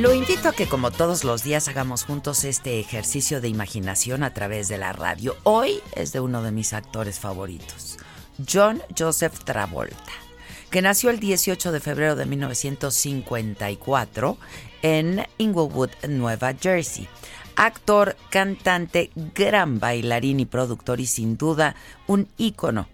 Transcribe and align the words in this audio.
Lo 0.00 0.12
invito 0.12 0.50
a 0.50 0.52
que 0.52 0.68
como 0.68 0.90
todos 0.90 1.24
los 1.24 1.42
días 1.42 1.68
hagamos 1.68 2.04
juntos 2.04 2.44
este 2.44 2.80
ejercicio 2.80 3.40
de 3.40 3.48
imaginación 3.48 4.24
a 4.24 4.34
través 4.34 4.68
de 4.68 4.76
la 4.76 4.92
radio. 4.92 5.34
Hoy 5.42 5.80
es 5.94 6.12
de 6.12 6.20
uno 6.20 6.42
de 6.42 6.52
mis 6.52 6.74
actores 6.74 7.18
favoritos, 7.18 7.96
John 8.46 8.82
Joseph 8.96 9.42
Travolta, 9.42 10.12
que 10.68 10.82
nació 10.82 11.08
el 11.08 11.18
18 11.18 11.72
de 11.72 11.80
febrero 11.80 12.14
de 12.14 12.26
1954 12.26 14.36
en 14.82 15.26
Inglewood, 15.38 15.92
Nueva 16.06 16.52
Jersey. 16.52 17.08
Actor, 17.56 18.18
cantante, 18.28 19.10
gran 19.34 19.80
bailarín 19.80 20.40
y 20.40 20.44
productor 20.44 21.00
y 21.00 21.06
sin 21.06 21.38
duda 21.38 21.74
un 22.06 22.28
ícono 22.36 22.86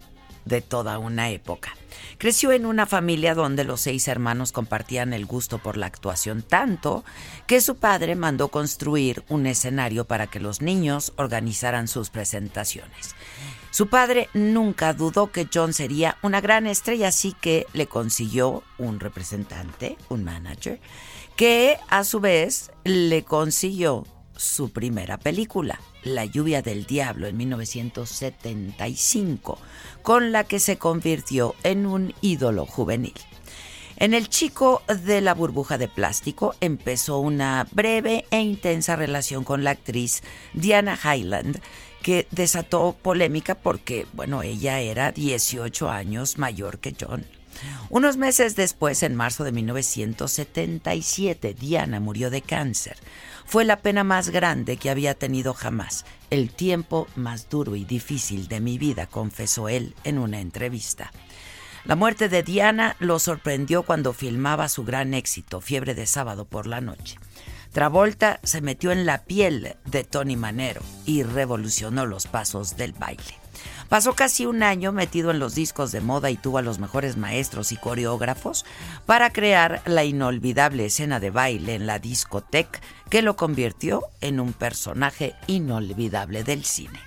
de 0.44 0.60
toda 0.60 1.00
una 1.00 1.30
época. 1.30 1.74
Creció 2.22 2.52
en 2.52 2.66
una 2.66 2.86
familia 2.86 3.34
donde 3.34 3.64
los 3.64 3.80
seis 3.80 4.06
hermanos 4.06 4.52
compartían 4.52 5.12
el 5.12 5.26
gusto 5.26 5.58
por 5.58 5.76
la 5.76 5.86
actuación 5.86 6.42
tanto 6.42 7.04
que 7.48 7.60
su 7.60 7.78
padre 7.78 8.14
mandó 8.14 8.46
construir 8.46 9.24
un 9.28 9.48
escenario 9.48 10.04
para 10.04 10.28
que 10.28 10.38
los 10.38 10.62
niños 10.62 11.12
organizaran 11.16 11.88
sus 11.88 12.10
presentaciones. 12.10 13.16
Su 13.72 13.88
padre 13.88 14.28
nunca 14.34 14.94
dudó 14.94 15.32
que 15.32 15.48
John 15.52 15.72
sería 15.72 16.16
una 16.22 16.40
gran 16.40 16.68
estrella, 16.68 17.08
así 17.08 17.34
que 17.40 17.66
le 17.72 17.88
consiguió 17.88 18.62
un 18.78 19.00
representante, 19.00 19.96
un 20.08 20.22
manager, 20.22 20.78
que 21.34 21.76
a 21.88 22.04
su 22.04 22.20
vez 22.20 22.70
le 22.84 23.24
consiguió 23.24 24.06
su 24.36 24.70
primera 24.70 25.18
película, 25.18 25.80
La 26.04 26.24
lluvia 26.24 26.62
del 26.62 26.84
diablo, 26.84 27.28
en 27.28 27.36
1975, 27.36 29.56
con 30.02 30.32
la 30.32 30.44
que 30.44 30.58
se 30.58 30.78
convirtió 30.78 31.54
en 31.62 31.86
un 31.86 32.14
ídolo 32.20 32.66
juvenil. 32.66 33.14
En 33.96 34.14
El 34.14 34.28
chico 34.28 34.82
de 35.04 35.20
la 35.20 35.34
burbuja 35.34 35.78
de 35.78 35.86
plástico 35.86 36.56
empezó 36.60 37.18
una 37.18 37.68
breve 37.70 38.24
e 38.30 38.40
intensa 38.40 38.96
relación 38.96 39.44
con 39.44 39.62
la 39.62 39.70
actriz 39.70 40.22
Diana 40.54 40.98
Highland, 41.02 41.60
que 42.02 42.26
desató 42.32 42.96
polémica 43.00 43.54
porque, 43.54 44.08
bueno, 44.12 44.42
ella 44.42 44.80
era 44.80 45.12
18 45.12 45.88
años 45.88 46.36
mayor 46.36 46.80
que 46.80 46.96
John. 47.00 47.24
Unos 47.90 48.16
meses 48.16 48.56
después, 48.56 49.04
en 49.04 49.14
marzo 49.14 49.44
de 49.44 49.52
1977, 49.52 51.54
Diana 51.54 52.00
murió 52.00 52.28
de 52.30 52.42
cáncer. 52.42 52.96
Fue 53.44 53.64
la 53.64 53.76
pena 53.76 54.04
más 54.04 54.30
grande 54.30 54.76
que 54.76 54.90
había 54.90 55.14
tenido 55.14 55.54
jamás, 55.54 56.04
el 56.30 56.50
tiempo 56.50 57.06
más 57.16 57.48
duro 57.48 57.76
y 57.76 57.84
difícil 57.84 58.48
de 58.48 58.60
mi 58.60 58.78
vida, 58.78 59.06
confesó 59.06 59.68
él 59.68 59.94
en 60.04 60.18
una 60.18 60.40
entrevista. 60.40 61.12
La 61.84 61.96
muerte 61.96 62.28
de 62.28 62.42
Diana 62.42 62.96
lo 63.00 63.18
sorprendió 63.18 63.82
cuando 63.82 64.12
filmaba 64.12 64.68
su 64.68 64.84
gran 64.84 65.14
éxito, 65.14 65.60
Fiebre 65.60 65.94
de 65.94 66.06
sábado 66.06 66.44
por 66.44 66.66
la 66.66 66.80
noche. 66.80 67.18
Travolta 67.72 68.38
se 68.44 68.60
metió 68.60 68.92
en 68.92 69.06
la 69.06 69.24
piel 69.24 69.76
de 69.86 70.04
Tony 70.04 70.36
Manero 70.36 70.82
y 71.06 71.22
revolucionó 71.22 72.06
los 72.06 72.26
pasos 72.26 72.76
del 72.76 72.92
baile. 72.92 73.41
Pasó 73.92 74.14
casi 74.14 74.46
un 74.46 74.62
año 74.62 74.90
metido 74.90 75.30
en 75.32 75.38
los 75.38 75.54
discos 75.54 75.92
de 75.92 76.00
moda 76.00 76.30
y 76.30 76.38
tuvo 76.38 76.56
a 76.56 76.62
los 76.62 76.78
mejores 76.78 77.18
maestros 77.18 77.72
y 77.72 77.76
coreógrafos 77.76 78.64
para 79.04 79.34
crear 79.34 79.82
la 79.84 80.02
inolvidable 80.02 80.86
escena 80.86 81.20
de 81.20 81.28
baile 81.28 81.74
en 81.74 81.86
la 81.86 81.98
discoteca 81.98 82.80
que 83.10 83.20
lo 83.20 83.36
convirtió 83.36 84.04
en 84.22 84.40
un 84.40 84.54
personaje 84.54 85.34
inolvidable 85.46 86.42
del 86.42 86.64
cine. 86.64 86.98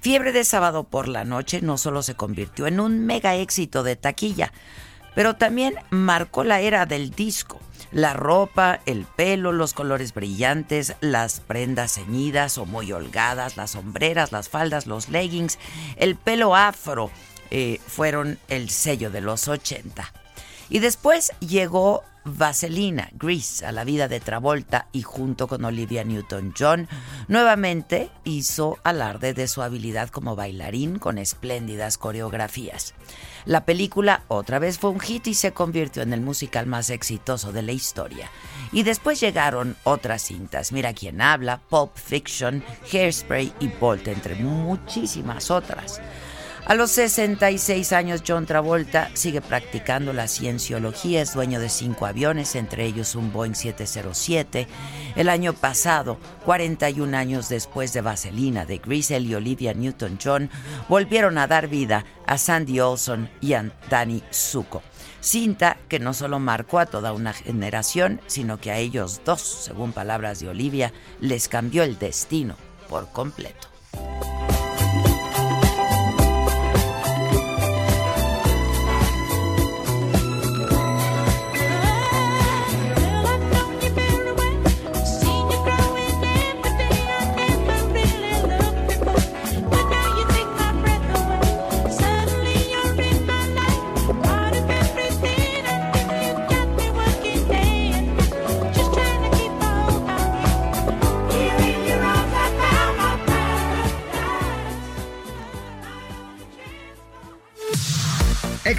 Fiebre 0.00 0.32
de 0.32 0.42
sábado 0.42 0.82
por 0.82 1.06
la 1.06 1.22
noche 1.22 1.60
no 1.62 1.78
solo 1.78 2.02
se 2.02 2.16
convirtió 2.16 2.66
en 2.66 2.80
un 2.80 3.06
mega 3.06 3.36
éxito 3.36 3.84
de 3.84 3.94
taquilla, 3.94 4.52
pero 5.14 5.36
también 5.36 5.76
marcó 5.90 6.42
la 6.42 6.60
era 6.60 6.84
del 6.84 7.10
disco. 7.10 7.60
La 7.90 8.12
ropa, 8.12 8.80
el 8.86 9.04
pelo, 9.04 9.52
los 9.52 9.72
colores 9.72 10.12
brillantes, 10.12 10.94
las 11.00 11.40
prendas 11.40 11.94
ceñidas 11.94 12.58
o 12.58 12.66
muy 12.66 12.92
holgadas, 12.92 13.56
las 13.56 13.70
sombreras, 13.70 14.30
las 14.32 14.48
faldas, 14.48 14.86
los 14.86 15.08
leggings, 15.08 15.58
el 15.96 16.16
pelo 16.16 16.54
afro 16.54 17.10
eh, 17.50 17.80
fueron 17.86 18.38
el 18.48 18.68
sello 18.68 19.10
de 19.10 19.22
los 19.22 19.48
80. 19.48 20.12
Y 20.68 20.80
después 20.80 21.32
llegó 21.40 22.04
Vaselina, 22.36 23.08
Grease, 23.12 23.64
a 23.64 23.72
la 23.72 23.84
vida 23.84 24.08
de 24.08 24.20
Travolta 24.20 24.88
y 24.92 25.02
junto 25.02 25.48
con 25.48 25.64
Olivia 25.64 26.04
Newton-John, 26.04 26.88
nuevamente 27.26 28.10
hizo 28.24 28.78
alarde 28.84 29.34
de 29.34 29.48
su 29.48 29.62
habilidad 29.62 30.10
como 30.10 30.36
bailarín 30.36 30.98
con 30.98 31.18
espléndidas 31.18 31.98
coreografías. 31.98 32.94
La 33.44 33.64
película 33.64 34.24
otra 34.28 34.58
vez 34.58 34.78
fue 34.78 34.90
un 34.90 35.00
hit 35.00 35.26
y 35.26 35.34
se 35.34 35.52
convirtió 35.52 36.02
en 36.02 36.12
el 36.12 36.20
musical 36.20 36.66
más 36.66 36.90
exitoso 36.90 37.52
de 37.52 37.62
la 37.62 37.72
historia. 37.72 38.30
Y 38.72 38.82
después 38.82 39.20
llegaron 39.20 39.76
otras 39.84 40.22
cintas, 40.22 40.72
Mira 40.72 40.92
quién 40.92 41.20
habla, 41.22 41.60
Pulp 41.68 41.96
Fiction, 41.96 42.62
Hairspray 42.92 43.52
y 43.60 43.68
Bolt, 43.68 44.06
entre 44.08 44.34
muchísimas 44.34 45.50
otras. 45.50 46.00
A 46.68 46.74
los 46.74 46.90
66 46.90 47.94
años, 47.94 48.22
John 48.28 48.44
Travolta 48.44 49.10
sigue 49.14 49.40
practicando 49.40 50.12
la 50.12 50.28
cienciología, 50.28 51.22
es 51.22 51.32
dueño 51.32 51.60
de 51.60 51.70
cinco 51.70 52.04
aviones, 52.04 52.54
entre 52.56 52.84
ellos 52.84 53.14
un 53.14 53.32
Boeing 53.32 53.54
707. 53.54 54.68
El 55.16 55.30
año 55.30 55.54
pasado, 55.54 56.18
41 56.44 57.16
años 57.16 57.48
después 57.48 57.94
de 57.94 58.02
Vaselina, 58.02 58.66
de 58.66 58.76
Grisel 58.76 59.24
y 59.24 59.34
Olivia 59.34 59.72
Newton-John, 59.72 60.50
volvieron 60.90 61.38
a 61.38 61.46
dar 61.46 61.68
vida 61.68 62.04
a 62.26 62.36
Sandy 62.36 62.80
Olson 62.80 63.30
y 63.40 63.54
a 63.54 63.72
Danny 63.88 64.22
Zuko. 64.30 64.82
Cinta 65.22 65.78
que 65.88 65.98
no 65.98 66.12
solo 66.12 66.38
marcó 66.38 66.80
a 66.80 66.86
toda 66.86 67.14
una 67.14 67.32
generación, 67.32 68.20
sino 68.26 68.60
que 68.60 68.72
a 68.72 68.76
ellos 68.76 69.22
dos, 69.24 69.40
según 69.40 69.92
palabras 69.92 70.40
de 70.40 70.50
Olivia, 70.50 70.92
les 71.18 71.48
cambió 71.48 71.82
el 71.82 71.98
destino 71.98 72.56
por 72.90 73.10
completo. 73.10 73.68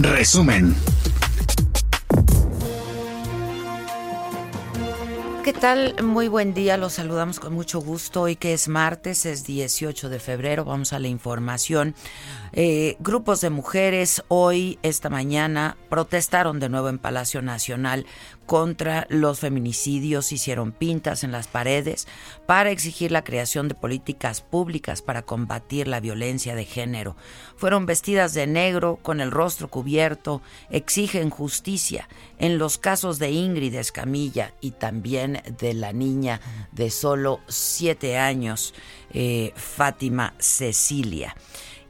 Resumen. 0.00 0.74
¿Qué 5.44 5.52
tal? 5.52 5.96
Muy 6.02 6.28
buen 6.28 6.54
día, 6.54 6.76
los 6.76 6.92
saludamos 6.94 7.40
con 7.40 7.52
mucho 7.52 7.80
gusto. 7.80 8.22
Hoy 8.22 8.36
que 8.36 8.52
es 8.52 8.68
martes, 8.68 9.26
es 9.26 9.44
18 9.44 10.08
de 10.08 10.20
febrero, 10.20 10.64
vamos 10.64 10.92
a 10.92 11.00
la 11.00 11.08
información. 11.08 11.96
Eh, 12.52 12.96
grupos 13.00 13.40
de 13.40 13.50
mujeres 13.50 14.22
hoy, 14.28 14.78
esta 14.82 15.10
mañana, 15.10 15.76
protestaron 15.88 16.60
de 16.60 16.68
nuevo 16.68 16.88
en 16.88 16.98
Palacio 16.98 17.42
Nacional 17.42 18.06
contra 18.46 19.06
los 19.08 19.40
feminicidios, 19.40 20.32
hicieron 20.32 20.72
pintas 20.72 21.24
en 21.24 21.32
las 21.32 21.48
paredes 21.48 22.06
para 22.46 22.70
exigir 22.70 23.12
la 23.12 23.24
creación 23.24 23.68
de 23.68 23.74
políticas 23.74 24.40
públicas 24.40 25.02
para 25.02 25.22
combatir 25.22 25.88
la 25.88 26.00
violencia 26.00 26.54
de 26.54 26.64
género. 26.64 27.16
Fueron 27.56 27.86
vestidas 27.86 28.34
de 28.34 28.46
negro, 28.46 28.98
con 29.02 29.20
el 29.20 29.30
rostro 29.30 29.68
cubierto, 29.68 30.42
exigen 30.70 31.30
justicia 31.30 32.08
en 32.38 32.58
los 32.58 32.78
casos 32.78 33.18
de 33.18 33.30
Ingrid 33.30 33.74
Escamilla 33.74 34.54
y 34.60 34.72
también 34.72 35.42
de 35.58 35.74
la 35.74 35.92
niña 35.92 36.40
de 36.72 36.90
solo 36.90 37.40
siete 37.48 38.18
años, 38.18 38.74
eh, 39.12 39.52
Fátima 39.56 40.34
Cecilia. 40.38 41.36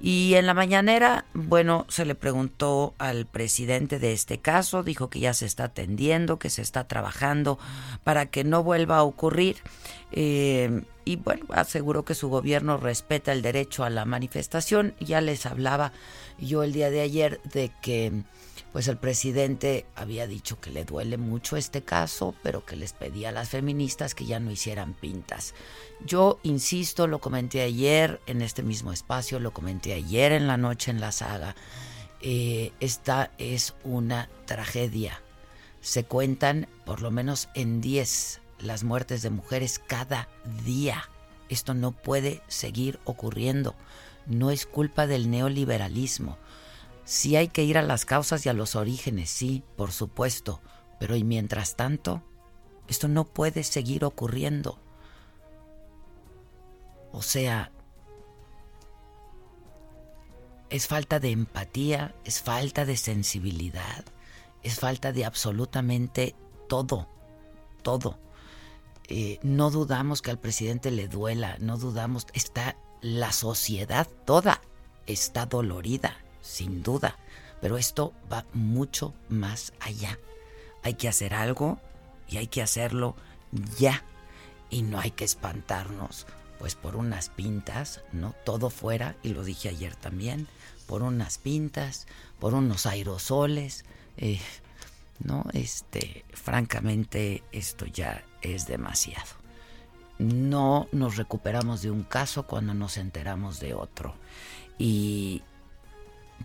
Y 0.04 0.34
en 0.34 0.46
la 0.46 0.54
mañanera, 0.54 1.26
bueno, 1.32 1.86
se 1.88 2.04
le 2.04 2.16
preguntó 2.16 2.92
al 2.98 3.24
presidente 3.24 4.00
de 4.00 4.12
este 4.12 4.38
caso, 4.38 4.82
dijo 4.82 5.08
que 5.08 5.20
ya 5.20 5.32
se 5.32 5.46
está 5.46 5.64
atendiendo, 5.64 6.40
que 6.40 6.50
se 6.50 6.60
está 6.60 6.88
trabajando 6.88 7.56
para 8.02 8.26
que 8.26 8.42
no 8.42 8.64
vuelva 8.64 8.96
a 8.96 9.04
ocurrir. 9.04 9.58
Eh, 10.10 10.82
y 11.04 11.16
bueno, 11.16 11.46
aseguró 11.50 12.04
que 12.04 12.16
su 12.16 12.28
gobierno 12.28 12.78
respeta 12.78 13.30
el 13.30 13.42
derecho 13.42 13.84
a 13.84 13.90
la 13.90 14.04
manifestación. 14.04 14.96
Ya 14.98 15.20
les 15.20 15.46
hablaba 15.46 15.92
yo 16.36 16.64
el 16.64 16.72
día 16.72 16.90
de 16.90 17.00
ayer 17.00 17.40
de 17.44 17.70
que 17.80 18.24
pues 18.72 18.88
el 18.88 18.96
presidente 18.96 19.84
había 19.94 20.26
dicho 20.26 20.58
que 20.58 20.70
le 20.70 20.84
duele 20.84 21.18
mucho 21.18 21.56
este 21.56 21.82
caso, 21.82 22.34
pero 22.42 22.64
que 22.64 22.74
les 22.74 22.94
pedía 22.94 23.28
a 23.28 23.32
las 23.32 23.50
feministas 23.50 24.14
que 24.14 24.24
ya 24.24 24.40
no 24.40 24.50
hicieran 24.50 24.94
pintas. 24.94 25.54
Yo 26.06 26.40
insisto, 26.42 27.06
lo 27.06 27.20
comenté 27.20 27.60
ayer 27.60 28.20
en 28.26 28.40
este 28.40 28.62
mismo 28.62 28.92
espacio, 28.92 29.40
lo 29.40 29.52
comenté 29.52 29.92
ayer 29.92 30.32
en 30.32 30.46
la 30.46 30.56
noche 30.56 30.90
en 30.90 31.00
la 31.00 31.12
saga. 31.12 31.54
Eh, 32.22 32.72
esta 32.80 33.30
es 33.36 33.74
una 33.84 34.30
tragedia. 34.46 35.20
Se 35.82 36.04
cuentan 36.04 36.66
por 36.86 37.02
lo 37.02 37.10
menos 37.10 37.50
en 37.54 37.82
10 37.82 38.40
las 38.60 38.84
muertes 38.84 39.20
de 39.20 39.30
mujeres 39.30 39.80
cada 39.86 40.28
día. 40.64 41.10
Esto 41.50 41.74
no 41.74 41.92
puede 41.92 42.40
seguir 42.48 43.00
ocurriendo. 43.04 43.74
No 44.24 44.50
es 44.50 44.64
culpa 44.64 45.06
del 45.06 45.30
neoliberalismo 45.30 46.38
Sí 47.04 47.36
hay 47.36 47.48
que 47.48 47.64
ir 47.64 47.78
a 47.78 47.82
las 47.82 48.04
causas 48.04 48.46
y 48.46 48.48
a 48.48 48.52
los 48.52 48.76
orígenes, 48.76 49.30
sí, 49.30 49.64
por 49.76 49.92
supuesto, 49.92 50.60
pero 51.00 51.16
y 51.16 51.24
mientras 51.24 51.76
tanto, 51.76 52.22
esto 52.88 53.08
no 53.08 53.24
puede 53.24 53.64
seguir 53.64 54.04
ocurriendo. 54.04 54.78
O 57.12 57.22
sea, 57.22 57.72
es 60.70 60.86
falta 60.86 61.20
de 61.20 61.30
empatía, 61.30 62.14
es 62.24 62.40
falta 62.40 62.84
de 62.84 62.96
sensibilidad, 62.96 64.04
es 64.62 64.78
falta 64.78 65.12
de 65.12 65.24
absolutamente 65.24 66.34
todo, 66.68 67.08
todo. 67.82 68.18
Eh, 69.08 69.38
no 69.42 69.70
dudamos 69.70 70.22
que 70.22 70.30
al 70.30 70.38
presidente 70.38 70.90
le 70.90 71.08
duela, 71.08 71.56
no 71.58 71.76
dudamos, 71.76 72.26
está 72.32 72.76
la 73.02 73.32
sociedad 73.32 74.06
toda 74.24 74.62
está 75.06 75.44
dolorida 75.46 76.21
sin 76.42 76.82
duda, 76.82 77.16
pero 77.60 77.78
esto 77.78 78.12
va 78.30 78.44
mucho 78.52 79.14
más 79.28 79.72
allá. 79.80 80.18
Hay 80.82 80.94
que 80.94 81.08
hacer 81.08 81.32
algo 81.32 81.80
y 82.28 82.36
hay 82.36 82.48
que 82.48 82.60
hacerlo 82.60 83.16
ya. 83.78 84.02
Y 84.68 84.82
no 84.82 84.98
hay 84.98 85.10
que 85.10 85.24
espantarnos, 85.24 86.26
pues 86.58 86.74
por 86.74 86.96
unas 86.96 87.28
pintas, 87.28 88.00
¿no? 88.12 88.34
Todo 88.44 88.70
fuera, 88.70 89.16
y 89.22 89.28
lo 89.28 89.44
dije 89.44 89.68
ayer 89.68 89.94
también, 89.96 90.48
por 90.86 91.02
unas 91.02 91.38
pintas, 91.38 92.06
por 92.38 92.54
unos 92.54 92.86
aerosoles, 92.86 93.84
eh, 94.16 94.40
¿no? 95.20 95.44
Este, 95.52 96.24
francamente, 96.32 97.42
esto 97.52 97.86
ya 97.86 98.24
es 98.40 98.66
demasiado. 98.66 99.30
No 100.18 100.88
nos 100.90 101.16
recuperamos 101.16 101.82
de 101.82 101.90
un 101.90 102.02
caso 102.02 102.46
cuando 102.46 102.74
nos 102.74 102.96
enteramos 102.96 103.60
de 103.60 103.74
otro. 103.74 104.14
Y, 104.78 105.42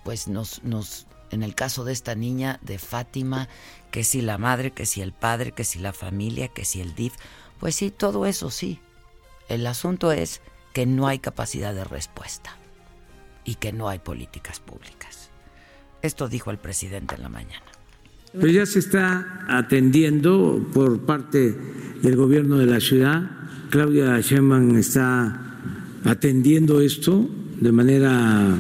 pues 0.04 0.28
nos, 0.28 0.64
nos, 0.64 1.08
en 1.32 1.44
el 1.44 1.56
caso 1.56 1.84
de 1.84 1.94
esta 1.94 2.16
niña, 2.16 2.60
de 2.62 2.80
Fátima, 2.80 3.48
que 3.92 4.04
si 4.04 4.22
la 4.22 4.38
madre, 4.38 4.72
que 4.72 4.86
si 4.86 5.02
el 5.02 5.14
padre, 5.14 5.52
que 5.52 5.64
si 5.64 5.80
la 5.80 5.94
familia, 5.94 6.48
que 6.48 6.66
si 6.66 6.82
el 6.82 6.96
DIF, 6.96 7.14
pues 7.60 7.76
sí, 7.76 7.92
todo 7.92 8.26
eso 8.26 8.52
sí. 8.52 8.80
El 9.50 9.66
asunto 9.66 10.12
es 10.12 10.42
que 10.74 10.86
no 10.86 11.08
hay 11.08 11.20
capacidad 11.20 11.74
de 11.74 11.84
respuesta 11.84 12.58
y 13.46 13.56
que 13.56 13.74
no 13.74 13.90
hay 13.90 14.00
políticas 14.00 14.60
públicas. 14.60 15.32
Esto 16.02 16.28
dijo 16.28 16.52
el 16.52 16.58
presidente 16.58 17.16
en 17.16 17.24
la 17.24 17.30
mañana. 17.30 17.66
Pero 18.34 18.48
ya 18.48 18.66
se 18.66 18.80
está 18.80 19.46
atendiendo 19.48 20.68
por 20.74 21.06
parte 21.06 21.58
del 22.02 22.16
gobierno 22.16 22.58
de 22.58 22.66
la 22.66 22.80
ciudad. 22.80 23.32
Claudia 23.70 24.20
Sheinbaum 24.20 24.78
está 24.78 25.42
atendiendo 26.06 26.82
esto 26.82 27.28
de 27.60 27.72
manera 27.72 28.58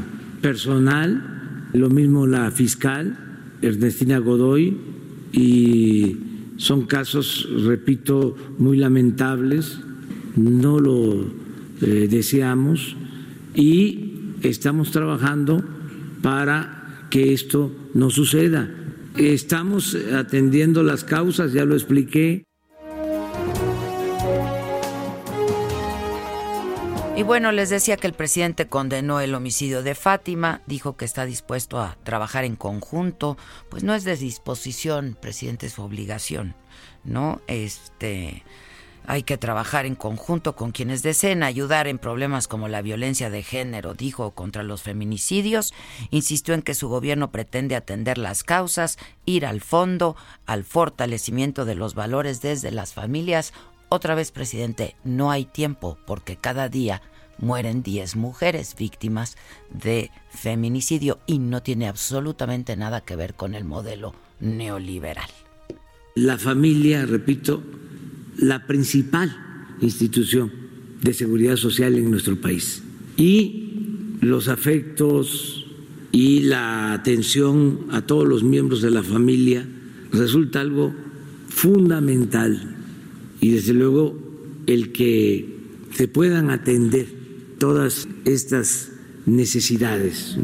personal, 0.47 1.69
lo 1.73 1.89
mismo 1.89 2.25
la 2.25 2.49
fiscal 2.51 3.17
Ernestina 3.61 4.17
Godoy, 4.19 4.77
y 5.33 6.15
son 6.55 6.85
casos, 6.85 7.49
repito, 7.65 8.37
muy 8.57 8.77
lamentables, 8.77 9.77
no 10.37 10.79
lo 10.79 11.25
eh, 11.81 12.07
deseamos 12.09 12.95
y 13.55 14.35
estamos 14.41 14.91
trabajando 14.91 15.61
para 16.21 17.07
que 17.09 17.33
esto 17.33 17.75
no 17.93 18.09
suceda. 18.09 18.73
Estamos 19.17 19.97
atendiendo 20.13 20.81
las 20.81 21.03
causas, 21.03 21.51
ya 21.51 21.65
lo 21.65 21.75
expliqué. 21.75 22.45
Y 27.17 27.23
bueno, 27.23 27.51
les 27.51 27.71
decía 27.71 27.97
que 27.97 28.05
el 28.05 28.13
presidente 28.13 28.67
condenó 28.67 29.19
el 29.21 29.33
homicidio 29.33 29.81
de 29.81 29.95
Fátima, 29.95 30.61
dijo 30.67 30.97
que 30.97 31.05
está 31.05 31.25
dispuesto 31.25 31.79
a 31.79 31.97
trabajar 32.03 32.45
en 32.45 32.55
conjunto, 32.55 33.37
pues 33.69 33.83
no 33.83 33.95
es 33.95 34.03
de 34.03 34.15
disposición, 34.15 35.17
presidente, 35.19 35.65
es 35.65 35.73
su 35.73 35.81
obligación, 35.81 36.53
¿no? 37.03 37.41
Este 37.47 38.43
hay 39.07 39.23
que 39.23 39.37
trabajar 39.37 39.87
en 39.87 39.95
conjunto 39.95 40.55
con 40.55 40.71
quienes 40.71 41.01
deseen 41.01 41.41
ayudar 41.41 41.87
en 41.87 41.97
problemas 41.97 42.47
como 42.47 42.67
la 42.67 42.83
violencia 42.83 43.31
de 43.31 43.41
género, 43.41 43.95
dijo, 43.95 44.31
contra 44.31 44.61
los 44.63 44.83
feminicidios. 44.83 45.73
Insistió 46.11 46.53
en 46.53 46.61
que 46.61 46.75
su 46.75 46.89
gobierno 46.89 47.31
pretende 47.31 47.77
atender 47.77 48.17
las 48.17 48.43
causas, 48.43 48.97
ir 49.25 49.45
al 49.45 49.61
fondo, 49.61 50.17
al 50.45 50.65
fortalecimiento 50.65 51.63
de 51.63 51.75
los 51.75 51.95
valores 51.95 52.41
desde 52.41 52.69
las 52.69 52.93
familias 52.93 53.53
otra 53.89 54.15
vez, 54.15 54.31
presidente, 54.31 54.95
no 55.03 55.31
hay 55.31 55.45
tiempo 55.45 55.97
porque 56.05 56.35
cada 56.35 56.67
día 56.69 57.01
mueren 57.39 57.83
10 57.83 58.15
mujeres 58.15 58.75
víctimas 58.77 59.37
de 59.71 60.11
feminicidio 60.29 61.19
y 61.25 61.39
no 61.39 61.61
tiene 61.61 61.87
absolutamente 61.87 62.75
nada 62.75 63.01
que 63.01 63.15
ver 63.15 63.35
con 63.35 63.55
el 63.55 63.63
modelo 63.63 64.13
neoliberal. 64.39 65.29
La 66.15 66.37
familia, 66.37 67.05
repito, 67.05 67.63
la 68.37 68.65
principal 68.65 69.35
institución 69.81 70.51
de 71.01 71.13
seguridad 71.13 71.55
social 71.55 71.95
en 71.95 72.09
nuestro 72.09 72.41
país. 72.41 72.83
Y 73.15 74.17
los 74.21 74.47
afectos 74.47 75.65
y 76.11 76.41
la 76.41 76.93
atención 76.93 77.87
a 77.91 78.01
todos 78.01 78.27
los 78.27 78.43
miembros 78.43 78.81
de 78.81 78.91
la 78.91 79.03
familia 79.03 79.67
resulta 80.11 80.61
algo 80.61 80.93
fundamental 81.49 82.76
y 83.39 83.51
desde 83.51 83.73
luego 83.73 84.15
el 84.65 84.91
que 84.91 85.45
se 85.93 86.07
puedan 86.07 86.49
atender 86.49 87.07
todas 87.59 88.07
estas 88.25 88.89
necesidades. 89.25 90.37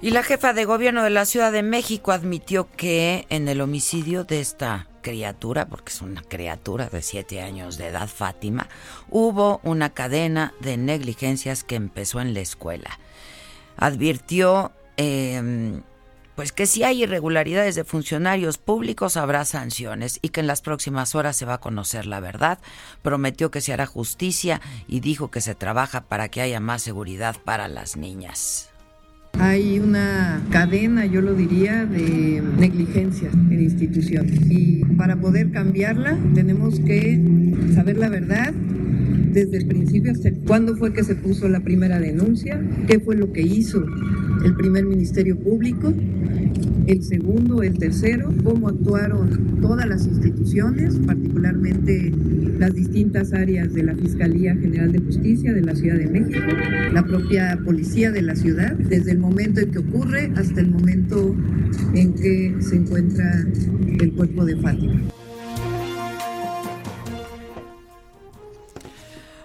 Y 0.00 0.10
la 0.10 0.24
jefa 0.24 0.52
de 0.52 0.64
gobierno 0.64 1.04
de 1.04 1.10
la 1.10 1.24
Ciudad 1.24 1.52
de 1.52 1.62
México 1.62 2.10
admitió 2.10 2.68
que 2.76 3.24
en 3.28 3.46
el 3.46 3.60
homicidio 3.60 4.24
de 4.24 4.40
esta 4.40 4.88
criatura, 5.00 5.68
porque 5.68 5.92
es 5.92 6.02
una 6.02 6.22
criatura 6.22 6.88
de 6.88 7.02
siete 7.02 7.40
años 7.40 7.78
de 7.78 7.86
edad, 7.86 8.08
Fátima, 8.08 8.68
hubo 9.10 9.60
una 9.62 9.90
cadena 9.90 10.54
de 10.58 10.76
negligencias 10.76 11.62
que 11.62 11.76
empezó 11.76 12.20
en 12.20 12.34
la 12.34 12.40
escuela. 12.40 12.98
Advirtió 13.76 14.72
em, 14.96 15.82
pues 16.34 16.52
que 16.52 16.66
si 16.66 16.82
hay 16.82 17.02
irregularidades 17.02 17.74
de 17.74 17.84
funcionarios 17.84 18.58
públicos 18.58 19.16
habrá 19.16 19.44
sanciones 19.44 20.18
y 20.22 20.30
que 20.30 20.40
en 20.40 20.46
las 20.46 20.62
próximas 20.62 21.14
horas 21.14 21.36
se 21.36 21.44
va 21.44 21.54
a 21.54 21.60
conocer 21.60 22.06
la 22.06 22.20
verdad. 22.20 22.58
Prometió 23.02 23.50
que 23.50 23.60
se 23.60 23.72
hará 23.72 23.86
justicia 23.86 24.60
y 24.88 25.00
dijo 25.00 25.30
que 25.30 25.40
se 25.40 25.54
trabaja 25.54 26.02
para 26.02 26.28
que 26.28 26.40
haya 26.40 26.60
más 26.60 26.82
seguridad 26.82 27.36
para 27.44 27.68
las 27.68 27.96
niñas. 27.96 28.68
Hay 29.38 29.78
una 29.78 30.42
cadena, 30.50 31.06
yo 31.06 31.22
lo 31.22 31.34
diría, 31.34 31.86
de 31.86 32.42
negligencia 32.58 33.30
en 33.32 33.62
instituciones. 33.62 34.40
Y 34.50 34.84
para 34.96 35.16
poder 35.16 35.50
cambiarla 35.50 36.18
tenemos 36.34 36.78
que 36.80 37.20
saber 37.74 37.96
la 37.96 38.08
verdad 38.08 38.52
desde 38.52 39.56
el 39.56 39.66
principio 39.66 40.12
hasta 40.12 40.30
cuándo 40.46 40.76
fue 40.76 40.92
que 40.92 41.02
se 41.02 41.14
puso 41.14 41.48
la 41.48 41.60
primera 41.60 41.98
denuncia, 41.98 42.62
qué 42.86 43.00
fue 43.00 43.16
lo 43.16 43.32
que 43.32 43.40
hizo 43.40 43.82
el 44.44 44.54
primer 44.54 44.84
Ministerio 44.84 45.38
Público, 45.38 45.92
el 46.86 47.02
segundo, 47.02 47.62
el 47.62 47.78
tercero, 47.78 48.32
cómo 48.42 48.68
actuaron 48.68 49.60
todas 49.60 49.86
las 49.86 50.06
instituciones, 50.06 50.96
particularmente 51.06 52.12
las 52.58 52.74
distintas 52.74 53.32
áreas 53.32 53.72
de 53.72 53.84
la 53.84 53.94
Fiscalía 53.94 54.56
General 54.56 54.90
de 54.92 54.98
Justicia 54.98 55.52
de 55.52 55.62
la 55.62 55.74
Ciudad 55.74 55.96
de 55.96 56.06
México, 56.06 56.40
la 56.92 57.04
propia 57.04 57.58
policía 57.64 58.10
de 58.10 58.22
la 58.22 58.34
ciudad, 58.34 58.72
desde 58.72 59.12
el 59.12 59.18
momento 59.18 59.60
en 59.60 59.70
que 59.70 59.78
ocurre 59.78 60.32
hasta 60.36 60.60
el 60.60 60.70
momento 60.70 61.36
en 61.94 62.12
que 62.14 62.54
se 62.60 62.76
encuentra 62.76 63.44
el 64.00 64.12
cuerpo 64.12 64.44
de 64.44 64.56
Fátima. 64.56 65.00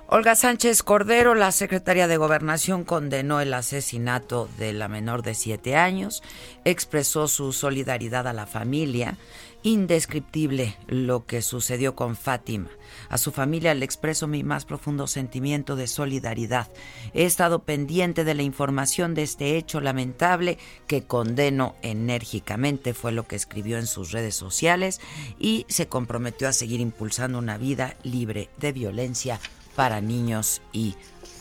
Olga 0.10 0.36
Sánchez 0.36 0.84
Cordero, 0.84 1.36
la 1.36 1.52
secretaria 1.52 2.08
de 2.08 2.16
Gobernación, 2.16 2.86
condenó 2.86 3.42
el 3.42 3.54
asesinato 3.54 4.48
de 4.58 4.72
la 4.72 4.88
menor 4.88 5.22
de 5.22 5.34
siete 5.34 5.76
años, 5.76 6.24
expresó 6.64 7.28
su 7.28 7.52
solidaridad 7.52 8.26
a 8.26 8.32
la 8.32 8.46
familia. 8.46 9.18
Indescriptible 9.64 10.78
lo 10.88 11.26
que 11.26 11.42
sucedió 11.42 11.94
con 11.94 12.16
Fátima. 12.16 12.70
A 13.10 13.18
su 13.18 13.34
familia 13.34 13.74
le 13.74 13.84
expreso 13.84 14.28
mi 14.28 14.44
más 14.44 14.64
profundo 14.64 15.08
sentimiento 15.08 15.76
de 15.76 15.88
solidaridad. 15.88 16.70
He 17.14 17.26
estado 17.26 17.64
pendiente 17.64 18.24
de 18.24 18.34
la 18.34 18.44
información 18.44 19.14
de 19.14 19.24
este 19.24 19.58
hecho 19.58 19.82
lamentable 19.82 20.58
que 20.88 21.04
condeno 21.04 21.76
enérgicamente, 21.82 22.94
fue 22.94 23.12
lo 23.12 23.28
que 23.28 23.36
escribió 23.36 23.78
en 23.78 23.88
sus 23.88 24.14
redes 24.14 24.36
sociales 24.36 25.02
y 25.38 25.66
se 25.68 25.90
comprometió 25.90 26.48
a 26.48 26.54
seguir 26.54 26.80
impulsando 26.80 27.40
una 27.40 27.58
vida 27.58 27.98
libre 28.04 28.50
de 28.58 28.72
violencia 28.72 29.42
para 29.78 30.02
niños 30.02 30.64
y 30.74 30.96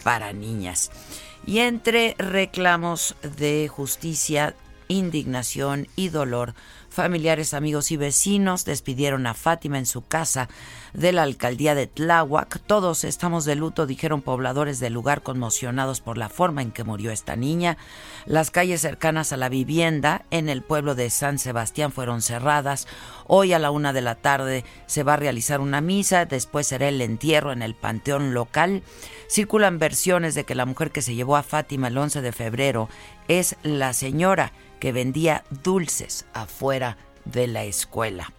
para 0.04 0.34
niñas. 0.34 0.90
Y 1.46 1.60
entre 1.60 2.14
reclamos 2.18 3.16
de 3.38 3.66
justicia, 3.66 4.54
indignación 4.88 5.88
y 5.96 6.10
dolor, 6.10 6.54
familiares, 6.90 7.54
amigos 7.54 7.90
y 7.92 7.96
vecinos 7.96 8.66
despidieron 8.66 9.26
a 9.26 9.32
Fátima 9.32 9.78
en 9.78 9.86
su 9.86 10.06
casa 10.06 10.50
de 10.96 11.12
la 11.12 11.22
alcaldía 11.22 11.74
de 11.74 11.86
Tláhuac. 11.86 12.58
Todos 12.66 13.04
estamos 13.04 13.44
de 13.44 13.54
luto, 13.54 13.86
dijeron 13.86 14.22
pobladores 14.22 14.80
del 14.80 14.94
lugar 14.94 15.22
conmocionados 15.22 16.00
por 16.00 16.16
la 16.16 16.30
forma 16.30 16.62
en 16.62 16.72
que 16.72 16.84
murió 16.84 17.12
esta 17.12 17.36
niña. 17.36 17.76
Las 18.24 18.50
calles 18.50 18.80
cercanas 18.80 19.32
a 19.32 19.36
la 19.36 19.50
vivienda 19.50 20.24
en 20.30 20.48
el 20.48 20.62
pueblo 20.62 20.94
de 20.94 21.10
San 21.10 21.38
Sebastián 21.38 21.92
fueron 21.92 22.22
cerradas. 22.22 22.88
Hoy 23.26 23.52
a 23.52 23.58
la 23.58 23.70
una 23.70 23.92
de 23.92 24.00
la 24.00 24.14
tarde 24.14 24.64
se 24.86 25.02
va 25.02 25.14
a 25.14 25.18
realizar 25.18 25.60
una 25.60 25.82
misa, 25.82 26.24
después 26.24 26.66
será 26.66 26.88
el 26.88 27.00
entierro 27.02 27.52
en 27.52 27.62
el 27.62 27.74
panteón 27.74 28.32
local. 28.32 28.82
Circulan 29.28 29.78
versiones 29.78 30.34
de 30.34 30.44
que 30.44 30.54
la 30.54 30.64
mujer 30.64 30.92
que 30.92 31.02
se 31.02 31.14
llevó 31.14 31.36
a 31.36 31.42
Fátima 31.42 31.88
el 31.88 31.98
11 31.98 32.22
de 32.22 32.32
febrero 32.32 32.88
es 33.28 33.56
la 33.62 33.92
señora 33.92 34.52
que 34.80 34.92
vendía 34.92 35.44
dulces 35.62 36.24
afuera 36.32 36.96
de 37.26 37.48
la 37.48 37.64
escuela. 37.64 38.32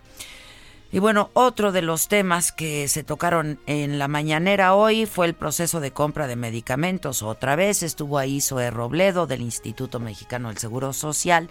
Y 0.91 0.99
bueno, 0.99 1.29
otro 1.33 1.71
de 1.71 1.81
los 1.81 2.07
temas 2.07 2.51
que 2.51 2.87
se 2.87 3.03
tocaron 3.03 3.59
en 3.65 3.99
la 3.99 4.07
mañanera 4.07 4.73
hoy 4.73 5.05
fue 5.05 5.25
el 5.25 5.33
proceso 5.33 5.79
de 5.79 5.91
compra 5.91 6.27
de 6.27 6.35
medicamentos. 6.37 7.21
Otra 7.23 7.55
vez 7.55 7.83
estuvo 7.83 8.17
ahí 8.17 8.39
Zoe 8.39 8.71
Robledo 8.71 9.27
del 9.27 9.41
Instituto 9.41 9.99
Mexicano 9.99 10.47
del 10.47 10.57
Seguro 10.57 10.93
Social. 10.93 11.49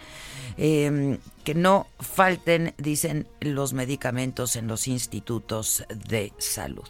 Em, 0.56 1.18
que 1.44 1.54
no 1.54 1.86
falten, 2.00 2.74
dicen, 2.78 3.26
los 3.40 3.74
medicamentos 3.74 4.56
en 4.56 4.66
los 4.66 4.88
institutos 4.88 5.84
de 6.08 6.32
salud. 6.38 6.88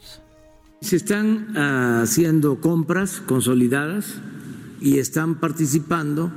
Se 0.80 0.96
están 0.96 1.56
ah, 1.56 2.02
haciendo 2.04 2.60
compras 2.60 3.20
consolidadas 3.26 4.14
y 4.80 4.98
están 4.98 5.40
participando 5.40 6.30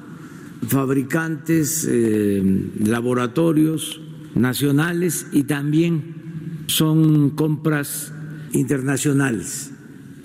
fabricantes, 0.67 1.87
eh, 1.89 2.41
laboratorios, 2.79 4.01
nacionales 4.35 5.27
y 5.31 5.43
también 5.43 6.65
son 6.67 7.31
compras 7.31 8.13
internacionales. 8.53 9.71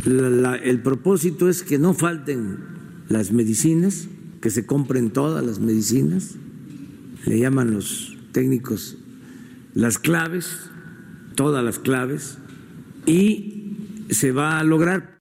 el 0.06 0.80
propósito 0.82 1.49
es 1.49 1.62
que 1.62 1.78
no 1.78 1.94
falten 1.94 2.58
las 3.08 3.32
medicinas, 3.32 4.08
que 4.40 4.50
se 4.50 4.66
compren 4.66 5.11
todas 5.11 5.44
las 5.44 5.58
medicinas, 5.58 6.37
le 7.25 7.38
llaman 7.38 7.73
los 7.73 8.16
técnicos 8.32 8.99
las 9.75 9.99
claves, 9.99 10.70
todas 11.34 11.64
las 11.64 11.78
claves, 11.78 12.38
y 13.06 13.76
se 14.11 14.32
va 14.32 14.58
a 14.58 14.64
lograr 14.64 15.13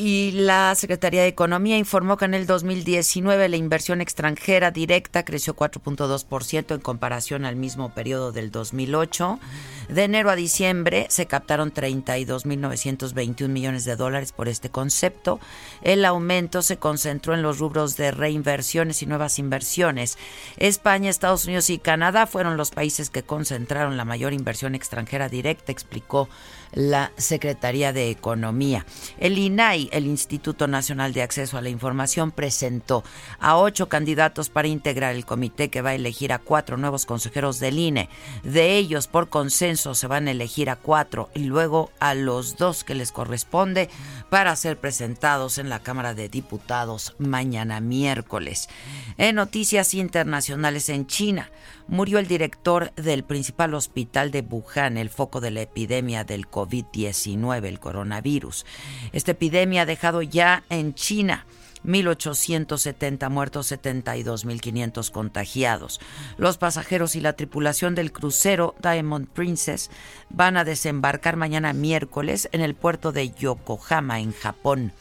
Y 0.00 0.30
la 0.30 0.76
Secretaría 0.76 1.22
de 1.22 1.26
Economía 1.26 1.76
informó 1.76 2.16
que 2.16 2.24
en 2.24 2.34
el 2.34 2.46
2019 2.46 3.48
la 3.48 3.56
inversión 3.56 4.00
extranjera 4.00 4.70
directa 4.70 5.24
creció 5.24 5.56
4.2% 5.56 6.76
en 6.76 6.80
comparación 6.80 7.44
al 7.44 7.56
mismo 7.56 7.92
periodo 7.92 8.30
del 8.30 8.52
2008. 8.52 9.40
De 9.88 10.04
enero 10.04 10.30
a 10.30 10.36
diciembre 10.36 11.08
se 11.10 11.26
captaron 11.26 11.74
32.921 11.74 13.48
millones 13.48 13.84
de 13.84 13.96
dólares 13.96 14.30
por 14.30 14.46
este 14.46 14.70
concepto. 14.70 15.40
El 15.82 16.04
aumento 16.04 16.62
se 16.62 16.76
concentró 16.76 17.34
en 17.34 17.42
los 17.42 17.58
rubros 17.58 17.96
de 17.96 18.12
reinversiones 18.12 19.02
y 19.02 19.06
nuevas 19.06 19.40
inversiones. 19.40 20.16
España, 20.58 21.10
Estados 21.10 21.44
Unidos 21.46 21.70
y 21.70 21.78
Canadá 21.78 22.28
fueron 22.28 22.56
los 22.56 22.70
países 22.70 23.10
que 23.10 23.24
concentraron 23.24 23.96
la 23.96 24.04
mayor 24.04 24.32
inversión 24.32 24.76
extranjera 24.76 25.28
directa, 25.28 25.72
explicó 25.72 26.28
la 26.72 27.12
Secretaría 27.16 27.92
de 27.92 28.10
Economía. 28.10 28.84
El 29.18 29.38
INAI, 29.38 29.88
el 29.92 30.06
Instituto 30.06 30.66
Nacional 30.66 31.12
de 31.12 31.22
Acceso 31.22 31.58
a 31.58 31.62
la 31.62 31.68
Información, 31.68 32.30
presentó 32.30 33.04
a 33.38 33.56
ocho 33.56 33.88
candidatos 33.88 34.48
para 34.50 34.68
integrar 34.68 35.14
el 35.14 35.24
comité 35.24 35.68
que 35.68 35.82
va 35.82 35.90
a 35.90 35.94
elegir 35.94 36.32
a 36.32 36.38
cuatro 36.38 36.76
nuevos 36.76 37.06
consejeros 37.06 37.60
del 37.60 37.78
INE. 37.78 38.08
De 38.42 38.76
ellos, 38.76 39.06
por 39.06 39.28
consenso, 39.28 39.94
se 39.94 40.06
van 40.06 40.28
a 40.28 40.32
elegir 40.32 40.70
a 40.70 40.76
cuatro 40.76 41.30
y 41.34 41.44
luego 41.44 41.90
a 42.00 42.14
los 42.14 42.56
dos 42.56 42.84
que 42.84 42.94
les 42.94 43.12
corresponde 43.12 43.88
para 44.30 44.54
ser 44.56 44.78
presentados 44.78 45.58
en 45.58 45.68
la 45.68 45.80
Cámara 45.80 46.14
de 46.14 46.28
Diputados 46.28 47.14
mañana 47.18 47.80
miércoles. 47.80 48.68
En 49.16 49.36
noticias 49.36 49.94
internacionales 49.94 50.88
en 50.88 51.06
China, 51.06 51.50
murió 51.86 52.18
el 52.18 52.28
director 52.28 52.92
del 52.94 53.24
principal 53.24 53.74
hospital 53.74 54.30
de 54.30 54.40
Wuhan, 54.42 54.98
el 54.98 55.10
foco 55.10 55.40
de 55.40 55.50
la 55.50 55.62
epidemia 55.62 56.24
del 56.24 56.48
COVID-19, 56.48 57.64
el 57.64 57.80
coronavirus. 57.80 58.66
Esta 59.12 59.32
epidemia 59.32 59.82
ha 59.82 59.86
dejado 59.86 60.22
ya 60.22 60.64
en 60.68 60.94
China 60.94 61.46
1.870 61.84 63.30
muertos, 63.30 63.72
72.500 63.72 65.10
contagiados. 65.10 66.00
Los 66.36 66.58
pasajeros 66.58 67.16
y 67.16 67.20
la 67.20 67.34
tripulación 67.34 67.94
del 67.94 68.12
crucero 68.12 68.74
Diamond 68.82 69.28
Princess 69.28 69.90
van 70.30 70.56
a 70.56 70.64
desembarcar 70.64 71.36
mañana 71.36 71.72
miércoles 71.72 72.48
en 72.52 72.60
el 72.60 72.74
puerto 72.74 73.12
de 73.12 73.30
Yokohama, 73.30 74.20
en 74.20 74.32
Japón. 74.32 74.92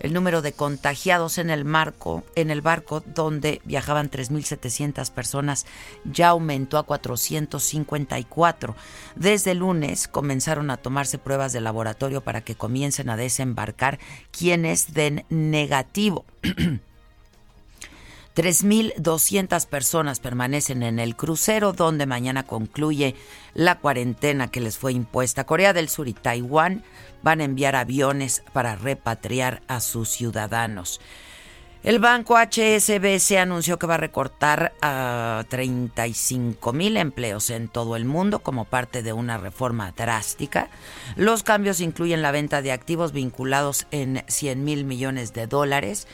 El 0.00 0.14
número 0.14 0.40
de 0.40 0.52
contagiados 0.52 1.36
en 1.36 1.50
el 1.50 1.66
marco, 1.66 2.24
en 2.34 2.50
el 2.50 2.62
barco 2.62 3.00
donde 3.00 3.60
viajaban 3.64 4.10
3.700 4.10 5.10
personas 5.10 5.66
ya 6.04 6.28
aumentó 6.28 6.78
a 6.78 6.84
454. 6.84 8.74
Desde 9.14 9.54
lunes 9.54 10.08
comenzaron 10.08 10.70
a 10.70 10.78
tomarse 10.78 11.18
pruebas 11.18 11.52
de 11.52 11.60
laboratorio 11.60 12.22
para 12.22 12.40
que 12.40 12.54
comiencen 12.54 13.10
a 13.10 13.16
desembarcar 13.16 13.98
quienes 14.30 14.94
den 14.94 15.26
negativo. 15.28 16.24
3.200 18.36 19.66
personas 19.66 20.20
permanecen 20.20 20.82
en 20.82 20.98
el 20.98 21.16
crucero 21.16 21.72
donde 21.72 22.06
mañana 22.06 22.44
concluye 22.44 23.16
la 23.54 23.78
cuarentena 23.78 24.50
que 24.50 24.60
les 24.60 24.78
fue 24.78 24.92
impuesta. 24.92 25.44
Corea 25.44 25.72
del 25.72 25.88
Sur 25.88 26.06
y 26.06 26.12
Taiwán 26.12 26.84
van 27.22 27.40
a 27.40 27.44
enviar 27.44 27.74
aviones 27.74 28.42
para 28.52 28.76
repatriar 28.76 29.62
a 29.66 29.80
sus 29.80 30.08
ciudadanos. 30.10 31.00
El 31.82 31.98
banco 31.98 32.36
HSBC 32.36 33.38
anunció 33.38 33.78
que 33.78 33.86
va 33.86 33.94
a 33.94 33.96
recortar 33.96 34.74
a 34.82 35.44
35 35.48 36.74
mil 36.74 36.98
empleos 36.98 37.48
en 37.48 37.68
todo 37.68 37.96
el 37.96 38.04
mundo 38.04 38.40
como 38.40 38.66
parte 38.66 39.02
de 39.02 39.14
una 39.14 39.38
reforma 39.38 39.90
drástica. 39.92 40.68
Los 41.16 41.42
cambios 41.42 41.80
incluyen 41.80 42.20
la 42.20 42.32
venta 42.32 42.60
de 42.60 42.72
activos 42.72 43.12
vinculados 43.12 43.86
en 43.92 44.22
100 44.28 44.62
mil 44.62 44.84
millones 44.84 45.32
de 45.32 45.46
dólares 45.46 46.06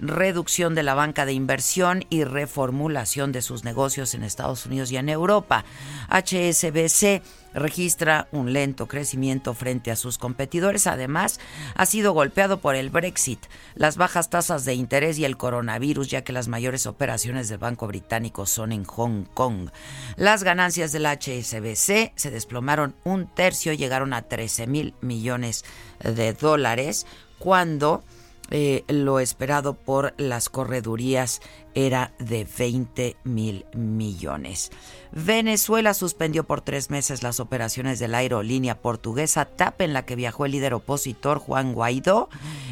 reducción 0.00 0.74
de 0.74 0.82
la 0.82 0.94
banca 0.94 1.26
de 1.26 1.32
inversión 1.32 2.04
y 2.10 2.24
reformulación 2.24 3.32
de 3.32 3.42
sus 3.42 3.64
negocios 3.64 4.14
en 4.14 4.22
Estados 4.22 4.66
Unidos 4.66 4.90
y 4.90 4.96
en 4.96 5.08
Europa. 5.08 5.64
HSBC 6.08 7.22
registra 7.52 8.28
un 8.32 8.52
lento 8.52 8.86
crecimiento 8.86 9.54
frente 9.54 9.90
a 9.90 9.96
sus 9.96 10.18
competidores. 10.18 10.86
Además, 10.86 11.40
ha 11.74 11.86
sido 11.86 12.12
golpeado 12.12 12.60
por 12.60 12.76
el 12.76 12.90
Brexit, 12.90 13.40
las 13.74 13.96
bajas 13.96 14.30
tasas 14.30 14.64
de 14.64 14.74
interés 14.74 15.18
y 15.18 15.24
el 15.24 15.36
coronavirus, 15.36 16.08
ya 16.08 16.22
que 16.22 16.32
las 16.32 16.48
mayores 16.48 16.86
operaciones 16.86 17.48
del 17.48 17.58
Banco 17.58 17.86
Británico 17.86 18.46
son 18.46 18.72
en 18.72 18.84
Hong 18.84 19.24
Kong. 19.34 19.70
Las 20.16 20.44
ganancias 20.44 20.92
del 20.92 21.06
HSBC 21.06 22.12
se 22.14 22.30
desplomaron 22.30 22.94
un 23.04 23.26
tercio, 23.26 23.72
llegaron 23.72 24.12
a 24.12 24.22
13 24.22 24.66
mil 24.66 24.94
millones 25.00 25.64
de 26.02 26.32
dólares, 26.32 27.06
cuando 27.38 28.04
eh, 28.50 28.84
lo 28.88 29.20
esperado 29.20 29.74
por 29.74 30.14
las 30.16 30.48
corredurías 30.48 31.40
era 31.74 32.12
de 32.18 32.46
20 32.58 33.16
mil 33.24 33.64
millones. 33.74 34.70
Venezuela 35.12 35.94
suspendió 35.94 36.44
por 36.44 36.60
tres 36.60 36.90
meses 36.90 37.22
las 37.22 37.40
operaciones 37.40 37.98
de 37.98 38.08
la 38.08 38.18
aerolínea 38.18 38.80
portuguesa 38.80 39.44
TAP 39.44 39.82
en 39.82 39.92
la 39.92 40.04
que 40.04 40.16
viajó 40.16 40.46
el 40.46 40.52
líder 40.52 40.74
opositor 40.74 41.38
Juan 41.38 41.72
Guaidó. 41.74 42.28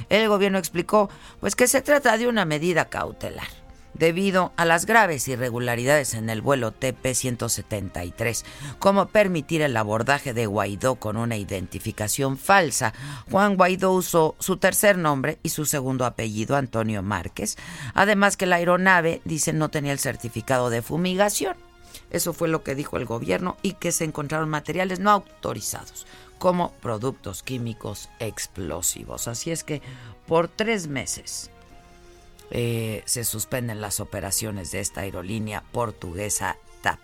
El 0.08 0.28
gobierno 0.28 0.58
explicó 0.58 1.10
pues 1.40 1.54
que 1.54 1.68
se 1.68 1.82
trata 1.82 2.18
de 2.18 2.26
una 2.26 2.44
medida 2.44 2.86
cautelar 2.86 3.67
debido 3.94 4.52
a 4.56 4.64
las 4.64 4.86
graves 4.86 5.26
irregularidades 5.28 6.14
en 6.14 6.30
el 6.30 6.42
vuelo 6.42 6.72
TP-173, 6.72 8.44
como 8.78 9.08
permitir 9.08 9.62
el 9.62 9.76
abordaje 9.76 10.34
de 10.34 10.46
Guaidó 10.46 10.96
con 10.96 11.16
una 11.16 11.36
identificación 11.36 12.38
falsa. 12.38 12.94
Juan 13.30 13.56
Guaidó 13.56 13.92
usó 13.92 14.36
su 14.38 14.56
tercer 14.56 14.98
nombre 14.98 15.38
y 15.42 15.50
su 15.50 15.64
segundo 15.64 16.04
apellido, 16.04 16.56
Antonio 16.56 17.02
Márquez, 17.02 17.56
además 17.94 18.36
que 18.36 18.46
la 18.46 18.56
aeronave, 18.56 19.20
dice, 19.24 19.52
no 19.52 19.68
tenía 19.68 19.92
el 19.92 19.98
certificado 19.98 20.70
de 20.70 20.82
fumigación. 20.82 21.56
Eso 22.10 22.32
fue 22.32 22.48
lo 22.48 22.62
que 22.62 22.74
dijo 22.74 22.96
el 22.96 23.04
gobierno 23.04 23.56
y 23.62 23.74
que 23.74 23.92
se 23.92 24.04
encontraron 24.04 24.48
materiales 24.48 24.98
no 25.00 25.10
autorizados 25.10 26.06
como 26.38 26.72
productos 26.74 27.42
químicos 27.42 28.08
explosivos. 28.18 29.28
Así 29.28 29.50
es 29.50 29.64
que 29.64 29.82
por 30.26 30.48
tres 30.48 30.86
meses 30.86 31.50
eh, 32.50 33.02
se 33.04 33.24
suspenden 33.24 33.80
las 33.80 34.00
operaciones 34.00 34.70
de 34.70 34.80
esta 34.80 35.02
aerolínea 35.02 35.62
portuguesa 35.72 36.56
TAP. 36.82 36.98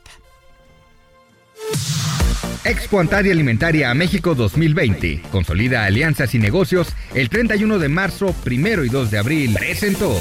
Expo 2.64 2.98
Antaria 2.98 3.32
Alimentaria 3.32 3.90
a 3.90 3.94
México 3.94 4.34
2020. 4.34 5.22
Consolida 5.30 5.84
alianzas 5.84 6.34
y 6.34 6.38
negocios. 6.38 6.88
El 7.14 7.28
31 7.28 7.78
de 7.78 7.88
marzo, 7.88 8.34
primero 8.42 8.84
y 8.84 8.88
2 8.88 9.10
de 9.10 9.18
abril. 9.18 9.54
Presentó. 9.54 10.16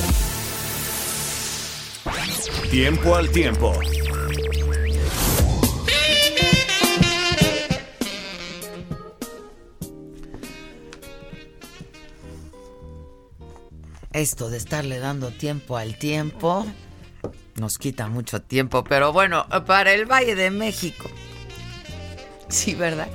Tiempo 2.70 3.16
al 3.16 3.30
tiempo. 3.30 3.80
Esto 14.14 14.50
de 14.50 14.58
estarle 14.58 15.00
dando 15.00 15.32
tiempo 15.32 15.78
al 15.78 15.98
tiempo 15.98 16.66
nos 17.56 17.78
quita 17.78 18.08
mucho 18.08 18.42
tiempo, 18.42 18.84
pero 18.84 19.14
bueno, 19.14 19.46
para 19.66 19.94
el 19.94 20.06
Valle 20.06 20.36
de 20.36 20.50
México. 20.50 21.10
Sí, 22.54 22.76
¿verdad? 22.76 23.08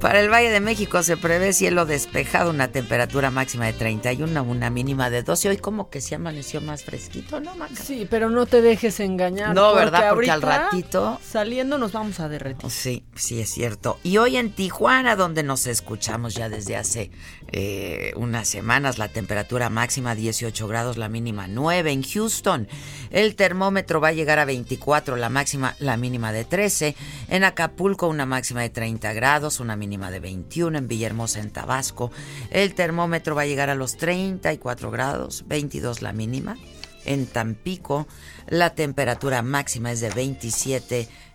Para 0.00 0.20
el 0.20 0.30
Valle 0.30 0.50
de 0.50 0.60
México 0.60 1.02
se 1.02 1.18
prevé 1.18 1.52
cielo 1.52 1.84
despejado, 1.84 2.50
una 2.50 2.68
temperatura 2.68 3.30
máxima 3.30 3.66
de 3.66 3.74
31, 3.74 4.42
una 4.42 4.70
mínima 4.70 5.10
de 5.10 5.22
12. 5.22 5.50
Hoy 5.50 5.56
como 5.58 5.90
que 5.90 6.00
se 6.00 6.14
amaneció 6.14 6.62
más 6.62 6.84
fresquito, 6.84 7.38
¿no, 7.38 7.54
Maca? 7.54 7.76
Sí, 7.76 8.06
pero 8.08 8.30
no 8.30 8.46
te 8.46 8.62
dejes 8.62 8.98
engañar. 9.00 9.54
No, 9.54 9.74
¿verdad? 9.74 10.14
Porque 10.14 10.30
al 10.30 10.40
ratito... 10.40 11.20
Saliendo 11.22 11.76
nos 11.76 11.92
vamos 11.92 12.18
a 12.20 12.28
derretir. 12.28 12.70
Sí, 12.70 13.04
sí 13.14 13.40
es 13.40 13.50
cierto. 13.50 13.98
Y 14.02 14.16
hoy 14.16 14.38
en 14.38 14.52
Tijuana, 14.52 15.16
donde 15.16 15.42
nos 15.42 15.66
escuchamos 15.66 16.34
ya 16.34 16.48
desde 16.48 16.76
hace 16.76 17.10
eh, 17.52 18.12
unas 18.16 18.48
semanas, 18.48 18.98
la 18.98 19.08
temperatura 19.08 19.68
máxima 19.68 20.14
18 20.14 20.66
grados, 20.66 20.96
la 20.96 21.08
mínima 21.08 21.46
9. 21.46 21.92
En 21.92 22.02
Houston, 22.02 22.68
el 23.10 23.36
termómetro 23.36 24.00
va 24.00 24.08
a 24.08 24.12
llegar 24.12 24.38
a 24.38 24.46
24, 24.46 25.16
la 25.16 25.28
máxima, 25.28 25.76
la 25.78 25.96
mínima 25.96 26.32
de 26.32 26.44
13. 26.44 26.96
En 27.28 27.44
Acapulco, 27.44 28.08
una 28.08 28.24
máxima 28.26 28.62
de 28.62 28.77
30 28.78 29.12
grados, 29.12 29.58
una 29.58 29.74
mínima 29.74 30.08
de 30.08 30.20
21 30.20 30.78
en 30.78 30.86
Villahermosa, 30.86 31.40
en 31.40 31.50
Tabasco. 31.50 32.12
El 32.48 32.76
termómetro 32.76 33.34
va 33.34 33.42
a 33.42 33.46
llegar 33.46 33.70
a 33.70 33.74
los 33.74 33.96
34 33.96 34.92
grados, 34.92 35.42
22 35.48 36.00
la 36.00 36.12
mínima. 36.12 36.56
En 37.04 37.26
Tampico, 37.26 38.06
la 38.46 38.76
temperatura 38.76 39.42
máxima 39.42 39.90
es 39.90 40.00
de 40.00 40.10
27 40.10 41.08
grados, 41.08 41.27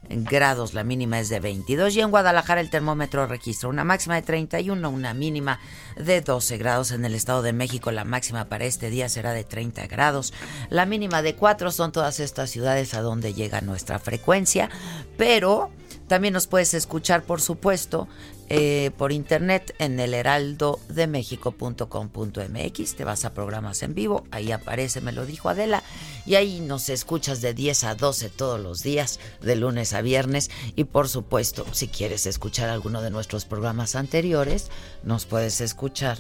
la 0.74 0.84
mínima 0.84 1.20
es 1.20 1.30
de 1.30 1.40
22. 1.40 1.96
Y 1.96 2.02
en 2.02 2.12
Guadalajara 2.12 2.62
el 2.62 2.70
termómetro 2.70 3.26
registra 3.26 3.70
una 3.70 3.84
máxima 3.84 4.16
de 4.16 4.22
31, 4.22 4.90
una 4.90 5.14
mínima 5.14 5.60
de 5.96 6.22
12 6.22 6.58
grados. 6.58 6.92
En 6.92 7.06
el 7.06 7.16
Estado 7.16 7.42
de 7.42 7.54
México 7.54 7.92
la 7.92 8.06
máxima 8.06 8.46
para 8.46 8.66
este 8.66 8.90
día 8.90 9.10
será 9.10 9.32
de 9.32 9.44
30 9.44 9.88
grados. 9.88 10.34
La 10.70 10.86
mínima 10.86 11.22
de 11.22 11.36
4 11.36 11.72
son 11.72 11.92
todas 11.92 12.20
estas 12.20 12.50
ciudades 12.50 12.94
a 12.94 13.02
donde 13.02 13.34
llega 13.34 13.62
nuestra 13.62 14.00
frecuencia. 14.00 14.70
Pero 15.18 15.72
también 16.08 16.34
nos 16.34 16.48
puedes 16.48 16.74
escuchar, 16.74 17.24
por 17.24 17.42
supuesto, 17.42 18.08
eh, 18.50 18.92
por 18.98 19.12
internet 19.12 19.74
en 19.80 20.00
el 20.00 20.14
heraldodemexico.com.mx. 20.14 22.96
Te 22.96 23.04
vas 23.04 23.26
a 23.26 23.34
programas 23.34 23.84
en 23.84 23.94
vivo, 23.94 24.26
ahí 24.32 24.52
aparece, 24.52 25.02
me 25.02 25.12
lo 25.12 25.26
dijo 25.26 25.50
Adela, 25.50 25.84
y 26.26 26.36
ahí 26.36 26.60
nos 26.60 26.90
escuchas 26.90 27.42
de 27.42 27.54
10 27.54 27.84
a 27.86 27.96
12 27.96 28.30
todos 28.30 28.60
los 28.60 28.84
días, 28.84 29.20
de 29.42 29.56
lunes 29.56 29.94
a 29.94 30.02
viernes. 30.02 30.52
Y 30.76 30.86
por 30.86 31.10
supuesto, 31.10 31.66
si 31.72 31.88
quieres 31.88 32.26
escuchar 32.26 32.70
alguno 32.70 33.02
de 33.02 33.12
nuestros 33.12 33.46
programas 33.46 33.96
anteriores, 33.96 34.70
nos 35.04 35.26
puedes 35.26 35.62
escuchar 35.62 36.18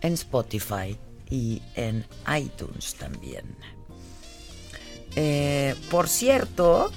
en 0.00 0.14
Spotify 0.14 0.98
y 1.30 1.62
en 1.74 2.06
iTunes 2.36 2.94
también. 2.94 3.56
Eh, 5.16 5.74
por 5.90 6.08
cierto, 6.08 6.90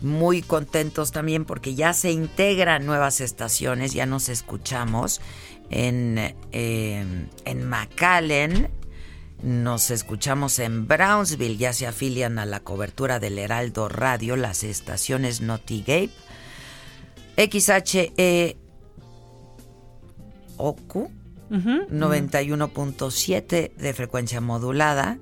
muy 0.00 0.42
contentos 0.42 1.12
también 1.12 1.44
porque 1.44 1.74
ya 1.74 1.92
se 1.92 2.10
integran 2.10 2.86
nuevas 2.86 3.20
estaciones, 3.20 3.92
ya 3.92 4.06
nos 4.06 4.28
escuchamos 4.28 5.20
en, 5.70 6.34
eh, 6.52 7.26
en 7.44 7.68
McAllen, 7.68 8.70
nos 9.42 9.90
escuchamos 9.90 10.58
en 10.58 10.86
Brownsville, 10.86 11.56
ya 11.56 11.72
se 11.72 11.86
afilian 11.86 12.38
a 12.38 12.46
la 12.46 12.60
cobertura 12.60 13.20
del 13.20 13.38
Heraldo 13.38 13.88
Radio, 13.88 14.36
las 14.36 14.64
estaciones 14.64 15.40
Notigape, 15.40 16.10
XHE 17.36 18.56
OQ, 20.56 21.10
91.7 21.50 23.74
de 23.74 23.94
frecuencia 23.94 24.40
modulada, 24.40 25.18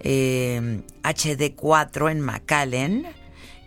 eh, 0.00 0.82
HD4 1.02 2.10
en 2.10 2.20
McAllen, 2.20 3.06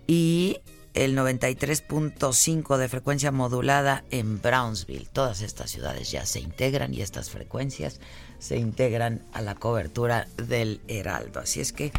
y 0.08 0.60
el 0.94 1.18
93.5 1.18 2.78
de 2.78 2.90
frecuencia 2.90 3.32
modulada 3.32 4.06
en 4.12 4.42
Brownsville. 4.42 5.08
Todas 5.12 5.42
estas 5.42 5.72
ciudades 5.72 6.10
ya 6.10 6.26
se 6.26 6.40
integran 6.40 6.94
y 6.94 7.02
estas 7.02 7.30
frecuencias 7.30 8.00
se 8.40 8.58
integran 8.58 9.26
a 9.34 9.42
la 9.42 9.56
cobertura 9.56 10.28
del 10.38 10.82
Heraldo. 10.88 11.42
Así 11.42 11.60
es 11.60 11.74
que, 11.74 11.92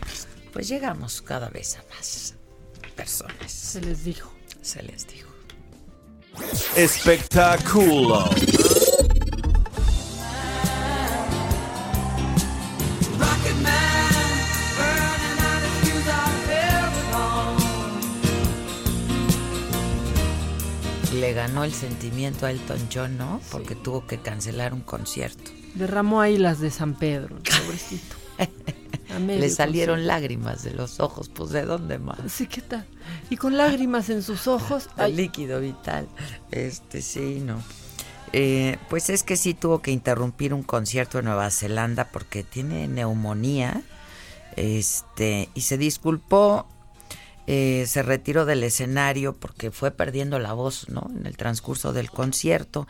pues 0.52 0.68
llegamos 0.68 1.20
cada 1.20 1.50
vez 1.50 1.76
a 1.76 1.84
más 1.94 2.34
personas. 2.96 3.52
Se 3.52 3.80
les 3.82 4.04
dijo. 4.04 4.32
Se 4.62 4.82
les 4.82 5.06
dijo. 5.06 5.30
Espectáculo. 6.74 8.30
Ganó 21.36 21.64
el 21.64 21.72
sentimiento 21.72 22.46
a 22.46 22.50
Elton 22.50 22.88
John, 22.92 23.18
¿no? 23.18 23.42
Porque 23.52 23.74
tuvo 23.74 24.06
que 24.06 24.18
cancelar 24.18 24.72
un 24.72 24.80
concierto. 24.80 25.50
Derramó 25.74 26.22
ahí 26.22 26.38
las 26.38 26.60
de 26.60 26.70
San 26.70 26.94
Pedro, 26.94 27.36
pobrecito. 27.36 28.16
le 29.26 29.50
salieron 29.50 30.06
lágrimas 30.06 30.64
de 30.64 30.72
los 30.72 30.98
ojos, 30.98 31.28
pues 31.28 31.50
¿de 31.50 31.66
dónde 31.66 31.98
más? 31.98 32.18
Sí, 32.32 32.46
¿qué 32.46 32.62
tal? 32.62 32.86
Y 33.28 33.36
con 33.36 33.58
lágrimas 33.58 34.08
en 34.08 34.22
sus 34.22 34.48
ojos. 34.48 34.88
El 34.96 35.16
líquido 35.16 35.60
vital. 35.60 36.08
Este, 36.50 37.02
sí, 37.02 37.42
no. 37.44 37.62
Eh, 38.32 38.78
pues 38.88 39.10
es 39.10 39.22
que 39.22 39.36
sí 39.36 39.52
tuvo 39.52 39.82
que 39.82 39.90
interrumpir 39.90 40.54
un 40.54 40.62
concierto 40.62 41.18
en 41.18 41.26
Nueva 41.26 41.50
Zelanda 41.50 42.06
porque 42.10 42.44
tiene 42.44 42.88
neumonía. 42.88 43.82
Este, 44.56 45.50
y 45.52 45.60
se 45.60 45.76
disculpó, 45.76 46.66
eh, 47.46 47.84
se 47.86 48.02
retiró 48.02 48.44
del 48.44 48.64
escenario 48.64 49.34
porque 49.34 49.70
fue 49.70 49.90
perdiendo 49.90 50.38
la 50.38 50.52
voz, 50.52 50.88
¿no? 50.88 51.08
En 51.16 51.26
el 51.26 51.36
transcurso 51.36 51.92
del 51.92 52.10
concierto. 52.10 52.86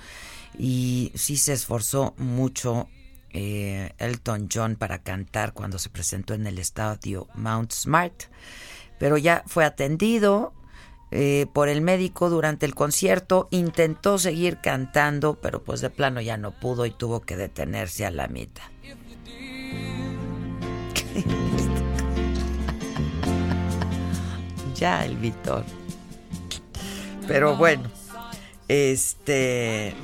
Y 0.58 1.12
sí 1.14 1.36
se 1.36 1.52
esforzó 1.52 2.14
mucho 2.16 2.88
eh, 3.30 3.92
Elton 3.98 4.48
John 4.52 4.76
para 4.76 5.02
cantar 5.02 5.52
cuando 5.52 5.78
se 5.78 5.90
presentó 5.90 6.34
en 6.34 6.46
el 6.46 6.58
estadio 6.58 7.28
Mount 7.34 7.72
Smart. 7.72 8.24
Pero 8.98 9.18
ya 9.18 9.42
fue 9.46 9.64
atendido, 9.64 10.54
eh, 11.12 11.46
por 11.52 11.68
el 11.68 11.82
médico 11.82 12.30
durante 12.30 12.66
el 12.66 12.74
concierto. 12.74 13.48
Intentó 13.50 14.18
seguir 14.18 14.58
cantando, 14.60 15.38
pero 15.40 15.62
pues 15.62 15.80
de 15.80 15.90
plano 15.90 16.20
ya 16.20 16.36
no 16.36 16.50
pudo 16.50 16.86
y 16.86 16.90
tuvo 16.90 17.20
que 17.20 17.36
detenerse 17.36 18.04
a 18.06 18.10
la 18.10 18.26
mitad. 18.28 18.64
ya 24.78 25.04
el 25.04 25.16
Víctor. 25.16 25.64
Pero 27.26 27.56
bueno, 27.56 27.84
este 28.68 29.94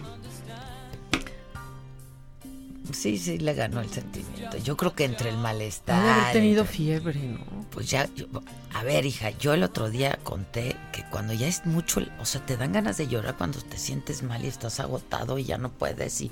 sí, 2.92 3.16
sí, 3.18 3.38
le 3.38 3.54
ganó 3.54 3.80
el 3.80 3.90
sentimiento. 3.90 4.56
Yo 4.58 4.76
creo 4.76 4.94
que 4.94 5.04
entre 5.04 5.30
el 5.30 5.36
malestar. 5.38 6.20
Haber 6.20 6.32
tenido 6.32 6.64
fiebre, 6.64 7.20
¿no? 7.20 7.40
Pues 7.70 7.88
ya, 7.90 8.08
yo- 8.14 8.26
a 8.74 8.82
ver, 8.84 9.06
hija, 9.06 9.30
yo 9.30 9.54
el 9.54 9.62
otro 9.62 9.88
día 9.88 10.18
conté 10.22 10.76
que 10.92 11.04
cuando 11.10 11.32
ya 11.32 11.46
es 11.46 11.64
mucho, 11.64 12.02
o 12.20 12.24
sea, 12.26 12.44
te 12.44 12.56
dan 12.56 12.72
ganas 12.72 12.96
de 12.98 13.06
llorar 13.08 13.36
cuando 13.36 13.60
te 13.60 13.78
sientes 13.78 14.22
mal 14.22 14.44
y 14.44 14.48
estás 14.48 14.78
agotado 14.80 15.38
y 15.38 15.44
ya 15.44 15.58
no 15.58 15.70
puedes 15.70 16.20
y 16.20 16.30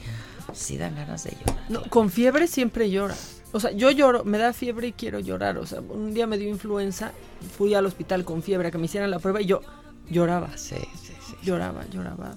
sí 0.52 0.76
dan 0.76 0.96
ganas 0.96 1.24
de 1.24 1.30
llorar. 1.32 1.64
No, 1.70 1.82
con 1.84 2.10
fiebre 2.10 2.46
siempre 2.46 2.90
llora. 2.90 3.16
O 3.52 3.60
sea, 3.60 3.72
yo 3.72 3.90
lloro, 3.90 4.24
me 4.24 4.38
da 4.38 4.52
fiebre 4.52 4.88
y 4.88 4.92
quiero 4.92 5.18
llorar. 5.18 5.58
O 5.58 5.66
sea, 5.66 5.80
un 5.80 6.14
día 6.14 6.26
me 6.26 6.38
dio 6.38 6.48
influenza, 6.48 7.12
fui 7.56 7.74
al 7.74 7.86
hospital 7.86 8.24
con 8.24 8.42
fiebre 8.42 8.68
a 8.68 8.70
que 8.70 8.78
me 8.78 8.84
hicieran 8.84 9.10
la 9.10 9.18
prueba 9.18 9.40
y 9.40 9.46
yo 9.46 9.60
lloraba. 10.08 10.56
Sí, 10.56 10.76
sí, 11.02 11.12
sí. 11.26 11.34
Lloraba, 11.42 11.84
lloraba. 11.90 12.34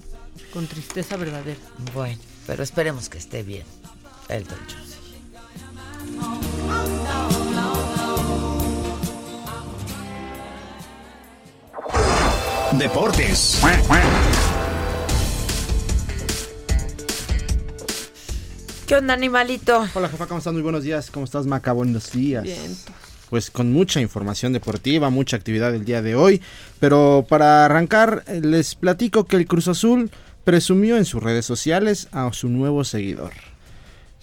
Con 0.52 0.66
tristeza 0.66 1.16
verdadera. 1.16 1.60
Bueno, 1.94 2.18
pero 2.46 2.62
esperemos 2.62 3.08
que 3.08 3.18
esté 3.18 3.42
bien. 3.42 3.64
Elton 4.28 4.58
John. 4.68 4.84
Deportes. 12.78 13.60
¿Qué 18.86 18.96
onda, 18.96 19.14
animalito? 19.14 19.86
Hola, 19.94 20.10
jefa, 20.10 20.26
¿cómo 20.26 20.38
estás? 20.38 20.52
Muy 20.52 20.60
buenos 20.60 20.84
días. 20.84 21.10
¿Cómo 21.10 21.24
estás, 21.24 21.46
Maca? 21.46 21.72
Buenos 21.72 22.12
días. 22.12 22.42
Bien. 22.42 22.76
Pues 23.30 23.50
con 23.50 23.72
mucha 23.72 24.02
información 24.02 24.52
deportiva, 24.52 25.08
mucha 25.08 25.36
actividad 25.36 25.74
el 25.74 25.86
día 25.86 26.02
de 26.02 26.14
hoy. 26.14 26.42
Pero 26.80 27.24
para 27.26 27.64
arrancar, 27.64 28.24
eh, 28.26 28.42
les 28.42 28.74
platico 28.74 29.24
que 29.24 29.36
el 29.36 29.46
Cruz 29.46 29.68
Azul 29.68 30.10
presumió 30.44 30.98
en 30.98 31.06
sus 31.06 31.22
redes 31.22 31.46
sociales 31.46 32.08
a 32.12 32.30
su 32.34 32.50
nuevo 32.50 32.84
seguidor. 32.84 33.32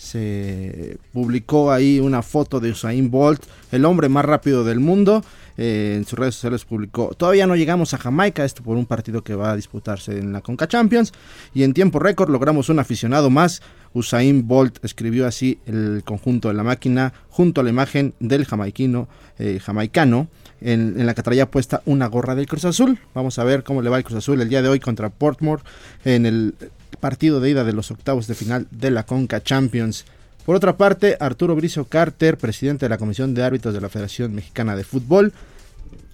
Se 0.02 0.98
publicó 1.14 1.72
ahí 1.72 2.00
una 2.00 2.24
foto 2.24 2.60
de 2.60 2.72
Usain 2.72 3.12
Bolt, 3.12 3.44
el 3.72 3.86
hombre 3.86 4.10
más 4.10 4.26
rápido 4.26 4.64
del 4.64 4.80
mundo. 4.80 5.24
Eh, 5.58 5.94
en 5.96 6.06
sus 6.06 6.18
redes 6.18 6.34
sociales 6.34 6.66
publicó, 6.66 7.14
todavía 7.14 7.46
no 7.46 7.56
llegamos 7.56 7.94
a 7.94 8.00
Jamaica, 8.00 8.44
esto 8.44 8.64
por 8.64 8.78
un 8.78 8.88
partido 8.88 9.24
que 9.24 9.36
va 9.36 9.52
a 9.52 9.56
disputarse 9.56 10.18
en 10.18 10.34
la 10.34 10.42
Conca 10.42 10.68
Champions. 10.68 11.14
Y 11.54 11.62
en 11.62 11.74
tiempo 11.74 12.00
récord 12.00 12.32
logramos 12.32 12.70
un 12.70 12.80
aficionado 12.80 13.30
más. 13.30 13.62
Usain 13.94 14.48
Bolt 14.48 14.84
escribió 14.84 15.28
así 15.28 15.60
el 15.68 16.02
conjunto 16.04 16.48
de 16.48 16.56
la 16.56 16.64
máquina 16.64 17.14
junto 17.30 17.62
a 17.62 17.64
la 17.64 17.70
imagen 17.70 18.16
del 18.20 18.46
jamaiquino, 18.46 19.08
eh, 19.38 19.60
jamaicano, 19.64 20.30
en, 20.62 21.00
en 21.00 21.06
la 21.06 21.14
que 21.14 21.22
traía 21.22 21.52
puesta 21.52 21.84
una 21.86 22.08
gorra 22.08 22.34
del 22.34 22.48
Cruz 22.48 22.66
Azul. 22.66 22.98
Vamos 23.14 23.38
a 23.38 23.44
ver 23.44 23.64
cómo 23.64 23.84
le 23.84 23.92
va 23.92 24.00
el 24.00 24.04
Cruz 24.04 24.18
Azul 24.18 24.42
el 24.42 24.50
día 24.50 24.64
de 24.64 24.70
hoy 24.70 24.80
contra 24.80 25.12
Portmore 25.12 25.62
en 26.06 26.26
el 26.26 26.56
partido 27.00 27.40
de 27.40 27.52
ida 27.52 27.64
de 27.64 27.74
los 27.74 27.92
octavos 27.92 28.28
de 28.28 28.36
final 28.36 28.68
de 28.72 28.92
la 28.92 29.06
Conca 29.06 29.42
Champions. 29.42 30.06
Por 30.46 30.56
otra 30.56 30.78
parte, 30.78 31.18
Arturo 31.20 31.56
Bricio 31.56 31.86
Carter, 31.86 32.38
presidente 32.38 32.86
de 32.86 32.90
la 32.90 32.98
Comisión 32.98 33.34
de 33.34 33.44
Árbitros 33.44 33.74
de 33.74 33.82
la 33.82 33.90
Federación 33.90 34.34
Mexicana 34.34 34.76
de 34.76 34.84
Fútbol, 34.84 35.34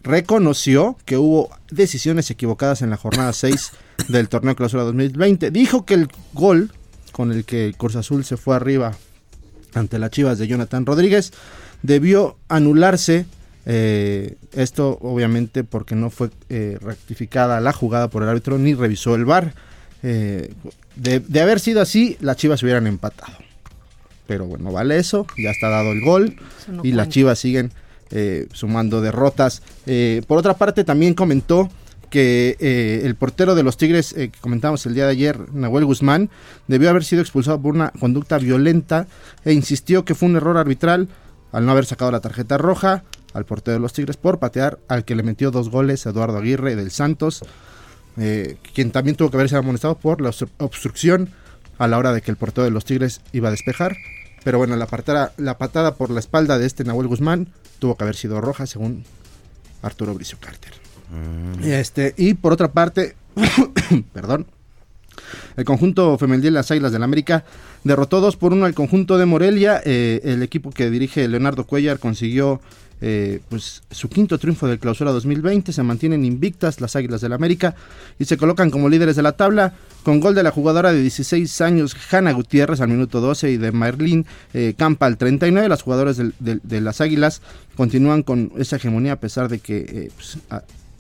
reconoció 0.04 0.98
que 1.06 1.18
hubo 1.18 1.50
decisiones 1.70 2.30
equivocadas 2.32 2.82
en 2.82 2.90
la 2.90 2.98
jornada 2.98 3.34
6 3.34 3.72
del 4.10 4.30
torneo 4.30 4.56
clausura 4.56 4.84
2020. 4.84 5.52
Dijo 5.52 5.86
que 5.86 5.94
el 5.94 6.10
gol 6.34 6.72
con 7.12 7.32
el 7.32 7.46
que 7.46 7.66
el 7.66 7.76
Cruz 7.76 7.96
Azul 7.96 8.24
se 8.26 8.38
fue 8.38 8.56
arriba 8.56 8.94
ante 9.74 10.00
las 10.00 10.12
Chivas 10.12 10.38
de 10.38 10.48
Jonathan 10.48 10.86
Rodríguez 10.86 11.34
debió 11.84 12.38
anularse. 12.48 13.26
eh, 13.66 14.36
esto 14.54 14.98
obviamente 15.02 15.64
porque 15.64 15.96
no 15.96 16.10
fue 16.10 16.30
eh, 16.50 16.78
rectificada 16.82 17.60
la 17.60 17.74
jugada 17.74 18.08
por 18.10 18.24
el 18.24 18.30
árbitro 18.30 18.58
ni 18.58 18.74
revisó 18.74 19.16
el 19.16 19.26
VAR. 19.26 19.54
Eh, 20.10 20.54
de, 20.96 21.20
de 21.20 21.42
haber 21.42 21.60
sido 21.60 21.82
así, 21.82 22.16
las 22.22 22.38
Chivas 22.38 22.64
hubieran 22.64 22.88
empatado. 22.88 23.34
Pero 24.26 24.46
bueno, 24.46 24.72
vale 24.72 24.98
eso, 24.98 25.26
ya 25.38 25.52
está 25.52 25.70
dado 25.70 25.92
el 25.92 26.02
gol 26.02 26.36
no 26.68 26.82
y 26.84 26.92
las. 26.92 27.10
Chivas 27.10 27.40
siguen 27.40 27.72
eh, 28.12 28.48
sumando 28.54 29.02
derrotas. 29.02 29.62
Eh, 29.86 30.22
por 30.28 30.38
otra 30.38 30.54
parte, 30.54 30.86
también 30.86 31.14
comentó 31.14 31.70
que 32.10 32.56
eh, 32.62 33.02
el 33.04 33.16
portero 33.16 33.54
de 33.54 33.64
los 33.64 33.76
Tigres, 33.76 34.14
que 34.14 34.32
comentamos 34.40 34.86
el 34.86 34.94
día 34.94 35.06
de 35.06 35.12
ayer, 35.12 35.54
Nahuel 35.54 35.84
Guzmán, 35.84 36.30
debió 36.68 36.90
haber 36.90 37.04
sido 37.04 37.22
expulsado 37.22 37.62
por 37.62 37.76
una 37.76 37.92
conducta 37.92 38.38
violenta 38.38 39.08
e 39.44 39.52
insistió 39.52 40.06
que 40.06 40.16
fue 40.16 40.30
un 40.30 40.38
error 40.38 40.58
arbitral 40.58 41.10
al 41.52 41.66
no 41.66 41.72
haber 41.74 41.86
sacado 41.86 42.12
la 42.12 42.22
tarjeta 42.22 42.58
roja 42.58 43.04
al 43.34 43.46
portero 43.46 43.74
de 43.74 43.82
los 43.82 43.92
Tigres 43.92 44.16
por 44.16 44.40
patear 44.40 44.80
al 44.88 45.04
que 45.04 45.16
le 45.16 45.24
metió 45.24 45.52
dos 45.52 45.70
goles, 45.70 46.06
Eduardo 46.06 46.38
Aguirre 46.38 46.78
del 46.78 46.92
Santos, 46.92 47.44
eh, 48.18 48.58
quien 48.74 48.92
también 48.92 49.16
tuvo 49.16 49.30
que 49.32 49.38
haberse 49.38 49.56
amonestado 49.56 49.96
por 49.96 50.22
la 50.22 50.30
obstru- 50.30 50.50
obstrucción 50.58 51.30
a 51.78 51.88
la 51.88 51.98
hora 51.98 52.14
de 52.14 52.22
que 52.22 52.32
el 52.32 52.38
portero 52.38 52.66
de 52.66 52.72
los 52.72 52.86
Tigres 52.86 53.22
iba 53.34 53.50
a 53.50 53.52
despejar. 53.52 53.96
Pero 54.44 54.58
bueno, 54.58 54.76
la 54.76 54.88
patada, 54.88 55.34
la 55.38 55.58
patada 55.58 55.96
por 55.96 56.10
la 56.10 56.20
espalda 56.20 56.58
de 56.58 56.66
este 56.66 56.84
Nahuel 56.84 57.08
Guzmán 57.08 57.48
tuvo 57.80 57.96
que 57.98 58.04
haber 58.04 58.16
sido 58.16 58.40
roja, 58.42 58.66
según 58.66 59.04
Arturo 59.82 60.14
Bricio 60.14 60.38
Carter. 60.40 60.74
Este, 61.64 62.14
y 62.18 62.34
por 62.34 62.54
otra 62.54 62.72
parte, 62.72 63.16
perdón, 64.14 64.46
el 65.56 65.66
conjunto 65.66 66.18
femenil 66.18 66.44
de 66.44 66.52
las 66.52 66.70
Águilas 66.72 66.92
del 66.92 67.04
América 67.04 67.44
derrotó 67.84 68.22
2 68.22 68.36
por 68.38 68.54
1 68.54 68.66
al 68.66 68.74
conjunto 68.74 69.18
de 69.18 69.26
Morelia. 69.26 69.82
Eh, 69.86 70.22
el 70.24 70.44
equipo 70.44 70.72
que 70.72 70.90
dirige 70.90 71.28
Leonardo 71.28 71.66
Cuellar 71.66 72.00
consiguió 72.00 72.62
eh, 73.02 73.42
pues, 73.50 73.84
su 73.92 74.10
quinto 74.10 74.38
triunfo 74.40 74.68
del 74.68 74.80
clausura 74.80 75.12
2020. 75.12 75.72
Se 75.72 75.84
mantienen 75.84 76.26
invictas 76.26 76.82
las 76.82 76.96
Águilas 76.96 77.22
del 77.22 77.34
América 77.34 77.76
y 78.18 78.26
se 78.26 78.38
colocan 78.38 78.72
como 78.72 78.90
líderes 78.90 79.16
de 79.16 79.22
la 79.22 79.34
tabla 79.34 79.74
con 80.04 80.20
gol 80.20 80.34
de 80.36 80.42
la 80.44 80.52
jugadora 80.52 80.94
de 80.94 81.02
16 81.02 81.60
años, 81.62 81.96
Hanna 82.12 82.32
Gutiérrez, 82.32 82.80
al 82.82 82.88
minuto 82.88 83.20
12 83.20 83.52
y 83.52 83.58
de 83.58 83.72
Marlene 83.72 84.26
eh, 84.54 84.74
Campa 84.78 85.06
al 85.06 85.18
39. 85.18 85.68
Las 85.70 85.82
jugadoras 85.84 86.18
del- 86.18 86.34
de, 86.40 86.82
las 86.82 87.02
Águilas 87.02 87.42
continúan 87.76 88.24
con 88.24 88.52
esa 88.58 88.78
hegemonía 88.78 89.14
a 89.14 89.20
pesar 89.20 89.50
de 89.50 89.60
que, 89.60 89.78
eh, 89.78 90.12
pues, 90.16 90.38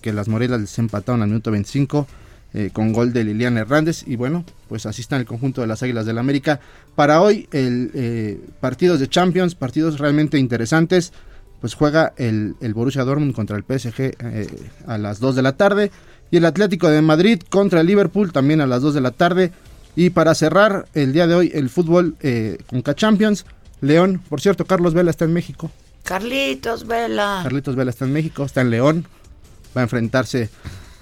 que 0.01 0.11
las 0.13 0.27
Morelas 0.27 0.59
les 0.61 0.77
empataron 0.77 1.21
al 1.21 1.29
minuto 1.29 1.51
25 1.51 2.07
eh, 2.53 2.69
con 2.73 2.91
gol 2.93 3.13
de 3.13 3.23
Liliana 3.23 3.61
Hernández. 3.61 4.03
Y 4.05 4.17
bueno, 4.17 4.43
pues 4.67 4.85
así 4.85 5.01
está 5.01 5.15
el 5.17 5.25
conjunto 5.25 5.61
de 5.61 5.67
las 5.67 5.81
Águilas 5.83 6.05
del 6.05 6.17
América. 6.17 6.59
Para 6.95 7.21
hoy, 7.21 7.47
el 7.51 8.41
partidos 8.59 8.99
de 8.99 9.07
Champions, 9.07 9.55
partidos 9.55 9.99
realmente 9.99 10.37
interesantes. 10.37 11.13
Pues 11.61 11.73
juega 11.73 12.13
el, 12.17 12.55
el 12.61 12.73
Borussia 12.73 13.03
Dortmund 13.03 13.33
contra 13.33 13.57
el 13.57 13.63
PSG 13.63 13.99
eh, 13.99 14.47
a 14.85 14.97
las 14.97 15.19
2 15.19 15.35
de 15.35 15.41
la 15.41 15.53
tarde. 15.53 15.91
Y 16.29 16.37
el 16.37 16.45
Atlético 16.45 16.89
de 16.89 17.01
Madrid 17.01 17.41
contra 17.49 17.81
el 17.81 17.87
Liverpool 17.87 18.31
también 18.31 18.61
a 18.61 18.67
las 18.67 18.81
2 18.81 18.93
de 18.93 19.01
la 19.01 19.11
tarde. 19.11 19.51
Y 19.95 20.11
para 20.11 20.35
cerrar 20.35 20.87
el 20.93 21.13
día 21.13 21.25
de 21.25 21.35
hoy 21.35 21.51
el 21.53 21.69
fútbol 21.69 22.15
eh, 22.21 22.57
con 22.67 22.81
K 22.81 22.93
Champions, 22.93 23.45
León, 23.81 24.21
por 24.29 24.41
cierto, 24.41 24.65
Carlos 24.65 24.93
Vela 24.93 25.09
está 25.09 25.25
en 25.25 25.33
México. 25.33 25.71
Carlitos, 26.03 26.87
vela. 26.87 27.41
Carlitos 27.43 27.75
Vela 27.75 27.89
está 27.89 28.05
en 28.05 28.13
México, 28.13 28.45
está 28.45 28.61
en 28.61 28.69
León. 28.69 29.05
Va 29.75 29.81
a 29.81 29.83
enfrentarse 29.83 30.49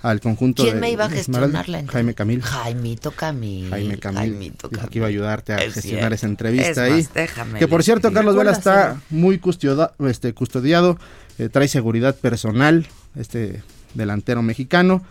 al 0.09 0.19
conjunto 0.21 0.63
¿Quién 0.63 0.75
de 0.75 0.81
me 0.81 0.91
iba 0.91 1.05
a? 1.05 1.09
Jaime 1.09 2.13
Camil. 2.13 2.41
Jaimito 2.41 3.11
Camil. 3.11 3.69
Jaime 3.69 3.97
Camil 3.97 4.19
Jaimito 4.19 4.69
Camil. 4.69 4.89
que 4.89 4.97
iba 4.99 5.05
a 5.07 5.09
ayudarte 5.09 5.53
a 5.53 5.57
Es 5.57 5.73
gestionar 5.73 5.99
cierto. 5.99 6.15
esa 6.15 6.27
entrevista 6.27 6.69
Es 6.71 6.77
ahí. 6.77 6.91
más, 7.03 7.13
déjame 7.13 7.59
que 7.59 7.67
por 7.67 7.83
cierto. 7.83 8.13
Carlos 8.13 8.35
Vela 8.35 8.51
está 8.51 9.01
muy 9.09 9.39
custioda- 9.39 9.93
este, 10.07 10.33
custodiado, 10.33 10.97
eh, 11.39 11.49
trae 11.49 11.67
seguridad 11.67 12.15
personal, 12.15 12.85
este 13.15 13.63
delantero 13.93 14.41
mexicano. 14.41 15.03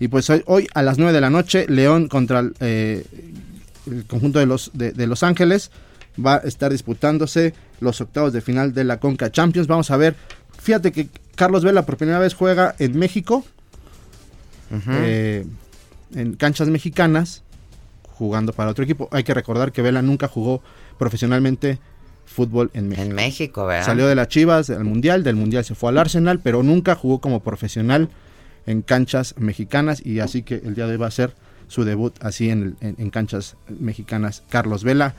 Y 0.00 0.08
pues 0.08 0.28
hoy, 0.30 0.42
hoy 0.46 0.66
a 0.74 0.82
las 0.82 0.98
9 0.98 1.12
de 1.12 1.20
la 1.20 1.30
noche, 1.30 1.64
León 1.68 2.08
contra 2.08 2.40
el, 2.40 2.54
eh, 2.60 3.06
el 3.90 4.04
conjunto 4.06 4.38
de 4.38 4.46
los, 4.46 4.70
de, 4.74 4.92
de 4.92 5.06
Los 5.06 5.22
Ángeles 5.22 5.70
va 6.24 6.34
a 6.34 6.38
estar 6.38 6.70
disputándose 6.72 7.54
los 7.80 8.00
octavos 8.00 8.32
de 8.32 8.40
final 8.42 8.74
de 8.74 8.84
la 8.84 8.98
Conca 9.00 9.30
Champions. 9.32 9.66
Vamos 9.66 9.90
a 9.90 9.96
ver, 9.96 10.14
fíjate 10.60 10.92
que 10.92 11.08
Carlos 11.36 11.64
Vela 11.64 11.86
por 11.86 11.96
primera 11.96 12.18
vez 12.18 12.34
juega 12.34 12.74
en 12.78 12.98
México, 12.98 13.44
eh, 14.88 15.46
en 16.14 16.34
canchas 16.34 16.68
mexicanas. 16.68 17.42
jugando 18.14 18.52
para 18.52 18.70
otro 18.70 18.84
equipo. 18.84 19.08
Hay 19.10 19.24
que 19.24 19.34
recordar 19.34 19.72
que 19.72 19.82
Vela 19.82 20.00
nunca 20.02 20.28
jugó 20.28 20.62
profesionalmente 20.98 21.78
fútbol 22.24 22.70
en 22.72 22.88
México. 22.88 23.08
En 23.08 23.14
México, 23.16 23.66
¿verdad? 23.66 23.84
Salió 23.84 24.06
de 24.06 24.14
las 24.14 24.28
Chivas 24.28 24.68
del 24.68 24.84
Mundial, 24.84 25.24
del 25.24 25.34
Mundial 25.34 25.64
se 25.64 25.74
fue 25.74 25.90
al 25.90 25.98
Arsenal, 25.98 26.38
pero 26.38 26.62
nunca 26.62 26.94
jugó 26.94 27.20
como 27.20 27.40
profesional 27.40 28.08
en 28.66 28.82
canchas 28.82 29.34
mexicanas 29.38 30.04
y 30.06 30.20
así 30.20 30.42
que 30.42 30.56
el 30.64 30.74
día 30.76 30.86
de 30.86 30.92
hoy 30.92 30.98
va 30.98 31.08
a 31.08 31.10
ser 31.10 31.34
su 31.66 31.84
debut 31.84 32.14
así 32.22 32.48
en, 32.50 32.76
en- 32.80 32.94
en 32.98 33.10
canchas 33.10 33.56
mexicanas. 33.80 34.44
Carlos 34.50 34.84
Vela, 34.84 35.14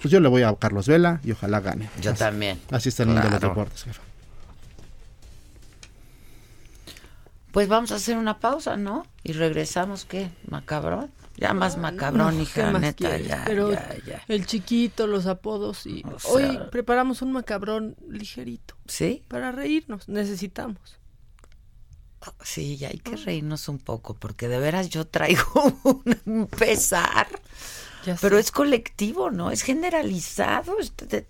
pues 0.00 0.10
yo 0.10 0.20
le 0.20 0.28
voy 0.28 0.42
a 0.42 0.54
Carlos 0.54 0.86
Vela 0.88 1.20
y 1.24 1.32
ojalá 1.32 1.60
gane. 1.60 1.90
Yo 2.00 2.12
Así- 2.12 2.18
también. 2.20 2.58
Así 2.70 2.88
está 2.88 3.02
el 3.02 3.10
mundo 3.10 3.22
de 3.24 3.30
los 3.32 3.40
deportes, 3.40 3.82
jefa. 3.84 4.00
Pues 7.56 7.68
vamos 7.68 7.90
a 7.90 7.94
hacer 7.94 8.18
una 8.18 8.38
pausa, 8.38 8.76
¿no? 8.76 9.06
Y 9.24 9.32
regresamos, 9.32 10.04
¿qué? 10.04 10.28
¿Macabrón? 10.46 11.10
Ya 11.38 11.54
más 11.54 11.78
macabrón, 11.78 12.36
No, 12.36 12.42
hija, 12.42 12.66
¿qué 12.66 12.70
más 12.70 12.82
neta, 12.82 13.08
quieres? 13.08 13.28
ya, 13.28 13.44
Pero 13.46 13.72
ya, 13.72 13.96
ya. 14.06 14.22
el 14.28 14.44
chiquito, 14.44 15.06
los 15.06 15.24
apodos 15.24 15.86
y 15.86 16.02
O 16.04 16.18
sea- 16.18 16.30
hoy 16.32 16.58
preparamos 16.70 17.22
un 17.22 17.32
macabrón 17.32 17.96
ligerito 18.10 18.74
¿Sí? 18.86 19.22
para 19.28 19.52
reírnos. 19.52 20.06
Necesitamos. 20.06 20.98
Sí, 22.42 22.76
ya 22.76 22.88
hay 22.88 22.98
que 22.98 23.16
reírnos 23.16 23.70
un 23.70 23.78
poco, 23.78 24.12
porque 24.12 24.48
de 24.48 24.58
veras 24.58 24.90
yo 24.90 25.06
traigo 25.06 25.42
un 26.26 26.48
pesar. 26.48 27.26
Pero 28.20 28.36
es 28.36 28.50
colectivo, 28.50 29.30
¿no? 29.30 29.50
Es 29.50 29.62
generalizado. 29.62 30.78
es- 30.78 30.92
te- 30.92 31.22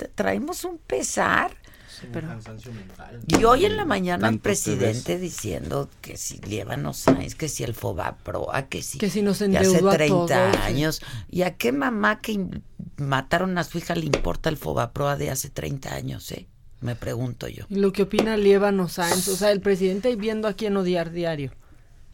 un 2.05 3.41
Y 3.41 3.45
hoy 3.45 3.65
en 3.65 3.77
la 3.77 3.85
mañana 3.85 4.29
el 4.29 4.39
presidente 4.39 5.19
diciendo 5.19 5.89
que 6.01 6.17
si 6.17 6.39
Lievano 6.39 6.93
Sáenz, 6.93 7.35
que 7.35 7.49
si 7.49 7.65
el 7.65 7.75
Fobaproa, 7.75 8.69
que 8.69 8.83
si... 8.83 8.99
que 8.99 9.11
si 9.11 9.23
nos 9.23 9.39
de 9.39 9.57
hace 9.59 9.67
endeudó 9.67 9.91
a 9.91 9.95
30 9.95 10.15
todos. 10.15 10.57
años. 10.65 11.01
¿Y 11.31 11.43
a 11.43 11.57
qué 11.57 11.73
mamá 11.73 12.21
que 12.21 12.47
mataron 12.97 13.57
a 13.59 13.65
su 13.65 13.79
hija 13.79 13.95
le 13.95 14.07
importa 14.07 14.49
el 14.49 14.57
Fobaproa 14.57 15.17
de 15.17 15.31
hace 15.31 15.51
30 15.51 15.95
años, 15.95 16.31
eh? 16.33 16.47
Me 16.81 16.95
pregunto 16.95 17.49
yo. 17.49 17.65
Y 17.69 17.77
lo 17.77 17.93
que 17.93 18.03
opina 18.03 18.37
Lievano 18.37 18.89
Sáenz, 18.89 19.29
o 19.29 19.37
sea, 19.37 19.51
el 19.51 19.61
presidente 19.61 20.09
ahí 20.09 20.17
viendo 20.17 20.47
a 20.47 20.53
quién 20.53 20.77
odiar 20.77 21.11
diario. 21.11 21.53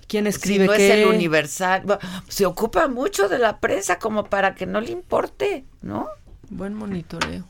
¿Quién 0.06 0.24
Si 0.24 0.30
escribe 0.30 0.66
no 0.66 0.72
qué? 0.72 0.88
es 0.88 0.98
el 0.98 1.08
universal, 1.08 1.82
bueno, 1.84 2.00
se 2.28 2.46
ocupa 2.46 2.86
mucho 2.88 3.28
de 3.28 3.38
la 3.38 3.60
prensa 3.60 3.98
como 3.98 4.24
para 4.24 4.54
que 4.54 4.66
no 4.66 4.80
le 4.80 4.92
importe, 4.92 5.64
¿no? 5.80 6.08
Buen 6.50 6.74
monitoreo. 6.74 7.48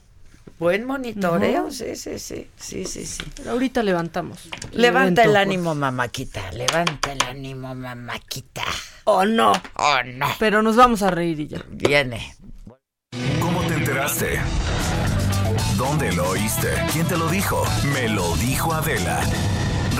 Buen 0.62 0.84
monitoreo, 0.84 1.72
sí, 1.72 1.96
sí, 1.96 2.20
sí, 2.20 2.46
sí, 2.56 2.84
sí, 2.84 3.04
sí. 3.04 3.24
Pero 3.34 3.50
ahorita 3.50 3.82
levantamos. 3.82 4.48
Levanta 4.70 5.24
el 5.24 5.30
evento, 5.30 5.40
ánimo, 5.40 5.74
mamáquita, 5.74 6.52
levanta 6.52 7.10
el 7.10 7.20
ánimo, 7.24 7.74
mamáquita. 7.74 8.62
¡Oh, 9.02 9.24
no! 9.24 9.50
Oh, 9.74 9.98
no. 10.04 10.28
Pero 10.38 10.62
nos 10.62 10.76
vamos 10.76 11.02
a 11.02 11.10
reír 11.10 11.40
y 11.40 11.48
ya. 11.48 11.64
Viene. 11.68 12.36
¿Cómo 13.40 13.60
te 13.62 13.74
enteraste? 13.74 14.38
¿Dónde 15.76 16.12
lo 16.12 16.28
oíste? 16.28 16.68
¿Quién 16.92 17.08
te 17.08 17.16
lo 17.16 17.26
dijo? 17.26 17.64
Me 17.92 18.08
lo 18.08 18.36
dijo 18.36 18.72
Adela. 18.72 19.18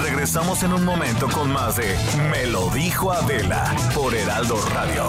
Regresamos 0.01 0.62
en 0.62 0.75
un 0.75 0.85
momento 0.85 1.29
con 1.29 1.53
más 1.53 1.75
de 1.75 1.92
Me 2.31 2.46
lo 2.46 2.70
dijo 2.70 3.11
Adela 3.11 3.75
por 3.96 4.14
Heraldo 4.14 4.64
Radio. 4.72 5.09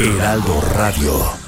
Heraldo 0.00 0.60
Radio. 0.74 1.47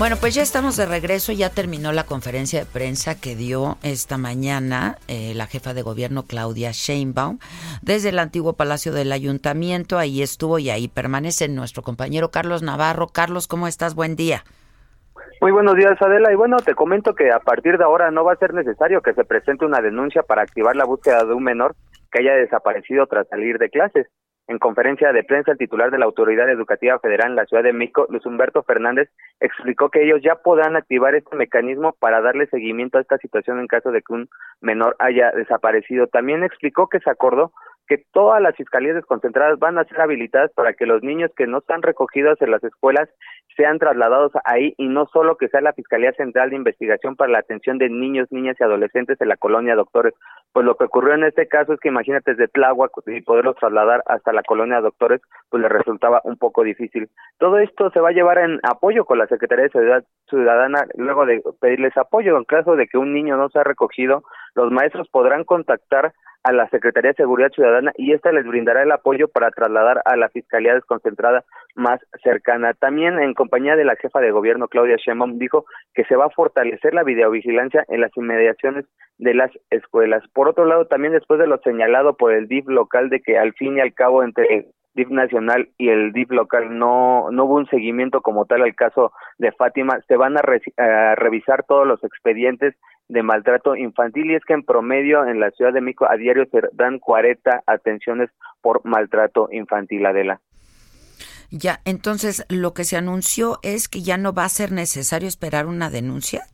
Bueno, 0.00 0.16
pues 0.18 0.34
ya 0.34 0.40
estamos 0.40 0.78
de 0.78 0.86
regreso, 0.86 1.30
ya 1.30 1.50
terminó 1.50 1.92
la 1.92 2.04
conferencia 2.04 2.60
de 2.60 2.64
prensa 2.64 3.20
que 3.20 3.36
dio 3.36 3.76
esta 3.82 4.16
mañana 4.16 4.96
eh, 5.08 5.34
la 5.36 5.44
jefa 5.44 5.74
de 5.74 5.82
gobierno 5.82 6.22
Claudia 6.26 6.70
Sheinbaum 6.72 7.38
desde 7.82 8.08
el 8.08 8.18
antiguo 8.18 8.54
Palacio 8.54 8.92
del 8.94 9.12
Ayuntamiento. 9.12 9.98
Ahí 9.98 10.22
estuvo 10.22 10.58
y 10.58 10.70
ahí 10.70 10.88
permanece 10.88 11.50
nuestro 11.50 11.82
compañero 11.82 12.30
Carlos 12.30 12.62
Navarro. 12.62 13.08
Carlos, 13.08 13.46
¿cómo 13.46 13.66
estás? 13.66 13.94
Buen 13.94 14.16
día. 14.16 14.42
Muy 15.42 15.52
buenos 15.52 15.76
días, 15.76 16.00
Adela. 16.00 16.32
Y 16.32 16.34
bueno, 16.34 16.56
te 16.64 16.74
comento 16.74 17.14
que 17.14 17.30
a 17.30 17.40
partir 17.40 17.76
de 17.76 17.84
ahora 17.84 18.10
no 18.10 18.24
va 18.24 18.32
a 18.32 18.36
ser 18.36 18.54
necesario 18.54 19.02
que 19.02 19.12
se 19.12 19.26
presente 19.26 19.66
una 19.66 19.82
denuncia 19.82 20.22
para 20.22 20.40
activar 20.40 20.76
la 20.76 20.86
búsqueda 20.86 21.26
de 21.26 21.34
un 21.34 21.44
menor 21.44 21.76
que 22.10 22.20
haya 22.20 22.36
desaparecido 22.36 23.06
tras 23.06 23.28
salir 23.28 23.58
de 23.58 23.68
clases. 23.68 24.06
En 24.50 24.58
conferencia 24.58 25.12
de 25.12 25.22
prensa, 25.22 25.52
el 25.52 25.58
titular 25.58 25.92
de 25.92 25.98
la 25.98 26.06
Autoridad 26.06 26.50
Educativa 26.50 26.98
Federal 26.98 27.30
en 27.30 27.36
la 27.36 27.46
Ciudad 27.46 27.62
de 27.62 27.72
México, 27.72 28.08
Luis 28.10 28.26
Humberto 28.26 28.64
Fernández, 28.64 29.08
explicó 29.38 29.90
que 29.90 30.02
ellos 30.02 30.22
ya 30.24 30.34
podrán 30.34 30.74
activar 30.74 31.14
este 31.14 31.36
mecanismo 31.36 31.94
para 32.00 32.20
darle 32.20 32.48
seguimiento 32.48 32.98
a 32.98 33.00
esta 33.00 33.16
situación 33.18 33.60
en 33.60 33.68
caso 33.68 33.92
de 33.92 34.02
que 34.02 34.12
un 34.12 34.28
menor 34.60 34.96
haya 34.98 35.30
desaparecido. 35.30 36.08
También 36.08 36.42
explicó 36.42 36.88
que 36.88 36.98
se 36.98 37.08
acordó 37.08 37.52
que 37.86 38.04
todas 38.12 38.42
las 38.42 38.56
fiscalías 38.56 38.96
desconcentradas 38.96 39.60
van 39.60 39.78
a 39.78 39.84
ser 39.84 40.00
habilitadas 40.00 40.50
para 40.52 40.74
que 40.74 40.86
los 40.86 41.02
niños 41.04 41.30
que 41.36 41.46
no 41.46 41.58
están 41.58 41.82
recogidos 41.82 42.40
en 42.42 42.50
las 42.50 42.64
escuelas 42.64 43.08
sean 43.56 43.78
trasladados 43.78 44.32
ahí 44.44 44.74
y 44.78 44.88
no 44.88 45.06
solo 45.12 45.36
que 45.36 45.48
sea 45.48 45.60
la 45.60 45.72
Fiscalía 45.72 46.12
Central 46.12 46.50
de 46.50 46.56
Investigación 46.56 47.16
para 47.16 47.32
la 47.32 47.38
Atención 47.38 47.78
de 47.78 47.88
Niños, 47.88 48.28
Niñas 48.30 48.56
y 48.58 48.64
Adolescentes 48.64 49.20
en 49.20 49.28
la 49.28 49.36
colonia 49.36 49.74
Doctores. 49.74 50.14
Pues 50.52 50.66
lo 50.66 50.76
que 50.76 50.84
ocurrió 50.84 51.14
en 51.14 51.24
este 51.24 51.46
caso 51.46 51.72
es 51.72 51.80
que 51.80 51.88
imagínate 51.88 52.32
desde 52.32 52.48
Tláhuac 52.48 52.90
y 53.06 53.20
poderlos 53.20 53.56
trasladar 53.56 54.02
hasta 54.06 54.32
la 54.32 54.42
colonia 54.42 54.80
Doctores, 54.80 55.20
pues 55.48 55.62
le 55.62 55.68
resultaba 55.68 56.20
un 56.24 56.36
poco 56.36 56.64
difícil. 56.64 57.08
Todo 57.38 57.58
esto 57.58 57.90
se 57.90 58.00
va 58.00 58.08
a 58.08 58.12
llevar 58.12 58.38
en 58.38 58.58
apoyo 58.62 59.04
con 59.04 59.18
la 59.18 59.26
Secretaría 59.28 59.64
de 59.64 59.70
Seguridad 59.70 60.04
Ciudadana 60.28 60.86
luego 60.94 61.24
de 61.24 61.42
pedirles 61.60 61.96
apoyo. 61.96 62.36
En 62.36 62.44
caso 62.44 62.74
de 62.74 62.88
que 62.88 62.98
un 62.98 63.12
niño 63.12 63.36
no 63.36 63.48
sea 63.48 63.62
recogido, 63.62 64.24
los 64.54 64.72
maestros 64.72 65.08
podrán 65.08 65.44
contactar 65.44 66.12
a 66.42 66.52
la 66.52 66.68
Secretaría 66.70 67.10
de 67.10 67.16
Seguridad 67.16 67.50
Ciudadana 67.52 67.92
y 67.96 68.12
esta 68.12 68.32
les 68.32 68.46
brindará 68.46 68.82
el 68.82 68.92
apoyo 68.92 69.28
para 69.28 69.50
trasladar 69.50 70.02
a 70.04 70.16
la 70.16 70.28
Fiscalía 70.30 70.74
Desconcentrada 70.74 71.44
más 71.74 72.00
cercana. 72.22 72.72
También 72.74 73.18
en 73.18 73.34
compañía 73.34 73.76
de 73.76 73.84
la 73.84 73.96
jefa 73.96 74.20
de 74.20 74.30
gobierno 74.30 74.68
Claudia 74.68 74.96
Sheinbaum 74.96 75.38
dijo 75.38 75.66
que 75.94 76.04
se 76.04 76.16
va 76.16 76.26
a 76.26 76.30
fortalecer 76.30 76.94
la 76.94 77.04
videovigilancia 77.04 77.84
en 77.88 78.00
las 78.00 78.16
inmediaciones 78.16 78.86
de 79.18 79.34
las 79.34 79.50
escuelas. 79.68 80.24
Por 80.40 80.48
otro 80.48 80.64
lado, 80.64 80.86
también 80.86 81.12
después 81.12 81.38
de 81.38 81.46
lo 81.46 81.58
señalado 81.58 82.16
por 82.16 82.32
el 82.32 82.48
DIF 82.48 82.66
local 82.66 83.10
de 83.10 83.20
que 83.20 83.36
al 83.36 83.52
fin 83.52 83.76
y 83.76 83.80
al 83.80 83.92
cabo 83.92 84.24
entre 84.24 84.46
el 84.54 84.66
DIF 84.94 85.10
nacional 85.10 85.68
y 85.76 85.90
el 85.90 86.12
DIF 86.12 86.30
local 86.30 86.78
no 86.78 87.30
no 87.30 87.44
hubo 87.44 87.56
un 87.56 87.66
seguimiento 87.66 88.22
como 88.22 88.46
tal 88.46 88.62
al 88.62 88.74
caso 88.74 89.12
de 89.36 89.52
Fátima, 89.52 90.00
se 90.08 90.16
van 90.16 90.38
a, 90.38 90.40
a 90.78 91.14
revisar 91.14 91.64
todos 91.68 91.86
los 91.86 92.02
expedientes 92.04 92.74
de 93.08 93.22
maltrato 93.22 93.76
infantil 93.76 94.30
y 94.30 94.34
es 94.34 94.42
que 94.46 94.54
en 94.54 94.62
promedio 94.62 95.26
en 95.26 95.40
la 95.40 95.50
Ciudad 95.50 95.74
de 95.74 95.82
México 95.82 96.06
a 96.08 96.16
diario 96.16 96.46
se 96.50 96.62
dan 96.72 97.00
40 97.00 97.62
atenciones 97.66 98.30
por 98.62 98.82
maltrato 98.86 99.50
infantil, 99.52 100.06
Adela. 100.06 100.40
Ya, 101.50 101.80
entonces 101.84 102.46
lo 102.48 102.72
que 102.72 102.84
se 102.84 102.96
anunció 102.96 103.58
es 103.62 103.90
que 103.90 104.00
ya 104.00 104.16
no 104.16 104.32
va 104.32 104.44
a 104.44 104.48
ser 104.48 104.72
necesario 104.72 105.28
esperar 105.28 105.66
una 105.66 105.90
denuncia. 105.90 106.44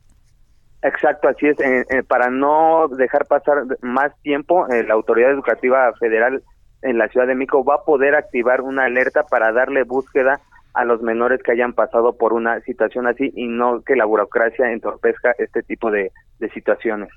Exacto, 0.81 1.27
así 1.27 1.47
es. 1.47 1.59
Eh, 1.59 1.85
eh, 1.89 2.03
para 2.03 2.29
no 2.29 2.87
dejar 2.89 3.25
pasar 3.25 3.63
más 3.81 4.11
tiempo, 4.21 4.67
eh, 4.69 4.83
la 4.83 4.93
Autoridad 4.93 5.31
Educativa 5.31 5.91
Federal 5.99 6.43
en 6.83 6.97
la 6.97 7.07
Ciudad 7.09 7.27
de 7.27 7.35
México 7.35 7.63
va 7.65 7.75
a 7.75 7.83
poder 7.83 8.15
activar 8.15 8.61
una 8.61 8.85
alerta 8.85 9.23
para 9.23 9.51
darle 9.51 9.83
búsqueda 9.83 10.39
a 10.73 10.85
los 10.85 11.01
menores 11.01 11.41
que 11.43 11.51
hayan 11.51 11.73
pasado 11.73 12.15
por 12.17 12.33
una 12.33 12.61
situación 12.61 13.07
así 13.07 13.31
y 13.35 13.47
no 13.47 13.81
que 13.81 13.95
la 13.95 14.05
burocracia 14.05 14.71
entorpezca 14.71 15.33
este 15.39 15.63
tipo 15.63 15.89
de, 15.89 16.11
de 16.39 16.49
situaciones. 16.51 17.09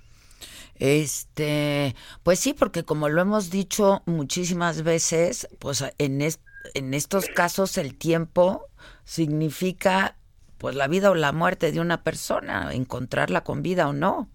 Este, 0.76 1.94
pues 2.22 2.38
sí, 2.40 2.54
porque 2.54 2.84
como 2.84 3.10
lo 3.10 3.20
hemos 3.20 3.50
dicho 3.50 4.02
muchísimas 4.06 4.82
veces, 4.82 5.46
pues 5.58 5.84
en, 5.98 6.22
es- 6.22 6.40
en 6.74 6.94
estos 6.94 7.28
casos 7.28 7.76
el 7.76 7.98
tiempo 7.98 8.64
significa 9.04 10.16
pues 10.60 10.76
la 10.76 10.86
vida 10.86 11.10
o 11.10 11.14
la 11.14 11.32
muerte 11.32 11.72
de 11.72 11.80
una 11.80 12.02
persona, 12.04 12.68
encontrarla 12.72 13.40
con 13.40 13.62
vida 13.62 13.88
o 13.88 13.92
no. 13.92 14.28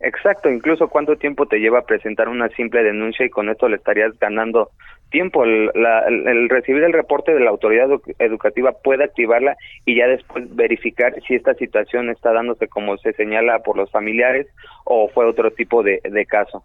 Exacto, 0.00 0.50
incluso 0.50 0.88
cuánto 0.88 1.16
tiempo 1.16 1.46
te 1.46 1.58
lleva 1.58 1.86
presentar 1.86 2.28
una 2.28 2.48
simple 2.50 2.82
denuncia 2.82 3.24
y 3.24 3.30
con 3.30 3.48
esto 3.48 3.68
le 3.68 3.76
estarías 3.76 4.12
ganando 4.18 4.70
tiempo. 5.10 5.44
El, 5.44 5.70
la- 5.74 6.06
el- 6.06 6.26
el 6.28 6.48
recibir 6.50 6.82
el 6.84 6.92
reporte 6.92 7.32
de 7.32 7.40
la 7.40 7.50
autoridad 7.50 7.88
edu- 7.88 8.14
educativa 8.18 8.72
puede 8.72 9.04
activarla 9.04 9.56
y 9.86 9.96
ya 9.96 10.06
después 10.06 10.54
verificar 10.54 11.14
si 11.26 11.34
esta 11.34 11.54
situación 11.54 12.10
está 12.10 12.32
dándose 12.32 12.68
como 12.68 12.98
se 12.98 13.12
señala 13.14 13.60
por 13.60 13.76
los 13.76 13.90
familiares 13.90 14.46
o 14.84 15.08
fue 15.08 15.26
otro 15.26 15.50
tipo 15.50 15.82
de, 15.82 16.00
de 16.04 16.26
caso. 16.26 16.64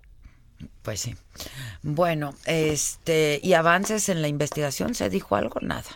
Pues 0.82 1.00
sí. 1.00 1.16
Bueno, 1.84 2.34
este, 2.46 3.40
y 3.42 3.54
avances 3.54 4.10
en 4.10 4.22
la 4.22 4.28
investigación, 4.28 4.94
¿se 4.94 5.10
dijo 5.10 5.36
algo? 5.36 5.60
Nada. 5.62 5.90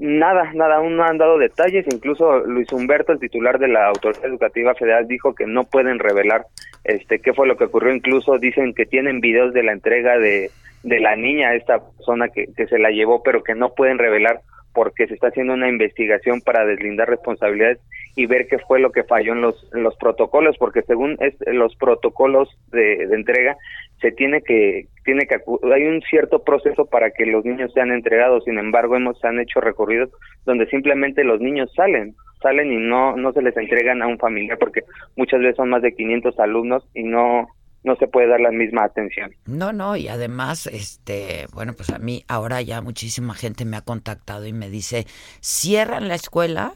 Nada, 0.00 0.50
nada, 0.54 0.76
aún 0.76 0.96
no 0.96 1.04
han 1.04 1.18
dado 1.18 1.36
detalles. 1.36 1.84
Incluso 1.92 2.38
Luis 2.46 2.72
Humberto, 2.72 3.12
el 3.12 3.20
titular 3.20 3.58
de 3.58 3.68
la 3.68 3.88
Autoridad 3.88 4.24
Educativa 4.24 4.74
Federal, 4.74 5.06
dijo 5.06 5.34
que 5.34 5.46
no 5.46 5.64
pueden 5.64 5.98
revelar 5.98 6.46
este 6.84 7.20
qué 7.20 7.34
fue 7.34 7.46
lo 7.46 7.58
que 7.58 7.64
ocurrió. 7.64 7.94
Incluso 7.94 8.38
dicen 8.38 8.72
que 8.72 8.86
tienen 8.86 9.20
videos 9.20 9.52
de 9.52 9.62
la 9.62 9.72
entrega 9.72 10.16
de, 10.18 10.50
de 10.84 11.00
la 11.00 11.16
niña, 11.16 11.54
esta 11.54 11.80
persona 11.80 12.28
que, 12.28 12.46
que 12.56 12.66
se 12.66 12.78
la 12.78 12.90
llevó, 12.90 13.22
pero 13.22 13.42
que 13.42 13.54
no 13.54 13.74
pueden 13.74 13.98
revelar 13.98 14.40
porque 14.72 15.06
se 15.06 15.14
está 15.14 15.28
haciendo 15.28 15.54
una 15.54 15.68
investigación 15.68 16.40
para 16.40 16.64
deslindar 16.64 17.08
responsabilidades 17.08 17.78
y 18.16 18.26
ver 18.26 18.46
qué 18.48 18.58
fue 18.58 18.80
lo 18.80 18.92
que 18.92 19.04
falló 19.04 19.32
en 19.32 19.40
los, 19.40 19.68
los 19.72 19.96
protocolos, 19.96 20.56
porque 20.58 20.82
según 20.82 21.16
es, 21.20 21.34
los 21.46 21.74
protocolos 21.76 22.48
de, 22.70 23.06
de 23.06 23.14
entrega 23.14 23.56
se 24.00 24.12
tiene 24.12 24.42
que 24.42 24.86
tiene 25.04 25.26
que 25.26 25.36
hay 25.74 25.84
un 25.84 26.00
cierto 26.02 26.42
proceso 26.42 26.86
para 26.86 27.10
que 27.10 27.26
los 27.26 27.44
niños 27.44 27.72
sean 27.72 27.92
entregados 27.92 28.44
sin 28.44 28.58
embargo 28.58 28.96
hemos 28.96 29.22
han 29.24 29.38
hecho 29.38 29.60
recorridos 29.60 30.10
donde 30.46 30.66
simplemente 30.66 31.22
los 31.22 31.40
niños 31.40 31.70
salen 31.74 32.14
salen 32.42 32.72
y 32.72 32.76
no 32.76 33.16
no 33.16 33.32
se 33.32 33.42
les 33.42 33.56
entregan 33.56 34.02
a 34.02 34.06
un 34.06 34.18
familiar 34.18 34.58
porque 34.58 34.82
muchas 35.16 35.40
veces 35.40 35.56
son 35.56 35.70
más 35.70 35.82
de 35.82 35.94
500 35.94 36.38
alumnos 36.38 36.88
y 36.94 37.02
no 37.02 37.48
no 37.82 37.96
se 37.96 38.06
puede 38.06 38.28
dar 38.28 38.40
la 38.40 38.50
misma 38.50 38.84
atención 38.84 39.32
No, 39.46 39.72
no, 39.72 39.96
y 39.96 40.08
además, 40.08 40.66
este, 40.66 41.46
bueno, 41.52 41.72
pues 41.74 41.90
a 41.90 41.98
mí 41.98 42.24
ahora 42.28 42.60
ya 42.62 42.80
muchísima 42.82 43.34
gente 43.34 43.64
me 43.64 43.76
ha 43.76 43.82
contactado 43.82 44.46
y 44.46 44.52
me 44.52 44.68
dice, 44.68 45.06
cierran 45.40 46.08
la 46.08 46.14
escuela, 46.14 46.74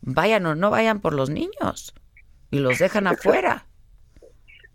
vayan 0.00 0.46
o 0.46 0.54
no 0.54 0.70
vayan 0.70 1.00
por 1.00 1.14
los 1.14 1.30
niños 1.30 1.94
y 2.50 2.58
los 2.58 2.78
dejan 2.78 3.06
afuera. 3.06 3.66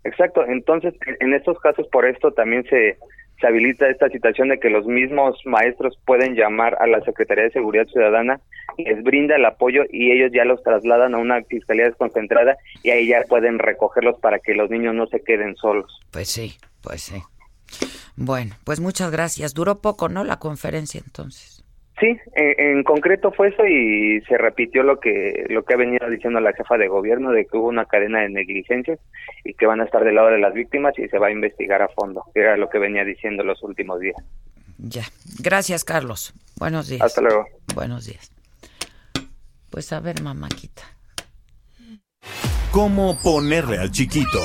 Exacto, 0.04 0.44
entonces 0.46 0.94
en 1.20 1.34
estos 1.34 1.58
casos 1.60 1.86
por 1.88 2.06
esto 2.06 2.32
también 2.32 2.64
se, 2.70 2.98
se 3.40 3.46
habilita 3.46 3.88
esta 3.88 4.08
situación 4.08 4.48
de 4.48 4.58
que 4.58 4.70
los 4.70 4.86
mismos 4.86 5.40
maestros 5.44 5.98
pueden 6.04 6.34
llamar 6.34 6.76
a 6.80 6.86
la 6.86 7.00
Secretaría 7.02 7.44
de 7.44 7.50
Seguridad 7.50 7.86
Ciudadana, 7.86 8.40
les 8.76 9.02
brinda 9.02 9.36
el 9.36 9.44
apoyo 9.44 9.82
y 9.90 10.10
ellos 10.10 10.30
ya 10.32 10.44
los 10.44 10.62
trasladan 10.62 11.14
a 11.14 11.18
una 11.18 11.42
fiscalía 11.44 11.86
desconcentrada 11.86 12.56
y 12.82 12.90
ahí 12.90 13.08
ya 13.08 13.22
pueden 13.28 13.58
recogerlos 13.58 14.18
para 14.20 14.38
que 14.38 14.54
los 14.54 14.70
niños 14.70 14.94
no 14.94 15.06
se 15.06 15.22
queden 15.22 15.56
solos. 15.56 16.00
Pues 16.10 16.28
sí, 16.28 16.54
pues 16.82 17.02
sí. 17.02 17.22
Bueno, 18.16 18.56
pues 18.64 18.80
muchas 18.80 19.10
gracias. 19.10 19.54
Duró 19.54 19.80
poco, 19.80 20.08
¿no? 20.08 20.24
La 20.24 20.38
conferencia 20.38 21.00
entonces. 21.04 21.57
Sí, 22.00 22.16
en, 22.34 22.78
en 22.78 22.84
concreto 22.84 23.32
fue 23.32 23.48
eso 23.48 23.64
y 23.66 24.20
se 24.28 24.38
repitió 24.38 24.82
lo 24.82 25.00
que 25.00 25.46
lo 25.48 25.64
que 25.64 25.74
ha 25.74 25.76
venido 25.76 26.08
diciendo 26.08 26.38
la 26.40 26.52
jefa 26.52 26.76
de 26.76 26.86
gobierno 26.86 27.32
de 27.32 27.44
que 27.44 27.56
hubo 27.56 27.68
una 27.68 27.86
cadena 27.86 28.20
de 28.20 28.28
negligencias 28.28 29.00
y 29.44 29.54
que 29.54 29.66
van 29.66 29.80
a 29.80 29.84
estar 29.84 30.04
del 30.04 30.14
lado 30.14 30.28
de 30.28 30.38
las 30.38 30.54
víctimas 30.54 30.96
y 30.98 31.08
se 31.08 31.18
va 31.18 31.28
a 31.28 31.32
investigar 31.32 31.82
a 31.82 31.88
fondo, 31.88 32.22
que 32.32 32.40
era 32.40 32.56
lo 32.56 32.68
que 32.68 32.78
venía 32.78 33.04
diciendo 33.04 33.42
los 33.42 33.62
últimos 33.62 33.98
días. 34.00 34.16
Ya. 34.78 35.02
Gracias, 35.40 35.84
Carlos. 35.84 36.32
Buenos 36.58 36.88
días. 36.88 37.02
Hasta 37.02 37.20
luego. 37.20 37.46
Buenos 37.74 38.06
días. 38.06 38.30
Pues 39.70 39.92
a 39.92 40.00
ver, 40.00 40.22
mamáquita. 40.22 40.82
¿Cómo 42.70 43.18
ponerle 43.22 43.78
al 43.78 43.90
chiquito? 43.90 44.38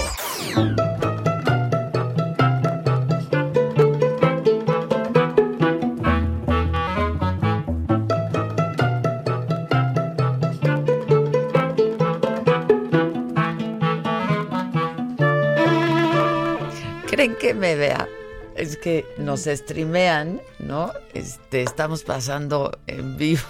¿Creen 17.23 17.37
que 17.39 17.53
me 17.53 17.75
vea? 17.75 18.09
Es 18.57 18.75
que 18.75 19.05
nos 19.17 19.45
streamean, 19.45 20.41
¿no? 20.59 20.91
Este, 21.13 21.61
estamos 21.63 22.03
pasando 22.03 22.77
en 22.87 23.15
vivo. 23.15 23.43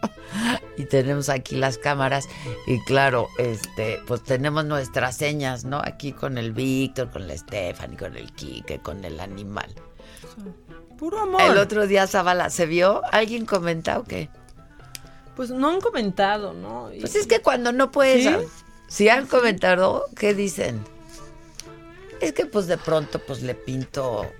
Y 0.78 0.86
tenemos 0.86 1.28
aquí 1.28 1.54
las 1.54 1.76
cámaras 1.78 2.26
y 2.66 2.80
claro, 2.80 3.28
este, 3.38 4.00
pues 4.06 4.24
tenemos 4.24 4.64
nuestras 4.64 5.16
señas, 5.18 5.64
¿no? 5.64 5.80
Aquí 5.84 6.12
con 6.12 6.36
el 6.38 6.52
Víctor, 6.52 7.10
con 7.10 7.28
la 7.28 7.36
Stephanie, 7.38 7.96
con 7.96 8.16
el 8.16 8.32
Quique, 8.32 8.80
con 8.80 9.04
el 9.04 9.20
animal. 9.20 9.72
Puro 10.98 11.20
amor. 11.20 11.42
El 11.42 11.58
otro 11.58 11.86
día 11.86 12.06
Zabala, 12.08 12.48
¿se 12.50 12.64
vio? 12.66 13.02
¿Alguien 13.12 13.44
comentó 13.46 13.98
o 14.00 14.02
qué? 14.04 14.30
Pues 15.36 15.50
no 15.50 15.68
han 15.68 15.80
comentado, 15.80 16.54
¿no? 16.54 16.92
Y- 16.92 17.00
Pues 17.00 17.14
es 17.16 17.26
que 17.28 17.40
cuando 17.40 17.70
no 17.70 17.92
puedes, 17.92 18.24
¿Sí? 18.24 18.34
si 18.88 19.08
han 19.10 19.26
comentado, 19.26 20.06
¿qué 20.16 20.34
dicen? 20.34 20.82
Es 22.24 22.32
que 22.32 22.46
pues 22.46 22.66
de 22.66 22.78
pronto 22.78 23.18
pues 23.18 23.42
le 23.42 23.54
pinto 23.54 24.32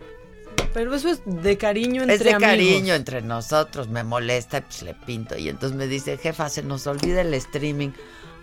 Pero 0.72 0.94
eso 0.94 1.08
es 1.08 1.20
de 1.24 1.56
cariño 1.58 2.02
entre 2.02 2.16
es 2.16 2.24
de 2.24 2.32
amigos. 2.34 2.50
cariño 2.50 2.94
entre 2.94 3.22
nosotros, 3.22 3.88
me 3.88 4.02
molesta, 4.04 4.62
pues 4.62 4.82
le 4.82 4.94
pinto. 4.94 5.36
Y 5.36 5.48
entonces 5.48 5.76
me 5.76 5.86
dice, 5.86 6.16
jefa, 6.18 6.48
se 6.48 6.62
nos 6.62 6.86
olvida 6.86 7.20
el 7.20 7.34
streaming. 7.34 7.90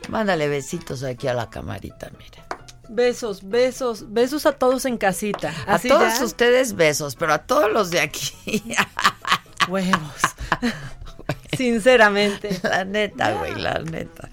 Mándale 0.09 0.47
besitos 0.47 1.03
aquí 1.03 1.27
a 1.27 1.33
la 1.33 1.49
camarita, 1.49 2.11
mira. 2.17 2.45
Besos, 2.89 3.47
besos, 3.47 4.11
besos 4.11 4.45
a 4.45 4.51
todos 4.53 4.85
en 4.85 4.97
casita. 4.97 5.53
A 5.65 5.79
todos 5.79 6.19
ya, 6.19 6.25
ustedes 6.25 6.75
besos, 6.75 7.15
pero 7.15 7.33
a 7.33 7.39
todos 7.39 7.71
los 7.71 7.89
de 7.89 8.01
aquí. 8.01 8.33
Huevos. 9.67 10.21
Sinceramente. 11.57 12.59
La 12.63 12.83
neta, 12.83 13.33
güey, 13.33 13.55
la 13.55 13.79
neta. 13.79 14.29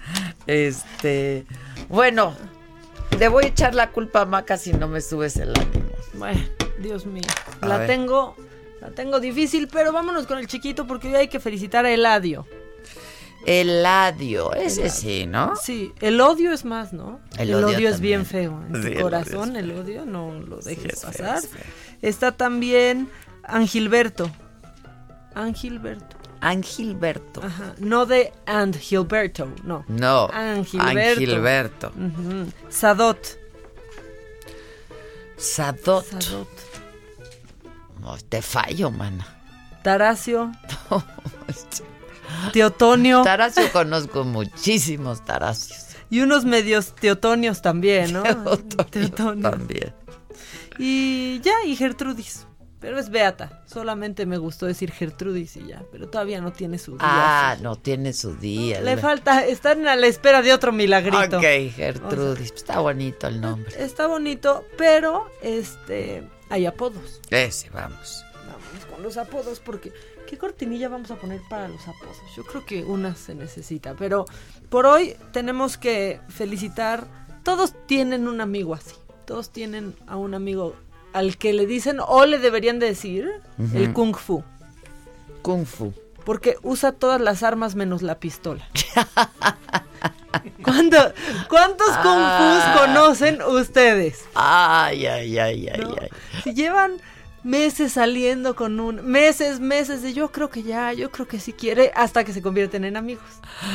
Este, 0.47 1.45
bueno, 1.87 2.35
le 3.17 3.27
voy 3.27 3.45
a 3.45 3.47
echar 3.47 3.75
la 3.75 3.91
culpa 3.91 4.21
a 4.21 4.25
Maca 4.25 4.57
si 4.57 4.73
no 4.73 4.87
me 4.87 5.01
subes 5.01 5.37
el 5.37 5.49
ánimo. 5.49 5.89
Bueno, 6.13 6.41
Dios 6.79 7.05
mío. 7.05 7.23
A 7.61 7.67
la 7.67 7.77
ver. 7.79 7.87
tengo, 7.87 8.35
la 8.81 8.89
tengo 8.91 9.19
difícil, 9.19 9.67
pero 9.67 9.91
vámonos 9.91 10.25
con 10.27 10.37
el 10.37 10.47
chiquito 10.47 10.85
porque 10.87 11.07
hoy 11.09 11.15
hay 11.15 11.27
que 11.27 11.39
felicitar 11.39 11.85
a 11.85 11.91
Eladio. 11.91 12.45
Eladio, 13.45 14.53
ese 14.53 14.89
sí, 14.89 15.25
¿no? 15.25 15.55
Sí, 15.55 15.93
el 16.01 16.19
odio 16.19 16.51
es 16.51 16.65
más, 16.65 16.91
¿no? 16.91 17.21
El 17.37 17.49
El, 17.49 17.55
odio 17.63 17.77
odio, 17.77 17.89
es 17.89 17.99
bien 18.01 18.25
feo. 18.25 18.61
En 18.67 18.75
Sí, 18.75 18.81
tu 18.81 18.87
el 18.87 18.93
odio 18.95 19.01
corazón, 19.03 19.55
el 19.55 19.71
odio, 19.71 20.05
no 20.05 20.33
lo 20.33 20.57
dejes 20.57 20.93
es 20.93 20.99
feo, 21.01 21.09
pasar. 21.11 21.37
es 21.37 21.47
feo. 21.47 21.61
Está 22.01 22.33
también 22.33 23.09
Angilberto. 23.43 24.29
Angilberto. 25.35 26.17
Angilberto. 26.41 27.41
Ajá. 27.43 27.75
No 27.79 28.05
de 28.05 28.31
And 28.45 28.77
Gilberto, 28.77 29.51
no. 29.63 29.83
No, 29.87 30.29
Angilberto. 30.31 31.19
Angilberto. 31.21 31.87
Ujú. 31.95 32.51
Sadot. 32.69 33.37
Sadot. 35.37 36.05
Sadot. 36.05 36.47
No, 38.01 38.17
te 38.29 38.41
fallo, 38.41 38.91
mana. 38.91 39.25
Taracio. 39.83 40.51
Teotonio. 42.53 43.23
Taracio 43.23 43.71
conozco 43.71 44.23
muchísimos 44.23 45.23
Taracios. 45.25 45.87
Y 46.09 46.21
unos 46.21 46.43
medios 46.45 46.95
teotonios 46.95 47.61
también, 47.61 48.13
¿no? 48.13 48.23
Teotonios 48.23 48.91
Teotonios. 48.91 49.51
también. 49.51 49.93
Y 50.77 51.39
ya, 51.41 51.53
y 51.65 51.75
Gertrudis. 51.75 52.45
Pero 52.79 52.97
es 52.97 53.09
Beata. 53.09 53.61
Solamente 53.65 54.25
me 54.25 54.37
gustó 54.37 54.65
decir 54.65 54.91
Gertrudis 54.91 55.57
y 55.57 55.67
ya. 55.67 55.83
Pero 55.91 56.07
todavía 56.09 56.39
no 56.39 56.53
tiene 56.53 56.77
su 56.77 56.91
día. 56.91 56.99
Ah, 57.01 57.57
no 57.61 57.75
tiene 57.75 58.13
su 58.13 58.35
día. 58.35 58.79
Le 58.81 58.95
falta, 58.97 59.45
están 59.45 59.85
a 59.87 59.95
la 59.95 60.07
espera 60.07 60.41
de 60.41 60.53
otro 60.53 60.71
milagrito. 60.71 61.37
Ok, 61.37 61.73
Gertrudis. 61.75 62.53
Está 62.53 62.79
bonito 62.79 63.27
el 63.27 63.41
nombre. 63.41 63.71
Está 63.77 64.07
bonito, 64.07 64.63
pero 64.77 65.29
este 65.41 66.23
hay 66.49 66.65
apodos. 66.65 67.19
Ese, 67.29 67.69
vamos. 67.69 68.25
Vamos 68.47 68.85
con 68.89 69.03
los 69.03 69.17
apodos 69.17 69.59
porque 69.59 69.91
¿qué 70.27 70.37
cortinilla 70.37 70.89
vamos 70.89 71.11
a 71.11 71.15
poner 71.15 71.41
para 71.49 71.67
los 71.67 71.85
apodos? 71.87 72.17
Yo 72.35 72.43
creo 72.43 72.65
que 72.65 72.83
una 72.83 73.15
se 73.15 73.35
necesita, 73.35 73.93
pero 73.95 74.25
por 74.69 74.85
hoy 74.85 75.15
tenemos 75.33 75.77
que 75.77 76.21
felicitar. 76.29 77.07
Todos 77.43 77.73
tienen 77.87 78.27
un 78.27 78.39
amigo 78.41 78.73
así. 78.73 78.95
Todos 79.25 79.51
tienen 79.51 79.95
a 80.07 80.17
un 80.17 80.33
amigo 80.33 80.75
al 81.13 81.37
que 81.37 81.53
le 81.53 81.65
dicen 81.65 81.97
o 82.05 82.25
le 82.25 82.37
deberían 82.39 82.79
decir 82.79 83.29
el 83.73 83.93
kung 83.93 84.15
fu, 84.15 84.43
Kung 85.41 85.65
Fu. 85.65 85.93
porque 86.25 86.55
usa 86.63 86.91
todas 86.91 87.19
las 87.21 87.43
armas 87.43 87.75
menos 87.75 88.01
la 88.01 88.19
pistola. 88.19 88.67
¿Cuánto- 90.63 91.13
¿Cuántos 91.49 91.87
kung 91.97 92.21
Ah. 92.21 92.71
fus 92.75 92.81
conocen 92.85 93.41
ustedes? 93.41 94.25
Ay, 94.35 95.05
ay, 95.07 95.37
ay, 95.39 95.67
ay, 95.69 95.79
¿no? 95.81 95.95
ay. 95.99 96.09
Si 96.43 96.53
llevan 96.53 96.93
meses 97.43 97.93
saliendo 97.93 98.55
con 98.55 98.79
un 98.79 99.03
meses, 99.05 99.59
meses 99.59 100.01
de 100.03 100.13
yo 100.13 100.31
creo 100.31 100.49
que 100.49 100.61
ya, 100.61 100.93
yo 100.93 101.09
creo 101.09 101.27
que 101.27 101.39
sí 101.39 101.53
quiere, 101.53 101.91
hasta 101.95 102.23
que 102.23 102.33
se 102.33 102.41
convierten 102.41 102.83
en 102.83 102.97
amigos. 102.97 103.23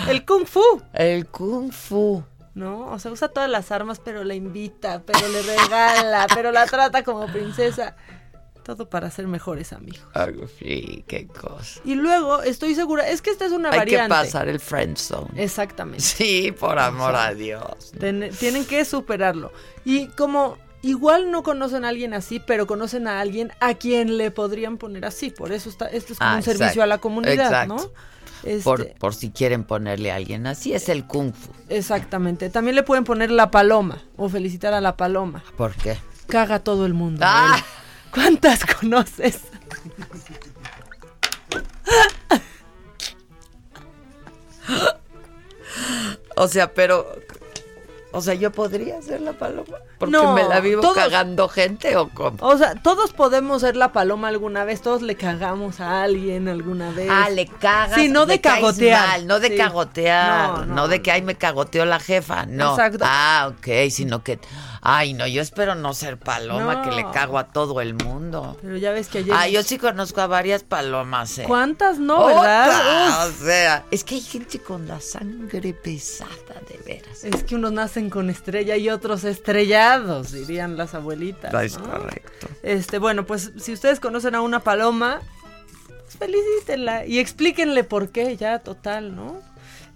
El 0.08 0.24
kung 0.24 0.46
fu, 0.46 0.62
El 0.92 1.26
Kung 1.26 1.72
Fu. 1.72 2.22
¿No? 2.54 2.86
O 2.92 2.98
sea, 2.98 3.10
usa 3.10 3.28
todas 3.28 3.50
las 3.50 3.70
armas, 3.72 4.00
pero 4.04 4.24
la 4.24 4.34
invita, 4.34 5.02
pero 5.04 5.26
le 5.28 5.42
regala, 5.42 6.26
pero 6.34 6.52
la 6.52 6.66
trata 6.66 7.02
como 7.02 7.26
princesa. 7.26 7.96
Todo 8.62 8.88
para 8.88 9.10
ser 9.10 9.26
mejores 9.26 9.74
amigos. 9.74 10.00
Ay, 10.14 10.36
sí, 10.58 11.04
qué 11.06 11.26
cosa. 11.28 11.80
Y 11.84 11.96
luego, 11.96 12.40
estoy 12.40 12.74
segura, 12.74 13.06
es 13.06 13.20
que 13.20 13.28
esta 13.28 13.44
es 13.44 13.52
una 13.52 13.68
Hay 13.70 13.76
variante. 13.80 14.14
que 14.14 14.20
pasar 14.22 14.48
el 14.48 14.58
friend 14.58 14.96
zone. 14.96 15.28
Exactamente. 15.36 16.00
Sí, 16.02 16.50
por 16.58 16.78
amor 16.78 17.14
a 17.14 17.34
Dios. 17.34 17.92
Ten- 18.00 18.30
tienen 18.38 18.64
que 18.64 18.86
superarlo. 18.86 19.52
Y 19.84 20.06
como 20.06 20.56
igual 20.80 21.30
no 21.30 21.42
conocen 21.42 21.84
a 21.84 21.88
alguien 21.88 22.14
así, 22.14 22.40
pero 22.40 22.66
conocen 22.66 23.06
a 23.06 23.20
alguien 23.20 23.52
a 23.60 23.74
quien 23.74 24.16
le 24.16 24.30
podrían 24.30 24.78
poner 24.78 25.04
así. 25.04 25.28
Por 25.28 25.52
eso 25.52 25.68
está, 25.68 25.88
esto 25.88 26.14
es 26.14 26.18
como 26.18 26.30
Ah, 26.30 26.36
un 26.36 26.42
servicio 26.42 26.64
exacto, 26.66 26.82
a 26.84 26.86
la 26.86 26.98
comunidad, 26.98 27.34
exacto. 27.46 27.74
¿no? 27.76 27.92
Este, 28.44 28.62
Por, 28.62 28.92
por 28.94 29.14
si 29.14 29.30
quieren 29.30 29.64
ponerle 29.64 30.12
a 30.12 30.16
alguien 30.16 30.46
así, 30.46 30.74
es 30.74 30.88
el 30.88 31.06
kung 31.06 31.32
fu. 31.32 31.50
Exactamente. 31.68 32.50
También 32.50 32.76
le 32.76 32.82
pueden 32.82 33.04
poner 33.04 33.30
la 33.30 33.50
paloma 33.50 34.02
o 34.16 34.28
felicitar 34.28 34.74
a 34.74 34.80
la 34.80 34.96
paloma. 34.96 35.42
¿Por 35.56 35.74
qué? 35.74 35.96
Caga 36.28 36.56
a 36.56 36.58
todo 36.60 36.86
el 36.86 36.94
mundo. 36.94 37.22
Ah. 37.24 37.62
¿Cuántas 38.10 38.64
conoces? 38.80 39.40
O 46.36 46.48
sea, 46.48 46.72
pero... 46.74 47.06
O 48.14 48.20
sea, 48.20 48.34
yo 48.34 48.52
podría 48.52 49.00
ser 49.02 49.20
la 49.20 49.32
paloma. 49.32 49.76
Porque 49.98 50.12
No, 50.12 50.34
me 50.34 50.44
la 50.44 50.60
vivo 50.60 50.80
todos- 50.82 50.94
cagando 50.96 51.48
gente 51.48 51.96
o 51.96 52.08
cómo. 52.10 52.36
O 52.40 52.56
sea, 52.56 52.74
todos 52.76 53.12
podemos 53.12 53.60
ser 53.62 53.76
la 53.76 53.92
paloma 53.92 54.28
alguna 54.28 54.64
vez, 54.64 54.80
todos 54.82 55.02
le 55.02 55.16
cagamos 55.16 55.80
a 55.80 56.02
alguien 56.04 56.48
alguna 56.48 56.90
vez. 56.90 57.08
Ah, 57.10 57.28
le 57.30 57.46
cagas. 57.46 57.96
Sí, 58.00 58.08
no 58.08 58.26
de 58.26 58.40
cagotear. 58.40 59.08
mal, 59.08 59.26
no 59.26 59.40
de 59.40 59.48
Sí. 59.48 59.56
cagotear. 59.56 60.50
No, 60.50 60.64
No, 60.66 60.74
no, 60.74 60.88
de 60.88 61.02
que 61.02 61.10
ay 61.10 61.22
me 61.22 61.34
cagoteó 61.34 61.84
la 61.84 61.98
jefa. 62.00 62.46
No. 62.46 62.70
Exacto. 62.70 63.04
Ah, 63.06 63.50
ok, 63.50 63.90
sino 63.90 64.22
que. 64.22 64.38
Ay, 64.86 65.14
no, 65.14 65.26
yo 65.26 65.40
espero 65.40 65.74
no 65.74 65.94
ser 65.94 66.18
paloma 66.18 66.82
que 66.82 66.90
le 66.90 67.10
cago 67.10 67.38
a 67.38 67.44
todo 67.44 67.80
el 67.80 67.94
mundo. 67.94 68.58
Pero 68.60 68.76
ya 68.76 68.92
ves 68.92 69.08
que 69.08 69.18
ayer... 69.18 69.32
Ah, 69.34 69.48
yo 69.48 69.62
sí 69.62 69.78
conozco 69.78 70.20
a 70.20 70.26
varias 70.26 70.62
palomas, 70.62 71.38
¿eh? 71.38 71.44
¿Cuántas 71.46 71.98
no? 71.98 72.18
Otra. 72.18 73.24
O 73.26 73.30
sea, 73.44 73.84
es 73.90 74.04
que 74.04 74.16
hay 74.16 74.20
gente 74.20 74.58
con 74.58 74.86
la 74.86 75.00
sangre 75.00 75.72
pesada, 75.72 76.28
de 76.68 76.78
veras. 76.84 77.24
Es 77.24 77.44
que 77.44 77.54
unos 77.54 77.72
nacen 77.72 78.03
con 78.10 78.30
estrella 78.30 78.76
y 78.76 78.88
otros 78.90 79.24
estrellados, 79.24 80.32
dirían 80.32 80.76
las 80.76 80.94
abuelitas. 80.94 81.52
Correcto. 81.76 82.48
Este, 82.62 82.98
bueno, 82.98 83.26
pues 83.26 83.52
si 83.58 83.72
ustedes 83.72 84.00
conocen 84.00 84.34
a 84.34 84.40
una 84.40 84.60
paloma, 84.60 85.20
pues 86.02 86.16
felicítenla 86.16 87.06
y 87.06 87.18
explíquenle 87.18 87.84
por 87.84 88.10
qué, 88.10 88.36
ya 88.36 88.60
total, 88.60 89.14
¿no? 89.14 89.40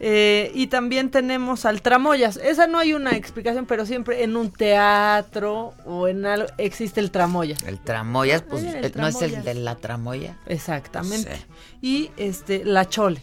Eh, 0.01 0.53
y 0.55 0.69
también 0.69 1.11
tenemos 1.11 1.65
al 1.65 1.83
tramoyas. 1.83 2.37
Esa 2.37 2.67
no 2.69 2.79
hay 2.79 2.93
una 2.93 3.17
explicación, 3.17 3.67
pero 3.67 3.85
siempre 3.85 4.23
en 4.23 4.37
un 4.37 4.53
teatro 4.53 5.75
o 5.85 6.07
en 6.07 6.25
algo 6.25 6.47
existe 6.57 7.01
el 7.01 7.11
tramoya. 7.11 7.57
El 7.67 7.81
tramoyas, 7.81 8.43
pues, 8.43 8.63
el 8.63 8.85
eh, 8.85 8.93
¿no 8.95 9.09
es 9.09 9.21
el 9.23 9.33
tramoyas. 9.33 9.45
de 9.45 9.55
la 9.55 9.75
tramoya? 9.75 10.37
Exactamente. 10.47 11.37
Sí. 11.37 11.45
Y 11.83 12.11
este, 12.17 12.65
la 12.65 12.89
chole. 12.89 13.23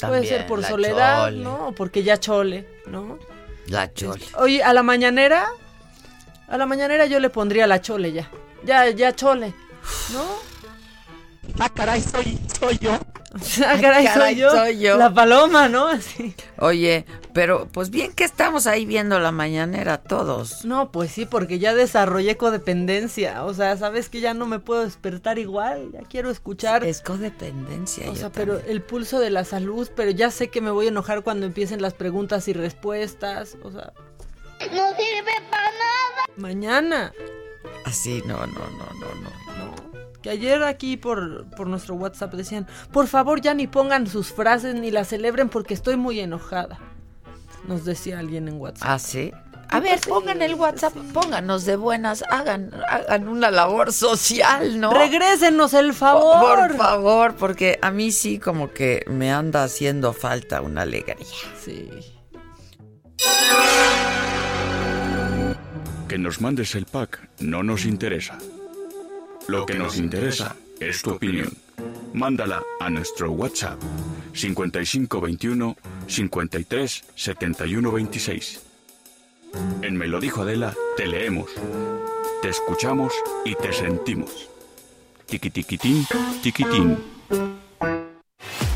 Puede 0.00 0.26
ser 0.26 0.46
por 0.46 0.64
soledad, 0.64 1.26
chole. 1.26 1.42
¿no? 1.42 1.68
O 1.68 1.72
porque 1.72 2.02
ya 2.02 2.18
chole, 2.18 2.66
¿no? 2.86 3.18
La 3.66 3.92
chole. 3.92 4.24
Oye, 4.38 4.62
a 4.62 4.72
la 4.72 4.82
mañanera, 4.82 5.48
a 6.48 6.56
la 6.58 6.66
mañanera 6.66 7.06
yo 7.06 7.20
le 7.20 7.30
pondría 7.30 7.66
la 7.66 7.80
chole 7.80 8.12
ya. 8.12 8.30
Ya, 8.64 8.88
ya 8.90 9.14
chole, 9.14 9.54
¿no? 10.12 10.53
Ah, 11.58 11.68
caray, 11.68 12.00
soy, 12.00 12.38
soy 12.58 12.78
yo. 12.78 12.98
Ah, 13.66 13.74
caray, 13.80 14.04
caray, 14.04 14.34
soy 14.34 14.36
yo. 14.36 14.50
soy 14.50 14.78
yo. 14.78 14.96
La 14.96 15.12
paloma, 15.12 15.68
¿no? 15.68 15.88
Así. 15.88 16.36
Oye, 16.56 17.04
pero 17.32 17.66
pues 17.66 17.90
bien 17.90 18.12
que 18.12 18.22
estamos 18.22 18.68
ahí 18.68 18.86
viendo 18.86 19.18
la 19.18 19.32
mañanera 19.32 19.98
todos. 19.98 20.64
No, 20.64 20.92
pues 20.92 21.10
sí, 21.10 21.26
porque 21.26 21.58
ya 21.58 21.74
desarrollé 21.74 22.36
codependencia. 22.36 23.42
O 23.44 23.52
sea, 23.52 23.76
sabes 23.76 24.08
que 24.08 24.20
ya 24.20 24.34
no 24.34 24.46
me 24.46 24.60
puedo 24.60 24.84
despertar 24.84 25.40
igual. 25.40 25.90
Ya 25.92 26.02
quiero 26.02 26.30
escuchar. 26.30 26.84
Es 26.84 27.00
codependencia. 27.00 28.04
o 28.08 28.12
yo 28.12 28.20
sea, 28.20 28.30
pero 28.30 28.60
el 28.68 28.82
pulso 28.82 29.18
de 29.18 29.30
la 29.30 29.44
salud, 29.44 29.90
pero 29.96 30.12
ya 30.12 30.30
sé 30.30 30.46
que 30.48 30.60
me 30.60 30.70
voy 30.70 30.86
a 30.86 30.90
enojar 30.90 31.22
cuando 31.24 31.44
empiecen 31.44 31.82
las 31.82 31.94
preguntas 31.94 32.46
y 32.46 32.52
respuestas. 32.52 33.56
O 33.64 33.72
sea, 33.72 33.92
No 34.60 34.90
sirve 34.96 35.32
para 35.50 35.70
nada. 35.72 36.22
mañana. 36.36 37.12
Así, 37.84 38.22
no, 38.26 38.36
no, 38.46 38.46
no, 38.46 38.86
no, 39.00 39.14
no. 39.22 39.43
Que 40.24 40.30
ayer 40.30 40.62
aquí 40.62 40.96
por, 40.96 41.50
por 41.50 41.66
nuestro 41.66 41.96
WhatsApp 41.96 42.32
decían, 42.32 42.66
por 42.90 43.08
favor 43.08 43.42
ya 43.42 43.52
ni 43.52 43.66
pongan 43.66 44.06
sus 44.06 44.32
frases 44.32 44.74
ni 44.74 44.90
las 44.90 45.08
celebren 45.08 45.50
porque 45.50 45.74
estoy 45.74 45.98
muy 45.98 46.18
enojada. 46.18 46.78
Nos 47.68 47.84
decía 47.84 48.20
alguien 48.20 48.48
en 48.48 48.54
WhatsApp. 48.58 48.88
¿Ah, 48.88 48.98
sí? 48.98 49.32
A 49.68 49.80
ver, 49.80 50.00
pongan 50.00 50.40
el 50.40 50.54
WhatsApp, 50.54 50.94
pónganos 51.12 51.66
de 51.66 51.76
buenas, 51.76 52.24
hagan, 52.30 52.70
hagan 52.88 53.28
una 53.28 53.50
labor 53.50 53.92
social, 53.92 54.80
¿no? 54.80 54.94
Regrésenos 54.94 55.74
el 55.74 55.88
Por, 55.88 55.94
favor. 55.94 56.68
por 56.68 56.76
favor, 56.78 57.34
porque 57.34 57.78
a 57.82 57.90
mí 57.90 58.10
sí 58.10 58.38
como 58.38 58.72
que 58.72 59.04
me 59.06 59.30
anda 59.30 59.62
haciendo 59.62 60.14
falta 60.14 60.62
una 60.62 60.82
alegría. 60.82 61.16
Sí. 61.62 61.90
Que 66.08 66.16
nos 66.16 66.40
mandes 66.40 66.74
el 66.76 66.86
pack 66.86 67.28
no 67.40 67.62
nos 67.62 67.84
interesa. 67.84 68.38
Lo 69.46 69.66
que 69.66 69.78
nos 69.78 69.98
interesa 69.98 70.56
es 70.80 71.02
tu 71.02 71.10
opinión. 71.10 71.52
Mándala 72.14 72.62
a 72.80 72.88
nuestro 72.88 73.30
WhatsApp 73.32 73.80
5521 74.32 75.76
53 76.06 77.04
71 77.14 77.92
26. 77.92 78.62
En 79.82 79.96
Me 79.96 80.08
lo 80.08 80.20
dijo 80.20 80.42
Adela, 80.42 80.74
te 80.96 81.06
leemos, 81.06 81.50
te 82.42 82.48
escuchamos 82.48 83.12
y 83.44 83.54
te 83.54 83.72
sentimos. 83.72 84.48
Tiqui 85.26 85.50
tiquitín, 85.50 86.06
tiquitín. 86.42 86.98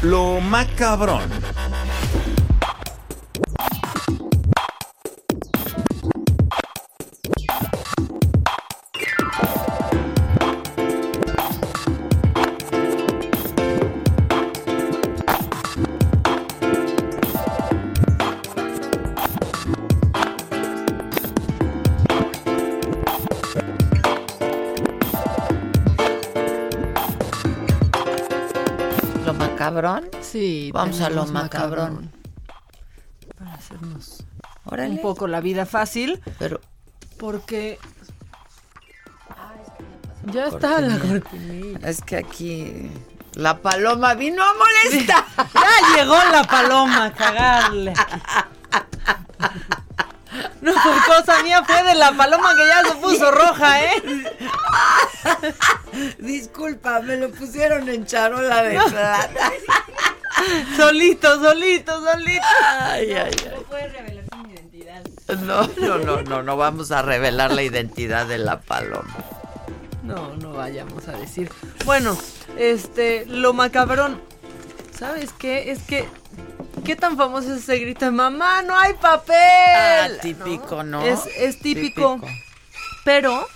Lo 0.02 0.40
macabrón. 0.40 1.28
¿Lo 29.28 29.34
macabrón? 29.34 30.08
Sí. 30.22 30.70
Vamos 30.72 31.02
a 31.02 31.10
lo 31.10 31.26
macabrón. 31.26 32.10
Para 33.36 33.52
hacernos 33.52 34.24
Órale. 34.64 34.88
un 34.88 35.02
poco 35.02 35.26
la 35.26 35.42
vida 35.42 35.66
fácil. 35.66 36.22
Pero 36.38 36.62
Porque... 37.18 37.78
Ya 40.32 40.46
está 40.46 40.80
la 40.80 40.98
cortinilla. 40.98 41.86
es 41.86 42.00
que 42.00 42.16
aquí 42.16 42.90
la 43.34 43.58
paloma 43.58 44.14
vino 44.14 44.42
a 44.42 44.54
molestar. 44.54 45.26
Ya 45.54 45.96
llegó 45.98 46.16
la 46.32 46.44
paloma 46.44 47.04
a 47.04 47.12
cagarle. 47.12 47.92
No 50.60 50.72
por 50.72 51.04
cosa 51.16 51.42
mía, 51.42 51.62
fue 51.64 51.82
de 51.84 51.94
la 51.94 52.12
paloma 52.12 52.54
que 52.56 52.66
ya 52.66 52.82
se 52.84 52.96
puso 52.96 53.30
roja, 53.30 53.84
¿eh? 53.84 54.02
Disculpa, 56.18 57.00
me 57.00 57.16
lo 57.16 57.30
pusieron 57.30 57.88
en 57.88 58.04
charola 58.06 58.62
de 58.62 58.80
plata. 58.90 59.52
Solito, 60.76 61.40
solito, 61.40 62.04
solito. 62.04 62.46
Ay, 62.80 63.12
ay, 63.12 63.32
ay. 63.32 63.64
puedes 63.68 63.92
revelar 63.92 64.24
mi 64.44 64.52
identidad. 64.52 65.04
No, 65.40 65.68
no, 65.80 65.98
no, 65.98 66.22
no, 66.22 66.42
no 66.42 66.56
vamos 66.56 66.92
a 66.92 67.02
revelar 67.02 67.52
la 67.52 67.62
identidad 67.62 68.26
de 68.26 68.38
la 68.38 68.60
paloma. 68.60 69.16
No, 70.02 70.34
no 70.36 70.52
vayamos 70.52 71.06
a 71.08 71.12
decir. 71.12 71.50
Bueno, 71.84 72.16
este, 72.56 73.26
lo 73.26 73.52
macabrón. 73.52 74.20
¿Sabes 74.96 75.32
qué? 75.32 75.70
Es 75.70 75.82
que. 75.82 76.08
¿Qué 76.84 76.96
tan 76.96 77.16
famoso 77.16 77.52
es 77.52 77.62
ese 77.62 77.78
grito 77.78 78.06
de 78.06 78.10
mamá? 78.10 78.62
¡No 78.62 78.74
hay 78.76 78.94
papel! 78.94 79.36
Ah, 79.36 80.08
típico, 80.22 80.82
¿no? 80.82 81.02
Es, 81.02 81.20
es 81.36 81.58
típico. 81.58 82.20
Pero, 83.04 83.46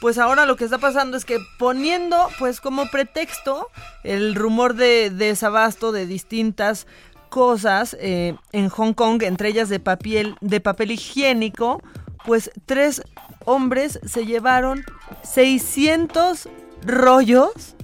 pues 0.00 0.18
ahora 0.18 0.46
lo 0.46 0.56
que 0.56 0.64
está 0.64 0.78
pasando 0.78 1.16
es 1.16 1.24
que 1.24 1.38
poniendo, 1.58 2.28
pues 2.38 2.60
como 2.60 2.90
pretexto, 2.90 3.68
el 4.04 4.34
rumor 4.34 4.74
de 4.74 5.10
desabasto 5.10 5.92
de 5.92 6.06
distintas 6.06 6.86
cosas 7.28 7.96
eh, 7.98 8.36
en 8.52 8.68
Hong 8.68 8.92
Kong, 8.92 9.22
entre 9.22 9.48
ellas 9.48 9.70
de 9.70 9.80
papel, 9.80 10.36
de 10.42 10.60
papel 10.60 10.90
higiénico, 10.90 11.82
pues 12.26 12.50
tres 12.66 13.02
hombres 13.46 13.98
se 14.04 14.26
llevaron 14.26 14.84
600 15.24 16.48
rollos 16.84 17.74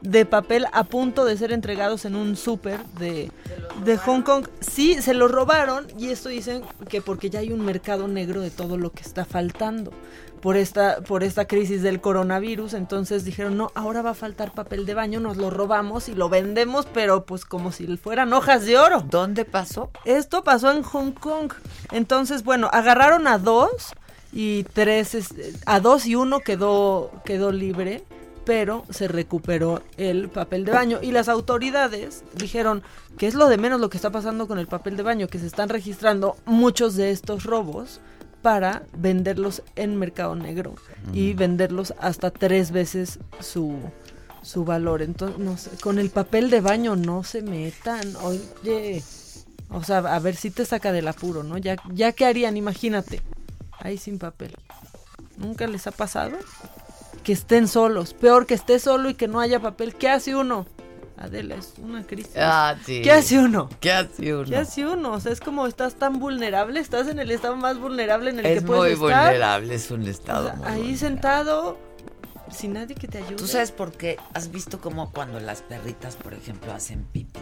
de 0.00 0.24
papel 0.24 0.66
a 0.72 0.84
punto 0.84 1.24
de 1.24 1.36
ser 1.36 1.52
entregados 1.52 2.04
en 2.04 2.14
un 2.14 2.36
súper 2.36 2.84
de, 2.98 3.30
de 3.84 3.96
Hong 3.98 4.22
Kong. 4.22 4.46
Sí, 4.60 5.00
se 5.02 5.14
lo 5.14 5.28
robaron 5.28 5.86
y 5.98 6.10
esto 6.10 6.28
dicen 6.28 6.62
que 6.88 7.00
porque 7.00 7.30
ya 7.30 7.40
hay 7.40 7.52
un 7.52 7.64
mercado 7.64 8.08
negro 8.08 8.40
de 8.40 8.50
todo 8.50 8.76
lo 8.76 8.90
que 8.90 9.02
está 9.02 9.24
faltando 9.24 9.92
por 10.38 10.56
esta, 10.56 11.00
por 11.00 11.24
esta 11.24 11.46
crisis 11.46 11.82
del 11.82 12.00
coronavirus. 12.00 12.74
Entonces 12.74 13.24
dijeron, 13.24 13.56
no, 13.56 13.70
ahora 13.74 14.02
va 14.02 14.10
a 14.10 14.14
faltar 14.14 14.52
papel 14.52 14.86
de 14.86 14.94
baño, 14.94 15.20
nos 15.20 15.36
lo 15.36 15.50
robamos 15.50 16.08
y 16.08 16.14
lo 16.14 16.28
vendemos, 16.28 16.86
pero 16.86 17.24
pues 17.24 17.44
como 17.44 17.72
si 17.72 17.96
fueran 17.96 18.32
hojas 18.32 18.64
de 18.64 18.78
oro. 18.78 19.04
¿Dónde 19.08 19.44
pasó? 19.44 19.90
Esto 20.04 20.44
pasó 20.44 20.70
en 20.72 20.82
Hong 20.82 21.12
Kong. 21.12 21.52
Entonces, 21.92 22.44
bueno, 22.44 22.70
agarraron 22.72 23.26
a 23.26 23.38
dos 23.38 23.92
y 24.32 24.64
tres, 24.64 25.14
este, 25.14 25.52
a 25.66 25.80
dos 25.80 26.06
y 26.06 26.14
uno 26.14 26.40
quedó, 26.40 27.10
quedó 27.24 27.52
libre. 27.52 28.04
Pero 28.48 28.86
se 28.88 29.08
recuperó 29.08 29.82
el 29.98 30.30
papel 30.30 30.64
de 30.64 30.72
baño 30.72 31.00
y 31.02 31.12
las 31.12 31.28
autoridades 31.28 32.24
dijeron 32.34 32.82
que 33.18 33.26
es 33.26 33.34
lo 33.34 33.46
de 33.50 33.58
menos 33.58 33.78
lo 33.78 33.90
que 33.90 33.98
está 33.98 34.08
pasando 34.08 34.48
con 34.48 34.58
el 34.58 34.66
papel 34.66 34.96
de 34.96 35.02
baño, 35.02 35.28
que 35.28 35.38
se 35.38 35.46
están 35.46 35.68
registrando 35.68 36.34
muchos 36.46 36.96
de 36.96 37.10
estos 37.10 37.44
robos 37.44 38.00
para 38.40 38.84
venderlos 38.96 39.62
en 39.76 39.98
mercado 39.98 40.34
negro 40.34 40.76
y 41.12 41.34
venderlos 41.34 41.92
hasta 42.00 42.30
tres 42.30 42.70
veces 42.70 43.18
su, 43.38 43.76
su 44.40 44.64
valor. 44.64 45.02
Entonces, 45.02 45.38
no 45.38 45.58
sé, 45.58 45.68
con 45.82 45.98
el 45.98 46.08
papel 46.08 46.48
de 46.48 46.62
baño 46.62 46.96
no 46.96 47.24
se 47.24 47.42
metan. 47.42 48.16
Oye, 48.22 49.02
o 49.68 49.84
sea, 49.84 49.98
a 49.98 50.18
ver 50.20 50.36
si 50.36 50.50
te 50.50 50.64
saca 50.64 50.90
del 50.90 51.08
apuro, 51.08 51.42
¿no? 51.42 51.58
Ya, 51.58 51.76
ya 51.92 52.12
qué 52.12 52.24
harían, 52.24 52.56
imagínate. 52.56 53.20
Ahí 53.78 53.98
sin 53.98 54.18
papel. 54.18 54.54
¿Nunca 55.36 55.66
les 55.66 55.86
ha 55.86 55.90
pasado? 55.90 56.38
Que 57.28 57.34
estén 57.34 57.68
solos. 57.68 58.14
Peor 58.14 58.46
que 58.46 58.54
esté 58.54 58.78
solo 58.78 59.10
y 59.10 59.14
que 59.14 59.28
no 59.28 59.38
haya 59.38 59.60
papel. 59.60 59.94
¿Qué 59.94 60.08
hace 60.08 60.34
uno? 60.34 60.64
Adela, 61.18 61.56
es 61.56 61.74
una 61.76 62.02
crisis. 62.06 62.32
Ah, 62.38 62.74
sí. 62.86 63.02
¿Qué 63.02 63.12
hace 63.12 63.38
uno? 63.38 63.68
¿Qué 63.80 63.92
hace 63.92 64.34
uno? 64.34 64.44
¿Qué 64.48 64.56
hace 64.56 64.86
uno? 64.86 65.12
O 65.12 65.20
sea, 65.20 65.32
es 65.32 65.40
como 65.40 65.66
estás 65.66 65.96
tan 65.96 66.20
vulnerable, 66.20 66.80
estás 66.80 67.06
en 67.06 67.18
el 67.18 67.30
estado 67.30 67.54
más 67.54 67.78
vulnerable 67.78 68.30
en 68.30 68.38
el 68.38 68.46
es 68.46 68.60
que 68.60 68.66
puedes 68.66 68.98
muy 68.98 69.08
estar. 69.10 69.26
vulnerable, 69.26 69.74
es 69.74 69.90
un 69.90 70.06
estado 70.08 70.46
O 70.46 70.46
sea, 70.46 70.56
muy 70.56 70.64
ahí 70.68 70.72
vulnerable. 70.76 70.96
sentado, 70.96 71.78
sin 72.50 72.72
nadie 72.72 72.94
que 72.94 73.08
te 73.08 73.18
ayude. 73.18 73.36
¿Tú 73.36 73.46
sabes 73.46 73.72
por 73.72 73.92
qué? 73.92 74.16
¿Has 74.32 74.50
visto 74.50 74.80
como 74.80 75.12
cuando 75.12 75.38
las 75.38 75.60
perritas, 75.60 76.16
por 76.16 76.32
ejemplo, 76.32 76.72
hacen 76.72 77.04
pipí? 77.12 77.40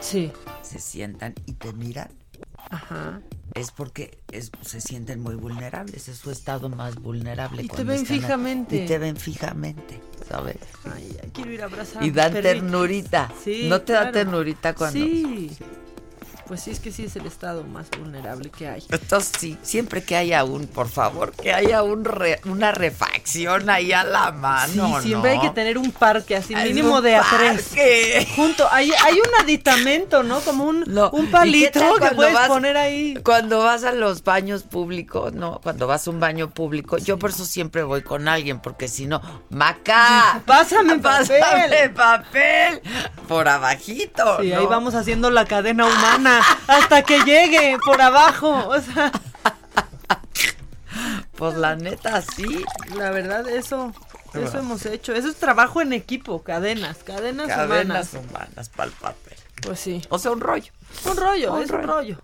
Sí. 0.00 0.30
Se 0.62 0.78
sientan 0.78 1.34
y 1.44 1.54
te 1.54 1.72
miran. 1.72 2.10
Ajá. 2.70 3.20
Es 3.54 3.70
porque 3.70 4.18
es- 4.30 4.50
se 4.62 4.80
sienten 4.80 5.20
muy 5.20 5.34
vulnerables, 5.34 6.08
es 6.08 6.16
su 6.18 6.30
estado 6.30 6.68
más 6.68 6.96
vulnerable. 6.96 7.62
Y 7.62 7.68
te 7.68 7.82
ven 7.82 8.04
fijamente. 8.06 8.84
Y 8.84 8.86
te 8.86 8.98
ven 8.98 9.16
fijamente, 9.16 10.00
¿sabes? 10.28 10.56
Ay, 10.94 11.16
quiero 11.32 11.50
ir 11.52 11.62
a 11.62 11.64
abrazar. 11.64 12.04
Y 12.04 12.10
dan 12.10 12.32
ternurita. 12.34 13.32
Sí, 13.42 13.66
¿No 13.68 13.80
te 13.80 13.92
da 13.94 14.00
claro. 14.00 14.12
ternurita 14.12 14.74
cuando...? 14.74 15.04
Sí. 15.04 15.56
Pues 16.48 16.62
sí, 16.62 16.70
es 16.70 16.80
que 16.80 16.90
sí 16.90 17.04
es 17.04 17.14
el 17.16 17.26
estado 17.26 17.62
más 17.64 17.88
vulnerable 17.98 18.48
que 18.50 18.68
hay. 18.68 18.82
Entonces 18.90 19.32
sí, 19.38 19.58
siempre 19.62 20.02
que 20.02 20.16
haya 20.16 20.44
un, 20.44 20.66
por 20.66 20.88
favor, 20.88 21.32
que 21.32 21.52
haya 21.52 21.82
un 21.82 22.04
re- 22.06 22.40
una 22.46 22.72
refacción 22.72 23.68
ahí 23.68 23.92
a 23.92 24.02
la 24.02 24.32
mano, 24.32 24.96
sí, 24.96 25.08
siempre 25.08 25.34
¿no? 25.36 25.42
hay 25.42 25.48
que 25.48 25.54
tener 25.54 25.76
un 25.76 25.90
parque 25.92 26.36
así, 26.36 26.54
mínimo 26.56 27.02
de 27.02 27.16
a 27.16 27.22
parque. 27.22 27.58
tres. 27.74 28.28
Junto, 28.34 28.66
hay, 28.72 28.90
hay 29.04 29.14
un 29.20 29.42
aditamento, 29.42 30.22
¿no? 30.22 30.40
Como 30.40 30.64
un, 30.64 30.76
un 30.88 31.24
¿Y 31.24 31.26
qué 31.26 31.30
palito 31.32 31.80
que 32.00 32.10
puedes 32.14 32.32
vas- 32.34 32.48
poner 32.48 32.76
ahí. 32.78 33.18
Cuando 33.22 33.58
vas 33.60 33.84
a 33.84 33.92
los 33.92 34.24
baños 34.24 34.62
públicos, 34.62 35.34
no, 35.34 35.60
cuando 35.62 35.86
vas 35.86 36.06
a 36.06 36.10
un 36.10 36.18
baño 36.20 36.48
público, 36.50 36.96
yo 36.98 37.18
por 37.18 37.30
eso 37.30 37.44
siempre 37.44 37.82
voy 37.82 38.00
con 38.02 38.26
alguien, 38.26 38.60
porque 38.60 38.88
si 38.88 39.06
no, 39.06 39.20
Maca, 39.50 40.40
Pásame 40.46 40.98
pásame 40.98 41.40
papel. 41.90 41.90
papel 41.92 42.80
por 43.28 43.48
abajito. 43.48 44.38
Sí, 44.40 44.50
¿no? 44.50 44.60
ahí 44.60 44.66
vamos 44.66 44.94
haciendo 44.94 45.30
la 45.30 45.44
cadena 45.44 45.84
humana 45.84 46.37
hasta 46.66 47.02
que 47.02 47.20
llegue 47.24 47.76
por 47.84 48.00
abajo. 48.00 48.68
O 48.68 48.80
sea, 48.80 49.10
Pues 51.36 51.54
la 51.56 51.76
neta, 51.76 52.20
sí. 52.22 52.64
la 52.96 53.10
verdad, 53.10 53.48
eso, 53.48 53.92
eso 54.34 54.58
hemos 54.58 54.84
hecho. 54.86 55.12
Eso 55.14 55.28
es 55.28 55.36
trabajo 55.36 55.80
en 55.80 55.92
equipo, 55.92 56.42
cadenas, 56.42 56.98
cadenas, 57.04 57.46
Cadenas 57.48 58.12
humanas. 58.12 58.14
humanas 58.14 58.68
para 58.70 58.88
el 58.90 58.92
papel. 58.96 59.36
Pues 59.62 59.78
sí. 59.78 60.02
O 60.08 60.18
sea, 60.18 60.32
un 60.32 60.40
rollo. 60.40 60.72
Un 61.04 61.16
rollo, 61.16 61.52
Un 61.54 61.62
es 61.62 61.70
un 61.70 61.76
rollo. 61.82 61.86
rollo. 61.94 62.18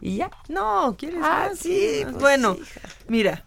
¿Y 0.00 0.16
ya? 0.18 0.30
No, 0.48 0.94
¿quieres 0.96 1.18
Ah, 1.24 1.48
más? 1.50 1.58
sí, 1.58 2.02
Más. 2.04 2.12
pues 2.12 2.22
bueno, 2.22 2.54
sí, 2.54 2.62
mira, 3.08 3.42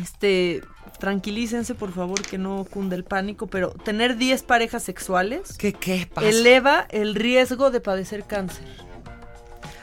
este, 0.00 0.62
tranquilícense 1.00 1.74
por 1.74 1.92
favor 1.92 2.22
que 2.22 2.38
no 2.38 2.64
cunde 2.70 2.94
el 2.94 3.02
pánico, 3.02 3.48
pero 3.48 3.70
tener 3.70 4.16
10 4.16 4.44
parejas 4.44 4.84
sexuales 4.84 5.56
¿Qué, 5.58 5.72
qué 5.72 6.08
pasa? 6.12 6.28
eleva 6.28 6.86
el 6.90 7.16
riesgo 7.16 7.72
de 7.72 7.80
padecer 7.80 8.22
cáncer. 8.24 8.64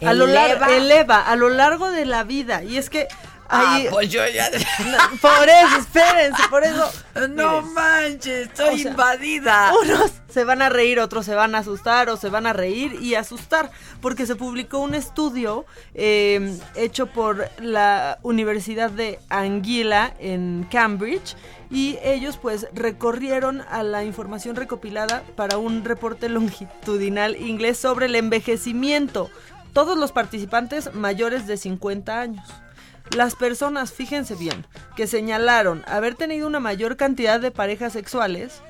A 0.05 0.13
lo 0.13 0.27
largo, 0.27 0.65
eleva 0.65 1.21
a 1.21 1.35
lo 1.35 1.49
largo 1.49 1.91
de 1.91 2.05
la 2.05 2.23
vida. 2.23 2.63
Y 2.63 2.77
es 2.77 2.89
que 2.89 3.07
Ah, 3.49 3.79
pues 3.91 4.09
yo 4.09 4.21
ya... 4.27 4.49
por 5.21 5.49
eso, 5.49 5.77
espérense, 5.79 6.43
por 6.49 6.63
eso. 6.63 6.91
No 7.29 7.61
Miren, 7.61 7.73
manches, 7.75 8.47
estoy 8.47 8.75
o 8.75 8.77
sea, 8.79 8.91
invadida. 8.91 9.71
Unos 9.83 10.11
se 10.27 10.43
van 10.45 10.63
a 10.63 10.69
reír, 10.69 10.99
otros 10.99 11.27
se 11.27 11.35
van 11.35 11.53
a 11.53 11.59
asustar 11.59 12.09
o 12.09 12.17
se 12.17 12.29
van 12.29 12.47
a 12.47 12.53
reír 12.53 12.97
y 12.99 13.13
asustar, 13.13 13.69
porque 14.01 14.25
se 14.25 14.35
publicó 14.35 14.79
un 14.79 14.95
estudio 14.95 15.65
eh, 15.93 16.57
hecho 16.75 17.05
por 17.05 17.49
la 17.59 18.17
Universidad 18.23 18.89
de 18.89 19.19
Anguila 19.29 20.15
en 20.17 20.67
Cambridge 20.71 21.35
y 21.69 21.99
ellos 22.03 22.37
pues 22.37 22.67
recorrieron 22.73 23.61
a 23.69 23.83
la 23.83 24.03
información 24.03 24.55
recopilada 24.55 25.21
para 25.35 25.57
un 25.57 25.85
reporte 25.85 26.29
longitudinal 26.29 27.35
inglés 27.35 27.77
sobre 27.77 28.07
el 28.07 28.15
envejecimiento. 28.15 29.29
Todos 29.73 29.97
los 29.97 30.11
participantes 30.11 30.93
mayores 30.93 31.47
de 31.47 31.57
50 31.57 32.19
años. 32.19 32.47
Las 33.15 33.35
personas, 33.35 33.91
fíjense 33.91 34.35
bien, 34.35 34.65
que 34.95 35.07
señalaron 35.07 35.83
haber 35.87 36.15
tenido 36.15 36.47
una 36.47 36.59
mayor 36.59 36.95
cantidad 36.95 37.39
de 37.39 37.51
parejas 37.51 37.93
sexuales, 37.93 38.61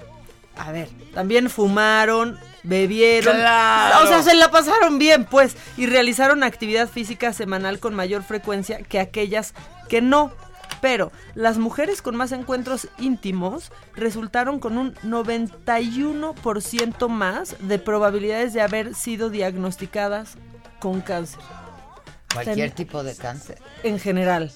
a 0.58 0.72
ver, 0.72 0.90
también 1.14 1.50
fumaron, 1.50 2.38
bebieron, 2.64 3.36
Claro. 3.36 4.04
o 4.04 4.08
sea, 4.08 4.24
se 4.24 4.36
la 4.36 4.52
pasaron 4.52 4.98
bien, 5.00 5.26
pues, 5.26 5.56
y 5.78 5.86
realizaron 5.88 6.44
actividad 6.44 6.90
física 6.90 7.34
semanal 7.34 7.80
con 7.80 7.96
mayor 7.96 8.24
frecuencia 8.24 8.82
que 8.82 9.00
aquellas 9.00 9.54
que 9.90 10.02
no. 10.02 10.32
Pero 10.82 11.12
las 11.34 11.58
mujeres 11.58 12.02
con 12.02 12.16
más 12.16 12.32
encuentros 12.34 12.90
íntimos 12.98 13.72
resultaron 13.96 14.60
con 14.60 14.78
un 14.78 14.94
91% 15.04 17.08
más 17.08 17.56
de 17.60 17.80
probabilidades 17.80 18.54
de 18.54 18.62
haber 18.62 18.94
sido 18.96 19.30
diagnosticadas 19.30 20.36
con 20.84 21.00
cáncer 21.02 21.40
Cualquier 22.34 22.70
Ten- 22.72 22.76
tipo 22.76 23.04
de 23.04 23.16
cáncer. 23.16 23.58
en 23.84 24.00
general. 24.00 24.52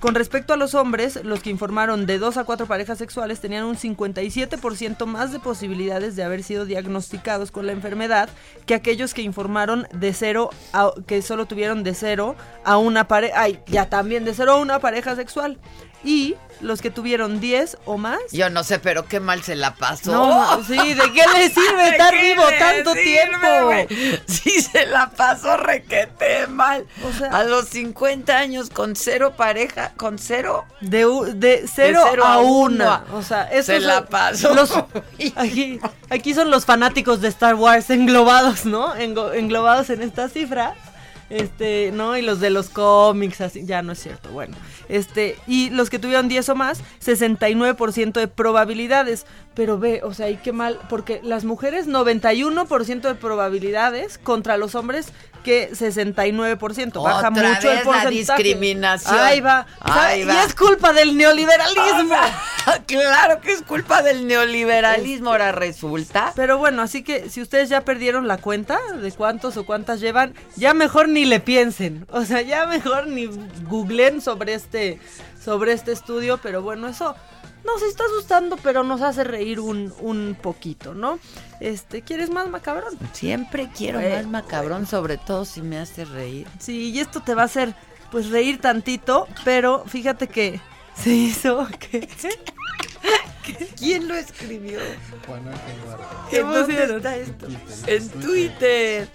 Con 0.00 0.14
respecto 0.14 0.52
a 0.52 0.56
los 0.56 0.76
hombres, 0.76 1.18
los 1.24 1.42
que 1.42 1.50
informaron 1.50 2.06
de 2.06 2.18
dos 2.20 2.36
a 2.36 2.44
cuatro 2.44 2.66
parejas 2.66 2.98
sexuales 2.98 3.40
tenían 3.40 3.64
un 3.64 3.74
57% 3.76 5.06
más 5.06 5.32
de 5.32 5.40
posibilidades 5.40 6.14
de 6.14 6.22
haber 6.22 6.44
sido 6.44 6.64
diagnosticados 6.64 7.50
con 7.50 7.66
la 7.66 7.72
enfermedad 7.72 8.28
que 8.64 8.74
aquellos 8.74 9.12
que 9.12 9.22
informaron 9.22 9.88
de 9.92 10.12
cero 10.14 10.50
a, 10.72 10.92
que 11.08 11.20
solo 11.20 11.46
tuvieron 11.46 11.82
de 11.82 11.94
cero 11.94 12.36
a 12.64 12.78
una 12.78 13.08
pareja, 13.08 13.40
ay, 13.42 13.58
ya 13.66 13.88
también 13.90 14.24
de 14.24 14.34
cero 14.34 14.52
a 14.52 14.56
una 14.58 14.78
pareja 14.78 15.16
sexual. 15.16 15.58
Y 16.04 16.36
los 16.60 16.80
que 16.82 16.90
tuvieron 16.90 17.38
10 17.40 17.78
o 17.84 17.98
más. 17.98 18.18
Yo 18.32 18.50
no 18.50 18.64
sé, 18.64 18.80
pero 18.80 19.06
qué 19.06 19.20
mal 19.20 19.42
se 19.44 19.54
la 19.54 19.74
pasó. 19.76 20.10
No, 20.10 20.64
sí, 20.64 20.76
¿de 20.94 21.12
qué 21.12 21.22
le 21.36 21.50
sirve 21.54 21.82
¿De 21.84 21.88
estar 21.90 22.12
vivo 22.20 22.42
tanto 22.58 22.94
sirve, 22.94 23.86
tiempo? 23.86 24.18
Sí, 24.26 24.60
se 24.62 24.86
la 24.86 25.10
pasó 25.10 25.56
requete 25.56 26.48
mal. 26.48 26.84
O 27.08 27.16
sea- 27.16 27.28
a 27.30 27.44
los 27.44 27.68
50 27.68 28.36
años 28.36 28.70
con 28.70 28.96
cero 28.96 29.34
pareja, 29.36 29.92
con 29.96 30.18
cero. 30.18 30.64
De, 30.80 31.64
cero, 31.72 32.00
cero 32.10 32.24
a 32.24 32.34
a 32.34 32.38
una. 32.38 33.04
uno. 33.08 33.18
O 33.18 33.22
sea, 33.22 33.44
estos 33.44 33.66
Se 33.66 33.80
la 33.80 34.06
pasó. 34.06 34.52
los- 34.54 34.72
aquí, 35.36 35.78
aquí 36.10 36.34
son 36.34 36.50
los 36.50 36.64
fanáticos 36.64 37.20
de 37.20 37.28
Star 37.28 37.54
Wars 37.54 37.88
englobados, 37.90 38.64
¿no? 38.64 38.96
Englobados 38.96 39.90
en 39.90 40.02
esta 40.02 40.28
cifra. 40.28 40.74
Este, 41.30 41.90
¿no? 41.92 42.16
Y 42.16 42.22
los 42.22 42.40
de 42.40 42.50
los 42.50 42.70
cómics, 42.70 43.40
así, 43.40 43.66
ya 43.66 43.82
no 43.82 43.92
es 43.92 43.98
cierto, 43.98 44.30
bueno. 44.30 44.56
Este, 44.88 45.36
y 45.46 45.68
los 45.70 45.90
que 45.90 45.98
tuvieron 45.98 46.28
10 46.28 46.48
o 46.48 46.54
más, 46.54 46.82
69% 47.04 48.12
de 48.12 48.28
probabilidades. 48.28 49.26
Pero 49.54 49.78
ve, 49.78 50.00
o 50.04 50.14
sea, 50.14 50.30
y 50.30 50.36
qué 50.36 50.52
mal, 50.52 50.78
porque 50.88 51.20
las 51.22 51.44
mujeres 51.44 51.86
91% 51.88 53.00
de 53.00 53.14
probabilidades 53.14 54.16
contra 54.18 54.56
los 54.56 54.74
hombres 54.74 55.12
que 55.48 55.70
69%. 55.72 57.02
Baja 57.02 57.28
Otra 57.30 57.30
mucho 57.30 57.70
el 57.70 57.76
la 57.76 57.82
porcentaje. 57.82 58.42
discriminación. 58.42 59.18
Ahí 59.18 59.40
va. 59.40 59.66
Ahí 59.80 60.20
y 60.20 60.24
va. 60.24 60.44
es 60.44 60.54
culpa 60.54 60.92
del 60.92 61.16
neoliberalismo. 61.16 62.14
claro 62.86 63.40
que 63.40 63.52
es 63.52 63.62
culpa 63.62 64.02
del 64.02 64.26
neoliberalismo, 64.26 65.30
ahora 65.30 65.52
resulta. 65.52 66.34
Pero 66.36 66.58
bueno, 66.58 66.82
así 66.82 67.02
que 67.02 67.30
si 67.30 67.40
ustedes 67.40 67.70
ya 67.70 67.80
perdieron 67.80 68.28
la 68.28 68.36
cuenta 68.36 68.78
de 69.00 69.10
cuántos 69.12 69.56
o 69.56 69.64
cuántas 69.64 70.00
llevan, 70.00 70.34
ya 70.56 70.74
mejor 70.74 71.08
ni 71.08 71.24
le 71.24 71.40
piensen. 71.40 72.06
O 72.10 72.26
sea, 72.26 72.42
ya 72.42 72.66
mejor 72.66 73.06
ni 73.06 73.30
googlen 73.70 74.20
sobre 74.20 74.52
este, 74.52 75.00
sobre 75.42 75.72
este 75.72 75.92
estudio. 75.92 76.38
Pero 76.42 76.60
bueno, 76.60 76.88
eso 76.88 77.16
nos 77.64 77.82
está 77.82 78.04
asustando, 78.04 78.56
pero 78.56 78.82
nos 78.84 79.02
hace 79.02 79.24
reír 79.24 79.60
un, 79.60 79.92
un 80.00 80.36
poquito, 80.40 80.94
¿no? 80.94 81.18
Este, 81.60 82.02
¿quieres 82.02 82.30
más 82.30 82.48
macabrón? 82.48 82.98
Siempre 83.12 83.68
quiero 83.76 84.00
Eh, 84.00 84.14
más 84.16 84.26
macabrón, 84.26 84.86
sobre 84.86 85.18
todo 85.18 85.44
si 85.44 85.60
me 85.62 85.78
hace 85.78 86.04
reír. 86.04 86.46
Sí, 86.58 86.90
y 86.90 87.00
esto 87.00 87.20
te 87.22 87.34
va 87.34 87.42
a 87.42 87.46
hacer 87.46 87.74
pues 88.10 88.30
reír 88.30 88.60
tantito, 88.60 89.28
pero 89.44 89.84
fíjate 89.86 90.28
que 90.28 90.60
se 90.94 91.10
hizo 91.10 91.66
que 91.78 92.08
¿Quién 93.78 94.08
lo 94.08 94.14
escribió? 94.14 94.78
¿Qué 96.30 96.38
¿En 96.40 96.42
dónde 96.46 96.64
pusieron? 96.64 96.96
está 96.98 97.16
esto? 97.16 97.46
En 97.86 98.08
Twitter. 98.10 99.08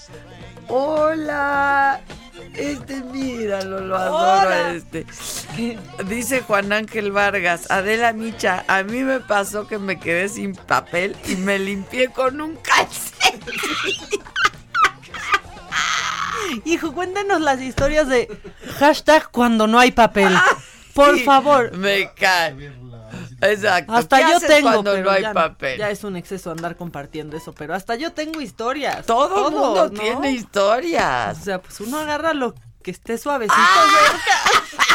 Hola. 0.68 2.02
Este, 2.56 3.02
mira. 3.02 3.60
ya 3.62 3.66
lo, 3.66 3.96
adoro 3.96 4.16
Hola. 4.48 4.72
este. 4.72 5.06
Dice 6.06 6.42
Juan 6.42 6.72
Ángel 6.74 7.12
Vargas, 7.12 7.70
Adela 7.70 8.14
Micha, 8.14 8.64
a 8.68 8.84
mí 8.84 9.00
me 9.04 9.20
pasó 9.20 9.68
que 9.68 9.78
me 9.80 10.00
quedé 10.00 10.30
sin 10.30 10.56
papel 10.56 11.16
y 11.28 11.36
me 11.36 11.60
limpié 11.60 12.10
con 12.10 12.42
un 12.42 12.56
calcetín. 12.58 13.40
Hijo, 16.66 16.94
cuéntenos 16.94 17.42
las 17.42 17.62
historias 17.62 18.08
de 18.08 18.28
hashtag 18.80 19.30
cuando 19.32 19.66
no 19.68 19.80
hay 19.80 19.92
papel. 19.92 20.36
Por 20.94 21.18
Sí, 21.18 21.24
favor. 21.24 21.76
Me 21.76 22.12
cae. 22.14 22.72
Exacto. 23.44 23.94
Hasta 23.94 24.18
¿Qué 24.18 24.24
yo 24.24 24.38
haces 24.38 24.50
tengo, 24.50 24.72
cuando 24.72 24.92
pero 24.94 25.04
no 25.06 25.12
hay 25.12 25.22
ya, 25.22 25.34
papel? 25.34 25.78
ya 25.80 25.90
es 25.90 26.04
un 26.04 26.16
exceso 26.16 26.52
andar 26.52 26.76
compartiendo 26.76 27.36
eso, 27.38 27.54
pero 27.54 27.74
hasta 27.76 27.96
yo 27.96 28.12
tengo 28.14 28.42
historias. 28.42 29.06
Todo 29.06 29.48
el 29.50 29.54
mundo 29.54 29.90
¿no? 29.92 30.00
tiene 30.00 30.32
historias. 30.32 31.40
O 31.40 31.44
sea, 31.44 31.62
pues 31.62 31.80
uno 31.82 31.98
agarra 32.00 32.34
lo 32.34 32.54
que 32.82 32.92
esté 32.92 33.18
suavecito 33.18 33.56
Ah. 33.58 33.86
cerca. 34.06 34.88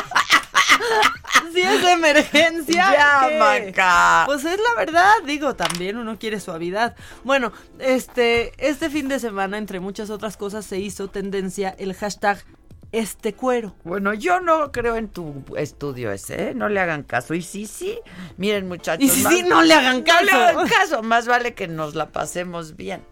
si 1.53 1.61
es 1.61 1.83
de 1.83 1.93
emergencia. 1.93 2.93
Ya. 2.93 4.23
Pues 4.27 4.45
es 4.45 4.59
la 4.59 4.75
verdad, 4.77 5.13
digo, 5.25 5.55
también 5.55 5.97
uno 5.97 6.19
quiere 6.19 6.41
suavidad. 6.41 6.95
Bueno, 7.25 7.53
este, 7.79 8.53
este 8.59 8.91
fin 8.91 9.09
de 9.09 9.19
semana, 9.19 9.59
entre 9.59 9.81
muchas 9.81 10.11
otras 10.11 10.37
cosas, 10.37 10.65
se 10.67 10.79
hizo 10.79 11.09
tendencia 11.09 11.75
el 11.79 11.95
hashtag 11.95 12.45
este 12.93 13.35
cuero. 13.35 13.75
Bueno, 13.85 14.15
yo 14.15 14.41
no 14.41 14.73
creo 14.73 14.97
en 14.97 15.09
tu 15.09 15.45
estudio 15.57 16.11
ese, 16.13 16.51
¿eh? 16.51 16.55
No 16.55 16.69
le 16.69 16.81
hagan 16.81 17.03
caso. 17.03 17.35
Y 17.35 17.43
sí, 17.43 17.67
sí. 17.67 17.99
Miren, 18.37 18.67
muchachos. 18.69 19.05
Y 19.05 19.09
sí, 19.09 19.23
más- 19.23 19.33
sí, 19.35 19.43
no 19.43 19.63
le 19.63 19.75
hagan 19.75 20.05
No 20.07 20.21
le 20.23 20.31
caso. 20.31 20.37
hagan 20.37 20.69
caso. 20.69 21.03
Más 21.03 21.27
vale 21.27 21.55
que 21.55 21.69
nos 21.69 21.95
la 21.95 22.07
pasemos 22.11 22.77
bien. 22.77 23.03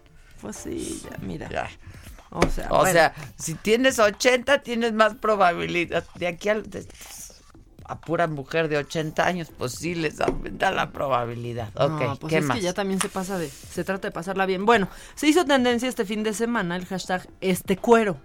Pues 0.41 0.55
sí, 0.57 1.01
ya, 1.03 1.17
mira. 1.21 1.49
Ya. 1.49 1.69
O 2.29 2.41
sea, 2.49 2.67
O 2.71 2.77
bueno. 2.79 2.91
sea, 2.91 3.13
si 3.37 3.53
tienes 3.53 3.99
80, 3.99 4.59
tienes 4.63 4.93
más 4.93 5.15
probabilidad. 5.15 6.03
De 6.15 6.27
aquí 6.27 6.49
al- 6.49 6.69
de- 6.69 6.85
a 7.89 8.01
pura 8.01 8.27
mujer 8.27 8.67
de 8.67 8.77
80 8.77 9.25
años, 9.25 9.47
pues 9.57 9.71
sí 9.75 9.95
les 9.95 10.19
aumenta 10.19 10.71
la 10.71 10.91
probabilidad. 10.91 11.69
Ok, 11.75 12.01
No, 12.01 12.15
pues 12.17 12.31
¿qué 12.31 12.39
es 12.39 12.45
más? 12.45 12.57
que 12.57 12.63
ya 12.63 12.73
también 12.73 12.99
se 12.99 13.07
pasa 13.07 13.37
de, 13.37 13.47
se 13.49 13.83
trata 13.85 14.09
de 14.09 14.11
pasarla 14.11 14.45
bien. 14.45 14.65
Bueno, 14.65 14.89
se 15.15 15.27
hizo 15.27 15.45
tendencia 15.45 15.87
este 15.87 16.03
fin 16.03 16.21
de 16.23 16.33
semana 16.33 16.75
el 16.75 16.85
hashtag 16.85 17.25
este 17.39 17.77
cuero. 17.77 18.17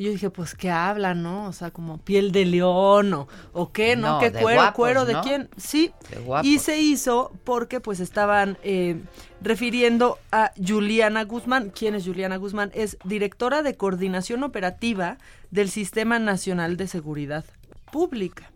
Y 0.00 0.04
yo 0.04 0.12
dije, 0.12 0.30
pues, 0.30 0.54
¿qué 0.54 0.70
habla, 0.70 1.12
no? 1.12 1.46
O 1.46 1.52
sea, 1.52 1.72
como 1.72 1.98
piel 1.98 2.32
de 2.32 2.46
león 2.46 3.12
o, 3.12 3.28
o 3.52 3.70
qué, 3.70 3.96
¿no? 3.96 4.12
No, 4.12 4.18
¿Qué 4.18 4.32
cuero? 4.32 4.62
guapos, 4.62 4.74
¿Cuero 4.74 5.04
de 5.04 5.12
¿no? 5.12 5.20
quién? 5.20 5.50
Sí. 5.58 5.92
De. 6.08 6.40
Y 6.42 6.58
se 6.58 6.80
hizo 6.80 7.32
porque 7.44 7.80
pues 7.80 8.00
estaban 8.00 8.56
eh, 8.62 9.02
refiriendo 9.42 10.18
a 10.32 10.52
Juliana 10.56 11.24
Guzmán. 11.24 11.68
¿Quién 11.68 11.94
es 11.94 12.06
Juliana 12.06 12.38
Guzmán? 12.38 12.70
Es 12.72 12.96
directora 13.04 13.62
de 13.62 13.76
coordinación 13.76 14.42
operativa 14.42 15.18
del 15.50 15.68
Sistema 15.68 16.18
Nacional 16.18 16.78
de 16.78 16.86
Seguridad 16.86 17.44
Pública. 17.92 18.50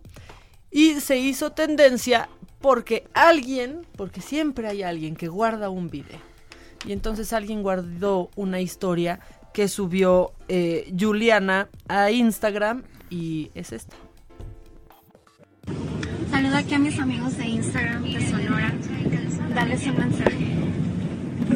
Y 0.71 0.99
se 1.01 1.19
hizo 1.19 1.53
tendencia 1.53 2.31
porque 2.63 3.07
alguien, 3.13 3.87
porque 3.99 4.23
siempre 4.23 4.67
hay 4.67 4.83
alguien 4.83 5.15
que 5.15 5.29
guarda 5.29 5.69
un 5.69 5.91
video. 5.91 6.21
Y 6.87 6.93
entonces 6.93 7.35
alguien 7.35 7.63
guardó 7.63 8.31
una 8.35 8.63
historia 8.63 9.21
que 9.55 9.69
subió 9.69 10.33
eh, 10.49 10.93
Juliana 10.99 11.69
a 11.89 12.11
Instagram 12.11 12.83
y 13.09 13.51
es 13.55 13.73
esta. 13.73 13.97
Saludo 16.31 16.57
aquí 16.57 16.75
a 16.75 16.79
mis 16.81 16.99
amigos 16.99 17.39
de 17.39 17.47
Instagram 17.47 18.03
de 18.03 18.29
Sonora. 18.29 18.75
Dales 19.55 19.87
un 19.87 19.97
mensaje. 19.97 20.47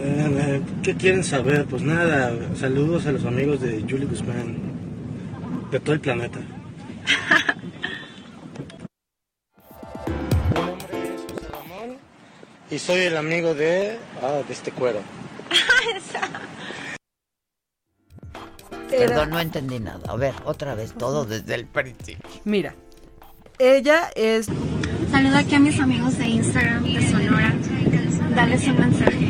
Eh, 0.01 0.63
¿Qué 0.85 0.95
quieren 0.95 1.25
saber? 1.25 1.67
Pues 1.67 1.83
nada, 1.83 2.33
saludos 2.55 3.07
a 3.07 3.13
los 3.13 3.25
amigos 3.25 3.61
de 3.61 3.81
Julie 3.81 4.07
Guzmán, 4.07 4.57
de 5.73 5.81
todo 5.81 5.95
el 5.95 6.01
planeta. 6.01 6.39
Mi 10.55 10.61
nombre 10.67 11.15
es 11.17 11.23
José 11.33 11.49
Ramón 11.51 11.97
y 12.71 12.79
soy 12.79 13.01
el 13.01 13.17
amigo 13.17 13.55
de, 13.55 13.99
ah, 14.23 14.43
de 14.47 14.53
este 14.53 14.71
cuero. 14.71 15.01
Perdón, 18.91 19.31
no 19.31 19.41
entendí 19.41 19.79
nada. 19.79 20.01
A 20.09 20.17
ver, 20.17 20.35
otra 20.45 20.75
vez, 20.75 20.95
todo 20.95 21.25
desde 21.25 21.55
el 21.55 21.67
principio. 21.67 22.29
Mira, 22.45 22.75
ella 23.59 24.11
es 24.15 24.49
Saludo 25.11 25.39
aquí 25.39 25.55
a 25.55 25.59
mis 25.59 25.81
amigos 25.81 26.19
de 26.19 26.27
Instagram 26.27 26.85
de 26.85 27.11
Sonora. 27.11 27.55
Dales 28.35 28.69
un 28.69 28.79
mensaje. 28.79 29.27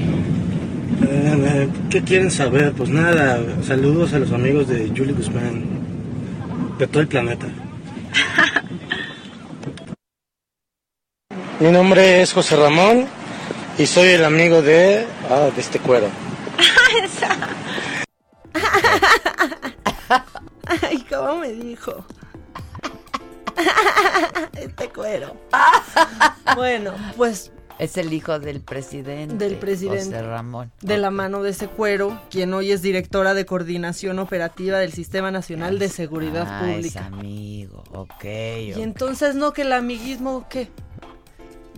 Eh, 1.09 1.69
¿Qué 1.89 2.03
quieren 2.03 2.31
saber? 2.31 2.73
Pues 2.73 2.91
nada, 2.91 3.41
saludos 3.63 4.13
a 4.13 4.19
los 4.19 4.33
amigos 4.33 4.69
de 4.69 4.89
Julie 4.89 5.13
Guzmán, 5.13 5.65
de 6.79 6.87
todo 6.89 7.01
el 7.01 7.09
planeta. 7.09 7.47
Mi 11.61 11.71
nombre 11.71 12.23
es 12.23 12.33
José 12.33 12.57
Ramón 12.57 13.07
y 13.79 13.87
soy 13.87 14.09
el 14.09 14.25
amigo 14.25 14.63
de, 14.63 15.07
ah, 15.31 15.49
de 15.55 15.61
este 15.61 15.79
cuero. 15.79 16.09
Ay, 20.83 21.05
¿cómo 21.09 21.37
me 21.39 21.53
dijo? 21.53 22.05
este 24.55 24.89
cuero. 24.91 25.37
bueno, 26.55 26.93
pues 27.17 27.51
Es 27.79 27.97
el 27.97 28.13
hijo 28.13 28.39
del 28.39 28.61
presidente. 28.61 29.37
Del 29.37 29.57
presidente. 29.57 30.05
José 30.05 30.23
Ramón. 30.23 30.73
de 30.81 30.99
la 30.99 31.11
mano 31.11 31.43
de 31.43 31.51
ese 31.51 31.69
cuero, 31.69 32.21
quien 32.31 32.53
hoy 32.55 32.73
es 32.73 32.83
directora 32.83 33.35
de 33.35 33.47
coordinación 33.47 34.19
operativa 34.19 34.79
del 34.79 34.93
Sistema 34.93 35.31
Nacional 35.31 35.79
de 35.79 35.89
Seguridad 35.89 36.47
Ah, 36.49 36.69
es 36.71 36.77
Pública. 36.77 37.07
amigo, 37.07 37.85
ok. 37.93 38.25
Y 38.77 38.83
entonces 38.83 39.35
no 39.35 39.53
que 39.53 39.63
el 39.63 39.73
amiguismo, 39.73 40.47
¿qué? 40.49 40.69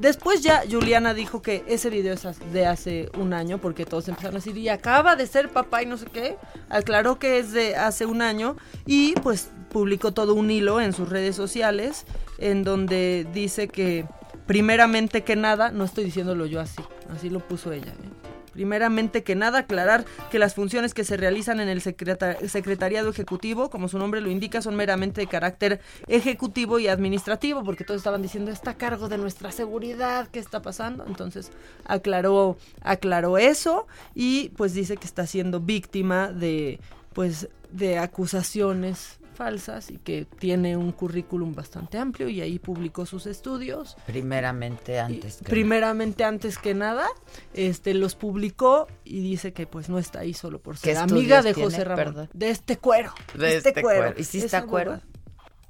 Después 0.00 0.42
ya 0.42 0.62
Juliana 0.68 1.12
dijo 1.12 1.42
que 1.42 1.62
ese 1.68 1.90
video 1.90 2.14
es 2.14 2.22
de 2.52 2.66
hace 2.66 3.10
un 3.18 3.34
año, 3.34 3.58
porque 3.58 3.84
todos 3.84 4.08
empezaron 4.08 4.36
a 4.36 4.38
decir, 4.38 4.56
y 4.56 4.70
acaba 4.70 5.14
de 5.14 5.26
ser 5.26 5.50
papá 5.50 5.82
y 5.82 5.86
no 5.86 5.98
sé 5.98 6.06
qué. 6.06 6.36
Aclaró 6.70 7.18
que 7.18 7.38
es 7.38 7.52
de 7.52 7.76
hace 7.76 8.06
un 8.06 8.22
año 8.22 8.56
y 8.86 9.12
pues 9.16 9.50
publicó 9.68 10.12
todo 10.12 10.34
un 10.34 10.50
hilo 10.50 10.80
en 10.80 10.94
sus 10.94 11.10
redes 11.10 11.36
sociales 11.36 12.06
en 12.38 12.64
donde 12.64 13.26
dice 13.34 13.68
que 13.68 14.06
primeramente 14.46 15.22
que 15.22 15.36
nada, 15.36 15.70
no 15.70 15.84
estoy 15.84 16.04
diciéndolo 16.04 16.46
yo 16.46 16.60
así, 16.60 16.82
así 17.14 17.28
lo 17.28 17.40
puso 17.40 17.70
ella. 17.70 17.92
¿eh? 17.92 18.39
Primeramente 18.64 19.22
que 19.22 19.34
nada, 19.36 19.60
aclarar 19.60 20.04
que 20.30 20.38
las 20.38 20.54
funciones 20.54 20.92
que 20.92 21.02
se 21.02 21.16
realizan 21.16 21.60
en 21.60 21.70
el 21.70 21.80
secreta- 21.80 22.36
Secretariado 22.46 23.08
Ejecutivo, 23.08 23.70
como 23.70 23.88
su 23.88 23.98
nombre 23.98 24.20
lo 24.20 24.28
indica, 24.30 24.60
son 24.60 24.76
meramente 24.76 25.22
de 25.22 25.26
carácter 25.28 25.80
ejecutivo 26.08 26.78
y 26.78 26.86
administrativo, 26.86 27.64
porque 27.64 27.84
todos 27.84 27.96
estaban 28.00 28.20
diciendo, 28.20 28.50
está 28.50 28.72
a 28.72 28.76
cargo 28.76 29.08
de 29.08 29.16
nuestra 29.16 29.50
seguridad, 29.50 30.28
¿qué 30.30 30.40
está 30.40 30.60
pasando? 30.60 31.06
Entonces 31.06 31.52
aclaró, 31.86 32.58
aclaró 32.82 33.38
eso 33.38 33.86
y 34.14 34.50
pues 34.50 34.74
dice 34.74 34.98
que 34.98 35.06
está 35.06 35.26
siendo 35.26 35.60
víctima 35.60 36.30
de, 36.30 36.80
pues, 37.14 37.48
de 37.72 37.96
acusaciones 37.96 39.19
falsas 39.40 39.90
y 39.90 39.96
que 39.96 40.26
tiene 40.38 40.76
un 40.76 40.92
currículum 40.92 41.54
bastante 41.54 41.96
amplio 41.96 42.28
y 42.28 42.42
ahí 42.42 42.58
publicó 42.58 43.06
sus 43.06 43.24
estudios 43.24 43.96
Primeramente 44.04 45.00
antes. 45.00 45.38
que 45.38 45.44
primeramente 45.44 46.24
antes 46.24 46.58
que 46.58 46.74
nada, 46.74 47.06
este 47.54 47.94
los 47.94 48.16
publicó 48.16 48.86
y 49.02 49.20
dice 49.20 49.54
que 49.54 49.66
pues 49.66 49.88
no 49.88 49.98
está 49.98 50.18
ahí 50.20 50.34
solo 50.34 50.58
por 50.58 50.74
¿Qué 50.74 50.92
ser 50.94 50.98
amiga 50.98 51.40
de 51.40 51.54
tiene? 51.54 51.70
José 51.70 51.84
Ramón. 51.84 52.04
Perdón. 52.04 52.28
De 52.34 52.50
este 52.50 52.76
cuero. 52.76 53.14
De 53.32 53.56
este 53.56 53.80
cuero. 53.80 54.12
¿Y 54.18 54.24
si 54.24 54.38
Es 54.40 54.44
está 54.44 54.66
cuero? 54.66 55.00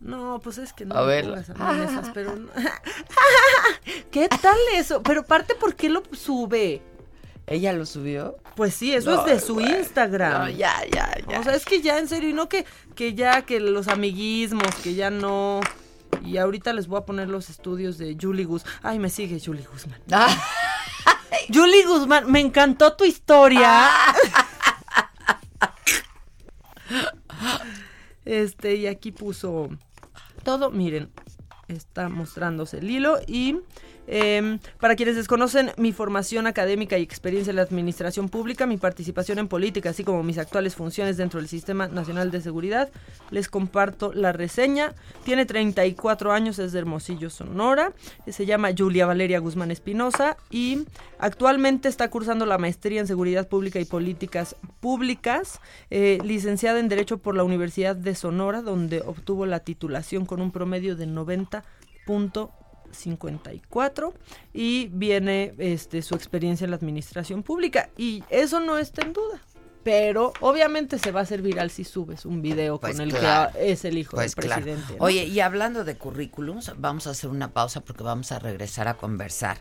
No, 0.00 0.40
pues 0.42 0.58
es 0.58 0.72
que 0.72 0.84
no 0.84 0.96
A 0.96 1.02
ver. 1.02 1.26
esas, 1.26 2.10
pero 2.12 2.34
no. 2.34 2.48
¿Qué 4.10 4.28
tal 4.28 4.56
eso? 4.74 5.00
Pero 5.04 5.22
parte, 5.22 5.54
¿por 5.54 5.76
qué 5.76 5.88
lo 5.90 6.02
sube? 6.10 6.82
¿Ella 7.50 7.72
lo 7.72 7.84
subió? 7.84 8.36
Pues 8.54 8.74
sí, 8.74 8.94
eso 8.94 9.10
No, 9.12 9.26
es 9.26 9.32
de 9.32 9.40
su 9.44 9.60
Instagram. 9.60 10.42
no, 10.42 10.48
ya, 10.50 10.72
ya, 10.92 11.12
ya. 11.28 11.40
O 11.40 11.42
sea, 11.42 11.54
es 11.54 11.64
que 11.64 11.82
ya 11.82 11.98
en 11.98 12.06
serio, 12.08 12.30
y 12.30 12.32
no 12.32 12.48
que, 12.48 12.64
que 12.94 13.14
ya, 13.14 13.42
que 13.42 13.58
los 13.58 13.88
amiguismos, 13.88 14.72
que 14.76 14.94
ya 14.94 15.10
no. 15.10 15.60
Y 16.24 16.36
ahorita 16.36 16.72
les 16.72 16.86
voy 16.86 16.98
a 17.00 17.04
poner 17.04 17.28
los 17.28 17.50
estudios 17.50 17.98
de 17.98 18.16
Julie 18.20 18.44
Guz. 18.44 18.64
Ay, 18.82 19.00
me 19.00 19.10
sigue 19.10 19.40
Julie 19.44 19.66
Guzmán. 19.70 20.00
Julie 21.52 21.84
Guzmán, 21.86 22.30
me 22.30 22.38
encantó 22.40 22.94
tu 22.94 23.04
historia. 23.04 23.88
Este, 28.24 28.76
y 28.76 28.86
aquí 28.86 29.12
puso 29.12 29.70
todo, 30.44 30.70
miren, 30.70 31.10
está 31.68 32.08
mostrándose 32.08 32.78
el 32.78 32.90
hilo 32.90 33.18
y 33.26 33.58
Em, 34.12 34.58
para 34.80 34.96
quienes 34.96 35.14
desconocen 35.14 35.70
mi 35.76 35.92
formación 35.92 36.48
académica 36.48 36.98
y 36.98 37.02
experiencia 37.02 37.50
en 37.50 37.56
la 37.56 37.62
administración 37.62 38.28
pública, 38.28 38.66
mi 38.66 38.76
participación 38.76 39.38
en 39.38 39.46
política, 39.46 39.90
así 39.90 40.02
como 40.02 40.24
mis 40.24 40.36
actuales 40.38 40.74
funciones 40.74 41.16
dentro 41.16 41.38
del 41.38 41.48
Sistema 41.48 41.86
Nacional 41.86 42.32
de 42.32 42.40
Seguridad, 42.40 42.90
les 43.30 43.48
comparto 43.48 44.12
la 44.12 44.32
reseña. 44.32 44.94
Tiene 45.24 45.46
34 45.46 46.32
años, 46.32 46.58
es 46.58 46.72
de 46.72 46.80
Hermosillo, 46.80 47.30
Sonora. 47.30 47.92
Se 48.26 48.46
llama 48.46 48.70
Julia 48.76 49.06
Valeria 49.06 49.38
Guzmán 49.38 49.70
Espinosa 49.70 50.36
y 50.50 50.86
actualmente 51.20 51.88
está 51.88 52.10
cursando 52.10 52.46
la 52.46 52.58
maestría 52.58 52.98
en 53.00 53.06
Seguridad 53.06 53.46
Pública 53.46 53.78
y 53.78 53.84
Políticas 53.84 54.56
Públicas, 54.80 55.60
eh, 55.90 56.18
licenciada 56.24 56.80
en 56.80 56.88
Derecho 56.88 57.18
por 57.18 57.36
la 57.36 57.44
Universidad 57.44 57.94
de 57.94 58.16
Sonora, 58.16 58.60
donde 58.60 59.02
obtuvo 59.02 59.46
la 59.46 59.60
titulación 59.60 60.26
con 60.26 60.40
un 60.40 60.50
promedio 60.50 60.96
de 60.96 61.06
90.5 61.06 62.50
54 62.92 64.14
y 64.52 64.88
viene 64.92 65.54
este 65.58 66.02
su 66.02 66.14
experiencia 66.14 66.64
en 66.64 66.70
la 66.70 66.76
administración 66.76 67.42
pública 67.42 67.90
y 67.96 68.24
eso 68.30 68.60
no 68.60 68.78
está 68.78 69.02
en 69.02 69.12
duda. 69.12 69.40
Pero 69.82 70.32
obviamente 70.40 70.98
se 70.98 71.10
va 71.10 71.20
a 71.20 71.22
hacer 71.22 71.40
viral 71.42 71.70
si 71.70 71.84
subes 71.84 72.26
un 72.26 72.42
video 72.42 72.78
Pues 72.78 72.96
con 72.96 73.02
el 73.02 73.14
claro. 73.14 73.52
que 73.52 73.72
es 73.72 73.84
el 73.84 73.96
hijo 73.96 74.16
Pues 74.16 74.34
del 74.34 74.44
claro. 74.44 74.62
presidente. 74.62 74.96
¿no? 74.98 75.04
Oye, 75.04 75.24
y 75.24 75.40
hablando 75.40 75.84
de 75.84 75.96
currículums, 75.96 76.72
vamos 76.78 77.06
a 77.06 77.10
hacer 77.10 77.30
una 77.30 77.52
pausa 77.52 77.80
porque 77.80 78.02
vamos 78.02 78.30
a 78.32 78.38
regresar 78.38 78.88
a 78.88 78.94
conversar 78.94 79.58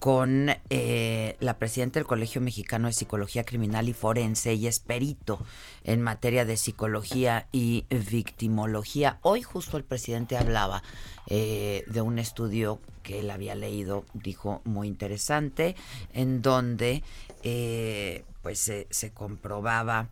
con 0.00 0.48
eh, 0.70 1.36
la 1.40 1.58
presidenta 1.58 2.00
del 2.00 2.06
Colegio 2.06 2.40
Mexicano 2.40 2.88
de 2.88 2.94
Psicología 2.94 3.44
Criminal 3.44 3.88
y 3.88 3.92
Forense. 3.92 4.50
Ella 4.50 4.70
es 4.70 4.80
perito 4.80 5.38
en 5.84 6.00
materia 6.00 6.44
de 6.46 6.56
psicología 6.56 7.46
y 7.52 7.84
victimología. 7.90 9.18
Hoy 9.20 9.42
justo 9.42 9.76
el 9.76 9.84
presidente 9.84 10.38
hablaba 10.38 10.82
eh, 11.26 11.84
de 11.86 12.00
un 12.00 12.18
estudio 12.18 12.80
que 13.02 13.20
él 13.20 13.30
había 13.30 13.54
leído, 13.54 14.04
dijo 14.14 14.62
muy 14.64 14.88
interesante, 14.88 15.76
en 16.14 16.40
donde 16.40 17.02
eh, 17.42 18.24
pues 18.42 18.58
se, 18.58 18.86
se 18.90 19.12
comprobaba 19.12 20.08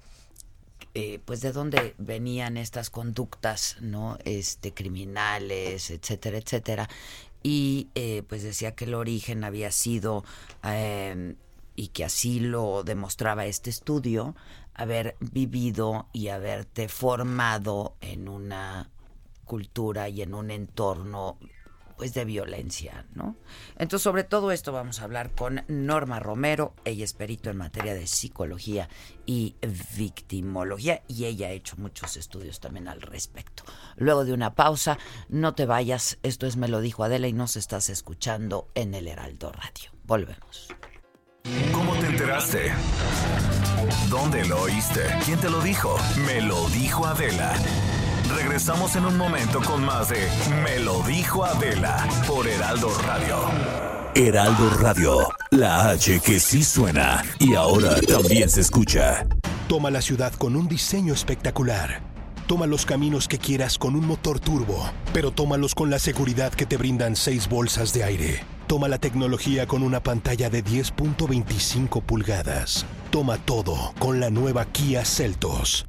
eh, 0.94 1.20
pues 1.24 1.40
de 1.42 1.52
dónde 1.52 1.94
venían 1.98 2.56
estas 2.56 2.90
conductas, 2.90 3.76
¿no? 3.80 4.18
Este, 4.24 4.72
criminales, 4.72 5.90
etcétera, 5.90 6.38
etcétera. 6.38 6.88
Y 7.42 7.88
eh, 7.94 8.22
pues 8.28 8.42
decía 8.42 8.74
que 8.74 8.86
el 8.86 8.94
origen 8.94 9.44
había 9.44 9.70
sido, 9.70 10.24
eh, 10.64 11.36
y 11.76 11.88
que 11.88 12.04
así 12.04 12.40
lo 12.40 12.82
demostraba 12.82 13.46
este 13.46 13.70
estudio, 13.70 14.34
haber 14.74 15.16
vivido 15.20 16.08
y 16.12 16.28
haberte 16.28 16.88
formado 16.88 17.94
en 18.00 18.28
una 18.28 18.90
cultura 19.44 20.08
y 20.08 20.22
en 20.22 20.34
un 20.34 20.50
entorno 20.50 21.38
pues 21.98 22.14
de 22.14 22.24
violencia, 22.24 23.04
¿no? 23.14 23.36
Entonces, 23.76 24.04
sobre 24.04 24.24
todo 24.24 24.52
esto 24.52 24.72
vamos 24.72 25.00
a 25.00 25.04
hablar 25.04 25.32
con 25.32 25.64
Norma 25.68 26.20
Romero, 26.20 26.74
ella 26.84 27.04
es 27.04 27.12
perito 27.12 27.50
en 27.50 27.56
materia 27.56 27.92
de 27.92 28.06
psicología 28.06 28.88
y 29.26 29.56
victimología 29.96 31.02
y 31.08 31.24
ella 31.26 31.48
ha 31.48 31.50
hecho 31.50 31.76
muchos 31.76 32.16
estudios 32.16 32.60
también 32.60 32.88
al 32.88 33.02
respecto. 33.02 33.64
Luego 33.96 34.24
de 34.24 34.32
una 34.32 34.54
pausa, 34.54 34.96
no 35.28 35.54
te 35.54 35.66
vayas, 35.66 36.18
esto 36.22 36.46
es 36.46 36.56
Me 36.56 36.68
lo 36.68 36.80
dijo 36.80 37.04
Adela 37.04 37.26
y 37.26 37.32
nos 37.32 37.56
estás 37.56 37.90
escuchando 37.90 38.68
en 38.74 38.94
el 38.94 39.08
Heraldo 39.08 39.52
Radio. 39.52 39.90
Volvemos. 40.04 40.68
¿Cómo 41.72 41.94
te 41.96 42.06
enteraste? 42.06 42.72
¿Dónde 44.08 44.44
lo 44.46 44.62
oíste? 44.62 45.00
¿Quién 45.24 45.40
te 45.40 45.50
lo 45.50 45.60
dijo? 45.60 45.96
Me 46.26 46.40
lo 46.42 46.68
dijo 46.70 47.06
Adela. 47.06 47.54
Regresamos 48.38 48.94
en 48.94 49.04
un 49.04 49.16
momento 49.16 49.60
con 49.60 49.84
más 49.84 50.10
de 50.10 50.28
Me 50.62 50.78
lo 50.78 51.02
dijo 51.02 51.44
Adela 51.44 52.06
por 52.24 52.46
Heraldo 52.46 52.88
Radio. 53.04 53.36
Heraldo 54.14 54.70
Radio, 54.78 55.28
la 55.50 55.90
H 55.90 56.20
que 56.20 56.38
sí 56.38 56.62
suena 56.62 57.24
y 57.40 57.56
ahora 57.56 58.00
también 58.00 58.48
se 58.48 58.60
escucha. 58.60 59.26
Toma 59.66 59.90
la 59.90 60.00
ciudad 60.00 60.32
con 60.34 60.54
un 60.54 60.68
diseño 60.68 61.14
espectacular. 61.14 62.00
Toma 62.46 62.66
los 62.66 62.86
caminos 62.86 63.26
que 63.26 63.38
quieras 63.38 63.76
con 63.76 63.96
un 63.96 64.06
motor 64.06 64.38
turbo, 64.38 64.88
pero 65.12 65.32
tómalos 65.32 65.74
con 65.74 65.90
la 65.90 65.98
seguridad 65.98 66.52
que 66.52 66.64
te 66.64 66.76
brindan 66.76 67.16
seis 67.16 67.48
bolsas 67.48 67.92
de 67.92 68.04
aire. 68.04 68.44
Toma 68.68 68.86
la 68.86 68.98
tecnología 68.98 69.66
con 69.66 69.82
una 69.82 70.00
pantalla 70.00 70.48
de 70.48 70.64
10.25 70.64 72.02
pulgadas. 72.02 72.86
Toma 73.10 73.36
todo 73.36 73.94
con 73.98 74.20
la 74.20 74.30
nueva 74.30 74.64
Kia 74.66 75.04
Celtos. 75.04 75.88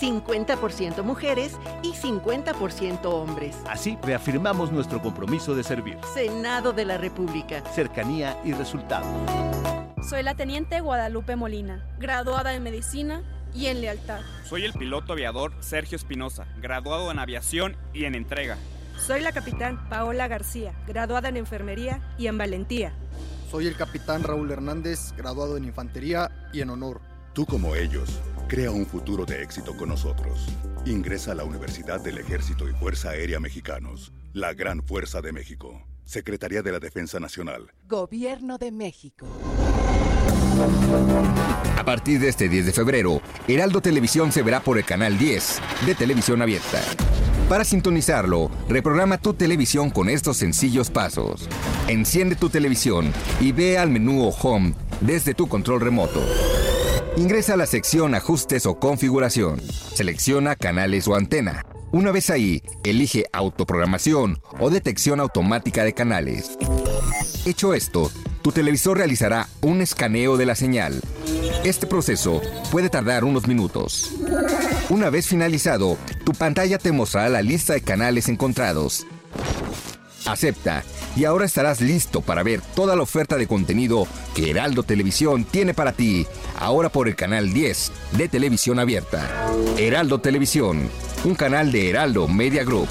50% 0.00 1.02
mujeres 1.02 1.56
y 1.82 1.92
50% 1.92 3.04
hombres. 3.06 3.56
Así 3.68 3.98
reafirmamos 4.02 4.72
nuestro 4.72 5.00
compromiso 5.00 5.54
de 5.54 5.64
servir. 5.64 5.98
Senado 6.14 6.72
de 6.72 6.84
la 6.84 6.98
República. 6.98 7.62
Cercanía 7.72 8.36
y 8.44 8.52
resultados. 8.52 9.06
Soy 10.08 10.22
la 10.22 10.34
teniente 10.34 10.80
Guadalupe 10.80 11.34
Molina, 11.34 11.84
graduada 11.98 12.54
en 12.54 12.62
medicina 12.62 13.22
y 13.54 13.66
en 13.66 13.80
lealtad. 13.80 14.20
Soy 14.44 14.64
el 14.64 14.72
piloto 14.72 15.12
aviador 15.12 15.52
Sergio 15.60 15.96
Espinosa, 15.96 16.46
graduado 16.60 17.10
en 17.10 17.18
aviación 17.18 17.76
y 17.92 18.04
en 18.04 18.14
entrega. 18.14 18.56
Soy 18.98 19.20
la 19.20 19.32
capitán 19.32 19.88
Paola 19.88 20.28
García, 20.28 20.74
graduada 20.86 21.28
en 21.28 21.36
enfermería 21.36 22.00
y 22.18 22.28
en 22.28 22.38
valentía. 22.38 22.92
Soy 23.50 23.66
el 23.66 23.76
capitán 23.76 24.22
Raúl 24.22 24.50
Hernández, 24.50 25.12
graduado 25.16 25.56
en 25.56 25.64
infantería 25.64 26.30
y 26.52 26.60
en 26.60 26.70
honor. 26.70 27.00
Tú 27.36 27.44
como 27.44 27.76
ellos, 27.76 28.22
crea 28.48 28.70
un 28.70 28.86
futuro 28.86 29.26
de 29.26 29.42
éxito 29.42 29.76
con 29.76 29.90
nosotros. 29.90 30.46
Ingresa 30.86 31.32
a 31.32 31.34
la 31.34 31.44
Universidad 31.44 32.00
del 32.00 32.16
Ejército 32.16 32.66
y 32.66 32.72
Fuerza 32.72 33.10
Aérea 33.10 33.38
Mexicanos, 33.38 34.10
la 34.32 34.54
Gran 34.54 34.82
Fuerza 34.82 35.20
de 35.20 35.32
México. 35.32 35.82
Secretaría 36.06 36.62
de 36.62 36.72
la 36.72 36.78
Defensa 36.78 37.20
Nacional. 37.20 37.70
Gobierno 37.86 38.56
de 38.56 38.72
México. 38.72 39.26
A 41.76 41.84
partir 41.84 42.20
de 42.20 42.28
este 42.28 42.48
10 42.48 42.64
de 42.64 42.72
febrero, 42.72 43.20
Heraldo 43.46 43.82
Televisión 43.82 44.32
se 44.32 44.42
verá 44.42 44.60
por 44.60 44.78
el 44.78 44.86
canal 44.86 45.18
10 45.18 45.60
de 45.84 45.94
televisión 45.94 46.40
abierta. 46.40 46.80
Para 47.50 47.64
sintonizarlo, 47.64 48.50
reprograma 48.66 49.18
tu 49.18 49.34
televisión 49.34 49.90
con 49.90 50.08
estos 50.08 50.38
sencillos 50.38 50.88
pasos. 50.88 51.50
Enciende 51.86 52.34
tu 52.34 52.48
televisión 52.48 53.12
y 53.42 53.52
ve 53.52 53.76
al 53.76 53.90
menú 53.90 54.26
o 54.26 54.30
Home 54.30 54.72
desde 55.02 55.34
tu 55.34 55.46
control 55.48 55.82
remoto. 55.82 56.22
Ingresa 57.16 57.54
a 57.54 57.56
la 57.56 57.66
sección 57.66 58.14
Ajustes 58.14 58.66
o 58.66 58.78
Configuración. 58.78 59.60
Selecciona 59.94 60.54
canales 60.54 61.08
o 61.08 61.14
antena. 61.14 61.64
Una 61.90 62.12
vez 62.12 62.28
ahí, 62.28 62.62
elige 62.84 63.24
Autoprogramación 63.32 64.38
o 64.60 64.68
Detección 64.68 65.20
automática 65.20 65.82
de 65.84 65.94
canales. 65.94 66.58
Hecho 67.46 67.72
esto, 67.72 68.10
tu 68.42 68.52
televisor 68.52 68.98
realizará 68.98 69.48
un 69.62 69.80
escaneo 69.80 70.36
de 70.36 70.44
la 70.44 70.54
señal. 70.54 71.00
Este 71.64 71.86
proceso 71.86 72.42
puede 72.70 72.90
tardar 72.90 73.24
unos 73.24 73.48
minutos. 73.48 74.12
Una 74.90 75.08
vez 75.08 75.26
finalizado, 75.26 75.96
tu 76.24 76.32
pantalla 76.32 76.76
te 76.76 76.92
mostrará 76.92 77.30
la 77.30 77.42
lista 77.42 77.72
de 77.72 77.80
canales 77.80 78.28
encontrados. 78.28 79.06
Acepta 80.26 80.84
y 81.16 81.24
ahora 81.24 81.46
estarás 81.46 81.80
listo 81.80 82.20
para 82.20 82.42
ver 82.42 82.60
toda 82.74 82.96
la 82.96 83.02
oferta 83.02 83.36
de 83.36 83.46
contenido 83.46 84.06
que 84.34 84.50
Heraldo 84.50 84.82
Televisión 84.82 85.44
tiene 85.44 85.74
para 85.74 85.92
ti, 85.92 86.26
ahora 86.58 86.88
por 86.88 87.08
el 87.08 87.16
canal 87.16 87.52
10 87.52 87.92
de 88.12 88.28
Televisión 88.28 88.78
Abierta. 88.78 89.28
Heraldo 89.78 90.20
Televisión, 90.20 90.90
un 91.24 91.34
canal 91.34 91.72
de 91.72 91.90
Heraldo 91.90 92.28
Media 92.28 92.64
Group. 92.64 92.88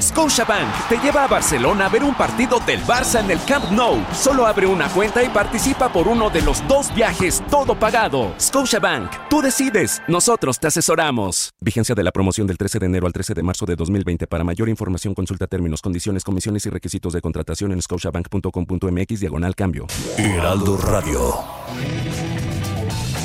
Scotiabank 0.00 0.88
te 0.88 0.96
lleva 0.98 1.24
a 1.24 1.28
Barcelona 1.28 1.86
a 1.86 1.88
ver 1.88 2.02
un 2.02 2.14
partido 2.14 2.58
del 2.60 2.80
Barça 2.84 3.20
en 3.20 3.30
el 3.30 3.38
Camp 3.44 3.70
Nou. 3.70 4.04
Solo 4.12 4.46
abre 4.46 4.66
una 4.66 4.88
cuenta 4.88 5.22
y 5.22 5.28
participa 5.28 5.92
por 5.92 6.08
uno 6.08 6.30
de 6.30 6.42
los 6.42 6.66
dos 6.68 6.94
viajes 6.94 7.42
todo 7.50 7.78
pagado. 7.78 8.34
Scotiabank, 8.38 9.10
tú 9.30 9.40
decides, 9.40 10.02
nosotros 10.08 10.58
te 10.58 10.66
asesoramos. 10.66 11.50
Vigencia 11.60 11.94
de 11.94 12.02
la 12.02 12.12
promoción 12.12 12.46
del 12.46 12.58
13 12.58 12.80
de 12.80 12.86
enero 12.86 13.06
al 13.06 13.12
13 13.12 13.34
de 13.34 13.42
marzo 13.42 13.66
de 13.66 13.76
2020. 13.76 14.26
Para 14.26 14.44
mayor 14.44 14.68
información 14.68 15.14
consulta 15.14 15.46
términos, 15.46 15.80
condiciones, 15.80 16.24
comisiones 16.24 16.66
y 16.66 16.70
requisitos 16.70 17.12
de 17.12 17.20
contratación 17.20 17.72
en 17.72 17.80
scotiabank.com.mx 17.80 19.20
diagonal 19.20 19.54
cambio. 19.54 19.86
Heraldo 20.18 20.76
Radio. 20.76 22.33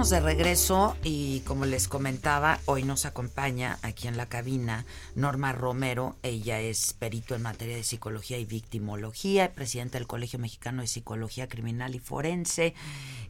Estamos 0.00 0.24
de 0.24 0.34
regreso 0.34 0.96
y 1.04 1.40
como 1.40 1.66
les 1.66 1.86
comentaba, 1.86 2.58
hoy 2.64 2.84
nos 2.84 3.04
acompaña 3.04 3.78
aquí 3.82 4.08
en 4.08 4.16
la 4.16 4.24
cabina 4.30 4.86
Norma 5.14 5.52
Romero. 5.52 6.16
Ella 6.22 6.58
es 6.58 6.94
perito 6.94 7.34
en 7.34 7.42
materia 7.42 7.76
de 7.76 7.84
psicología 7.84 8.38
y 8.38 8.46
victimología, 8.46 9.52
presidenta 9.52 9.98
del 9.98 10.06
Colegio 10.06 10.38
Mexicano 10.38 10.80
de 10.80 10.88
Psicología 10.88 11.50
Criminal 11.50 11.94
y 11.94 11.98
Forense. 11.98 12.72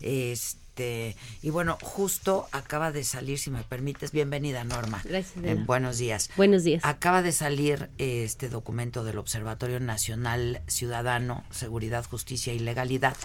Este, 0.01 1.16
y 1.43 1.51
bueno, 1.51 1.77
justo 1.83 2.47
acaba 2.53 2.93
de 2.93 3.03
salir, 3.03 3.41
si 3.41 3.51
me 3.51 3.64
permites, 3.64 4.12
bienvenida 4.12 4.62
Norma. 4.62 5.03
Gracias, 5.05 5.45
Eh, 5.45 5.57
buenos 5.66 5.99
días. 5.99 6.31
Buenos 6.37 6.62
días. 6.62 6.85
Acaba 6.85 7.23
de 7.23 7.33
salir 7.33 7.91
este 7.99 8.49
documento 8.49 9.03
del 9.03 9.18
Observatorio 9.18 9.81
Nacional 9.81 10.62
Ciudadano, 10.68 11.43
Seguridad, 11.51 12.05
Justicia 12.09 12.53
y 12.53 12.61
Legalidad, 12.61 13.16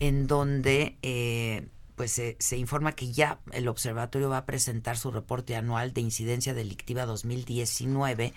en 0.00 0.26
donde 0.26 0.96
eh, 1.02 1.68
pues 1.96 2.12
se- 2.12 2.36
se 2.38 2.56
informa 2.56 2.92
que 2.92 3.10
ya 3.10 3.40
el 3.52 3.66
observatorio 3.68 4.28
va 4.28 4.38
a 4.38 4.46
presentar 4.46 4.96
su 4.98 5.10
reporte 5.10 5.56
anual 5.56 5.92
de 5.92 6.02
incidencia 6.02 6.54
delictiva 6.54 7.06
2019 7.06 8.32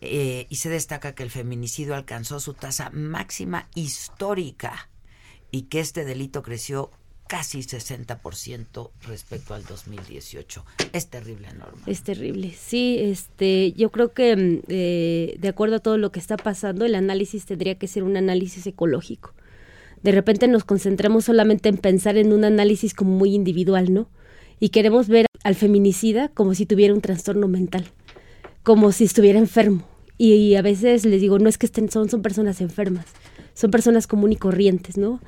eh, 0.00 0.46
y 0.48 0.56
se 0.56 0.68
destaca 0.68 1.14
que 1.14 1.22
el 1.22 1.30
feminicidio 1.30 1.94
alcanzó 1.94 2.40
su 2.40 2.54
tasa 2.54 2.90
máxima 2.90 3.68
histórica 3.74 4.88
y 5.50 5.62
que 5.62 5.80
este 5.80 6.04
delito 6.04 6.42
creció 6.42 6.90
casi 7.26 7.58
60% 7.60 8.90
respecto 9.06 9.52
al 9.54 9.64
2018. 9.66 10.64
Es 10.94 11.08
terrible, 11.08 11.48
Norma. 11.52 11.82
Es 11.86 12.02
terrible. 12.02 12.54
Sí, 12.58 12.96
este, 13.00 13.72
yo 13.72 13.90
creo 13.90 14.12
que 14.14 14.34
mm, 14.34 14.62
eh, 14.68 15.36
de 15.38 15.48
acuerdo 15.48 15.76
a 15.76 15.80
todo 15.80 15.98
lo 15.98 16.10
que 16.10 16.20
está 16.20 16.36
pasando, 16.38 16.86
el 16.86 16.94
análisis 16.94 17.44
tendría 17.44 17.74
que 17.78 17.86
ser 17.86 18.02
un 18.02 18.16
análisis 18.16 18.66
ecológico. 18.66 19.34
De 20.02 20.12
repente 20.12 20.48
nos 20.48 20.64
concentramos 20.64 21.24
solamente 21.24 21.68
en 21.68 21.76
pensar 21.76 22.16
en 22.16 22.32
un 22.32 22.44
análisis 22.44 22.94
como 22.94 23.12
muy 23.12 23.34
individual, 23.34 23.92
¿no? 23.92 24.08
Y 24.60 24.70
queremos 24.70 25.08
ver 25.08 25.26
al 25.44 25.54
feminicida 25.54 26.28
como 26.28 26.54
si 26.54 26.66
tuviera 26.66 26.94
un 26.94 27.00
trastorno 27.00 27.48
mental, 27.48 27.86
como 28.62 28.92
si 28.92 29.04
estuviera 29.04 29.38
enfermo. 29.38 29.84
Y, 30.20 30.56
a 30.56 30.62
veces 30.62 31.04
les 31.04 31.20
digo, 31.20 31.38
no 31.38 31.48
es 31.48 31.58
que 31.58 31.66
estén, 31.66 31.90
son, 31.90 32.10
son 32.10 32.22
personas 32.22 32.60
enfermas, 32.60 33.06
son 33.54 33.70
personas 33.70 34.08
común 34.08 34.32
y 34.32 34.36
corrientes, 34.36 34.96
¿no? 34.96 35.20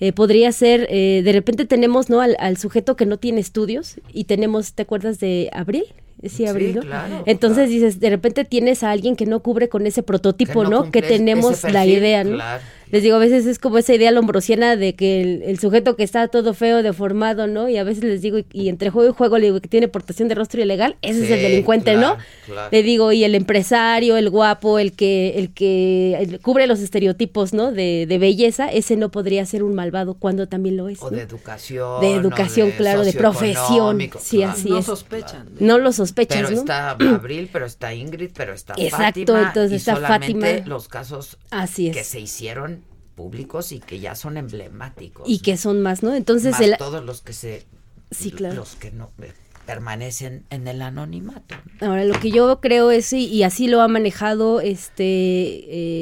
Eh, 0.00 0.12
podría 0.12 0.52
ser, 0.52 0.86
eh, 0.90 1.22
de 1.22 1.32
repente 1.32 1.66
tenemos 1.66 2.08
¿no? 2.08 2.20
al, 2.20 2.36
al 2.38 2.56
sujeto 2.56 2.96
que 2.96 3.04
no 3.04 3.18
tiene 3.18 3.40
estudios 3.40 3.96
y 4.12 4.24
tenemos, 4.24 4.72
¿te 4.72 4.82
acuerdas 4.82 5.18
de 5.18 5.50
Abril? 5.52 5.84
Sí, 6.26 6.46
Abril, 6.46 6.76
¿no? 6.76 6.80
claro, 6.82 7.22
Entonces 7.26 7.68
dices, 7.68 8.00
de 8.00 8.10
repente 8.10 8.44
tienes 8.44 8.82
a 8.82 8.90
alguien 8.90 9.14
que 9.14 9.26
no 9.26 9.40
cubre 9.40 9.68
con 9.68 9.86
ese 9.86 10.02
prototipo, 10.02 10.64
Que 10.64 10.68
no 10.68 10.84
¿no? 10.84 10.90
Que 10.90 11.02
tenemos 11.02 11.62
la 11.62 11.86
idea, 11.86 12.24
¿no? 12.24 12.36
claro. 12.36 12.62
Les 12.90 13.02
digo, 13.02 13.16
a 13.16 13.18
veces 13.18 13.46
es 13.46 13.58
como 13.58 13.78
esa 13.78 13.94
idea 13.94 14.10
lombrosiana 14.10 14.76
de 14.76 14.94
que 14.94 15.20
el, 15.20 15.42
el 15.42 15.58
sujeto 15.58 15.96
que 15.96 16.02
está 16.04 16.28
todo 16.28 16.54
feo, 16.54 16.82
deformado, 16.82 17.46
¿no? 17.46 17.68
Y 17.68 17.76
a 17.76 17.84
veces 17.84 18.04
les 18.04 18.22
digo, 18.22 18.38
y, 18.38 18.46
y 18.52 18.68
entre 18.68 18.90
juego 18.90 19.10
y 19.10 19.14
juego 19.14 19.38
le 19.38 19.46
digo 19.46 19.60
que 19.60 19.68
tiene 19.68 19.88
portación 19.88 20.28
de 20.28 20.34
rostro 20.34 20.62
ilegal, 20.62 20.96
ese 21.02 21.24
es 21.24 21.30
el 21.30 21.42
delincuente, 21.42 21.92
claro, 21.94 22.16
¿no? 22.16 22.22
claro. 22.46 22.68
Le 22.72 22.82
digo, 22.82 23.12
y 23.12 23.24
el 23.24 23.34
empresario, 23.34 24.16
el 24.16 24.30
guapo, 24.30 24.78
el 24.78 24.92
que, 24.92 25.34
el 25.38 25.50
que 25.52 26.16
el- 26.20 26.40
cubre 26.40 26.66
los 26.66 26.80
estereotipos, 26.80 27.52
¿no? 27.52 27.72
De, 27.72 28.06
de 28.08 28.18
belleza, 28.18 28.68
ese 28.72 28.96
no 28.96 29.10
podría 29.10 29.44
ser 29.46 29.62
un 29.62 29.74
malvado 29.74 30.14
cuando 30.14 30.46
también 30.48 30.76
lo 30.76 30.88
es. 30.88 31.02
O 31.02 31.10
¿no? 31.10 31.16
de 31.16 31.22
educación. 31.22 32.00
De 32.00 32.14
educación, 32.14 32.68
de 32.70 32.76
claro, 32.76 33.04
de 33.04 33.12
profesión. 33.12 33.98
Sí, 34.20 34.38
claro. 34.38 34.52
así 34.52 34.68
No 34.70 34.78
es. 34.78 34.86
sospechan. 34.86 35.48
No 35.60 35.78
lo 35.78 35.92
sospechas, 35.92 36.36
Pero 36.38 36.50
¿no? 36.50 36.56
está 36.58 36.90
Abril, 37.18 37.48
pero 37.52 37.66
está 37.66 37.94
Ingrid, 37.94 38.30
pero 38.34 38.52
está 38.54 38.74
Exacto, 38.76 39.04
Fátima. 39.04 39.42
entonces 39.48 39.72
y 39.72 39.76
está 39.76 39.94
solamente 39.96 40.48
Fátima. 40.56 40.66
los 40.68 40.88
casos 40.88 41.38
Así 41.50 41.88
es. 41.88 41.96
que 41.96 42.04
se 42.04 42.20
hicieron 42.20 42.77
públicos 43.18 43.72
y 43.72 43.80
que 43.80 43.98
ya 43.98 44.14
son 44.14 44.36
emblemáticos. 44.36 45.28
Y 45.28 45.40
que 45.40 45.56
son 45.56 45.82
más, 45.82 46.04
¿no? 46.04 46.14
Entonces, 46.14 46.52
Más 46.52 46.60
el, 46.60 46.76
todos 46.78 47.04
los 47.04 47.20
que 47.20 47.32
se 47.32 47.66
Sí, 48.12 48.30
claro. 48.30 48.54
los 48.54 48.76
que 48.76 48.92
no 48.92 49.10
eh, 49.20 49.32
permanecen 49.66 50.44
en 50.50 50.68
el 50.68 50.80
anonimato. 50.80 51.56
Ahora, 51.80 52.04
lo 52.04 52.14
que 52.20 52.30
yo 52.30 52.60
creo 52.60 52.92
es, 52.92 53.12
y, 53.12 53.26
y 53.26 53.42
así 53.42 53.66
lo 53.66 53.80
ha 53.80 53.88
manejado 53.88 54.60
este 54.60 55.02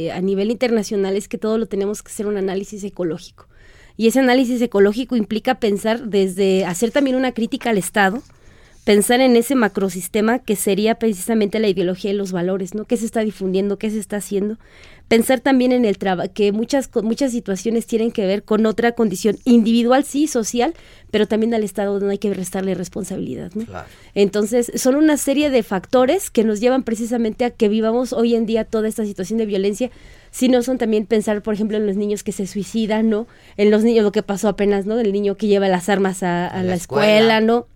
eh, 0.07 0.13
a 0.13 0.21
nivel 0.21 0.51
internacional, 0.51 1.17
es 1.17 1.27
que 1.27 1.39
todo 1.39 1.57
lo 1.57 1.67
tenemos 1.67 2.03
que 2.03 2.13
hacer 2.13 2.27
un 2.27 2.37
análisis 2.37 2.85
ecológico. 2.85 3.47
Y 3.97 4.09
ese 4.09 4.21
análisis 4.21 4.61
ecológico 4.61 5.17
implica 5.17 5.55
pensar 5.55 6.09
desde 6.09 6.67
hacer 6.67 6.91
también 6.91 7.17
una 7.17 7.33
crítica 7.33 7.71
al 7.71 7.79
Estado, 7.79 8.23
pensar 8.85 9.21
en 9.21 9.35
ese 9.37 9.55
macrosistema 9.55 10.39
que 10.39 10.55
sería 10.55 10.97
precisamente 10.97 11.59
la 11.61 11.69
ideología 11.69 12.11
y 12.11 12.15
los 12.15 12.31
valores, 12.31 12.75
¿no? 12.75 12.85
¿Qué 12.85 12.99
se 12.99 13.07
está 13.07 13.21
difundiendo? 13.21 13.79
¿Qué 13.79 13.91
se 13.91 13.99
está 13.99 14.19
haciendo? 14.19 14.59
Pensar 15.09 15.39
también 15.39 15.71
en 15.71 15.85
el 15.85 15.99
trabajo, 15.99 16.29
que 16.35 16.51
muchas, 16.51 16.91
muchas 17.03 17.31
situaciones 17.31 17.87
tienen 17.87 18.11
que 18.11 18.27
ver 18.27 18.43
con 18.43 18.67
otra 18.67 18.93
condición 18.93 19.39
individual, 19.45 20.05
sí, 20.05 20.27
social, 20.27 20.75
pero 21.13 21.29
también 21.29 21.55
al 21.55 21.63
Estado 21.63 22.01
no 22.01 22.11
hay 22.11 22.19
que 22.19 22.35
restarle 22.35 22.75
responsabilidad, 22.75 23.53
¿no? 23.55 23.67
Entonces, 24.15 24.73
son 24.75 24.97
una 24.97 25.17
serie 25.17 25.49
de 25.51 25.63
factores 25.63 26.31
que 26.31 26.43
nos 26.43 26.59
llevan 26.59 26.83
precisamente 26.83 27.45
a 27.45 27.51
que 27.51 27.69
vivamos 27.69 28.13
hoy 28.13 28.35
en 28.35 28.47
día 28.47 28.65
toda 28.65 28.89
esta 28.89 29.05
situación 29.05 29.39
de 29.39 29.47
violencia. 29.47 29.91
Si 30.33 30.49
no 30.49 30.63
son 30.63 30.77
también 30.77 31.07
pensar, 31.07 31.41
por 31.41 31.55
ejemplo, 31.55 31.77
en 31.77 31.87
los 31.87 31.97
niños 31.97 32.25
que 32.25 32.33
se 32.33 32.49
suicidan, 32.49 33.09
¿no? 33.09 33.29
En 33.57 33.71
los 33.71 33.85
niños, 33.85 34.03
lo 34.03 34.11
que 34.11 34.25
pasó 34.25 34.49
apenas, 34.49 34.87
¿no? 34.87 34.99
El 34.99 35.13
niño 35.13 35.37
que 35.37 35.47
lleva 35.47 35.69
las 35.69 35.89
armas 35.89 36.25
a, 36.25 36.47
a 36.47 36.49
A 36.49 36.63
la, 36.63 36.71
la 36.71 36.75
escuela, 36.75 37.39
escuela. 37.39 37.41
¿no? 37.41 37.69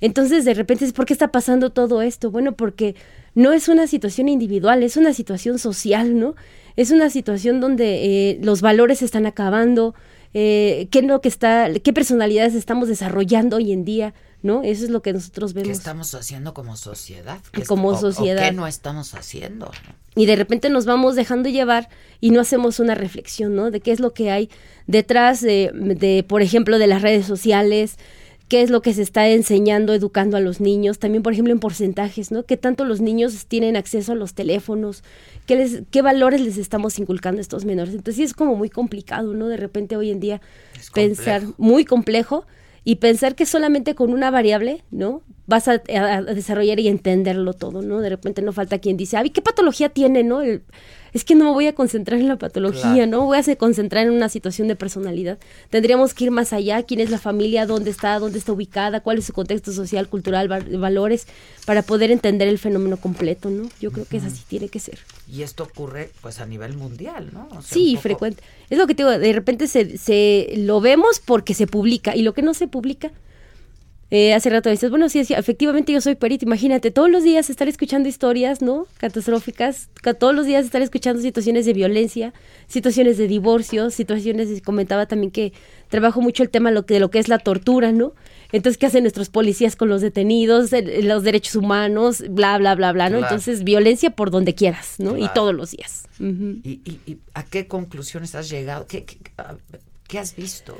Entonces, 0.00 0.44
de 0.44 0.52
repente, 0.52 0.84
es 0.84 0.92
¿por 0.92 1.06
qué 1.06 1.14
está 1.14 1.32
pasando 1.32 1.70
todo 1.70 2.02
esto? 2.02 2.30
Bueno, 2.30 2.52
porque 2.52 2.94
no 3.34 3.52
es 3.52 3.68
una 3.68 3.86
situación 3.86 4.28
individual, 4.28 4.82
es 4.82 4.96
una 4.96 5.12
situación 5.12 5.58
social, 5.58 6.18
¿no? 6.18 6.34
Es 6.76 6.90
una 6.90 7.10
situación 7.10 7.60
donde 7.60 8.04
eh, 8.30 8.38
los 8.42 8.60
valores 8.60 8.98
se 8.98 9.04
están 9.06 9.26
acabando, 9.26 9.94
eh, 10.34 10.88
qué 10.90 10.98
es 11.00 11.04
lo 11.06 11.20
que 11.20 11.28
está, 11.28 11.68
qué 11.82 11.92
personalidades 11.92 12.54
estamos 12.54 12.88
desarrollando 12.88 13.56
hoy 13.56 13.72
en 13.72 13.84
día, 13.84 14.12
¿no? 14.42 14.62
Eso 14.62 14.84
es 14.84 14.90
lo 14.90 15.00
que 15.00 15.12
nosotros 15.14 15.54
¿Qué 15.54 15.60
vemos. 15.62 15.78
estamos 15.78 16.14
haciendo 16.14 16.52
como 16.52 16.76
sociedad? 16.76 17.38
¿Qué 17.52 17.62
Como 17.62 17.88
o- 17.88 17.92
o 17.92 17.98
sociedad. 17.98 18.42
¿Qué 18.44 18.52
no 18.52 18.66
estamos 18.66 19.14
haciendo? 19.14 19.70
y 20.18 20.24
de 20.24 20.34
repente 20.36 20.70
nos 20.70 20.86
vamos 20.86 21.14
dejando 21.14 21.50
llevar 21.50 21.90
y 22.22 22.30
no 22.30 22.40
hacemos 22.40 22.80
una 22.80 22.94
reflexión, 22.94 23.54
¿no? 23.54 23.70
De 23.70 23.80
qué 23.80 23.92
es 23.92 24.00
lo 24.00 24.14
que 24.14 24.30
hay 24.30 24.48
detrás 24.86 25.42
de, 25.42 25.70
de, 25.74 26.24
por 26.26 26.40
ejemplo, 26.40 26.78
de 26.78 26.86
las 26.86 27.02
redes 27.02 27.26
sociales, 27.26 27.96
qué 28.48 28.62
es 28.62 28.70
lo 28.70 28.80
que 28.82 28.94
se 28.94 29.02
está 29.02 29.28
enseñando, 29.28 29.92
educando 29.92 30.36
a 30.36 30.40
los 30.40 30.60
niños, 30.60 30.98
también, 30.98 31.22
por 31.22 31.32
ejemplo, 31.32 31.52
en 31.52 31.58
porcentajes, 31.60 32.30
¿no? 32.30 32.44
¿Qué 32.44 32.56
tanto 32.56 32.84
los 32.84 33.00
niños 33.00 33.46
tienen 33.46 33.76
acceso 33.76 34.12
a 34.12 34.14
los 34.14 34.34
teléfonos? 34.34 35.02
¿Qué, 35.46 35.56
les, 35.56 35.82
qué 35.90 36.02
valores 36.02 36.40
les 36.40 36.56
estamos 36.56 36.98
inculcando 36.98 37.38
a 37.40 37.42
estos 37.42 37.64
menores? 37.64 37.94
Entonces 37.94 38.16
sí 38.16 38.22
es 38.22 38.34
como 38.34 38.54
muy 38.54 38.70
complicado, 38.70 39.34
¿no? 39.34 39.48
De 39.48 39.56
repente 39.56 39.96
hoy 39.96 40.10
en 40.10 40.20
día 40.20 40.40
pensar 40.94 41.40
complejo. 41.42 41.54
muy 41.62 41.84
complejo 41.84 42.46
y 42.84 42.96
pensar 42.96 43.34
que 43.34 43.46
solamente 43.46 43.96
con 43.96 44.12
una 44.12 44.30
variable, 44.30 44.84
¿no? 44.92 45.22
Vas 45.48 45.66
a, 45.66 45.82
a- 45.94 46.16
a 46.18 46.22
desarrollar 46.22 46.78
y 46.78 46.86
entenderlo 46.86 47.52
todo, 47.52 47.82
¿no? 47.82 48.00
De 48.00 48.08
repente 48.10 48.42
no 48.42 48.52
falta 48.52 48.78
quien 48.78 48.96
dice, 48.96 49.16
ay, 49.16 49.30
¿qué 49.30 49.42
patología 49.42 49.88
tiene, 49.88 50.22
no? 50.22 50.42
El- 50.42 50.62
es 51.16 51.24
que 51.24 51.34
no 51.34 51.44
me 51.46 51.50
voy 51.50 51.66
a 51.66 51.74
concentrar 51.74 52.20
en 52.20 52.28
la 52.28 52.36
patología, 52.36 52.92
Claro. 52.92 53.06
¿no? 53.10 53.24
Voy 53.24 53.38
a 53.38 53.56
concentrar 53.56 54.06
en 54.06 54.12
una 54.12 54.28
situación 54.28 54.68
de 54.68 54.76
personalidad. 54.76 55.38
Tendríamos 55.70 56.14
que 56.14 56.24
ir 56.24 56.30
más 56.30 56.52
allá, 56.52 56.82
quién 56.82 57.00
es 57.00 57.10
la 57.10 57.18
familia, 57.18 57.66
dónde 57.66 57.90
está, 57.90 58.18
dónde 58.18 58.38
está 58.38 58.52
ubicada, 58.52 59.00
cuál 59.00 59.18
es 59.18 59.24
su 59.24 59.32
contexto 59.32 59.72
social, 59.72 60.08
cultural, 60.08 60.50
va- 60.50 60.60
valores, 60.78 61.26
para 61.64 61.82
poder 61.82 62.10
entender 62.10 62.48
el 62.48 62.58
fenómeno 62.58 62.96
completo, 62.98 63.50
¿no? 63.50 63.68
Yo 63.80 63.90
creo 63.92 64.04
que 64.04 64.18
es 64.18 64.24
así, 64.24 64.42
tiene 64.46 64.68
que 64.68 64.78
ser. 64.78 64.98
Y 65.32 65.42
esto 65.42 65.64
ocurre 65.64 66.10
pues 66.20 66.38
a 66.40 66.46
nivel 66.46 66.76
mundial, 66.76 67.30
¿no? 67.32 67.48
O 67.50 67.62
sea, 67.62 67.74
Sí, 67.74 67.92
poco- 67.92 68.02
frecuente. 68.02 68.42
Es 68.70 68.78
lo 68.78 68.86
que 68.86 68.94
te 68.94 69.02
digo, 69.02 69.18
de 69.18 69.32
repente 69.32 69.66
se, 69.66 69.98
se 69.98 70.52
lo 70.58 70.80
vemos 70.80 71.20
porque 71.24 71.54
se 71.54 71.66
publica 71.66 72.14
y 72.14 72.22
lo 72.22 72.34
que 72.34 72.42
no 72.42 72.52
se 72.54 72.68
publica. 72.68 73.10
Eh, 74.10 74.34
hace 74.34 74.50
rato 74.50 74.70
dices, 74.70 74.88
bueno, 74.90 75.08
sí, 75.08 75.24
sí, 75.24 75.34
efectivamente 75.34 75.92
yo 75.92 76.00
soy 76.00 76.14
perito, 76.14 76.44
imagínate, 76.44 76.90
todos 76.92 77.10
los 77.10 77.24
días 77.24 77.50
estar 77.50 77.68
escuchando 77.68 78.08
historias, 78.08 78.62
¿no? 78.62 78.86
Catastróficas, 78.98 79.88
ca- 80.00 80.14
todos 80.14 80.34
los 80.34 80.46
días 80.46 80.64
estar 80.64 80.80
escuchando 80.80 81.20
situaciones 81.20 81.66
de 81.66 81.72
violencia, 81.72 82.32
situaciones 82.68 83.18
de 83.18 83.26
divorcio, 83.26 83.90
situaciones, 83.90 84.48
de- 84.48 84.60
comentaba 84.62 85.06
también 85.06 85.30
que 85.32 85.52
trabajo 85.88 86.20
mucho 86.20 86.42
el 86.44 86.50
tema 86.50 86.70
lo 86.70 86.86
que, 86.86 86.94
de 86.94 87.00
lo 87.00 87.10
que 87.10 87.18
es 87.18 87.26
la 87.28 87.38
tortura, 87.38 87.90
¿no? 87.90 88.12
Entonces, 88.52 88.78
¿qué 88.78 88.86
hacen 88.86 89.02
nuestros 89.02 89.28
policías 89.28 89.74
con 89.74 89.88
los 89.88 90.02
detenidos, 90.02 90.72
el- 90.72 91.08
los 91.08 91.24
derechos 91.24 91.56
humanos, 91.56 92.22
bla, 92.30 92.56
bla, 92.58 92.76
bla, 92.76 92.92
bla, 92.92 93.08
¿no? 93.10 93.18
Claro. 93.18 93.34
Entonces, 93.34 93.64
violencia 93.64 94.10
por 94.10 94.30
donde 94.30 94.54
quieras, 94.54 94.94
¿no? 94.98 95.18
Y 95.18 95.28
todos 95.34 95.52
los 95.52 95.72
días. 95.72 96.04
¿Y, 96.20 96.80
y, 96.84 97.00
y 97.06 97.18
a 97.34 97.42
qué 97.44 97.66
conclusiones 97.66 98.36
has 98.36 98.48
llegado? 98.48 98.86
¿Qué, 98.86 99.04
qué, 99.04 99.18
a- 99.36 99.56
qué 100.08 100.18
has 100.18 100.34
visto? 100.36 100.76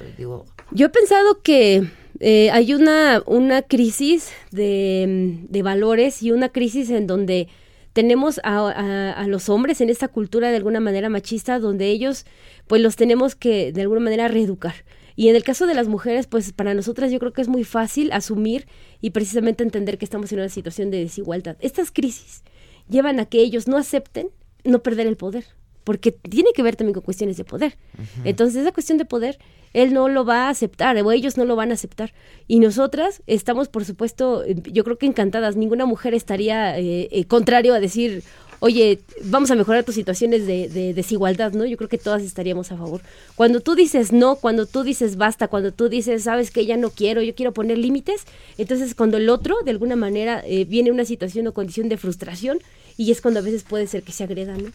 Yo 0.70 0.86
he 0.86 0.90
pensado 0.90 1.42
que 1.42 1.88
eh, 2.20 2.50
hay 2.50 2.74
una, 2.74 3.22
una 3.26 3.62
crisis 3.62 4.30
de, 4.50 5.38
de 5.48 5.62
valores 5.62 6.22
y 6.22 6.30
una 6.32 6.48
crisis 6.50 6.90
en 6.90 7.06
donde 7.06 7.48
tenemos 7.92 8.40
a, 8.44 8.58
a- 8.68 9.12
a 9.12 9.26
los 9.26 9.48
hombres 9.48 9.80
en 9.80 9.88
esta 9.90 10.08
cultura 10.08 10.50
de 10.50 10.56
alguna 10.56 10.80
manera 10.80 11.08
machista, 11.08 11.58
donde 11.58 11.88
ellos 11.88 12.26
pues 12.66 12.82
los 12.82 12.96
tenemos 12.96 13.34
que 13.34 13.72
de 13.72 13.80
alguna 13.82 14.00
manera 14.00 14.28
reeducar. 14.28 14.74
Y 15.18 15.28
en 15.30 15.36
el 15.36 15.44
caso 15.44 15.66
de 15.66 15.72
las 15.74 15.88
mujeres, 15.88 16.26
pues 16.26 16.52
para 16.52 16.74
nosotras 16.74 17.10
yo 17.10 17.18
creo 17.18 17.32
que 17.32 17.40
es 17.40 17.48
muy 17.48 17.64
fácil 17.64 18.12
asumir 18.12 18.66
y 19.00 19.10
precisamente 19.10 19.64
entender 19.64 19.96
que 19.96 20.04
estamos 20.04 20.30
en 20.32 20.40
una 20.40 20.50
situación 20.50 20.90
de 20.90 20.98
desigualdad. 20.98 21.56
Estas 21.60 21.90
crisis 21.90 22.42
llevan 22.88 23.18
a 23.18 23.24
que 23.24 23.40
ellos 23.40 23.66
no 23.66 23.78
acepten 23.78 24.28
no 24.62 24.82
perder 24.82 25.06
el 25.06 25.16
poder, 25.16 25.44
porque 25.86 26.10
tiene 26.10 26.50
que 26.52 26.64
ver 26.64 26.74
también 26.74 26.94
con 26.94 27.04
cuestiones 27.04 27.36
de 27.36 27.44
poder. 27.44 27.76
Entonces, 28.24 28.62
esa 28.62 28.72
cuestión 28.72 28.98
de 28.98 29.04
poder, 29.04 29.38
él 29.72 29.94
no 29.94 30.08
lo 30.08 30.24
va 30.24 30.46
a 30.46 30.48
aceptar, 30.48 30.96
o 31.00 31.12
ellos 31.12 31.36
no 31.36 31.44
lo 31.44 31.54
van 31.54 31.70
a 31.70 31.74
aceptar. 31.74 32.12
Y 32.48 32.58
nosotras 32.58 33.22
estamos, 33.28 33.68
por 33.68 33.84
supuesto, 33.84 34.42
eh, 34.42 34.56
yo 34.64 34.82
creo 34.82 34.98
que 34.98 35.06
encantadas. 35.06 35.54
Ninguna 35.54 35.86
mujer 35.86 36.12
estaría 36.12 36.76
eh, 36.76 37.06
eh, 37.12 37.24
contrario 37.26 37.72
a 37.72 37.78
decir, 37.78 38.24
oye, 38.58 38.98
vamos 39.22 39.52
a 39.52 39.54
mejorar 39.54 39.84
tus 39.84 39.94
situaciones 39.94 40.44
de, 40.44 40.68
de 40.68 40.92
desigualdad, 40.92 41.52
¿no? 41.52 41.64
Yo 41.64 41.76
creo 41.76 41.88
que 41.88 41.98
todas 41.98 42.24
estaríamos 42.24 42.72
a 42.72 42.76
favor. 42.76 43.00
Cuando 43.36 43.60
tú 43.60 43.76
dices 43.76 44.10
no, 44.10 44.34
cuando 44.34 44.66
tú 44.66 44.82
dices 44.82 45.16
basta, 45.16 45.46
cuando 45.46 45.72
tú 45.72 45.88
dices, 45.88 46.24
sabes 46.24 46.50
que 46.50 46.66
ya 46.66 46.76
no 46.76 46.90
quiero, 46.90 47.22
yo 47.22 47.36
quiero 47.36 47.52
poner 47.52 47.78
límites, 47.78 48.24
entonces 48.58 48.96
cuando 48.96 49.18
el 49.18 49.28
otro, 49.28 49.58
de 49.64 49.70
alguna 49.70 49.94
manera, 49.94 50.42
eh, 50.44 50.64
viene 50.64 50.90
una 50.90 51.04
situación 51.04 51.46
o 51.46 51.54
condición 51.54 51.88
de 51.88 51.96
frustración, 51.96 52.58
y 52.96 53.12
es 53.12 53.20
cuando 53.20 53.38
a 53.38 53.44
veces 53.44 53.62
puede 53.62 53.86
ser 53.86 54.02
que 54.02 54.10
se 54.10 54.24
agreda, 54.24 54.56
¿no? 54.56 54.72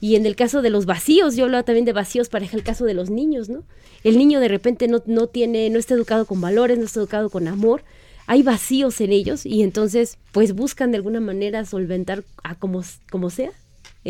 Y 0.00 0.16
en 0.16 0.26
el 0.26 0.36
caso 0.36 0.62
de 0.62 0.70
los 0.70 0.86
vacíos, 0.86 1.34
yo 1.36 1.44
hablaba 1.44 1.64
también 1.64 1.84
de 1.84 1.92
vacíos 1.92 2.28
para 2.28 2.46
el 2.46 2.62
caso 2.62 2.84
de 2.84 2.94
los 2.94 3.10
niños, 3.10 3.48
¿no? 3.48 3.64
El 4.04 4.16
niño 4.18 4.40
de 4.40 4.48
repente 4.48 4.86
no, 4.88 5.02
no 5.06 5.26
tiene, 5.26 5.70
no 5.70 5.78
está 5.78 5.94
educado 5.94 6.24
con 6.24 6.40
valores, 6.40 6.78
no 6.78 6.84
está 6.84 7.00
educado 7.00 7.30
con 7.30 7.48
amor, 7.48 7.82
hay 8.26 8.42
vacíos 8.42 9.00
en 9.00 9.10
ellos 9.10 9.46
y 9.46 9.62
entonces 9.62 10.18
pues 10.32 10.54
buscan 10.54 10.90
de 10.90 10.98
alguna 10.98 11.18
manera 11.18 11.64
solventar 11.64 12.24
a 12.44 12.54
como, 12.54 12.82
como 13.10 13.30
sea 13.30 13.52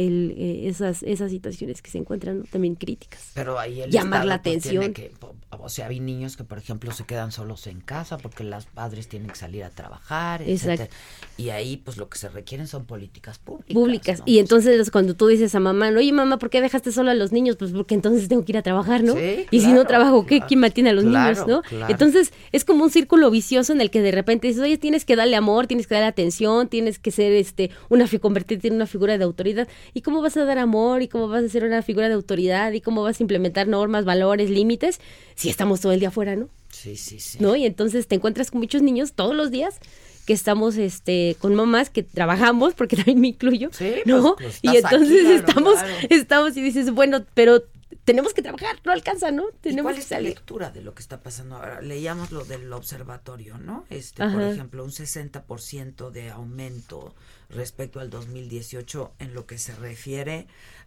el, 0.07 0.35
eh, 0.37 0.69
esas, 0.69 1.03
esas 1.03 1.31
situaciones 1.31 1.83
que 1.83 1.91
se 1.91 1.99
encuentran 1.99 2.39
¿no? 2.41 2.45
también 2.45 2.75
críticas. 2.77 3.33
pero 3.35 3.59
ahí 3.59 3.81
el 3.81 3.91
Llamar 3.91 4.25
la 4.25 4.41
pues, 4.43 4.57
atención. 4.59 4.93
que- 4.93 5.13
o 5.51 5.69
sea, 5.69 5.87
hay 5.89 5.99
niños 6.01 6.37
que, 6.37 6.45
por 6.45 6.59
ejemplo, 6.59 6.93
se 6.93 7.05
quedan 7.05 7.33
solos 7.33 7.67
en 7.67 7.81
casa 7.81 8.19
porque 8.19 8.45
los 8.45 8.67
padres 8.67 9.09
tienen 9.09 9.29
que 9.31 9.37
salir 9.37 9.65
a 9.65 9.71
trabajar, 9.71 10.43
etcétera. 10.43 10.89
Y 11.37 11.51
ahí, 11.51 11.79
pues, 11.79 11.97
lo 11.97 12.09
que 12.09 12.19
se 12.19 12.29
requieren 12.29 12.67
son 12.67 12.85
políticas 12.85 13.39
públicas. 13.39 13.75
públicas. 13.75 14.23
Y 14.27 14.39
entonces 14.39 14.91
cuando 14.91 15.15
tú 15.15 15.27
dices 15.27 15.55
a 15.55 15.61
mamá, 15.61 15.89
oye 15.89 16.13
mamá, 16.13 16.39
¿por 16.39 16.51
qué 16.51 16.61
dejaste 16.61 16.93
solo 16.93 17.11
a 17.11 17.15
los 17.15 17.33
niños? 17.33 17.57
Pues 17.57 17.73
porque 17.73 17.95
entonces 17.95 18.29
tengo 18.29 18.45
que 18.45 18.53
ir 18.53 18.59
a 18.59 18.63
trabajar, 18.63 19.03
¿no? 19.03 19.15
Sí, 19.15 19.47
y 19.51 19.61
si 19.61 19.73
no 19.73 19.85
trabajo, 19.87 20.27
¿qué? 20.27 20.37
claro. 20.37 20.49
¿Quién 20.49 20.61
mantiene 20.61 20.91
a 20.91 20.93
los 20.93 21.05
Claro, 21.05 21.31
niños, 21.33 21.47
no? 21.49 21.63
claro. 21.63 21.91
Entonces 21.93 22.33
es 22.53 22.65
como 22.65 22.85
un 22.85 22.91
círculo 22.91 23.31
vicioso 23.31 23.73
en 23.73 23.81
el 23.81 23.91
que 23.91 24.03
de 24.03 24.13
repente 24.13 24.47
dices, 24.49 24.63
oye, 24.63 24.79
tienes 24.79 25.05
que 25.05 25.17
darle 25.17 25.37
amor, 25.37 25.67
tienes 25.67 25.87
que 25.87 25.95
darle 25.95 26.09
atención, 26.09 26.69
tienes 26.69 26.99
que 26.99 27.11
ser 27.11 27.33
este 27.33 27.71
una 27.89 28.07
convertirte 28.21 28.69
en 28.69 28.75
una 28.75 28.87
figura 28.87 29.17
de 29.19 29.25
autoridad. 29.25 29.69
¿Y 29.95 30.03
cómo 30.03 30.23
vas 30.23 30.37
a 30.37 30.45
dar 30.45 30.59
amor? 30.59 31.03
¿Y 31.03 31.09
cómo 31.09 31.29
vas 31.29 31.45
a 31.45 31.49
ser 31.49 31.65
una 31.65 31.83
figura 31.83 32.09
de 32.09 32.15
autoridad? 32.15 32.73
¿Y 32.73 32.81
cómo 32.81 33.03
vas 33.03 33.21
a 33.21 33.23
implementar 33.23 33.69
normas, 33.69 34.05
valores, 34.05 34.51
límites? 34.51 35.01
Si 35.35 35.49
estamos 35.49 35.81
todo 35.81 35.93
el 35.93 36.01
día 36.01 36.09
afuera, 36.09 36.37
¿no? 36.37 36.49
Sí, 36.71 36.97
sí, 36.97 37.19
sí. 37.21 37.39
¿no? 37.41 37.57
Y 37.57 37.65
entonces 37.65 38.07
te 38.07 38.15
encuentras 38.15 38.51
con 38.51 38.61
muchos 38.61 38.83
niños 38.83 39.13
todos 39.13 39.35
los 39.35 39.51
días 39.51 39.81
que 40.27 40.35
estamos 40.35 40.77
este 40.77 41.37
con 41.39 41.55
mamás 41.55 41.89
que 41.89 42.03
trabajamos 42.03 42.75
porque 42.75 42.97
también 42.97 43.19
me 43.19 43.29
incluyo 43.29 43.71
no 44.05 44.37
pues, 44.37 44.59
y 44.61 44.77
estás 44.77 44.93
entonces 44.93 45.17
aquí, 45.17 45.25
claro, 45.25 45.39
estamos 45.39 45.75
claro. 45.75 45.95
estamos 46.11 46.57
y 46.59 46.61
dices 46.61 46.91
bueno 46.91 47.25
pero 47.33 47.63
tenemos 48.09 48.33
que 48.33 48.41
trabajar 48.41 48.81
no 48.87 48.93
alcanza 48.93 49.31
no 49.31 49.51
¿Y 49.51 49.61
tenemos 49.61 49.83
cuál 49.93 49.99
es 49.99 50.07
salir 50.07 50.31
lectura 50.31 50.71
de 50.71 50.81
lo 50.81 50.95
que 50.95 51.03
está 51.03 51.21
pasando 51.23 51.57
ahora? 51.57 51.83
Leíamos 51.83 52.33
lo 52.33 52.43
del 52.47 52.73
observatorio, 52.73 53.59
¿no? 53.59 53.85
Este, 53.91 54.27
por 54.27 54.41
ejemplo, 54.41 54.83
un 54.83 54.93
60% 54.93 56.11
de 56.11 56.31
aumento 56.31 57.15
respecto 57.51 58.01
al 58.01 58.09
2018 58.09 59.13
en 59.19 59.35
lo 59.35 59.45
que 59.45 59.59
se 59.59 59.75
refiere 59.75 60.47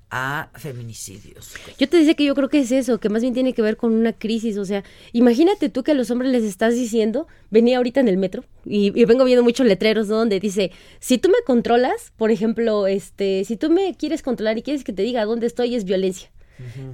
a 0.10 0.50
feminicidios. 0.56 1.54
Yo 1.78 1.88
te 1.88 1.98
decía 1.98 2.16
que 2.16 2.26
yo 2.26 2.34
creo 2.34 2.50
que 2.50 2.60
es 2.60 2.72
eso, 2.72 3.00
que 3.00 3.10
más 3.10 3.22
bien 3.22 3.36
tiene 3.36 3.54
que 3.54 3.62
ver 3.62 3.78
con 3.78 3.94
una 3.94 4.14
crisis, 4.14 4.58
o 4.58 4.66
sea, 4.66 4.84
imagínate 5.14 5.70
tú 5.70 5.84
que 5.84 5.92
a 5.92 5.94
los 5.94 6.10
hombres 6.10 6.32
les 6.32 6.44
estás 6.44 6.74
diciendo, 6.74 7.28
venía 7.52 7.78
ahorita 7.78 8.00
en 8.00 8.08
el 8.08 8.18
metro 8.18 8.44
y, 8.66 9.00
y 9.00 9.06
vengo 9.06 9.26
viendo 9.26 9.44
muchos 9.44 9.68
letreros 9.68 10.08
¿no? 10.08 10.16
donde 10.16 10.40
dice, 10.40 10.72
si 11.00 11.20
tú 11.20 11.30
me 11.30 11.38
controlas, 11.46 12.14
por 12.18 12.32
ejemplo, 12.32 12.88
este, 12.88 13.46
si 13.46 13.58
tú 13.58 13.70
me 13.70 13.96
quieres 13.96 14.24
controlar 14.24 14.58
y 14.58 14.64
quieres 14.64 14.84
que 14.84 14.92
te 14.92 15.04
diga 15.04 15.24
dónde 15.24 15.46
estoy, 15.46 15.76
es 15.76 15.86
violencia. 15.86 16.32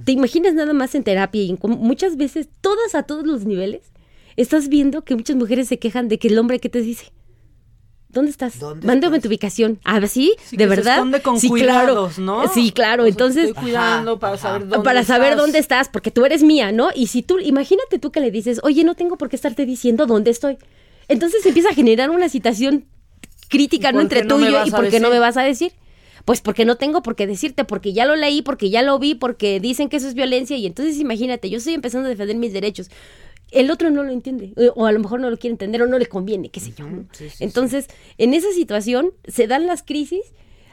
¿Te 0.04 0.12
imaginas 0.12 0.54
nada 0.54 0.72
más 0.72 0.94
en 0.94 1.04
terapia 1.04 1.42
y 1.42 1.50
en 1.50 1.58
muchas 1.62 2.16
veces, 2.16 2.48
todas 2.60 2.94
a 2.94 3.02
todos 3.04 3.26
los 3.26 3.44
niveles, 3.44 3.92
estás 4.36 4.68
viendo 4.68 5.02
que 5.04 5.16
muchas 5.16 5.36
mujeres 5.36 5.68
se 5.68 5.78
quejan 5.78 6.08
de 6.08 6.18
que 6.18 6.28
el 6.28 6.38
hombre, 6.38 6.58
¿qué 6.60 6.68
te 6.68 6.80
dice? 6.80 7.12
¿Dónde 8.10 8.30
estás? 8.30 8.54
Mándame 8.82 9.20
tu 9.20 9.28
ubicación. 9.28 9.80
Ah, 9.84 10.00
¿sí? 10.06 10.34
Sí, 10.42 10.56
¿De 10.56 10.64
que 10.64 10.70
se 10.70 10.76
verdad? 10.76 10.94
esconde 10.94 11.20
con 11.20 11.38
sí, 11.38 11.48
cuidados, 11.48 12.14
claro. 12.14 12.42
¿no? 12.42 12.48
Sí, 12.48 12.72
claro. 12.72 13.02
O 13.02 13.06
sea, 13.06 13.08
te 13.08 13.10
Entonces, 13.10 13.48
estoy 13.50 13.62
cuidando 13.64 14.18
para 14.18 14.38
saber 14.38 14.66
dónde 14.66 14.82
para 14.84 15.04
saber 15.04 15.32
estás. 15.32 15.42
dónde 15.42 15.58
estás, 15.58 15.88
porque 15.90 16.10
tú 16.10 16.24
eres 16.24 16.42
mía, 16.42 16.72
¿no? 16.72 16.88
Y 16.94 17.08
si 17.08 17.22
tú, 17.22 17.38
imagínate 17.38 17.98
tú 17.98 18.10
que 18.10 18.20
le 18.20 18.30
dices, 18.30 18.60
oye, 18.62 18.82
no 18.82 18.94
tengo 18.94 19.18
por 19.18 19.28
qué 19.28 19.36
estarte 19.36 19.66
diciendo 19.66 20.06
dónde 20.06 20.30
estoy. 20.30 20.56
Entonces 21.08 21.44
empieza 21.44 21.68
a 21.68 21.74
generar 21.74 22.08
una 22.08 22.30
situación 22.30 22.86
crítica, 23.48 23.90
¿Y 23.90 23.92
¿no? 23.92 24.00
Entre 24.00 24.22
no 24.24 24.36
tú 24.36 24.40
y 24.42 24.50
yo, 24.52 24.64
y 24.64 24.70
por 24.70 24.88
qué 24.88 25.00
no 25.00 25.10
me 25.10 25.18
vas 25.18 25.36
a 25.36 25.42
decir. 25.42 25.72
Pues 26.28 26.42
porque 26.42 26.66
no 26.66 26.76
tengo 26.76 27.02
por 27.02 27.16
qué 27.16 27.26
decirte, 27.26 27.64
porque 27.64 27.94
ya 27.94 28.04
lo 28.04 28.14
leí, 28.14 28.42
porque 28.42 28.68
ya 28.68 28.82
lo 28.82 28.98
vi, 28.98 29.14
porque 29.14 29.60
dicen 29.60 29.88
que 29.88 29.96
eso 29.96 30.06
es 30.06 30.12
violencia 30.12 30.58
y 30.58 30.66
entonces 30.66 30.98
imagínate, 30.98 31.48
yo 31.48 31.56
estoy 31.56 31.72
empezando 31.72 32.04
a 32.04 32.10
defender 32.10 32.36
mis 32.36 32.52
derechos. 32.52 32.90
El 33.50 33.70
otro 33.70 33.88
no 33.88 34.02
lo 34.02 34.12
entiende, 34.12 34.52
o 34.74 34.84
a 34.84 34.92
lo 34.92 35.00
mejor 35.00 35.20
no 35.20 35.30
lo 35.30 35.38
quiere 35.38 35.52
entender 35.52 35.80
o 35.80 35.86
no 35.86 35.98
le 35.98 36.04
conviene, 36.04 36.50
qué 36.50 36.60
sé 36.60 36.74
yo. 36.76 36.86
¿no? 36.86 37.06
Entonces, 37.40 37.86
en 38.18 38.34
esa 38.34 38.52
situación 38.52 39.14
se 39.26 39.46
dan 39.46 39.66
las 39.66 39.82
crisis. 39.82 40.20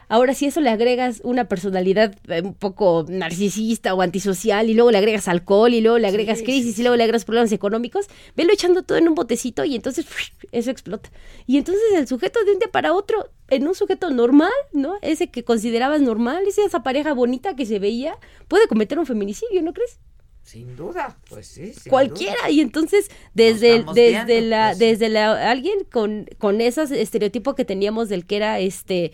Ahora, 0.07 0.33
si 0.33 0.45
eso 0.45 0.61
le 0.61 0.69
agregas 0.69 1.21
una 1.23 1.47
personalidad 1.47 2.15
eh, 2.27 2.41
un 2.41 2.53
poco 2.53 3.05
narcisista 3.09 3.93
o 3.93 4.01
antisocial, 4.01 4.69
y 4.69 4.73
luego 4.73 4.91
le 4.91 4.97
agregas 4.99 5.27
alcohol, 5.27 5.73
y 5.73 5.81
luego 5.81 5.97
le 5.97 6.07
agregas 6.07 6.41
crisis, 6.41 6.77
y 6.77 6.81
luego 6.83 6.95
le 6.95 7.03
agregas 7.03 7.25
problemas 7.25 7.51
económicos, 7.51 8.07
velo 8.35 8.53
echando 8.53 8.83
todo 8.83 8.97
en 8.97 9.07
un 9.07 9.15
botecito 9.15 9.65
y 9.65 9.75
entonces 9.75 10.05
eso 10.51 10.71
explota. 10.71 11.09
Y 11.47 11.57
entonces 11.57 11.83
el 11.95 12.07
sujeto 12.07 12.43
de 12.43 12.51
un 12.53 12.59
día 12.59 12.69
para 12.71 12.93
otro, 12.93 13.29
en 13.49 13.67
un 13.67 13.75
sujeto 13.75 14.09
normal, 14.09 14.51
¿no? 14.73 14.95
Ese 15.01 15.27
que 15.27 15.43
considerabas 15.43 16.01
normal, 16.01 16.43
esa 16.47 16.83
pareja 16.83 17.13
bonita 17.13 17.55
que 17.55 17.65
se 17.65 17.79
veía, 17.79 18.17
puede 18.47 18.67
cometer 18.67 18.99
un 18.99 19.05
feminicidio, 19.05 19.61
¿no 19.61 19.73
crees? 19.73 19.99
Sin 20.43 20.75
duda, 20.75 21.17
pues 21.27 21.47
sí. 21.47 21.73
sin 21.73 21.89
cualquiera 21.89 22.35
duda. 22.41 22.49
y 22.51 22.61
entonces 22.61 23.09
desde 23.33 23.77
el- 23.77 23.85
desde 23.87 24.25
viendo, 24.27 24.47
la 24.49 24.67
pues. 24.69 24.77
desde 24.79 25.09
la 25.09 25.49
alguien 25.49 25.79
con 25.91 26.27
con 26.37 26.61
esos 26.61 26.91
estereotipos 26.91 27.55
que 27.55 27.65
teníamos 27.65 28.09
del 28.09 28.27
que 28.27 28.35
era 28.35 28.59
este 28.59 29.11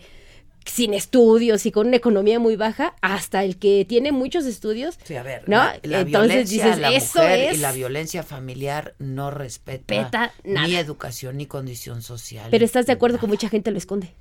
sin 0.64 0.94
estudios 0.94 1.66
y 1.66 1.72
con 1.72 1.88
una 1.88 1.96
economía 1.96 2.38
muy 2.38 2.56
baja 2.56 2.94
hasta 3.00 3.44
el 3.44 3.58
que 3.58 3.84
tiene 3.88 4.12
muchos 4.12 4.46
estudios 4.46 4.98
Sí, 5.04 5.16
a 5.16 5.22
ver, 5.22 5.48
¿no? 5.48 5.56
la, 5.56 5.78
la 5.82 6.00
entonces 6.00 6.50
dices 6.50 6.78
la 6.78 6.92
eso 6.92 7.18
mujer 7.18 7.40
es 7.40 7.58
y 7.58 7.60
la 7.60 7.72
violencia 7.72 8.22
familiar 8.22 8.94
no 8.98 9.30
respeta, 9.30 10.32
ni 10.44 10.52
nada. 10.54 10.80
educación 10.80 11.36
ni 11.36 11.46
condición 11.46 12.02
social. 12.02 12.48
pero 12.50 12.64
estás 12.64 12.86
de 12.86 12.92
acuerdo 12.92 13.18
que 13.18 13.26
mucha 13.26 13.48
gente 13.48 13.70
lo 13.70 13.78
esconde 13.78 14.14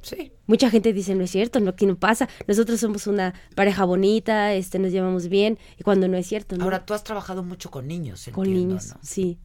Sí. 0.00 0.32
Mucha 0.46 0.70
gente 0.70 0.92
dice, 0.92 1.14
no 1.14 1.24
es 1.24 1.30
cierto, 1.30 1.60
no, 1.60 1.70
aquí 1.70 1.84
no 1.84 1.96
pasa. 1.96 2.28
Nosotros 2.46 2.80
somos 2.80 3.06
una 3.06 3.34
pareja 3.54 3.84
bonita, 3.84 4.54
este, 4.54 4.78
nos 4.78 4.92
llevamos 4.92 5.28
bien, 5.28 5.58
y 5.78 5.82
cuando 5.82 6.08
no 6.08 6.16
es 6.16 6.26
cierto, 6.26 6.56
¿no? 6.56 6.64
Ahora, 6.64 6.86
tú 6.86 6.94
has 6.94 7.04
trabajado 7.04 7.42
mucho 7.42 7.70
con 7.70 7.88
niños, 7.88 8.28
con 8.32 8.46
entiendo, 8.46 8.74
niños, 8.74 8.94
¿no? 8.94 9.00
sí. 9.02 9.38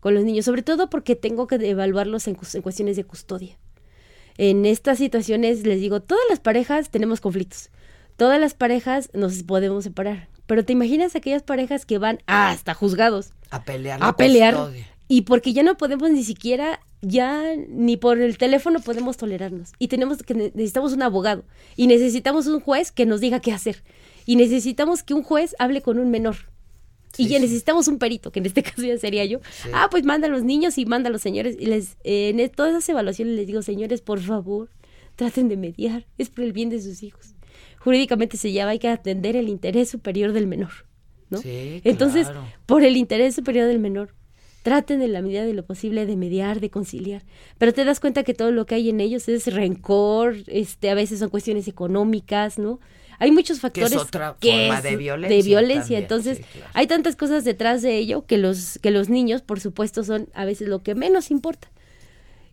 con 0.00 0.14
los 0.14 0.24
niños, 0.24 0.44
sobre 0.44 0.62
todo 0.62 0.90
porque 0.90 1.14
tengo 1.14 1.46
que 1.46 1.54
evaluarlos 1.54 2.26
en 2.26 2.34
cuestiones 2.34 2.96
de 2.96 3.04
custodia. 3.04 3.56
En 4.38 4.64
estas 4.66 4.98
situaciones 4.98 5.64
les 5.66 5.80
digo, 5.80 6.00
todas 6.00 6.24
las 6.30 6.40
parejas 6.40 6.90
tenemos 6.90 7.20
conflictos, 7.20 7.70
todas 8.16 8.40
las 8.40 8.54
parejas 8.54 9.10
nos 9.14 9.42
podemos 9.42 9.84
separar, 9.84 10.28
pero 10.46 10.64
te 10.64 10.72
imaginas 10.72 11.14
aquellas 11.16 11.42
parejas 11.42 11.86
que 11.86 11.98
van 11.98 12.18
hasta 12.26 12.74
juzgados 12.74 13.30
A 13.50 13.62
pelear. 13.64 13.98
a 14.02 14.16
pelear 14.16 14.54
custodia. 14.54 14.86
y 15.08 15.22
porque 15.22 15.52
ya 15.52 15.62
no 15.62 15.76
podemos 15.76 16.10
ni 16.10 16.24
siquiera 16.24 16.80
ya 17.02 17.42
ni 17.68 17.96
por 17.96 18.20
el 18.20 18.38
teléfono 18.38 18.78
podemos 18.80 19.16
tolerarnos 19.16 19.72
y 19.78 19.88
tenemos 19.88 20.22
que 20.22 20.34
necesitamos 20.34 20.92
un 20.92 21.02
abogado 21.02 21.44
y 21.76 21.88
necesitamos 21.88 22.46
un 22.46 22.60
juez 22.60 22.92
que 22.92 23.06
nos 23.06 23.20
diga 23.20 23.40
qué 23.40 23.52
hacer 23.52 23.82
y 24.24 24.36
necesitamos 24.36 25.02
que 25.02 25.12
un 25.14 25.24
juez 25.24 25.56
hable 25.58 25.82
con 25.82 25.98
un 25.98 26.10
menor 26.12 26.36
y 27.18 27.28
ya 27.28 27.38
necesitamos 27.38 27.88
un 27.88 27.98
perito 27.98 28.32
que 28.32 28.40
en 28.40 28.46
este 28.46 28.62
caso 28.62 28.82
ya 28.82 28.96
sería 28.98 29.24
yo 29.24 29.40
ah 29.72 29.88
pues 29.90 30.04
manda 30.04 30.28
a 30.28 30.30
los 30.30 30.42
niños 30.42 30.78
y 30.78 30.86
manda 30.86 31.08
a 31.08 31.12
los 31.12 31.22
señores 31.22 31.56
y 31.58 31.66
les 31.66 31.96
eh, 32.04 32.30
en 32.30 32.50
todas 32.50 32.72
esas 32.72 32.88
evaluaciones 32.88 33.34
les 33.34 33.46
digo 33.46 33.62
señores 33.62 34.00
por 34.00 34.20
favor 34.20 34.70
traten 35.16 35.48
de 35.48 35.56
mediar 35.56 36.06
es 36.18 36.30
por 36.30 36.44
el 36.44 36.52
bien 36.52 36.70
de 36.70 36.80
sus 36.80 37.02
hijos 37.02 37.34
jurídicamente 37.78 38.36
se 38.36 38.52
llama 38.52 38.72
hay 38.72 38.78
que 38.78 38.88
atender 38.88 39.36
el 39.36 39.48
interés 39.48 39.90
superior 39.90 40.32
del 40.32 40.46
menor 40.46 40.72
¿no? 41.32 41.38
Sí, 41.38 41.80
Entonces, 41.84 42.26
claro. 42.26 42.46
por 42.66 42.84
el 42.84 42.96
interés 42.96 43.34
superior 43.34 43.66
del 43.66 43.78
menor, 43.78 44.14
traten 44.62 45.02
en 45.02 45.12
la 45.12 45.22
medida 45.22 45.44
de 45.44 45.54
lo 45.54 45.64
posible 45.64 46.06
de 46.06 46.16
mediar, 46.16 46.60
de 46.60 46.70
conciliar. 46.70 47.22
Pero 47.58 47.72
te 47.72 47.84
das 47.84 47.98
cuenta 47.98 48.22
que 48.22 48.34
todo 48.34 48.52
lo 48.52 48.66
que 48.66 48.76
hay 48.76 48.90
en 48.90 49.00
ellos 49.00 49.28
es 49.28 49.52
rencor, 49.52 50.36
este, 50.46 50.90
a 50.90 50.94
veces 50.94 51.18
son 51.18 51.30
cuestiones 51.30 51.66
económicas, 51.66 52.58
¿no? 52.58 52.78
Hay 53.22 53.30
muchos 53.30 53.60
factores 53.60 53.96
otra 53.96 54.34
que 54.40 54.66
forma 54.66 54.82
de 54.82 54.90
es 54.90 54.98
violencia 54.98 55.36
de 55.36 55.42
violencia. 55.44 55.80
también, 55.82 56.02
Entonces, 56.02 56.38
sí, 56.38 56.44
claro. 56.54 56.70
hay 56.74 56.86
tantas 56.88 57.14
cosas 57.14 57.44
detrás 57.44 57.80
de 57.80 57.96
ello 57.96 58.26
que 58.26 58.36
los, 58.36 58.80
que 58.82 58.90
los 58.90 59.10
niños, 59.10 59.42
por 59.42 59.60
supuesto, 59.60 60.02
son 60.02 60.28
a 60.34 60.44
veces 60.44 60.66
lo 60.66 60.82
que 60.82 60.96
menos 60.96 61.30
importa. 61.30 61.68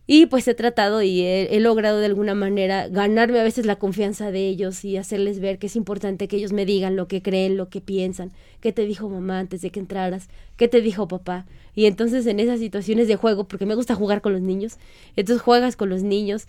Y 0.06 0.26
pues 0.26 0.46
he 0.46 0.54
tratado 0.54 1.02
y 1.02 1.22
he, 1.22 1.56
he 1.56 1.58
logrado 1.58 1.98
de 1.98 2.06
alguna 2.06 2.36
manera 2.36 2.86
ganarme 2.86 3.40
a 3.40 3.42
veces 3.42 3.66
la 3.66 3.80
confianza 3.80 4.30
de 4.30 4.46
ellos 4.46 4.84
y 4.84 4.96
hacerles 4.96 5.40
ver 5.40 5.58
que 5.58 5.66
es 5.66 5.74
importante 5.74 6.28
que 6.28 6.36
ellos 6.36 6.52
me 6.52 6.64
digan 6.64 6.94
lo 6.94 7.08
que 7.08 7.20
creen, 7.20 7.56
lo 7.56 7.68
que 7.68 7.80
piensan, 7.80 8.30
qué 8.60 8.72
te 8.72 8.86
dijo 8.86 9.08
mamá 9.08 9.40
antes 9.40 9.62
de 9.62 9.70
que 9.70 9.80
entraras, 9.80 10.28
qué 10.56 10.68
te 10.68 10.80
dijo 10.80 11.08
papá. 11.08 11.46
Y 11.74 11.86
entonces 11.86 12.26
en 12.26 12.38
esas 12.38 12.60
situaciones 12.60 13.08
de 13.08 13.16
juego, 13.16 13.48
porque 13.48 13.66
me 13.66 13.74
gusta 13.74 13.96
jugar 13.96 14.20
con 14.20 14.32
los 14.32 14.42
niños, 14.42 14.78
entonces 15.16 15.42
juegas 15.42 15.74
con 15.74 15.88
los 15.88 16.04
niños. 16.04 16.46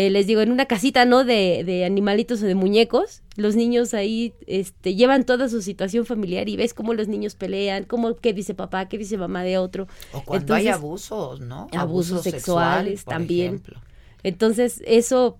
Eh, 0.00 0.08
les 0.08 0.26
digo, 0.26 0.40
en 0.40 0.50
una 0.50 0.64
casita, 0.64 1.04
¿no? 1.04 1.24
De, 1.24 1.62
de 1.62 1.84
animalitos 1.84 2.42
o 2.42 2.46
de 2.46 2.54
muñecos, 2.54 3.20
los 3.36 3.54
niños 3.54 3.92
ahí 3.92 4.32
este, 4.46 4.94
llevan 4.94 5.24
toda 5.24 5.50
su 5.50 5.60
situación 5.60 6.06
familiar 6.06 6.48
y 6.48 6.56
ves 6.56 6.72
cómo 6.72 6.94
los 6.94 7.06
niños 7.06 7.34
pelean, 7.34 7.84
cómo, 7.84 8.16
qué 8.16 8.32
dice 8.32 8.54
papá, 8.54 8.88
qué 8.88 8.96
dice 8.96 9.18
mamá 9.18 9.42
de 9.42 9.58
otro. 9.58 9.88
O 10.12 10.22
cuando 10.22 10.54
hay 10.54 10.68
abusos, 10.68 11.40
¿no? 11.40 11.68
abusos 11.72 11.80
Abuso 11.82 12.22
sexual, 12.22 12.86
sexuales 12.86 13.04
por 13.04 13.12
también. 13.12 13.46
ejemplo. 13.48 13.80
Entonces, 14.22 14.82
eso 14.86 15.38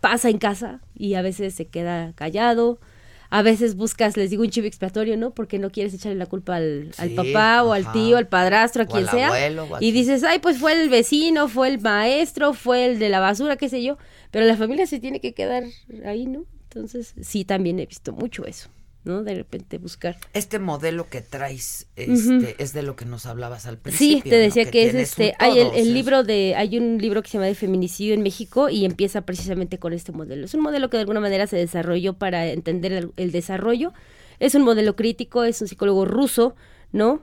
pasa 0.00 0.30
en 0.30 0.38
casa 0.38 0.80
y 0.94 1.12
a 1.12 1.20
veces 1.20 1.54
se 1.54 1.66
queda 1.66 2.14
callado. 2.14 2.78
A 3.34 3.40
veces 3.40 3.76
buscas, 3.76 4.16
les 4.18 4.28
digo, 4.28 4.42
un 4.42 4.50
chivo 4.50 4.66
expiatorio, 4.66 5.16
¿no? 5.16 5.30
Porque 5.30 5.58
no 5.58 5.70
quieres 5.70 5.94
echarle 5.94 6.18
la 6.18 6.26
culpa 6.26 6.56
al, 6.56 6.90
al 6.98 7.10
papá 7.12 7.62
o 7.64 7.72
al 7.72 7.90
tío, 7.90 8.18
al 8.18 8.28
padrastro, 8.28 8.82
a 8.82 8.84
O 8.84 8.88
quien 8.88 9.04
al 9.04 9.10
sea. 9.10 9.26
abuelo, 9.28 9.68
y 9.80 9.90
dices, 9.92 10.22
ay, 10.22 10.38
pues 10.38 10.58
fue 10.58 10.74
el 10.74 10.90
vecino, 10.90 11.48
fue 11.48 11.68
el 11.68 11.80
maestro, 11.80 12.52
fue 12.52 12.84
el 12.84 12.98
de 12.98 13.08
la 13.08 13.20
basura, 13.20 13.56
qué 13.56 13.70
sé 13.70 13.82
yo. 13.82 13.96
Pero 14.30 14.44
la 14.44 14.56
familia 14.56 14.86
se 14.86 15.00
tiene 15.00 15.18
que 15.20 15.32
quedar 15.32 15.64
ahí, 16.04 16.26
¿no? 16.26 16.44
Entonces, 16.64 17.14
sí, 17.22 17.46
también 17.46 17.78
he 17.78 17.86
visto 17.86 18.12
mucho 18.12 18.44
eso, 18.44 18.68
¿no? 19.04 19.22
De 19.22 19.34
repente 19.34 19.78
buscar. 19.78 20.16
Este 20.32 20.58
modelo 20.58 21.08
que 21.08 21.20
traes 21.20 21.86
este, 21.96 22.56
es 22.58 22.72
de 22.72 22.82
lo 22.82 22.96
que 22.96 23.04
nos 23.04 23.26
hablabas 23.26 23.66
al 23.66 23.78
principio. 23.78 24.22
Sí, 24.22 24.22
te 24.22 24.36
¿no? 24.36 24.42
decía 24.42 24.70
que, 24.70 24.86
es 24.86 24.94
este, 24.94 25.34
hay 25.38 25.58
el, 25.58 25.92
libro 25.92 26.22
de, 26.22 26.54
hay 26.56 26.78
un 26.78 26.98
libro 26.98 27.22
que 27.22 27.28
se 27.28 27.34
llama 27.34 27.46
de 27.46 27.54
feminicidio 27.54 28.14
en 28.14 28.22
México 28.22 28.68
y 28.68 28.84
empieza 28.84 29.22
precisamente 29.22 29.78
con 29.78 29.92
este 29.92 30.12
modelo. 30.12 30.44
Es 30.44 30.54
un 30.54 30.60
modelo 30.60 30.88
que 30.90 30.96
de 30.96 31.02
alguna 31.02 31.20
manera 31.20 31.46
se 31.46 31.56
desarrolló 31.56 32.14
para 32.14 32.46
entender 32.46 32.92
el, 32.92 33.12
el 33.16 33.32
desarrollo. 33.32 33.92
Es 34.38 34.54
un 34.54 34.62
modelo 34.62 34.96
crítico, 34.96 35.44
es 35.44 35.60
un 35.60 35.68
psicólogo 35.68 36.04
ruso, 36.04 36.54
¿no? 36.92 37.22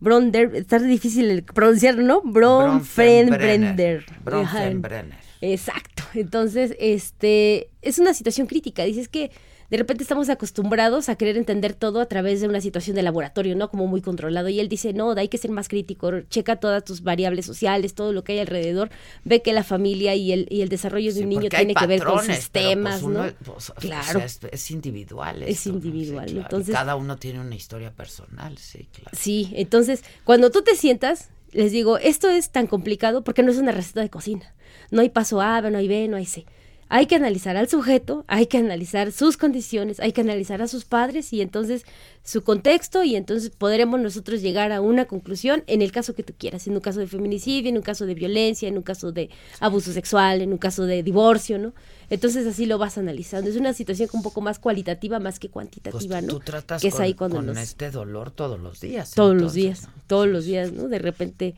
Bronder, 0.00 0.54
está 0.54 0.78
difícil 0.78 1.30
el 1.30 1.42
pronunciar, 1.42 1.98
¿no? 1.98 2.22
Bronfenbrenner. 2.22 4.06
Bronfenbrenner. 4.24 5.18
Exacto. 5.42 6.02
Entonces, 6.14 6.74
este, 6.80 7.68
es 7.82 7.98
una 7.98 8.14
situación 8.14 8.46
crítica. 8.46 8.84
Dices 8.84 9.08
que 9.08 9.30
de 9.70 9.76
repente 9.76 10.02
estamos 10.02 10.28
acostumbrados 10.28 11.08
a 11.08 11.14
querer 11.16 11.36
entender 11.36 11.74
todo 11.74 12.00
a 12.00 12.06
través 12.06 12.40
de 12.40 12.48
una 12.48 12.60
situación 12.60 12.96
de 12.96 13.02
laboratorio, 13.02 13.54
¿no? 13.54 13.70
Como 13.70 13.86
muy 13.86 14.00
controlado. 14.02 14.48
Y 14.48 14.58
él 14.58 14.68
dice, 14.68 14.92
no, 14.92 15.12
hay 15.12 15.28
que 15.28 15.38
ser 15.38 15.50
más 15.52 15.68
crítico, 15.68 16.20
checa 16.28 16.56
todas 16.56 16.84
tus 16.84 17.02
variables 17.02 17.46
sociales, 17.46 17.94
todo 17.94 18.12
lo 18.12 18.24
que 18.24 18.32
hay 18.32 18.38
alrededor, 18.40 18.90
ve 19.24 19.42
que 19.42 19.52
la 19.52 19.62
familia 19.62 20.14
y 20.16 20.32
el, 20.32 20.46
y 20.50 20.62
el 20.62 20.68
desarrollo 20.68 21.06
de 21.08 21.18
Sí, 21.18 21.22
un 21.22 21.28
niño 21.28 21.48
tiene 21.48 21.74
que 21.74 21.86
ver 21.86 22.02
con 22.02 22.24
sistemas, 22.24 22.94
pues, 22.94 23.02
uno, 23.04 23.26
¿no? 23.26 23.32
pues, 23.44 23.70
o 23.70 23.74
claro. 23.74 24.18
sea, 24.18 24.24
es, 24.24 24.40
es 24.50 24.70
individual. 24.70 25.42
Es 25.44 25.58
esto, 25.58 25.72
¿no? 25.72 25.80
Sí, 25.80 25.86
individual, 25.88 26.24
claro. 26.26 26.38
Y 26.40 26.42
entonces- 26.42 26.74
Cada 26.74 26.96
uno 26.96 27.16
tiene 27.16 27.40
una 27.40 27.54
historia 27.54 27.92
personal, 27.92 28.58
sí, 28.58 28.88
claro. 28.92 29.16
Sí, 29.18 29.52
entonces, 29.54 30.02
cuando 30.24 30.50
tú 30.50 30.62
te 30.62 30.74
sientas, 30.74 31.28
les 31.52 31.72
digo, 31.72 31.98
esto 31.98 32.28
es 32.28 32.50
tan 32.50 32.66
complicado 32.66 33.22
porque 33.24 33.42
no 33.42 33.50
es 33.52 33.58
una 33.58 33.72
receta 33.72 34.00
de 34.00 34.10
cocina. 34.10 34.52
No 34.90 35.00
hay 35.02 35.10
paso 35.10 35.40
A, 35.40 35.60
no 35.62 35.78
hay 35.78 35.88
B, 35.88 36.08
no 36.08 36.16
hay 36.16 36.26
C. 36.26 36.44
Hay 36.92 37.06
que 37.06 37.14
analizar 37.14 37.56
al 37.56 37.68
sujeto, 37.68 38.24
hay 38.26 38.46
que 38.46 38.58
analizar 38.58 39.12
sus 39.12 39.36
condiciones, 39.36 40.00
hay 40.00 40.10
que 40.10 40.22
analizar 40.22 40.60
a 40.60 40.66
sus 40.66 40.84
padres 40.84 41.32
y 41.32 41.40
entonces 41.40 41.84
su 42.24 42.42
contexto 42.42 43.04
y 43.04 43.14
entonces 43.14 43.50
podremos 43.50 44.00
nosotros 44.00 44.42
llegar 44.42 44.72
a 44.72 44.80
una 44.80 45.04
conclusión 45.04 45.62
en 45.68 45.82
el 45.82 45.92
caso 45.92 46.16
que 46.16 46.24
tú 46.24 46.34
quieras, 46.36 46.66
en 46.66 46.74
un 46.74 46.80
caso 46.80 46.98
de 46.98 47.06
feminicidio, 47.06 47.70
en 47.70 47.76
un 47.76 47.82
caso 47.84 48.06
de 48.06 48.14
violencia, 48.14 48.68
en 48.68 48.76
un 48.76 48.82
caso 48.82 49.12
de 49.12 49.30
abuso 49.60 49.92
sexual, 49.92 50.40
en 50.40 50.50
un 50.50 50.58
caso 50.58 50.84
de 50.84 51.04
divorcio, 51.04 51.60
¿no? 51.60 51.74
Entonces 52.10 52.44
así 52.44 52.66
lo 52.66 52.76
vas 52.76 52.98
analizando. 52.98 53.48
Es 53.48 53.56
una 53.56 53.72
situación 53.72 54.10
un 54.12 54.24
poco 54.24 54.40
más 54.40 54.58
cualitativa 54.58 55.20
más 55.20 55.38
que 55.38 55.48
Pues 55.48 55.52
cuantitativa, 55.52 56.20
tú, 56.20 56.26
¿no? 56.26 56.32
tú 56.32 56.40
tratas 56.40 56.82
que 56.82 56.88
es 56.88 56.94
con, 56.94 57.02
ahí 57.04 57.14
cuando 57.14 57.36
con 57.36 57.56
este 57.56 57.92
dolor 57.92 58.32
todos 58.32 58.58
los 58.58 58.80
días. 58.80 59.12
todos 59.14 59.36
los 59.36 59.54
días, 59.54 59.88
todos 60.08 60.26
los 60.26 60.44
días, 60.44 60.72
¿no? 60.72 60.88
De 60.88 60.98
repente 60.98 61.54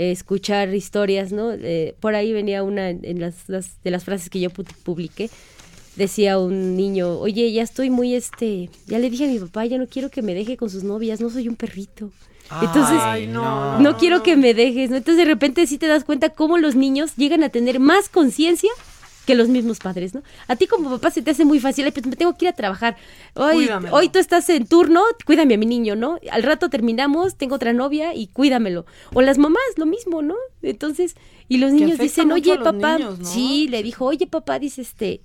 eh, 0.00 0.10
escuchar 0.12 0.74
historias, 0.74 1.30
¿no? 1.32 1.52
Eh, 1.52 1.94
por 2.00 2.14
ahí 2.14 2.32
venía 2.32 2.62
una 2.62 2.90
en 2.90 3.20
las, 3.20 3.34
las- 3.48 3.82
de 3.84 3.90
las 3.90 4.04
frases 4.04 4.30
que 4.30 4.40
yo 4.40 4.50
pu- 4.50 4.64
publiqué, 4.82 5.28
decía 5.96 6.38
un 6.38 6.76
niño, 6.76 7.18
oye, 7.18 7.52
ya 7.52 7.62
estoy 7.62 7.90
muy, 7.90 8.14
este, 8.14 8.70
ya 8.86 8.98
le 8.98 9.10
dije 9.10 9.24
a 9.24 9.28
mi 9.28 9.38
papá, 9.38 9.66
ya 9.66 9.76
no 9.78 9.86
quiero 9.86 10.08
que 10.08 10.22
me 10.22 10.34
deje 10.34 10.56
con 10.56 10.70
sus 10.70 10.82
novias, 10.84 11.20
no 11.20 11.28
soy 11.30 11.48
un 11.48 11.56
perrito. 11.56 12.10
Entonces, 12.62 12.98
Ay, 13.00 13.26
no, 13.28 13.78
no, 13.78 13.96
quiero 13.96 14.22
que 14.24 14.34
me 14.36 14.54
dejes, 14.54 14.90
¿no? 14.90 14.96
Entonces 14.96 15.18
de 15.24 15.30
repente 15.32 15.66
sí 15.68 15.78
te 15.78 15.86
das 15.86 16.02
cuenta 16.04 16.30
cómo 16.30 16.58
los 16.58 16.74
niños 16.74 17.14
llegan 17.16 17.44
a 17.44 17.48
tener 17.50 17.78
más 17.78 18.08
conciencia 18.08 18.70
que 19.30 19.36
los 19.36 19.48
mismos 19.48 19.78
padres, 19.78 20.12
¿no? 20.14 20.22
A 20.48 20.56
ti 20.56 20.66
como 20.66 20.90
papá 20.90 21.10
se 21.10 21.22
te 21.22 21.30
hace 21.30 21.44
muy 21.44 21.60
fácil, 21.60 21.84
"Ay, 21.84 21.92
pues 21.92 22.04
me 22.06 22.16
tengo 22.16 22.36
que 22.36 22.46
ir 22.46 22.48
a 22.50 22.52
trabajar. 22.54 22.96
Hoy, 23.34 23.54
Cuídamelo. 23.54 23.94
hoy 23.94 24.08
tú 24.08 24.18
estás 24.18 24.48
en 24.50 24.66
turno, 24.66 25.02
cuídame 25.24 25.54
a 25.54 25.58
mi 25.58 25.66
niño, 25.66 25.94
¿no? 25.94 26.18
Al 26.32 26.42
rato 26.42 26.68
terminamos, 26.68 27.36
tengo 27.36 27.54
otra 27.54 27.72
novia 27.72 28.14
y 28.14 28.26
cuídamelo. 28.28 28.86
O 29.14 29.22
las 29.22 29.38
mamás, 29.38 29.62
lo 29.76 29.86
mismo, 29.86 30.22
¿no? 30.22 30.34
Entonces, 30.62 31.14
y 31.48 31.58
los 31.58 31.72
niños 31.72 31.98
dicen, 31.98 32.30
oye, 32.32 32.58
papá, 32.58 32.98
niños, 32.98 33.18
¿no? 33.20 33.24
sí, 33.24 33.68
le 33.68 33.82
dijo, 33.82 34.04
oye, 34.06 34.26
papá, 34.26 34.58
dice 34.58 34.82
este, 34.82 35.20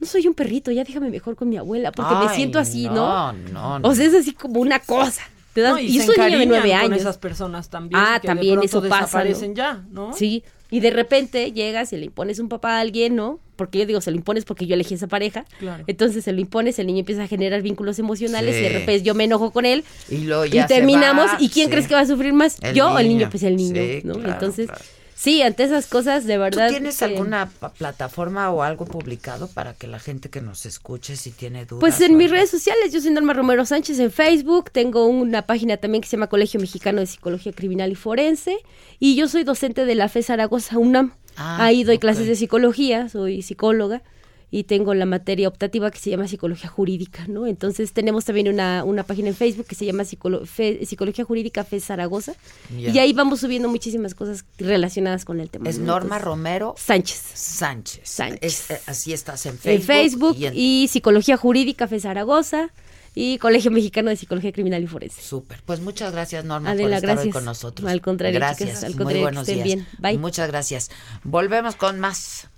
no 0.00 0.06
soy 0.06 0.26
un 0.26 0.34
perrito, 0.34 0.70
ya 0.72 0.82
déjame 0.84 1.10
mejor 1.10 1.36
con 1.36 1.48
mi 1.48 1.56
abuela, 1.56 1.92
porque 1.92 2.14
me 2.16 2.34
siento 2.34 2.58
así, 2.58 2.86
no, 2.86 3.32
¿no? 3.32 3.32
no, 3.52 3.78
no. 3.78 3.88
O 3.88 3.94
sea, 3.94 4.06
es 4.06 4.14
así 4.14 4.32
como 4.32 4.60
una 4.60 4.80
cosa. 4.80 5.22
Te 5.52 5.60
das- 5.60 5.74
No, 5.74 5.78
y 5.78 5.84
y 5.86 6.00
soy 6.00 6.16
niño 6.18 6.38
de 6.40 6.46
nueve 6.46 6.70
con 6.70 6.78
años. 6.92 7.00
esas 7.00 7.16
personas 7.18 7.70
también. 7.70 8.00
Ah, 8.04 8.18
que 8.20 8.26
también 8.26 8.58
de 8.58 8.66
eso 8.66 8.80
pasa, 8.82 8.96
¿no? 8.96 9.02
desaparecen 9.04 9.54
ya, 9.54 9.84
¿no? 9.92 10.12
Sí, 10.12 10.42
y 10.68 10.80
de 10.80 10.90
repente 10.90 11.52
llegas 11.52 11.92
y 11.92 11.96
le 11.96 12.06
impones 12.06 12.40
un 12.40 12.48
papá 12.48 12.78
a 12.78 12.80
alguien, 12.80 13.14
¿no? 13.14 13.38
Porque 13.56 13.78
yo 13.78 13.86
digo, 13.86 14.00
se 14.00 14.10
lo 14.10 14.16
impones 14.16 14.44
porque 14.44 14.66
yo 14.66 14.74
elegí 14.74 14.94
esa 14.94 15.06
pareja. 15.06 15.44
Claro. 15.58 15.84
Entonces 15.86 16.24
se 16.24 16.32
lo 16.32 16.40
impones, 16.40 16.78
el 16.78 16.86
niño 16.86 17.00
empieza 17.00 17.22
a 17.24 17.26
generar 17.28 17.62
vínculos 17.62 17.98
emocionales 17.98 18.54
Sí. 18.54 18.60
y 18.60 18.64
de 18.64 18.68
repente 18.70 19.02
yo 19.02 19.14
me 19.14 19.24
enojo 19.24 19.50
con 19.50 19.64
él. 19.66 19.84
Y 20.08 20.26
ya 20.50 20.66
terminamos. 20.66 21.26
va, 21.26 21.36
¿Y 21.40 21.48
quién 21.48 21.66
sí. 21.66 21.70
crees 21.72 21.86
que 21.88 21.94
va 21.94 22.00
a 22.00 22.06
sufrir 22.06 22.32
más? 22.32 22.56
El 22.62 22.74
¿Yo 22.74 22.90
o 22.90 22.98
el 22.98 23.08
niño. 23.08 23.28
Pues 23.30 23.42
el 23.42 23.56
niño, 23.56 23.80
Sí, 23.82 24.00
¿no? 24.04 24.14
claro, 24.14 24.32
Entonces, 24.32 24.66
claro. 24.66 24.82
sí, 25.14 25.42
ante 25.42 25.64
esas 25.64 25.86
cosas, 25.86 26.24
de 26.26 26.34
¿Tú 26.34 26.40
verdad. 26.40 26.68
tienes 26.68 26.98
que- 26.98 27.04
alguna 27.04 27.48
plataforma 27.78 28.50
o 28.50 28.62
algo 28.62 28.84
publicado 28.86 29.48
para 29.48 29.74
que 29.74 29.86
la 29.86 29.98
gente 29.98 30.28
que 30.30 30.40
nos 30.40 30.66
escuche 30.66 31.16
si 31.16 31.30
tiene 31.30 31.64
dudas? 31.66 31.80
Pues 31.80 32.00
en 32.00 32.16
mis 32.16 32.26
algo? 32.26 32.36
redes 32.36 32.50
sociales, 32.50 32.92
yo 32.92 33.00
soy 33.00 33.10
Norma 33.12 33.32
Romero 33.32 33.64
Sánchez 33.64 33.98
en 33.98 34.10
Facebook, 34.10 34.70
tengo 34.70 35.06
una 35.06 35.42
página 35.42 35.76
también 35.76 36.02
que 36.02 36.08
se 36.08 36.16
llama 36.16 36.26
Colegio 36.28 36.60
Mexicano 36.60 37.00
de 37.00 37.06
Psicología 37.06 37.52
Criminal 37.52 37.90
y 37.92 37.94
Forense, 37.94 38.56
y 38.98 39.16
yo 39.16 39.28
soy 39.28 39.44
docente 39.44 39.84
de 39.84 39.94
la 39.94 40.08
FE 40.08 40.22
Zaragoza 40.22 40.78
UNAM. 40.78 41.12
Ah, 41.36 41.64
Ahí 41.64 41.84
doy 41.84 41.98
clases 41.98 42.26
de 42.26 42.36
psicología, 42.36 43.08
soy 43.08 43.42
psicóloga 43.42 44.02
y 44.50 44.64
tengo 44.64 44.94
la 44.94 45.04
materia 45.04 45.48
optativa 45.48 45.90
que 45.90 45.98
se 45.98 46.10
llama 46.10 46.28
psicología 46.28 46.68
jurídica, 46.70 47.26
¿no? 47.26 47.48
Entonces 47.48 47.92
tenemos 47.92 48.24
también 48.24 48.46
una, 48.48 48.84
una 48.84 49.02
página 49.02 49.28
en 49.30 49.34
Facebook 49.34 49.66
que 49.66 49.74
se 49.74 49.84
llama 49.84 50.04
Psicolo- 50.04 50.46
Fe- 50.46 50.86
Psicología 50.86 51.24
Jurídica 51.24 51.64
FE 51.64 51.80
Zaragoza 51.80 52.34
y 52.76 52.96
ahí 53.00 53.12
vamos 53.12 53.40
subiendo 53.40 53.68
muchísimas 53.68 54.14
cosas 54.14 54.44
relacionadas 54.58 55.24
con 55.24 55.40
el 55.40 55.50
tema. 55.50 55.68
Es 55.68 55.78
¿no? 55.80 55.86
Norma 55.86 56.04
Entonces, 56.18 56.24
Romero 56.24 56.74
Sánchez. 56.78 57.20
Sánchez. 57.34 58.00
Sánchez. 58.04 58.38
Es- 58.42 58.70
eh, 58.70 58.80
así 58.86 59.12
estás 59.12 59.44
en 59.46 59.58
Facebook. 59.58 59.80
en 59.80 59.82
Facebook 59.82 60.36
y 60.38 60.46
en- 60.46 60.52
y 60.54 60.88
Psicología 60.88 61.36
Jurídica 61.36 61.88
FE 61.88 61.98
Zaragoza. 61.98 62.68
Y 63.14 63.38
Colegio 63.38 63.70
Mexicano 63.70 64.10
de 64.10 64.16
Psicología 64.16 64.52
Criminal 64.52 64.82
y 64.82 64.86
Forense. 64.86 65.22
Súper. 65.22 65.62
Pues 65.64 65.80
muchas 65.80 66.12
gracias, 66.12 66.44
Norma, 66.44 66.70
Adela, 66.70 66.88
por 66.88 66.94
estar 66.96 67.08
gracias. 67.10 67.26
hoy 67.26 67.32
con 67.32 67.44
nosotros. 67.44 67.90
Al 67.90 68.00
contrario, 68.00 68.38
gracias. 68.40 68.68
chicas, 68.68 68.84
al 68.84 68.90
Muy 68.90 68.96
contrario, 68.98 69.18
que 69.20 69.22
buenos 69.24 69.48
estén 69.48 69.64
días. 69.64 69.64
bien. 69.76 69.86
Bye. 69.98 70.18
Muchas 70.18 70.48
gracias. 70.48 70.90
Volvemos 71.22 71.76
con 71.76 72.00
más. 72.00 72.48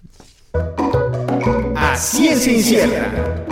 A 1.77 1.97
ciencia 1.97 2.53
incierta. 2.53 3.45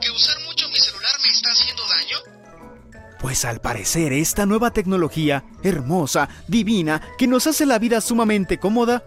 ¿Que 0.00 0.10
usar 0.10 0.36
mucho 0.44 0.68
mi 0.68 0.76
celular 0.76 1.12
me 1.24 1.30
está 1.30 1.50
haciendo 1.50 1.82
daño? 1.88 3.14
Pues 3.20 3.44
al 3.44 3.60
parecer 3.60 4.12
esta 4.12 4.44
nueva 4.44 4.70
tecnología, 4.72 5.44
hermosa, 5.62 6.28
divina, 6.46 7.00
que 7.16 7.26
nos 7.26 7.46
hace 7.46 7.64
la 7.64 7.78
vida 7.78 8.00
sumamente 8.02 8.58
cómoda, 8.58 9.02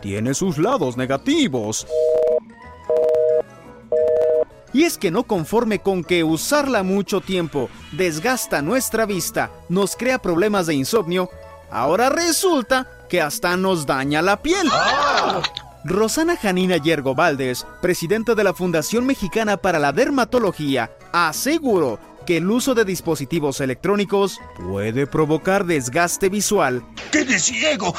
tiene 0.00 0.34
sus 0.34 0.58
lados 0.58 0.96
negativos. 0.96 1.86
Y 4.72 4.84
es 4.84 4.98
que 4.98 5.10
no 5.10 5.24
conforme 5.24 5.80
con 5.80 6.04
que 6.04 6.22
usarla 6.22 6.82
mucho 6.82 7.20
tiempo 7.20 7.68
desgasta 7.92 8.62
nuestra 8.62 9.04
vista, 9.04 9.50
nos 9.68 9.96
crea 9.96 10.22
problemas 10.22 10.66
de 10.66 10.74
insomnio, 10.74 11.28
ahora 11.70 12.08
resulta 12.08 12.86
que 13.08 13.20
hasta 13.20 13.56
nos 13.56 13.84
daña 13.84 14.22
la 14.22 14.40
piel. 14.40 14.68
Rosana 15.84 16.36
Janina 16.36 16.76
Yergo 16.76 17.14
Valdés, 17.14 17.66
presidenta 17.80 18.34
de 18.34 18.44
la 18.44 18.54
Fundación 18.54 19.06
Mexicana 19.06 19.56
para 19.56 19.78
la 19.78 19.92
Dermatología, 19.92 20.92
aseguró 21.12 21.98
que 22.26 22.36
el 22.36 22.50
uso 22.50 22.74
de 22.74 22.84
dispositivos 22.84 23.60
electrónicos 23.60 24.38
puede 24.56 25.06
provocar 25.06 25.64
desgaste 25.64 26.28
visual 26.28 26.84
¡Quedé 27.10 27.38
ciego! 27.38 27.94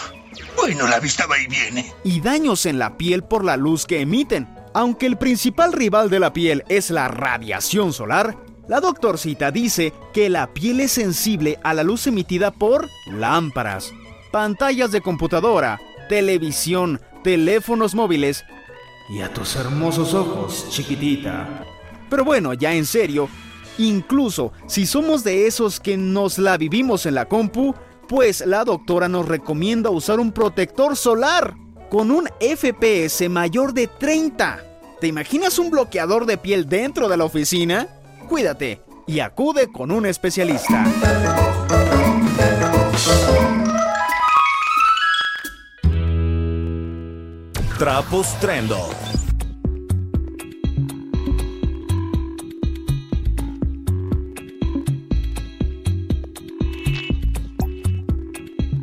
Bueno, 0.55 0.87
la 0.87 0.99
vista 0.99 1.25
va 1.27 1.39
y 1.39 1.47
viene. 1.47 1.93
y 2.03 2.21
daños 2.21 2.65
en 2.65 2.79
la 2.79 2.97
piel 2.97 3.23
por 3.23 3.43
la 3.43 3.57
luz 3.57 3.85
que 3.85 4.01
emiten. 4.01 4.47
Aunque 4.73 5.05
el 5.05 5.17
principal 5.17 5.73
rival 5.73 6.09
de 6.09 6.19
la 6.19 6.31
piel 6.31 6.63
es 6.69 6.89
la 6.91 7.07
radiación 7.09 7.91
solar, 7.91 8.37
la 8.67 8.79
doctorcita 8.79 9.51
dice 9.51 9.91
que 10.13 10.29
la 10.29 10.53
piel 10.53 10.79
es 10.79 10.93
sensible 10.93 11.59
a 11.63 11.73
la 11.73 11.83
luz 11.83 12.07
emitida 12.07 12.51
por 12.51 12.87
lámparas, 13.07 13.91
pantallas 14.31 14.91
de 14.91 15.01
computadora, 15.01 15.79
televisión, 16.07 17.01
teléfonos 17.23 17.95
móviles 17.95 18.45
y 19.09 19.21
a 19.21 19.33
tus 19.33 19.57
hermosos 19.57 20.13
ojos, 20.13 20.67
chiquitita. 20.69 21.65
Pero 22.09 22.23
bueno, 22.23 22.53
ya 22.53 22.73
en 22.73 22.85
serio, 22.85 23.27
incluso 23.77 24.53
si 24.67 24.85
somos 24.85 25.23
de 25.25 25.47
esos 25.47 25.81
que 25.81 25.97
nos 25.97 26.37
la 26.37 26.55
vivimos 26.55 27.05
en 27.05 27.15
la 27.15 27.25
compu, 27.25 27.75
pues 28.11 28.45
la 28.45 28.65
doctora 28.65 29.07
nos 29.07 29.25
recomienda 29.25 29.89
usar 29.89 30.19
un 30.19 30.33
protector 30.33 30.97
solar 30.97 31.55
con 31.89 32.11
un 32.11 32.27
FPS 32.41 33.29
mayor 33.29 33.73
de 33.73 33.87
30. 33.87 34.61
¿Te 34.99 35.07
imaginas 35.07 35.57
un 35.57 35.71
bloqueador 35.71 36.25
de 36.25 36.37
piel 36.37 36.67
dentro 36.67 37.07
de 37.07 37.15
la 37.15 37.23
oficina? 37.23 37.87
Cuídate 38.27 38.81
y 39.07 39.21
acude 39.21 39.71
con 39.71 39.91
un 39.91 40.05
especialista. 40.05 40.83
Trapos 47.79 48.37
Trendo. 48.41 48.89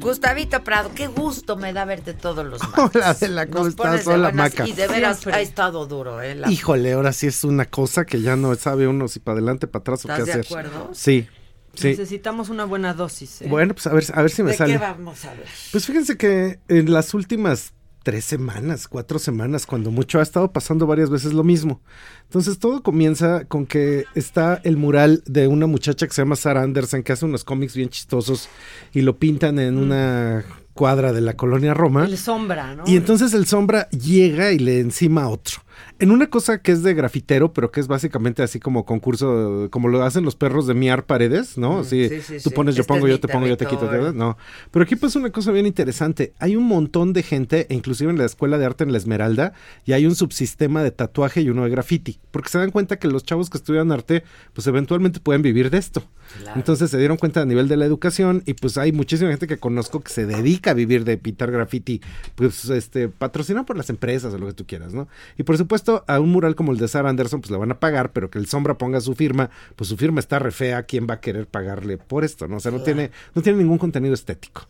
Gustavito 0.08 0.64
Prado, 0.64 0.90
qué 0.94 1.06
gusto 1.06 1.56
me 1.56 1.72
da 1.74 1.84
verte 1.84 2.14
todos 2.14 2.46
los 2.46 2.60
martes. 2.76 2.96
Hola, 2.96 3.10
Adela, 3.10 3.46
¿cómo 3.46 3.58
Nos 3.64 3.68
estás? 3.68 3.86
pones 3.86 4.04
de 4.06 4.12
Hola, 4.14 4.32
Maca. 4.32 4.66
Y 4.66 4.72
de 4.72 4.88
veras 4.88 5.18
Siempre. 5.18 5.38
ha 5.38 5.42
estado 5.42 5.86
duro, 5.86 6.22
¿eh? 6.22 6.34
La- 6.34 6.50
Híjole, 6.50 6.92
ahora 6.94 7.12
sí 7.12 7.26
es 7.26 7.44
una 7.44 7.66
cosa 7.66 8.06
que 8.06 8.22
ya 8.22 8.34
no 8.34 8.54
sabe 8.54 8.88
uno 8.88 9.06
si 9.08 9.20
para 9.20 9.34
adelante, 9.38 9.66
para 9.66 9.82
atrás 9.82 10.04
o 10.06 10.08
qué 10.08 10.12
¿Estás 10.14 10.26
de 10.26 10.32
hacer. 10.32 10.44
acuerdo? 10.46 10.90
Sí, 10.94 11.28
sí. 11.74 11.88
Necesitamos 11.88 12.48
una 12.48 12.64
buena 12.64 12.94
dosis. 12.94 13.42
¿eh? 13.42 13.48
Bueno, 13.50 13.74
pues 13.74 13.86
a 13.86 13.92
ver, 13.92 14.04
a 14.14 14.22
ver 14.22 14.30
si 14.30 14.42
me 14.42 14.52
¿De 14.52 14.56
sale. 14.56 14.72
qué 14.72 14.78
vamos 14.78 15.22
a 15.26 15.34
ver? 15.34 15.46
Pues 15.72 15.84
fíjense 15.84 16.16
que 16.16 16.58
en 16.68 16.90
las 16.90 17.12
últimas 17.12 17.74
tres 18.08 18.24
semanas, 18.24 18.88
cuatro 18.88 19.18
semanas, 19.18 19.66
cuando 19.66 19.90
mucho 19.90 20.18
ha 20.18 20.22
estado 20.22 20.50
pasando 20.50 20.86
varias 20.86 21.10
veces 21.10 21.34
lo 21.34 21.44
mismo. 21.44 21.82
Entonces 22.24 22.58
todo 22.58 22.82
comienza 22.82 23.44
con 23.44 23.66
que 23.66 24.06
está 24.14 24.62
el 24.64 24.78
mural 24.78 25.22
de 25.26 25.46
una 25.46 25.66
muchacha 25.66 26.06
que 26.06 26.14
se 26.14 26.22
llama 26.22 26.34
Sarah 26.34 26.62
Anderson, 26.62 27.02
que 27.02 27.12
hace 27.12 27.26
unos 27.26 27.44
cómics 27.44 27.76
bien 27.76 27.90
chistosos 27.90 28.48
y 28.94 29.02
lo 29.02 29.18
pintan 29.18 29.58
en 29.58 29.76
una 29.76 30.42
cuadra 30.72 31.12
de 31.12 31.20
la 31.20 31.34
colonia 31.34 31.74
Roma. 31.74 32.06
El 32.06 32.16
sombra, 32.16 32.74
¿no? 32.74 32.84
Y 32.86 32.96
entonces 32.96 33.34
el 33.34 33.44
sombra 33.44 33.90
llega 33.90 34.52
y 34.52 34.58
le 34.58 34.80
encima 34.80 35.24
a 35.24 35.28
otro. 35.28 35.60
En 35.98 36.10
una 36.10 36.28
cosa 36.28 36.58
que 36.62 36.72
es 36.72 36.82
de 36.82 36.94
grafitero, 36.94 37.52
pero 37.52 37.70
que 37.70 37.80
es 37.80 37.88
básicamente 37.88 38.42
así 38.42 38.60
como 38.60 38.84
concurso, 38.84 39.68
como 39.70 39.88
lo 39.88 40.02
hacen 40.02 40.24
los 40.24 40.36
perros 40.36 40.66
de 40.66 40.74
miar 40.74 41.04
paredes, 41.06 41.58
¿no? 41.58 41.80
Así, 41.80 42.08
sí, 42.08 42.20
sí, 42.20 42.34
tú 42.42 42.50
sí. 42.50 42.54
pones, 42.54 42.74
yo 42.76 42.82
Este 42.82 42.92
pongo, 42.92 43.08
yo 43.08 43.18
te 43.20 43.28
pongo, 43.28 43.46
yo 43.46 43.56
te 43.56 43.66
quito. 43.66 43.88
¿verdad? 43.88 44.12
no. 44.12 44.36
Pero 44.70 44.84
aquí 44.84 44.96
pasa 44.96 45.18
una 45.18 45.30
cosa 45.30 45.52
bien 45.52 45.66
interesante. 45.66 46.32
Hay 46.38 46.56
un 46.56 46.64
montón 46.64 47.12
de 47.12 47.22
gente, 47.22 47.66
inclusive 47.70 48.10
en 48.10 48.18
la 48.18 48.24
Escuela 48.24 48.58
de 48.58 48.66
Arte 48.66 48.84
en 48.84 48.92
la 48.92 48.98
Esmeralda, 48.98 49.52
y 49.84 49.92
hay 49.92 50.06
un 50.06 50.14
subsistema 50.14 50.82
de 50.82 50.90
tatuaje 50.90 51.40
y 51.40 51.50
uno 51.50 51.64
de 51.64 51.70
graffiti, 51.70 52.18
porque 52.30 52.48
se 52.48 52.58
dan 52.58 52.70
cuenta 52.70 52.98
que 52.98 53.08
los 53.08 53.24
chavos 53.24 53.50
que 53.50 53.58
estudian 53.58 53.92
arte, 53.92 54.24
pues 54.52 54.66
eventualmente 54.66 55.20
pueden 55.20 55.42
vivir 55.42 55.70
de 55.70 55.78
esto. 55.78 56.02
Claro. 56.42 56.58
Entonces 56.58 56.90
se 56.90 56.98
dieron 56.98 57.16
cuenta 57.16 57.40
a 57.40 57.46
nivel 57.46 57.68
de 57.68 57.76
la 57.76 57.86
educación 57.86 58.42
y 58.44 58.54
pues 58.54 58.76
hay 58.76 58.92
muchísima 58.92 59.30
gente 59.30 59.46
que 59.46 59.56
conozco 59.56 60.00
que 60.00 60.12
se 60.12 60.26
dedica 60.26 60.72
a 60.72 60.74
vivir 60.74 61.04
de 61.04 61.16
pintar 61.16 61.50
graffiti, 61.50 62.00
pues 62.34 62.68
este, 62.68 63.08
patrocinado 63.08 63.64
por 63.64 63.76
las 63.76 63.88
empresas 63.90 64.34
o 64.34 64.38
lo 64.38 64.46
que 64.46 64.52
tú 64.52 64.66
quieras, 64.66 64.92
¿no? 64.92 65.08
Y 65.38 65.44
por 65.44 65.56
supuesto 65.56 65.67
a 66.06 66.20
un 66.20 66.30
mural 66.30 66.54
como 66.54 66.72
el 66.72 66.78
de 66.78 66.88
Sarah 66.88 67.10
Anderson 67.10 67.40
pues 67.40 67.50
le 67.50 67.56
van 67.56 67.70
a 67.70 67.80
pagar, 67.80 68.12
pero 68.12 68.30
que 68.30 68.38
el 68.38 68.46
sombra 68.46 68.78
ponga 68.78 69.00
su 69.00 69.14
firma, 69.14 69.50
pues 69.76 69.88
su 69.88 69.96
firma 69.96 70.20
está 70.20 70.38
re 70.38 70.50
fea, 70.50 70.82
¿quién 70.84 71.06
va 71.08 71.14
a 71.14 71.20
querer 71.20 71.46
pagarle 71.46 71.98
por 71.98 72.24
esto? 72.24 72.48
¿no? 72.48 72.56
O 72.56 72.60
sea, 72.60 72.72
no 72.72 72.82
tiene, 72.82 73.10
no 73.34 73.42
tiene 73.42 73.58
ningún 73.58 73.78
contenido 73.78 74.14
estético. 74.14 74.66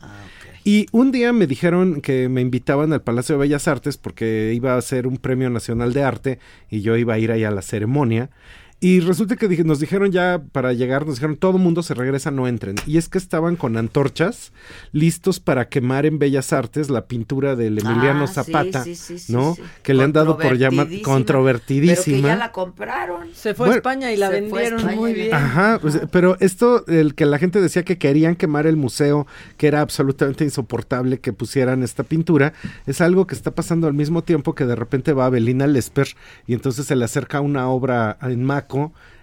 Y 0.64 0.86
un 0.92 1.12
día 1.12 1.32
me 1.32 1.46
dijeron 1.46 2.00
que 2.00 2.28
me 2.28 2.40
invitaban 2.40 2.92
al 2.92 3.02
Palacio 3.02 3.36
de 3.36 3.40
Bellas 3.40 3.68
Artes 3.68 3.96
porque 3.96 4.52
iba 4.54 4.76
a 4.76 4.82
ser 4.82 5.06
un 5.06 5.16
premio 5.16 5.48
nacional 5.48 5.92
de 5.92 6.02
arte 6.02 6.38
y 6.68 6.82
yo 6.82 6.96
iba 6.96 7.14
a 7.14 7.18
ir 7.18 7.32
ahí 7.32 7.44
a 7.44 7.50
la 7.50 7.62
ceremonia. 7.62 8.30
Y 8.80 9.00
resulta 9.00 9.34
que 9.36 9.48
dije- 9.48 9.64
nos 9.64 9.80
dijeron 9.80 10.12
ya 10.12 10.40
para 10.52 10.72
llegar, 10.72 11.04
nos 11.04 11.16
dijeron 11.16 11.36
todo 11.36 11.58
mundo 11.58 11.82
se 11.82 11.94
regresa, 11.94 12.30
no 12.30 12.46
entren. 12.46 12.76
Y 12.86 12.96
es 12.96 13.08
que 13.08 13.18
estaban 13.18 13.56
con 13.56 13.76
antorchas 13.76 14.52
listos 14.92 15.40
para 15.40 15.68
quemar 15.68 16.06
en 16.06 16.18
Bellas 16.20 16.52
Artes 16.52 16.88
la 16.88 17.06
pintura 17.06 17.56
del 17.56 17.78
Emiliano 17.78 18.24
Ah, 18.24 18.26
sí, 18.28 18.34
Zapata, 18.34 18.84
sí, 18.84 18.94
sí, 18.94 19.18
sí, 19.18 19.32
¿no? 19.32 19.54
sí. 19.56 19.62
Que 19.82 19.94
le 19.94 20.04
han 20.04 20.12
dado 20.12 20.38
por 20.38 20.56
llamar 20.56 20.86
Controvertidísima. 21.02 22.04
Pero 22.04 22.22
que 22.22 22.22
ya 22.22 22.36
la 22.36 22.52
compraron. 22.52 23.28
Se 23.34 23.54
fue 23.54 23.68
a. 23.70 23.74
España 23.74 24.12
y 24.12 24.16
la 24.16 24.28
vendieron 24.30 24.78
España 24.80 24.96
muy 24.96 25.12
bien. 25.12 25.34
Ajá, 25.34 25.78
pues, 25.80 26.00
pero 26.10 26.36
esto, 26.40 26.86
el 26.86 27.14
que 27.14 27.26
la 27.26 27.38
gente 27.38 27.60
decía 27.60 27.82
que 27.84 27.98
querían 27.98 28.36
quemar 28.36 28.66
el 28.66 28.76
museo, 28.76 29.26
que 29.56 29.66
era 29.66 29.80
absolutamente 29.80 30.44
insoportable 30.44 31.18
que 31.20 31.32
pusieran 31.32 31.82
esta 31.82 32.02
pintura, 32.04 32.52
es 32.86 33.00
algo 33.00 33.26
que 33.26 33.34
está 33.34 33.50
pasando 33.50 33.86
al 33.86 33.94
mismo 33.94 34.22
tiempo 34.22 34.54
que 34.54 34.64
de 34.66 34.76
repente 34.76 35.12
va 35.12 35.28
Belina 35.30 35.66
Lesper 35.66 36.08
y 36.46 36.54
entonces 36.54 36.86
se 36.86 36.96
le 36.96 37.04
acerca 37.04 37.40
una 37.40 37.68
obra 37.68 38.18
en 38.22 38.44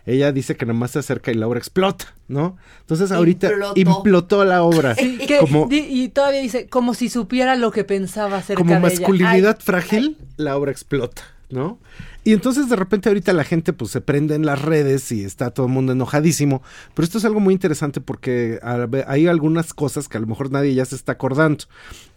Ella 0.05 0.31
dice 0.31 0.55
que 0.55 0.65
nomás 0.67 0.91
se 0.91 0.99
acerca 0.99 1.31
y 1.31 1.35
la 1.35 1.47
obra 1.47 1.57
explota, 1.57 2.13
¿no? 2.27 2.57
Entonces 2.81 3.11
ahorita 3.11 3.47
Implotó. 3.47 3.73
implotó 3.79 4.45
la 4.45 4.61
obra. 4.63 4.95
Sí, 4.99 5.17
que 5.17 5.39
como 5.39 5.67
y 5.71 6.09
todavía 6.09 6.41
dice, 6.41 6.67
como 6.67 6.93
si 6.93 7.09
supiera 7.09 7.55
lo 7.55 7.71
que 7.71 7.83
pensaba 7.83 8.37
acerca 8.37 8.59
como 8.59 8.71
de 8.71 8.77
ella. 8.79 8.87
masculinidad 8.87 9.55
Ay, 9.59 9.65
frágil, 9.65 10.17
la 10.37 10.57
obra 10.57 10.71
explota, 10.71 11.23
¿no? 11.55 11.79
Y 12.23 12.33
entonces 12.33 12.69
de 12.69 12.75
repente 12.75 13.09
ahorita 13.09 13.33
la 13.33 13.43
gente 13.43 13.73
pues 13.73 13.91
se 13.91 14.01
prende 14.01 14.35
en 14.35 14.45
las 14.45 14.61
redes 14.61 15.11
y 15.11 15.23
está 15.23 15.51
todo 15.51 15.65
el 15.67 15.71
mundo 15.71 15.93
enojadísimo, 15.93 16.61
pero 16.93 17.05
esto 17.05 17.17
es 17.17 17.25
algo 17.25 17.39
muy 17.39 17.53
interesante 17.53 18.01
porque 18.01 18.59
hay 19.07 19.27
algunas 19.27 19.73
cosas 19.73 20.07
que 20.07 20.17
a 20.17 20.21
lo 20.21 20.27
mejor 20.27 20.51
nadie 20.51 20.73
ya 20.73 20.85
se 20.85 20.95
está 20.95 21.13
acordando. 21.13 21.65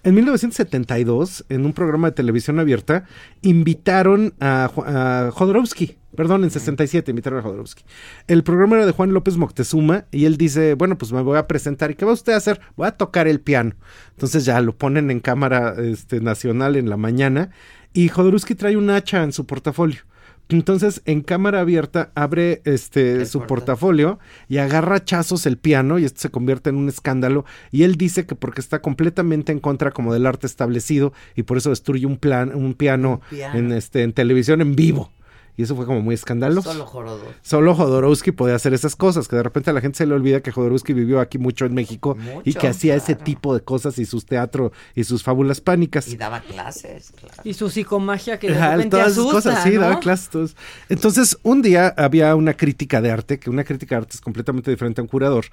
En 0.04 0.14
1972, 0.14 1.44
en 1.48 1.66
un 1.66 1.72
programa 1.72 2.08
de 2.08 2.14
televisión 2.14 2.58
abierta, 2.58 3.04
invitaron 3.42 4.34
a, 4.40 4.70
a 4.86 5.30
Jodorowsky. 5.32 5.98
Perdón, 6.16 6.42
en 6.42 6.50
67 6.50 7.10
invitaron 7.10 7.40
a 7.40 7.42
Jodorowsky. 7.42 7.84
El 8.26 8.42
programa 8.42 8.76
era 8.76 8.86
de 8.86 8.92
Juan 8.92 9.12
López 9.12 9.36
Moctezuma 9.36 10.06
y 10.10 10.24
él 10.24 10.36
dice, 10.36 10.74
bueno, 10.74 10.96
pues 10.96 11.12
me 11.12 11.20
voy 11.20 11.36
a 11.36 11.46
presentar. 11.46 11.90
¿Y 11.90 11.94
qué 11.94 12.04
va 12.04 12.12
usted 12.12 12.32
a 12.32 12.36
hacer? 12.36 12.60
Voy 12.76 12.86
a 12.86 12.92
tocar 12.92 13.28
el 13.28 13.40
piano. 13.40 13.74
Entonces 14.12 14.44
ya 14.44 14.60
lo 14.60 14.74
ponen 14.74 15.10
en 15.10 15.20
cámara 15.20 15.74
este, 15.78 16.20
nacional 16.20 16.76
en 16.76 16.88
la 16.88 16.96
mañana 16.96 17.50
y 17.98 18.06
Jodorowsky 18.06 18.54
trae 18.54 18.76
un 18.76 18.90
hacha 18.90 19.24
en 19.24 19.32
su 19.32 19.44
portafolio. 19.44 20.02
Entonces, 20.48 21.02
en 21.04 21.20
cámara 21.20 21.58
abierta, 21.58 22.12
abre 22.14 22.62
este 22.64 23.26
su 23.26 23.42
portafolio 23.42 24.20
y 24.48 24.58
agarra 24.58 24.94
hachazos 24.94 25.46
el 25.46 25.58
piano 25.58 25.98
y 25.98 26.04
esto 26.04 26.20
se 26.20 26.30
convierte 26.30 26.70
en 26.70 26.76
un 26.76 26.88
escándalo. 26.88 27.44
Y 27.72 27.82
él 27.82 27.96
dice 27.96 28.24
que 28.24 28.36
porque 28.36 28.60
está 28.60 28.80
completamente 28.80 29.50
en 29.50 29.58
contra 29.58 29.90
como 29.90 30.14
del 30.14 30.26
arte 30.26 30.46
establecido 30.46 31.12
y 31.34 31.42
por 31.42 31.56
eso 31.56 31.70
destruye 31.70 32.06
un 32.06 32.18
plan, 32.18 32.54
un 32.54 32.74
piano, 32.74 33.20
piano. 33.30 33.58
en 33.58 33.72
este 33.72 34.04
en 34.04 34.12
televisión 34.12 34.60
en 34.60 34.76
vivo. 34.76 35.10
Y 35.58 35.64
eso 35.64 35.74
fue 35.74 35.86
como 35.86 36.00
muy 36.00 36.14
escandaloso. 36.14 36.70
Solo 36.72 36.86
Jodorowsky. 36.86 37.34
Solo 37.42 37.74
Jodorowsky 37.74 38.30
podía 38.30 38.54
hacer 38.54 38.74
esas 38.74 38.94
cosas, 38.94 39.26
que 39.26 39.34
de 39.34 39.42
repente 39.42 39.70
a 39.70 39.72
la 39.72 39.80
gente 39.80 39.98
se 39.98 40.06
le 40.06 40.14
olvida 40.14 40.40
que 40.40 40.52
Jodorowsky 40.52 40.92
vivió 40.92 41.18
aquí 41.18 41.36
mucho 41.36 41.66
en 41.66 41.74
México 41.74 42.16
y 42.44 42.54
que 42.54 42.68
hacía 42.68 42.94
ese 42.94 43.16
tipo 43.16 43.52
de 43.54 43.60
cosas 43.60 43.98
y 43.98 44.06
sus 44.06 44.24
teatro 44.24 44.70
y 44.94 45.02
sus 45.02 45.24
fábulas 45.24 45.60
pánicas. 45.60 46.06
Y 46.06 46.16
daba 46.16 46.42
clases, 46.42 47.12
claro. 47.18 47.42
Y 47.42 47.54
su 47.54 47.70
psicomagia 47.70 48.38
que 48.38 48.52
de 48.52 48.54
repente 48.54 48.90
todas 48.90 49.06
esas 49.08 49.18
asusta, 49.18 49.50
cosas, 49.50 49.64
sí, 49.64 49.70
¿no? 49.72 49.80
daba 49.80 49.98
clases. 49.98 50.28
todos. 50.28 50.56
Entonces, 50.88 51.36
un 51.42 51.60
día 51.60 51.92
había 51.96 52.36
una 52.36 52.54
crítica 52.54 53.00
de 53.00 53.10
arte, 53.10 53.40
que 53.40 53.50
una 53.50 53.64
crítica 53.64 53.96
de 53.96 54.02
arte 54.02 54.14
es 54.14 54.20
completamente 54.20 54.70
diferente 54.70 55.00
a 55.00 55.02
un 55.02 55.08
curador, 55.08 55.46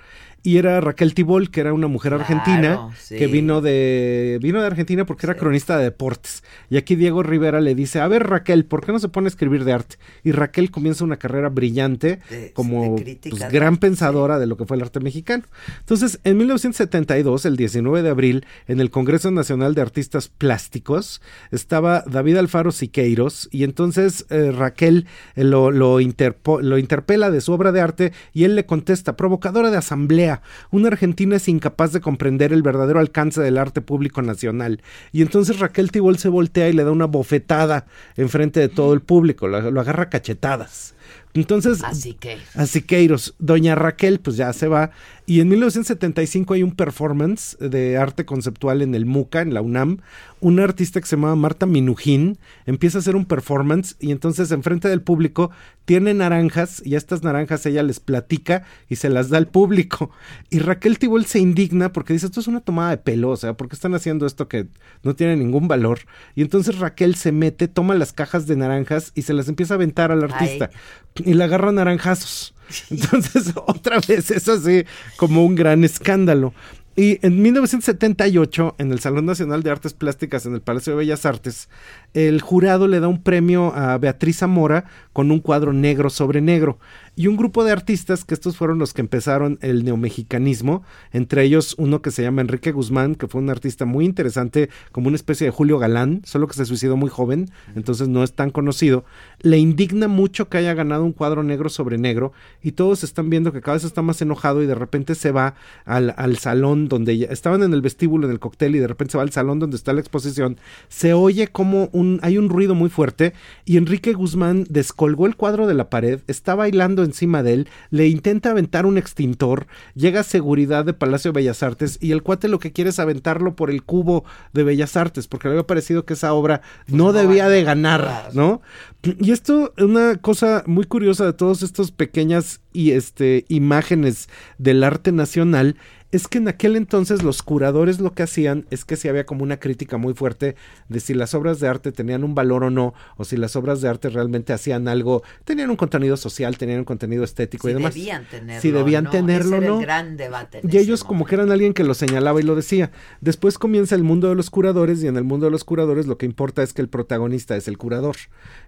y 0.45 0.57
era 0.57 0.79
Raquel 0.79 1.13
Tibol, 1.13 1.49
que 1.51 1.59
era 1.61 1.73
una 1.73 1.87
mujer 1.87 2.13
argentina, 2.13 2.89
sí. 2.97 3.17
que 3.17 3.27
vino 3.27 3.59
de 3.61 4.39
vino 4.41 4.61
de 4.61 4.67
Argentina 4.67 5.05
porque 5.05 5.25
era 5.25 5.35
cronista 5.35 5.77
de 5.77 5.83
deportes. 5.85 6.43
Y 6.69 6.77
aquí 6.77 6.95
Diego 6.95 7.23
Rivera 7.23 7.59
le 7.61 7.75
dice, 7.75 7.99
a 7.99 8.07
ver 8.07 8.27
Raquel, 8.27 8.65
¿por 8.65 8.85
qué 8.85 8.91
no 8.91 8.99
se 8.99 9.09
pone 9.09 9.27
a 9.27 9.29
escribir 9.29 9.65
de 9.65 9.73
arte? 9.73 9.95
Y 10.23 10.31
Raquel 10.31 10.71
comienza 10.71 11.03
una 11.03 11.17
carrera 11.17 11.49
brillante 11.49 12.19
De- 12.29 12.51
como 12.53 12.95
crítica 12.95 13.35
pues, 13.37 13.51
gran 13.51 13.77
pensadora 13.77 14.39
de 14.39 14.45
lo 14.45 14.55
que 14.57 14.65
fue 14.65 14.77
el 14.77 14.83
arte 14.83 14.99
mexicano. 14.99 15.43
Entonces, 15.79 16.19
en 16.23 16.37
1972, 16.37 17.45
el 17.45 17.57
19 17.57 18.03
de 18.03 18.09
abril, 18.09 18.45
en 18.67 18.79
el 18.79 18.89
Congreso 18.91 19.31
Nacional 19.31 19.75
de 19.75 19.81
Artistas 19.81 20.27
Plásticos, 20.29 21.21
estaba 21.51 22.03
David 22.07 22.37
Alfaro 22.37 22.71
Siqueiros 22.71 23.49
y 23.51 23.63
entonces 23.63 24.25
eh, 24.29 24.51
Raquel 24.51 25.07
eh, 25.35 25.43
lo, 25.43 25.71
lo, 25.71 25.99
interpo- 25.99 26.61
lo 26.61 26.77
interpela 26.77 27.31
de 27.31 27.41
su 27.41 27.51
obra 27.53 27.71
de 27.71 27.81
arte 27.81 28.13
y 28.33 28.43
él 28.43 28.55
le 28.55 28.65
contesta, 28.65 29.15
provocadora 29.15 29.71
de 29.71 29.77
asamblea, 29.77 30.34
una 30.71 30.87
argentina 30.87 31.35
es 31.35 31.47
incapaz 31.47 31.91
de 31.91 32.01
comprender 32.01 32.53
el 32.53 32.63
verdadero 32.63 32.99
alcance 32.99 33.41
del 33.41 33.57
arte 33.57 33.81
público 33.81 34.21
nacional. 34.21 34.81
Y 35.11 35.21
entonces 35.21 35.59
Raquel 35.59 35.91
Tibol 35.91 36.17
se 36.17 36.29
voltea 36.29 36.69
y 36.69 36.73
le 36.73 36.83
da 36.83 36.91
una 36.91 37.05
bofetada 37.05 37.85
enfrente 38.15 38.59
de 38.59 38.69
todo 38.69 38.93
el 38.93 39.01
público, 39.01 39.47
lo, 39.47 39.71
lo 39.71 39.81
agarra 39.81 40.03
a 40.03 40.09
cachetadas. 40.09 40.95
Entonces, 41.35 41.83
Así 41.83 42.13
que. 42.13 42.37
a 42.55 42.65
Siqueiros. 42.65 43.35
Doña 43.39 43.75
Raquel, 43.75 44.19
pues 44.19 44.37
ya 44.37 44.53
se 44.53 44.67
va. 44.67 44.91
Y 45.27 45.39
en 45.39 45.47
1975 45.49 46.53
hay 46.53 46.61
un 46.61 46.75
performance 46.75 47.57
de 47.59 47.97
arte 47.97 48.25
conceptual 48.25 48.83
en 48.83 48.93
el 48.93 49.07
MUCA, 49.07 49.41
en 49.41 49.55
la 49.55 49.61
UNAM. 49.61 50.01
Una 50.39 50.63
artista 50.63 51.01
que 51.01 51.07
se 51.07 51.15
llama 51.15 51.35
Marta 51.35 51.65
Minujín 51.65 52.37
empieza 52.67 52.99
a 52.99 53.01
hacer 53.01 53.15
un 53.15 53.25
performance 53.25 53.95
y 53.99 54.11
entonces 54.11 54.51
enfrente 54.51 54.87
del 54.87 55.01
público 55.01 55.49
tiene 55.85 56.13
naranjas 56.13 56.79
y 56.85 56.93
a 56.93 56.99
estas 56.99 57.23
naranjas 57.23 57.65
ella 57.65 57.81
les 57.81 57.99
platica 57.99 58.65
y 58.87 58.97
se 58.97 59.09
las 59.09 59.29
da 59.29 59.39
al 59.39 59.47
público. 59.47 60.11
Y 60.51 60.59
Raquel 60.59 60.99
Tibol 60.99 61.25
se 61.25 61.39
indigna 61.39 61.91
porque 61.91 62.13
dice, 62.13 62.27
esto 62.27 62.39
es 62.39 62.47
una 62.47 62.61
tomada 62.61 62.91
de 62.91 62.97
pelo, 62.97 63.31
o 63.31 63.37
sea, 63.37 63.53
¿por 63.53 63.67
qué 63.67 63.75
están 63.75 63.95
haciendo 63.95 64.27
esto 64.27 64.47
que 64.47 64.67
no 65.01 65.15
tiene 65.15 65.35
ningún 65.37 65.67
valor? 65.67 66.01
Y 66.35 66.43
entonces 66.43 66.77
Raquel 66.77 67.15
se 67.15 67.31
mete, 67.31 67.67
toma 67.67 67.95
las 67.95 68.13
cajas 68.13 68.45
de 68.45 68.57
naranjas 68.57 69.11
y 69.15 69.23
se 69.23 69.33
las 69.33 69.47
empieza 69.47 69.73
a 69.73 69.77
aventar 69.77 70.11
al 70.11 70.23
artista 70.23 70.69
y 71.15 71.33
le 71.33 71.43
agarra 71.43 71.71
naranjazos. 71.71 72.53
Entonces, 72.89 73.53
otra 73.55 73.99
vez, 74.07 74.31
es 74.31 74.47
así 74.47 74.85
como 75.17 75.45
un 75.45 75.55
gran 75.55 75.83
escándalo. 75.83 76.53
Y 76.97 77.19
en 77.25 77.41
1978, 77.41 78.75
en 78.77 78.91
el 78.91 78.99
Salón 78.99 79.25
Nacional 79.25 79.63
de 79.63 79.71
Artes 79.71 79.93
Plásticas 79.93 80.45
en 80.45 80.53
el 80.53 80.61
Palacio 80.61 80.93
de 80.93 80.99
Bellas 80.99 81.25
Artes, 81.25 81.67
el 82.15 82.39
jurado 82.39 82.87
le 82.87 83.01
da 83.01 83.09
un 83.09 83.21
premio 83.21 83.75
a 83.75 83.97
Beatriz 83.97 84.37
Zamora 84.37 84.85
con 85.11 85.31
un 85.31 85.39
cuadro 85.39 85.73
negro 85.73 86.09
sobre 86.09 86.39
negro. 86.39 86.79
Y 87.17 87.27
un 87.27 87.37
grupo 87.37 87.63
de 87.63 87.71
artistas, 87.71 88.25
que 88.25 88.33
estos 88.33 88.57
fueron 88.57 88.77
los 88.77 88.93
que 88.93 89.01
empezaron 89.01 89.57
el 89.61 89.85
neomexicanismo, 89.85 90.83
entre 91.11 91.43
ellos 91.43 91.75
uno 91.77 92.01
que 92.01 92.11
se 92.11 92.23
llama 92.23 92.41
Enrique 92.41 92.73
Guzmán, 92.73 93.15
que 93.15 93.27
fue 93.27 93.41
un 93.41 93.49
artista 93.49 93.85
muy 93.85 94.03
interesante, 94.03 94.69
como 94.91 95.07
una 95.07 95.15
especie 95.15 95.45
de 95.45 95.51
Julio 95.51 95.77
Galán, 95.77 96.21
solo 96.25 96.47
que 96.47 96.55
se 96.55 96.65
suicidó 96.65 96.97
muy 96.97 97.09
joven, 97.09 97.49
entonces 97.75 98.09
no 98.09 98.23
es 98.23 98.33
tan 98.33 98.49
conocido, 98.49 99.05
le 99.41 99.57
indigna 99.57 100.09
mucho 100.09 100.49
que 100.49 100.57
haya 100.57 100.73
ganado 100.73 101.05
un 101.05 101.13
cuadro 101.13 101.43
negro 101.43 101.69
sobre 101.69 101.97
negro 101.97 102.33
y 102.61 102.73
todos 102.73 103.03
están 103.05 103.29
viendo 103.29 103.53
que 103.53 103.61
cada 103.61 103.75
vez 103.75 103.85
está 103.85 104.01
más 104.01 104.21
enojado 104.21 104.61
y 104.61 104.67
de 104.67 104.75
repente 104.75 105.15
se 105.15 105.31
va 105.31 105.55
al, 105.85 106.13
al 106.17 106.37
salón 106.37 106.89
donde 106.89 107.27
estaban 107.29 107.63
en 107.63 107.73
el 107.73 107.81
vestíbulo, 107.81 108.27
en 108.27 108.33
el 108.33 108.39
cóctel 108.39 108.75
y 108.75 108.79
de 108.79 108.87
repente 108.87 109.13
se 109.13 109.17
va 109.17 109.23
al 109.23 109.31
salón 109.31 109.59
donde 109.59 109.77
está 109.77 109.93
la 109.93 110.01
exposición, 110.01 110.57
se 110.89 111.13
oye 111.13 111.47
como 111.47 111.89
un, 111.93 112.04
hay 112.21 112.37
un 112.37 112.49
ruido 112.49 112.75
muy 112.75 112.89
fuerte 112.89 113.33
y 113.65 113.77
Enrique 113.77 114.13
Guzmán 114.13 114.65
descolgó 114.69 115.25
el 115.25 115.35
cuadro 115.35 115.67
de 115.67 115.73
la 115.73 115.89
pared, 115.89 116.21
está 116.27 116.55
bailando 116.55 117.03
encima 117.03 117.43
de 117.43 117.53
él, 117.53 117.67
le 117.89 118.07
intenta 118.07 118.51
aventar 118.51 118.85
un 118.85 118.97
extintor, 118.97 119.67
llega 119.93 120.23
seguridad 120.23 120.85
de 120.85 120.93
Palacio 120.93 121.31
de 121.31 121.39
Bellas 121.39 121.63
Artes 121.63 121.97
y 122.01 122.11
el 122.11 122.23
cuate 122.23 122.47
lo 122.47 122.59
que 122.59 122.71
quiere 122.71 122.89
es 122.89 122.99
aventarlo 122.99 123.55
por 123.55 123.69
el 123.69 123.83
cubo 123.83 124.23
de 124.53 124.63
Bellas 124.63 124.95
Artes 124.97 125.27
porque 125.27 125.47
le 125.47 125.53
había 125.53 125.67
parecido 125.67 126.05
que 126.05 126.13
esa 126.13 126.33
obra 126.33 126.61
no, 126.87 127.13
debía 127.13 127.49
de 127.49 127.63
ganar, 127.63 128.29
¿no? 128.33 128.61
Y 129.03 129.31
esto, 129.31 129.73
una 129.77 130.15
cosa 130.17 130.63
muy 130.65 130.85
curiosa 130.85 131.25
de 131.25 131.33
todas 131.33 131.61
estas 131.61 131.91
pequeñas 131.91 132.61
y 132.73 132.91
este 132.91 133.45
imágenes 133.47 134.29
del 134.57 134.83
arte 134.83 135.11
nacional 135.11 135.77
es 136.15 136.27
que 136.29 136.37
en 136.37 136.47
aquel 136.47 136.75
entonces 136.77 137.23
los 137.23 137.43
curadores 137.43 137.99
lo 137.99 138.13
que 138.13 138.23
hacían 138.23 138.65
es 138.69 138.85
que 138.85 138.95
si 138.95 139.09
había 139.09 139.25
como 139.25 139.43
una 139.43 139.57
crítica 139.59 139.97
muy 139.97 140.13
fuerte 140.13 140.55
de 140.87 140.99
si 141.01 141.13
las 141.13 141.33
obras 141.33 141.59
de 141.59 141.67
arte 141.67 141.91
tenían 141.91 142.23
un 142.23 142.33
valor 142.35 142.63
o 142.63 142.69
no, 142.69 142.93
o 143.17 143.25
si 143.25 143.35
las 143.35 143.55
obras 143.57 143.81
de 143.81 143.89
arte 143.89 144.09
realmente 144.09 144.53
hacían 144.53 144.87
algo, 144.87 145.23
tenían 145.43 145.69
un 145.69 145.75
contenido 145.75 146.15
social, 146.15 146.57
tenían 146.57 146.79
un 146.79 146.85
contenido 146.85 147.23
estético 147.25 147.67
Si 147.67 147.71
y 147.71 147.73
demás. 147.75 147.93
debían 147.93 148.25
tenerlo. 148.29 148.61
si 148.61 148.71
debían 148.71 149.03
¿no? 149.03 149.09
tenerlo, 149.09 149.57
Ese 149.57 149.65
era 149.65 149.67
¿no? 149.73 149.79
el 149.79 149.85
gran 149.85 150.15
debate. 150.17 150.59
en 150.59 150.67
Y 150.67 150.69
ese 150.69 150.79
ellos 150.79 151.03
como 151.03 151.25
que 151.25 151.35
eran 151.35 151.51
alguien 151.51 151.73
que 151.73 151.83
lo 151.83 151.93
señalaba 151.93 152.39
y 152.39 152.43
lo 152.43 152.55
decía. 152.55 152.91
Después 153.19 153.57
comienza 153.57 153.95
el 153.95 154.03
mundo 154.03 154.29
de 154.29 154.35
los 154.35 154.49
curadores 154.49 155.03
y 155.03 155.07
en 155.07 155.17
el 155.17 155.25
mundo 155.25 155.47
de 155.47 155.51
los 155.51 155.65
curadores 155.65 156.07
lo 156.07 156.17
que 156.17 156.25
importa 156.25 156.63
es 156.63 156.71
que 156.71 156.81
el 156.81 156.87
protagonista 156.87 157.57
es 157.57 157.67
el 157.67 157.77
curador. 157.77 158.15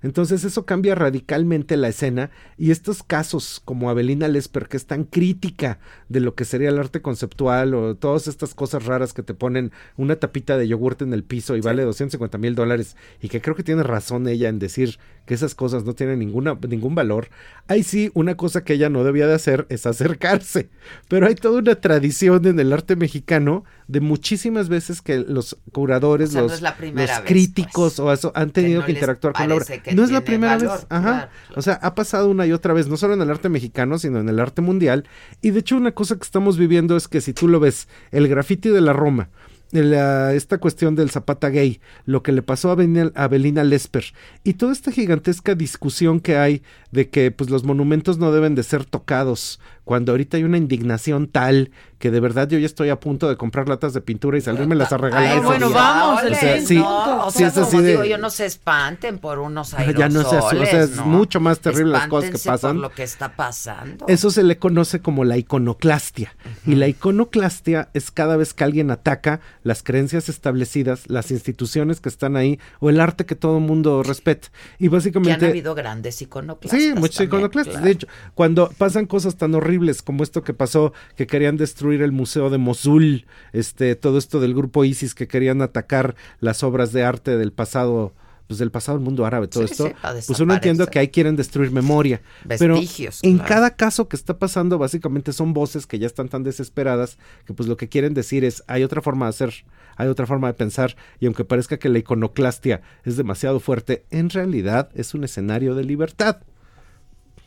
Entonces 0.04 0.44
eso 0.44 0.66
cambia 0.66 0.96
radicalmente 0.96 1.78
la 1.78 1.88
escena 1.88 2.30
y 2.58 2.72
estos 2.72 3.04
casos 3.04 3.62
como 3.64 3.90
Abelina 3.90 4.28
Lesper 4.28 4.68
que 4.68 4.76
es 4.76 4.86
tan 4.86 5.06
crítica 5.06 5.80
de 6.10 6.20
lo 6.20 6.36
que 6.36 6.44
sería 6.44 6.70
el 6.70 6.78
arte 6.80 7.02
conceptual 7.02 7.37
o 7.46 7.96
todas 7.96 8.28
estas 8.28 8.54
cosas 8.54 8.86
raras 8.86 9.14
que 9.14 9.24
te 9.24 9.34
ponen 9.34 9.72
una 9.96 10.16
tapita 10.16 10.58
de 10.58 10.68
yogurte 10.68 11.04
en 11.04 11.14
el 11.14 11.24
piso 11.24 11.56
y 11.56 11.62
vale 11.62 11.84
250 11.84 12.38
mil 12.38 12.56
dólares 12.56 12.96
y 13.22 13.30
que 13.30 13.42
creo 13.42 13.56
que 13.56 13.64
tiene 13.64 13.84
razón 13.84 14.28
ella 14.28 14.50
en 14.50 14.60
decir 14.60 15.00
que 15.26 15.34
esas 15.34 15.56
cosas 15.56 15.84
no 15.84 15.94
tienen 15.94 16.20
ninguna, 16.20 16.58
ningún 16.68 16.96
valor. 16.96 17.28
Ahí 17.68 17.84
sí, 17.84 18.12
una 18.14 18.36
cosa 18.36 18.64
que 18.64 18.74
ella 18.74 18.90
no 18.90 19.04
debía 19.04 19.28
de 19.28 19.34
hacer 19.34 19.68
es 19.70 19.86
acercarse. 19.86 20.70
Pero 21.10 21.28
hay 21.28 21.36
toda 21.36 21.60
una 21.60 21.76
tradición 21.76 22.46
en 22.48 22.60
el 22.60 22.72
arte 22.72 22.96
mexicano 22.96 23.66
de 23.88 24.00
muchísimas 24.00 24.70
veces 24.70 25.02
que 25.02 25.20
los 25.20 25.58
curadores, 25.72 26.30
O 26.30 26.32
sea, 26.32 26.42
no 26.42 26.48
los, 26.48 26.56
es 26.56 26.62
la 26.62 26.78
primera 26.78 27.14
los 27.14 27.24
vez, 27.24 27.30
críticos 27.30 28.00
o 28.00 28.12
eso 28.12 28.32
han 28.36 28.52
tenido 28.52 28.82
no 28.82 28.86
que 28.86 28.94
interactuar 28.94 29.34
con 29.34 29.50
la 29.50 29.56
obra. 29.56 29.66
No 29.94 30.04
es 30.04 30.12
la 30.12 30.22
primera 30.22 30.58
valor, 30.58 30.78
vez. 30.78 30.88
Ajá. 30.90 31.02
claro, 31.02 31.30
O 31.56 31.62
sea, 31.62 31.74
ha 31.74 31.94
pasado 31.94 32.30
una 32.30 32.46
y 32.46 32.54
otra 32.54 32.74
vez, 32.74 32.88
no 32.88 32.96
solo 32.96 33.14
en 33.14 33.22
el 33.22 33.30
arte 33.30 33.50
mexicano, 33.50 34.00
sino 34.00 34.20
en 34.20 34.30
el 34.30 34.40
arte 34.40 34.62
mundial. 34.62 35.06
Y 35.42 35.52
de 35.52 35.60
hecho, 35.60 35.76
una 35.76 35.92
cosa 35.92 36.16
que 36.16 36.24
estamos 36.24 36.58
viviendo 36.58 36.96
es 36.96 37.08
que 37.10 37.17
si 37.22 37.34
tú 37.34 37.48
lo 37.48 37.60
ves, 37.60 37.88
el 38.12 38.28
graffiti 38.28 38.70
de 38.70 38.82
la 38.82 38.94
Roma, 38.94 39.30
la- 39.72 40.34
esta 40.34 40.58
cuestión 40.60 40.96
del 40.96 41.10
zapata 41.10 41.50
gay, 41.50 41.80
lo 42.06 42.24
que 42.24 42.32
le 42.32 42.42
pasó 42.42 42.72
a 42.72 42.78
a 43.16 43.28
Belina 43.28 43.64
Lesper 43.64 44.06
y 44.44 44.54
toda 44.54 44.72
esta 44.72 44.92
gigantesca 44.92 45.56
discusión 45.56 46.20
que 46.22 46.38
hay 46.38 46.62
de 46.92 47.10
que 47.10 47.32
pues 47.32 47.50
los 47.50 47.64
monumentos 47.66 48.18
no 48.18 48.32
deben 48.32 48.56
de 48.56 48.64
ser 48.64 48.86
tocados 48.86 49.60
cuando 49.88 50.12
ahorita 50.12 50.38
hay 50.38 50.44
una 50.44 50.58
indignación 50.58 51.28
tal 51.28 51.72
que 51.98 52.12
de 52.12 52.20
verdad 52.20 52.48
yo 52.48 52.60
ya 52.60 52.66
estoy 52.68 52.90
a 52.90 53.00
punto 53.00 53.28
de 53.28 53.38
comprar 53.38 53.68
latas 53.68 53.92
de 53.94 54.02
pintura 54.02 54.38
y 54.38 54.42
salírmelas 54.42 54.92
a 54.94 54.98
regalar. 54.98 55.38
Ay, 55.38 55.40
bueno, 55.40 55.72
vamos, 55.72 56.24
O 56.24 56.36
sea, 56.36 56.62
sí, 56.62 56.76
no, 56.76 57.26
o 57.26 57.32
sí 57.32 57.40
sea, 57.40 57.48
es 57.48 57.54
como 57.56 57.82
de- 57.82 57.90
digo 57.92 58.04
yo, 58.04 58.18
no 58.20 58.30
se 58.30 58.46
espanten 58.46 59.18
por 59.18 59.40
unos 59.40 59.74
aerosoles, 59.74 59.98
Ya 60.00 60.10
no 60.10 60.22
se 60.30 60.36
asu- 60.38 60.62
o 60.62 60.66
sea, 60.68 60.84
es 60.84 60.96
¿no? 60.98 61.06
mucho 61.06 61.40
más 61.40 61.60
terrible 61.60 61.94
las 61.94 62.08
cosas 62.08 62.30
que 62.30 62.38
pasan. 62.38 62.74
por 62.76 62.82
lo 62.84 62.92
que 62.92 63.02
está 63.02 63.36
pasando. 63.36 64.06
Eso 64.08 64.30
se 64.30 64.44
le 64.44 64.60
conoce 64.60 65.00
como 65.02 65.24
la 65.24 65.38
iconoclastia. 65.38 66.36
Y 66.68 66.76
la 66.76 66.88
iconoclastia 66.88 67.90
es 67.96 68.12
cada 68.12 68.38
vez 68.38 68.54
que 68.54 68.64
alguien 68.64 68.92
ataca 68.92 69.40
las 69.64 69.82
creencias 69.82 70.30
establecidas, 70.30 71.10
las 71.10 71.32
instituciones 71.32 72.00
que 72.02 72.10
están 72.10 72.36
ahí 72.36 72.60
o 72.80 72.90
el 72.92 73.00
arte 73.00 73.26
que 73.26 73.36
todo 73.36 73.58
el 73.58 73.64
mundo 73.64 74.04
respeta. 74.04 74.50
Y 74.78 74.82
que 74.82 74.86
han 74.88 74.92
básicamente... 74.92 75.46
habido 75.48 75.74
grandes 75.74 76.22
iconoclastas. 76.22 76.80
Sí, 76.80 76.90
muchos 76.94 77.16
también, 77.16 77.30
iconoclastas. 77.30 77.72
claro. 77.74 77.86
De 77.86 77.92
hecho, 77.92 78.08
cuando 78.36 78.70
pasan 78.78 79.08
cosas 79.08 79.36
tan 79.36 79.56
horribles 79.56 79.77
como 80.04 80.24
esto 80.24 80.44
que 80.44 80.54
pasó, 80.54 80.94
que 81.16 81.28
querían 81.28 81.58
destruir 81.58 82.02
el 82.02 82.12
museo 82.12 82.50
de 82.50 82.58
Mosul, 82.58 83.26
este, 83.54 83.96
todo 83.96 84.18
esto 84.18 84.40
del 84.40 84.54
grupo 84.54 84.84
ISIS 84.86 85.14
que 85.16 85.28
querían 85.28 85.62
atacar 85.62 86.16
las 86.40 86.64
obras 86.64 86.92
de 86.94 87.04
arte 87.04 87.38
del 87.38 87.52
pasado, 87.54 88.14
pues 88.48 88.60
del 88.60 88.72
pasado 88.72 88.98
del 88.98 89.04
mundo 89.06 89.26
árabe, 89.26 89.48
todo 89.48 89.68
Sí, 89.68 89.72
esto, 89.72 89.88
sí, 89.88 89.94
pues 90.28 90.40
uno 90.40 90.54
entiende 90.54 90.80
desaparecer. 90.80 90.90
que 90.90 91.00
ahí 91.00 91.08
quieren 91.10 91.36
destruir 91.36 91.72
memoria. 91.72 92.22
Vestigios, 92.46 93.20
Pero 93.22 93.30
en 93.32 93.38
claro. 93.40 93.50
cada 93.50 93.76
caso 93.76 94.08
que 94.08 94.16
está 94.16 94.38
pasando, 94.40 94.78
básicamente 94.78 95.34
son 95.34 95.54
voces 95.54 95.86
que 95.86 96.00
ya 96.00 96.08
están 96.08 96.30
tan 96.30 96.44
desesperadas 96.44 97.18
que 97.46 97.54
pues 97.54 97.68
lo 97.68 97.76
que 97.78 97.90
quieren 97.90 98.14
decir 98.14 98.46
es 98.46 98.64
hay 98.68 98.84
otra 98.84 99.02
forma 99.02 99.26
de 99.26 99.32
hacer, 99.32 99.54
hay 99.98 100.08
otra 100.08 100.26
forma 100.26 100.48
de 100.48 100.54
pensar 100.54 100.96
y 101.20 101.26
aunque 101.26 101.44
parezca 101.44 101.78
que 101.78 101.90
la 101.90 102.00
iconoclastia 102.00 102.82
es 103.04 103.18
demasiado 103.18 103.60
fuerte, 103.60 104.06
en 104.12 104.30
realidad 104.30 104.90
es 104.94 105.14
un 105.14 105.24
escenario 105.26 105.76
de 105.76 105.84
libertad. 105.84 106.38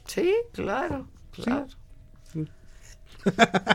Sí, 0.06 0.32
claro, 0.52 1.06
claro. 1.32 1.66
Sí, 1.68 1.76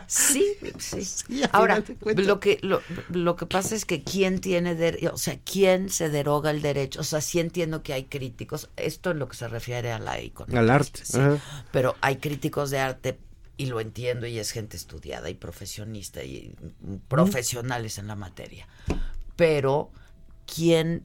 sí. 0.07 0.45
Sí, 0.79 1.43
Ahora, 1.51 1.81
de 1.81 2.23
lo 2.23 2.39
que, 2.39 2.59
lo, 2.61 2.81
lo 3.09 3.35
que 3.35 3.45
pasa 3.45 3.75
es 3.75 3.85
que 3.85 4.03
quién 4.03 4.39
tiene, 4.39 4.75
der- 4.75 4.99
o 5.11 5.17
sea, 5.17 5.39
quién 5.43 5.89
se 5.89 6.09
deroga 6.09 6.51
el 6.51 6.61
derecho. 6.61 7.01
O 7.01 7.03
sea, 7.03 7.21
sí 7.21 7.39
entiendo 7.39 7.83
que 7.83 7.93
hay 7.93 8.05
críticos, 8.05 8.69
esto 8.75 9.11
en 9.11 9.19
lo 9.19 9.27
que 9.29 9.35
se 9.37 9.47
refiere 9.47 9.91
a 9.91 9.99
la 9.99 10.19
iconografía. 10.21 10.59
Al 10.61 10.69
arte, 10.69 11.01
sí. 11.03 11.19
Pero 11.71 11.95
hay 12.01 12.17
críticos 12.17 12.69
de 12.71 12.79
arte 12.79 13.19
y 13.57 13.67
lo 13.67 13.79
entiendo 13.79 14.27
y 14.27 14.37
es 14.37 14.51
gente 14.51 14.75
estudiada 14.77 15.29
y 15.29 15.33
profesionista 15.35 16.23
y 16.23 16.53
profesionales 17.07 17.97
en 17.97 18.07
la 18.07 18.15
materia. 18.15 18.67
Pero 19.35 19.91
quién 20.53 21.03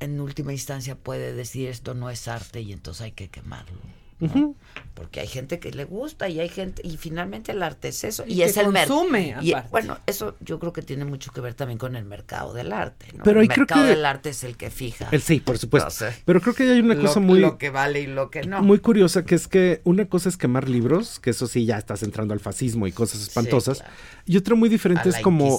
en 0.00 0.20
última 0.20 0.52
instancia 0.52 0.96
puede 0.96 1.32
decir 1.34 1.68
esto 1.68 1.94
no 1.94 2.10
es 2.10 2.26
arte 2.28 2.60
y 2.60 2.72
entonces 2.72 3.02
hay 3.02 3.12
que 3.12 3.28
quemarlo. 3.28 3.78
¿no? 4.20 4.54
Porque 4.94 5.20
hay 5.20 5.26
gente 5.26 5.58
que 5.58 5.70
le 5.72 5.84
gusta 5.86 6.28
y 6.28 6.38
hay 6.38 6.50
gente, 6.50 6.82
y 6.84 6.98
finalmente 6.98 7.52
el 7.52 7.62
arte 7.62 7.88
es 7.88 8.04
eso. 8.04 8.24
Y 8.26 8.34
Y, 8.34 8.36
que 8.36 8.44
es 8.44 8.56
el 8.58 8.68
mercado. 8.68 8.98
consume, 9.00 9.36
Y 9.40 9.54
bueno, 9.70 9.98
eso 10.06 10.36
yo 10.40 10.58
creo 10.58 10.72
que 10.74 10.82
tiene 10.82 11.04
mucho 11.06 11.32
que 11.32 11.40
ver 11.40 11.54
también 11.54 11.78
con 11.78 11.96
el 11.96 12.04
mercado 12.04 12.52
del 12.52 12.72
arte. 12.72 13.06
¿no? 13.16 13.24
Pero 13.24 13.40
el 13.40 13.48
mercado 13.48 13.82
que- 13.84 13.88
del 13.88 14.04
arte 14.04 14.28
es 14.30 14.44
el 14.44 14.56
que 14.58 14.70
fija. 14.70 15.08
El 15.10 15.22
sí, 15.22 15.40
por 15.40 15.56
supuesto. 15.58 16.04
Pero 16.26 16.40
creo 16.42 16.54
que 16.54 16.64
hay 16.70 16.80
una 16.80 16.94
Lo- 16.94 17.00
cosa 17.00 17.20
muy 17.20 17.40
Lo 17.40 17.56
que 17.56 17.70
vale 17.70 18.02
y 18.02 18.06
lo 18.06 18.30
que 18.30 18.42
no. 18.42 18.62
muy 18.62 18.80
curiosa 18.80 19.24
que 19.24 19.34
es 19.34 19.48
que 19.48 19.80
una 19.84 20.04
cosa 20.06 20.28
es 20.28 20.36
quemar 20.36 20.68
libros, 20.68 21.18
que 21.20 21.30
eso 21.30 21.46
sí 21.46 21.64
ya 21.64 21.78
estás 21.78 22.02
entrando 22.02 22.34
al 22.34 22.40
fascismo 22.40 22.86
y 22.86 22.92
cosas 22.92 23.22
espantosas, 23.22 23.78
claro. 23.78 23.94
y 24.26 24.36
otra 24.36 24.54
muy 24.54 24.68
diferente 24.68 25.08
A 25.08 25.12
es 25.12 25.18
como 25.20 25.58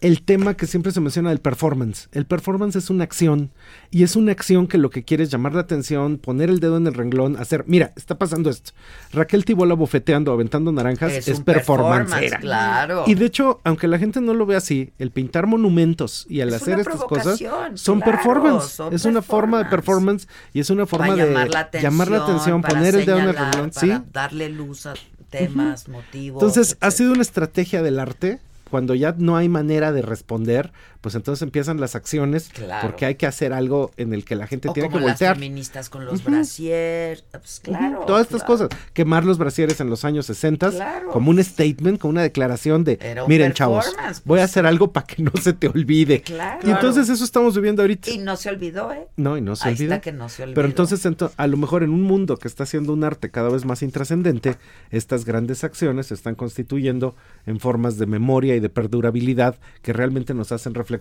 el 0.00 0.22
tema 0.22 0.54
que 0.54 0.66
siempre 0.66 0.92
se 0.92 1.00
menciona 1.00 1.30
del 1.30 1.40
performance. 1.40 2.08
El 2.12 2.26
performance 2.26 2.76
es 2.76 2.90
una 2.90 3.04
acción 3.04 3.50
y 3.90 4.02
es 4.02 4.16
una 4.16 4.32
acción 4.32 4.66
que 4.66 4.76
lo 4.78 4.90
que 4.90 5.02
quiere 5.02 5.24
es 5.24 5.30
llamar 5.30 5.54
la 5.54 5.62
atención, 5.62 6.18
poner 6.18 6.50
el 6.50 6.60
dedo 6.60 6.76
en 6.76 6.86
el 6.86 6.94
renglón, 6.94 7.36
hacer, 7.36 7.64
mira, 7.66 7.92
está 7.96 8.18
pasando 8.18 8.50
esto. 8.50 8.65
Raquel 9.12 9.44
Tibola 9.44 9.74
bofeteando, 9.74 10.32
aventando 10.32 10.72
naranjas 10.72 11.12
Es 11.12 11.28
es, 11.28 11.40
performance. 11.40 12.10
performance, 12.10 12.40
claro. 12.40 13.04
Y 13.06 13.14
de 13.14 13.24
hecho, 13.26 13.60
aunque 13.64 13.88
la 13.88 13.98
gente 13.98 14.20
no 14.20 14.34
lo 14.34 14.46
ve 14.46 14.56
así, 14.56 14.92
el 14.98 15.10
pintar 15.10 15.46
monumentos 15.46 16.26
y 16.28 16.40
al 16.40 16.48
Es 16.48 16.56
hacer 16.56 16.78
estas 16.80 17.02
cosas 17.04 17.38
son 17.74 18.00
claro, 18.00 18.12
performance. 18.12 18.64
son 18.64 18.94
es 18.94 19.04
una 19.04 19.22
forma 19.22 19.58
de 19.58 19.64
performance 19.66 20.28
y 20.52 20.60
es 20.60 20.70
una 20.70 20.86
forma 20.86 21.14
de 21.14 21.26
llamar 21.26 21.50
la 21.50 21.60
atención, 21.60 21.92
llamar 21.92 22.10
la 22.10 22.24
atención, 22.24 22.62
poner 22.62 22.94
el 22.96 23.06
dedo 23.06 23.18
en 23.18 23.28
el 23.28 23.36
renglón, 23.36 23.72
sí. 23.72 23.92
darle 24.12 24.48
luz 24.48 24.86
a 24.86 24.94
temas, 25.30 25.88
motivos. 25.88 26.42
Entonces, 26.42 26.76
ha 26.80 26.90
sido 26.90 27.12
una 27.12 27.22
estrategia 27.22 27.82
del 27.82 27.98
arte. 27.98 28.38
Cuando 28.70 28.96
ya 28.96 29.14
no 29.16 29.36
hay 29.36 29.48
manera 29.48 29.92
de 29.92 30.02
responder, 30.02 30.72
pues 31.06 31.14
entonces 31.14 31.40
empiezan 31.42 31.78
las 31.78 31.94
acciones 31.94 32.48
Claro. 32.52 32.88
porque 32.88 33.06
hay 33.06 33.14
que 33.14 33.26
hacer 33.26 33.52
algo 33.52 33.92
en 33.96 34.12
el 34.12 34.24
que 34.24 34.34
la 34.34 34.48
gente 34.48 34.68
o 34.68 34.72
tiene 34.72 34.88
como 34.88 34.98
que 34.98 35.04
las 35.06 35.12
voltear. 35.14 35.36
feministas 35.36 35.88
con 35.88 36.04
los 36.04 36.24
brasier, 36.24 37.22
pues 37.30 37.60
claro. 37.62 38.00
Todas 38.08 38.22
estas 38.22 38.42
cosas. 38.42 38.70
Quemar 38.92 39.24
los 39.24 39.38
brasieres 39.38 39.80
en 39.80 39.88
los 39.88 40.04
años 40.04 40.26
60 40.26 40.70
Claro. 40.72 41.10
como 41.10 41.30
un 41.30 41.42
statement, 41.44 42.00
como 42.00 42.10
una 42.10 42.22
declaración 42.22 42.82
de, 42.82 42.98
un 43.22 43.28
miren 43.28 43.52
chavos, 43.52 43.86
voy 44.24 44.40
a 44.40 44.42
pues. 44.42 44.50
hacer 44.50 44.66
algo 44.66 44.90
para 44.92 45.06
que 45.06 45.22
no 45.22 45.30
se 45.40 45.52
te 45.52 45.68
olvide. 45.68 46.22
Claro. 46.36 46.58
Y 46.66 46.72
entonces 46.72 47.08
eso 47.08 47.22
estamos 47.22 47.54
viviendo 47.54 47.82
ahorita. 47.82 48.10
Y 48.10 48.18
no 48.18 48.36
se 48.36 48.48
olvidó, 48.48 48.92
¿eh? 48.92 49.06
No, 49.16 49.36
y 49.36 49.40
no 49.40 49.54
se 49.54 49.68
Ahí 49.68 49.74
olvida. 49.74 49.94
está 49.94 50.00
que 50.00 50.10
no 50.12 50.28
se 50.28 50.42
olvidó. 50.42 50.56
Pero 50.56 50.66
entonces, 50.66 51.06
ento- 51.06 51.30
a 51.36 51.46
lo 51.46 51.56
mejor 51.56 51.84
en 51.84 51.90
un 51.90 52.02
mundo 52.02 52.36
que 52.36 52.48
está 52.48 52.64
haciendo 52.64 52.92
un 52.92 53.04
arte 53.04 53.30
cada 53.30 53.48
vez 53.48 53.64
más 53.64 53.82
intrascendente, 53.82 54.56
estas 54.90 55.24
grandes 55.24 55.62
acciones 55.62 56.06
se 56.08 56.14
están 56.14 56.34
constituyendo 56.34 57.14
en 57.46 57.60
formas 57.60 57.96
de 57.98 58.06
memoria 58.06 58.56
y 58.56 58.60
de 58.60 58.68
perdurabilidad 58.70 59.56
que 59.82 59.92
realmente 59.92 60.34
nos 60.34 60.50
hacen 60.50 60.74
reflexionar 60.74 60.95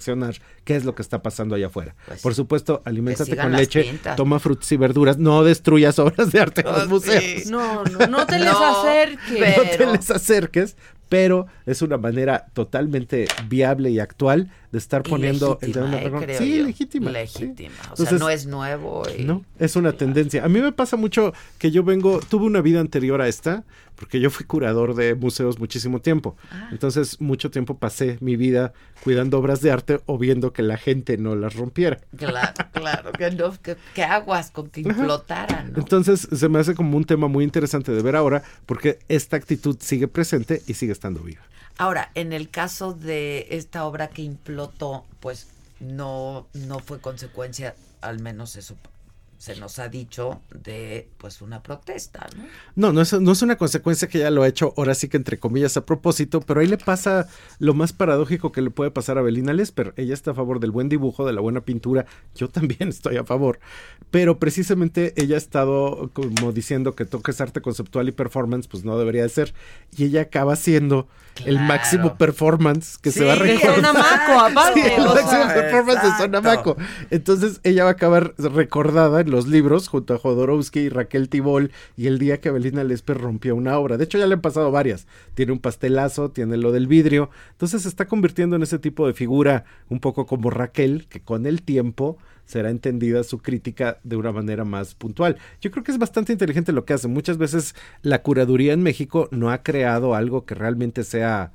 qué 0.63 0.75
es 0.75 0.85
lo 0.85 0.95
que 0.95 1.01
está 1.01 1.21
pasando 1.21 1.55
allá 1.55 1.67
afuera. 1.67 1.95
Pues 2.07 2.21
Por 2.21 2.35
supuesto, 2.35 2.81
aliméntate 2.85 3.35
con 3.37 3.51
leche, 3.53 3.83
pintas. 3.83 4.15
toma 4.15 4.39
frutas 4.39 4.71
y 4.71 4.77
verduras, 4.77 5.17
no 5.17 5.43
destruyas 5.43 5.97
obras 5.99 6.31
de 6.31 6.39
arte 6.39 6.61
en 6.61 6.67
Oh, 6.67 6.71
los 6.79 6.87
museos. 6.87 7.23
sí. 7.23 7.43
No, 7.49 7.83
no, 7.83 8.07
no 8.07 8.25
te 8.25 8.39
les 8.39 8.45
No, 8.51 8.65
acerques. 8.81 9.57
No 9.57 9.63
te 9.63 9.77
pero- 9.77 9.91
les 9.93 10.11
acerques, 10.11 10.77
pero 11.09 11.45
es 11.65 11.81
una 11.81 11.97
manera 11.97 12.47
totalmente 12.53 13.27
viable 13.47 13.91
y 13.91 13.99
actual 13.99 14.51
de 14.75 14.79
estar 14.79 15.03
poniendo 15.03 15.57
el 15.61 15.69
legítima, 15.71 16.01
el 16.01 16.29
¿eh? 16.29 16.37
Sí, 16.37 16.57
yo. 16.57 16.65
legítima. 16.65 17.07
sí. 17.07 17.13
Legítima. 17.13 17.75
O 17.79 17.89
Entonces, 17.91 18.09
sea, 18.09 18.17
no 18.19 18.29
es 18.29 18.45
nuevo. 18.45 19.03
y- 19.17 19.23
no, 19.23 19.45
es 19.57 19.77
una 19.77 19.93
tendencia. 19.93 20.43
A 20.43 20.49
mí 20.49 20.59
me 20.59 20.73
pasa 20.73 20.97
mucho 20.97 21.33
que 21.57 21.71
yo 21.71 21.83
vengo, 21.85 22.19
tuve 22.19 22.45
una 22.45 22.59
vida 22.59 22.81
anterior 22.81 23.21
a 23.21 23.29
esta, 23.29 23.63
porque 23.95 24.19
yo 24.19 24.29
fui 24.29 24.45
curador 24.45 24.93
de 24.95 25.15
museos 25.15 25.57
muchísimo 25.59 26.01
tiempo. 26.01 26.35
Ah. 26.51 26.67
Entonces, 26.73 27.21
mucho 27.21 27.49
tiempo 27.51 27.77
pasé 27.77 28.17
mi 28.19 28.35
vida 28.35 28.73
cuidando 29.01 29.39
obras 29.39 29.61
de 29.61 29.71
arte 29.71 30.01
o 30.05 30.17
viendo 30.17 30.51
que 30.51 30.61
la 30.61 30.75
gente 30.75 31.17
no 31.17 31.35
las 31.37 31.55
rompiera. 31.55 31.99
Claro, 32.17 32.51
claro, 32.73 33.11
que 33.13 33.31
no, 33.31 33.53
que, 33.61 33.77
que 33.93 34.03
aguas 34.03 34.51
con 34.51 34.67
que 34.69 34.81
implotaran, 34.81 35.71
¿no? 35.71 35.79
Entonces, 35.79 36.27
se 36.29 36.49
me 36.49 36.59
hace 36.59 36.75
como 36.75 36.97
un 36.97 37.05
tema 37.05 37.29
muy 37.29 37.45
interesante 37.45 37.93
de 37.93 38.01
ver 38.01 38.17
ahora, 38.17 38.43
porque 38.65 38.99
esta 39.07 39.37
actitud 39.37 39.77
sigue 39.79 40.09
presente 40.09 40.61
y 40.67 40.73
sigue 40.73 40.91
estando 40.91 41.21
viva. 41.21 41.41
Ahora, 41.77 42.11
en 42.15 42.31
el 42.31 42.49
caso 42.49 42.93
de 42.93 43.47
esta 43.51 43.85
obra 43.85 44.07
que 44.07 44.21
implotó, 44.21 45.05
pues 45.19 45.47
no, 45.79 46.47
no 46.53 46.79
fue 46.79 47.01
consecuencia, 47.01 47.75
al 48.01 48.19
menos 48.19 48.55
eso 48.55 48.75
se 49.45 49.55
nos 49.57 49.77
ha 49.77 49.89
dicho, 49.89 50.41
de 50.49 51.07
pues 51.19 51.39
una 51.43 51.61
protesta, 51.61 52.27
¿no? 52.35 52.45
No, 52.75 52.91
no 52.93 53.01
es, 53.01 53.13
no 53.13 53.31
es 53.31 53.43
una 53.43 53.57
consecuencia 53.57 54.07
que 54.07 54.17
ella 54.17 54.31
lo 54.31 54.41
ha 54.41 54.47
hecho 54.47 54.73
ahora 54.75 54.95
sí 54.95 55.07
que 55.07 55.17
entre 55.17 55.37
comillas 55.37 55.77
a 55.77 55.85
propósito, 55.85 56.41
pero 56.41 56.61
ahí 56.61 56.67
le 56.67 56.79
pasa 56.79 57.27
lo 57.59 57.75
más 57.75 57.93
paradójico 57.93 58.51
que 58.51 58.63
le 58.63 58.71
puede 58.71 58.89
pasar 58.89 59.19
a 59.19 59.21
Belina 59.21 59.53
Lesper. 59.53 59.93
Ella 59.97 60.15
está 60.15 60.31
a 60.31 60.33
favor 60.33 60.59
del 60.59 60.71
buen 60.71 60.89
dibujo, 60.89 61.27
de 61.27 61.33
la 61.33 61.41
buena 61.41 61.61
pintura, 61.61 62.07
yo 62.33 62.49
también 62.49 62.89
estoy 62.89 63.17
a 63.17 63.23
favor, 63.23 63.59
pero 64.09 64.39
precisamente 64.39 65.13
ella 65.15 65.35
ha 65.35 65.37
estado 65.37 66.09
como 66.13 66.51
diciendo 66.51 66.95
que 66.95 67.05
toques 67.05 67.39
arte 67.39 67.61
conceptual 67.61 68.09
y 68.09 68.13
performance, 68.13 68.67
pues 68.67 68.83
no 68.83 68.97
debería 68.97 69.21
de 69.21 69.29
ser, 69.29 69.53
y 69.95 70.05
ella 70.05 70.21
acaba 70.21 70.55
siendo 70.55 71.07
el 71.43 71.59
máximo 71.59 72.17
performance 72.17 72.97
que 72.97 73.11
se 73.11 73.25
va 73.25 73.33
a 73.33 73.35
recordar. 73.35 73.75
Sonamaco, 73.75 74.39
aparte, 74.39 74.83
Sí, 74.85 74.89
el 74.95 75.03
máximo 75.03 75.47
performance 75.53 76.03
de. 76.03 76.17
Sonamaco. 76.17 76.77
Entonces 77.09 77.59
ella 77.63 77.83
va 77.83 77.89
a 77.89 77.93
acabar 77.93 78.33
recordada 78.37 79.21
en 79.21 79.31
los 79.35 79.47
libros 79.47 79.89
junto 79.89 80.13
a 80.13 80.17
Jodorowsky 80.17 80.79
y 80.79 80.89
Raquel 80.89 81.27
Tibol 81.27 81.71
y 81.97 82.07
el 82.07 82.19
día 82.19 82.39
que 82.39 82.51
Belina 82.51 82.85
Lesper 82.85 83.17
rompió 83.17 83.53
una 83.53 83.77
obra. 83.77 83.97
De 83.97 84.05
hecho 84.05 84.17
ya 84.17 84.27
le 84.27 84.35
han 84.35 84.41
pasado 84.41 84.71
varias. 84.71 85.07
Tiene 85.33 85.51
un 85.51 85.59
pastelazo, 85.59 86.31
tiene 86.31 86.55
lo 86.55 86.71
del 86.71 86.87
vidrio. 86.87 87.29
Entonces 87.51 87.81
se 87.81 87.89
está 87.89 88.07
convirtiendo 88.07 88.55
en 88.55 88.63
ese 88.63 88.79
tipo 88.79 89.05
de 89.05 89.13
figura 89.13 89.65
un 89.89 89.99
poco 89.99 90.25
como 90.25 90.49
Raquel, 90.51 91.07
que 91.09 91.19
con 91.19 91.45
el 91.45 91.63
tiempo 91.63 92.17
será 92.45 92.69
entendida 92.69 93.25
su 93.25 93.39
crítica 93.39 93.99
de 94.03 94.15
una 94.15 94.31
manera 94.31 94.63
más 94.63 94.95
puntual. 94.95 95.35
Yo 95.59 95.69
creo 95.69 95.83
que 95.83 95.91
es 95.91 95.97
bastante 95.97 96.31
inteligente 96.31 96.71
lo 96.71 96.85
que 96.85 96.93
hace. 96.93 97.09
Muchas 97.09 97.37
veces 97.37 97.75
la 98.03 98.21
curaduría 98.21 98.71
en 98.71 98.83
México 98.83 99.27
no 99.31 99.51
ha 99.51 99.63
creado 99.63 100.15
algo 100.15 100.45
que 100.45 100.55
realmente 100.55 101.03
sea 101.03 101.51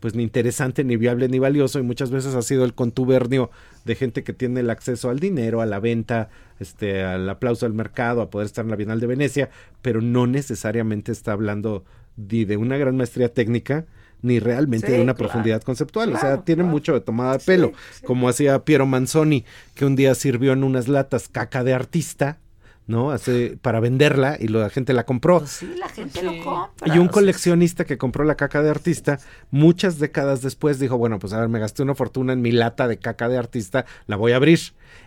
pues 0.00 0.16
ni 0.16 0.24
interesante, 0.24 0.82
ni 0.82 0.96
viable, 0.96 1.28
ni 1.28 1.38
valioso, 1.38 1.78
y 1.78 1.82
muchas 1.82 2.10
veces 2.10 2.34
ha 2.34 2.42
sido 2.42 2.64
el 2.64 2.74
contubernio 2.74 3.52
de 3.84 3.94
gente 3.94 4.22
que 4.24 4.32
tiene 4.32 4.60
el 4.60 4.70
acceso 4.70 5.10
al 5.10 5.18
dinero, 5.18 5.60
a 5.60 5.66
la 5.66 5.80
venta, 5.80 6.28
este, 6.60 7.02
al 7.02 7.28
aplauso 7.28 7.66
del 7.66 7.74
mercado, 7.74 8.22
a 8.22 8.30
poder 8.30 8.46
estar 8.46 8.64
en 8.64 8.70
la 8.70 8.76
Bienal 8.76 9.00
de 9.00 9.06
Venecia, 9.06 9.50
pero 9.82 10.00
no 10.00 10.26
necesariamente 10.26 11.12
está 11.12 11.32
hablando 11.32 11.84
ni 12.16 12.44
de 12.44 12.56
una 12.56 12.76
gran 12.76 12.96
maestría 12.96 13.32
técnica, 13.32 13.86
ni 14.20 14.38
realmente 14.38 14.86
Sí, 14.86 14.92
de 14.92 15.02
una 15.02 15.14
claro. 15.14 15.28
profundidad 15.30 15.62
conceptual. 15.62 16.10
o 16.10 16.12
sea, 16.12 16.20
Claro, 16.20 16.42
tiene 16.44 16.62
mucho 16.62 16.92
de 16.94 17.00
tomada 17.00 17.32
de 17.32 17.38
pelo, 17.44 17.72
como 18.04 18.28
hacía 18.28 18.64
Piero 18.64 18.86
Manzoni, 18.86 19.44
que 19.74 19.84
un 19.84 19.96
día 19.96 20.14
sirvió 20.14 20.52
en 20.52 20.62
unas 20.62 20.86
latas 20.86 21.28
caca 21.28 21.64
de 21.64 21.72
artista, 21.74 22.38
¿no? 22.86 23.10
Hace, 23.10 23.58
para 23.62 23.80
venderla 23.80 24.36
y 24.38 24.48
la 24.48 24.68
gente 24.70 24.92
la 24.92 25.04
compró. 25.04 25.38
Pues 25.40 25.50
sí, 25.50 25.74
la 25.78 25.88
gente 25.88 26.22
lo 26.22 26.42
compra. 26.42 26.94
Y 26.94 26.98
un 26.98 27.08
coleccionista 27.08 27.84
que 27.84 27.98
compró 27.98 28.24
la 28.24 28.36
caca 28.36 28.62
de 28.62 28.70
artista, 28.70 29.18
muchas 29.50 29.98
décadas 29.98 30.42
después 30.42 30.78
dijo, 30.78 30.98
bueno, 30.98 31.18
pues 31.18 31.32
a 31.32 31.40
ver, 31.40 31.48
me 31.48 31.58
gasté 31.58 31.82
una 31.82 31.94
fortuna 31.94 32.32
en 32.32 32.42
mi 32.42 32.52
lata 32.52 32.88
de 32.88 32.98
caca 32.98 33.28
de 33.28 33.38
artista, 33.38 33.84
la 34.06 34.16
voy 34.16 34.32
a 34.32 34.36
abrir. 34.36 34.60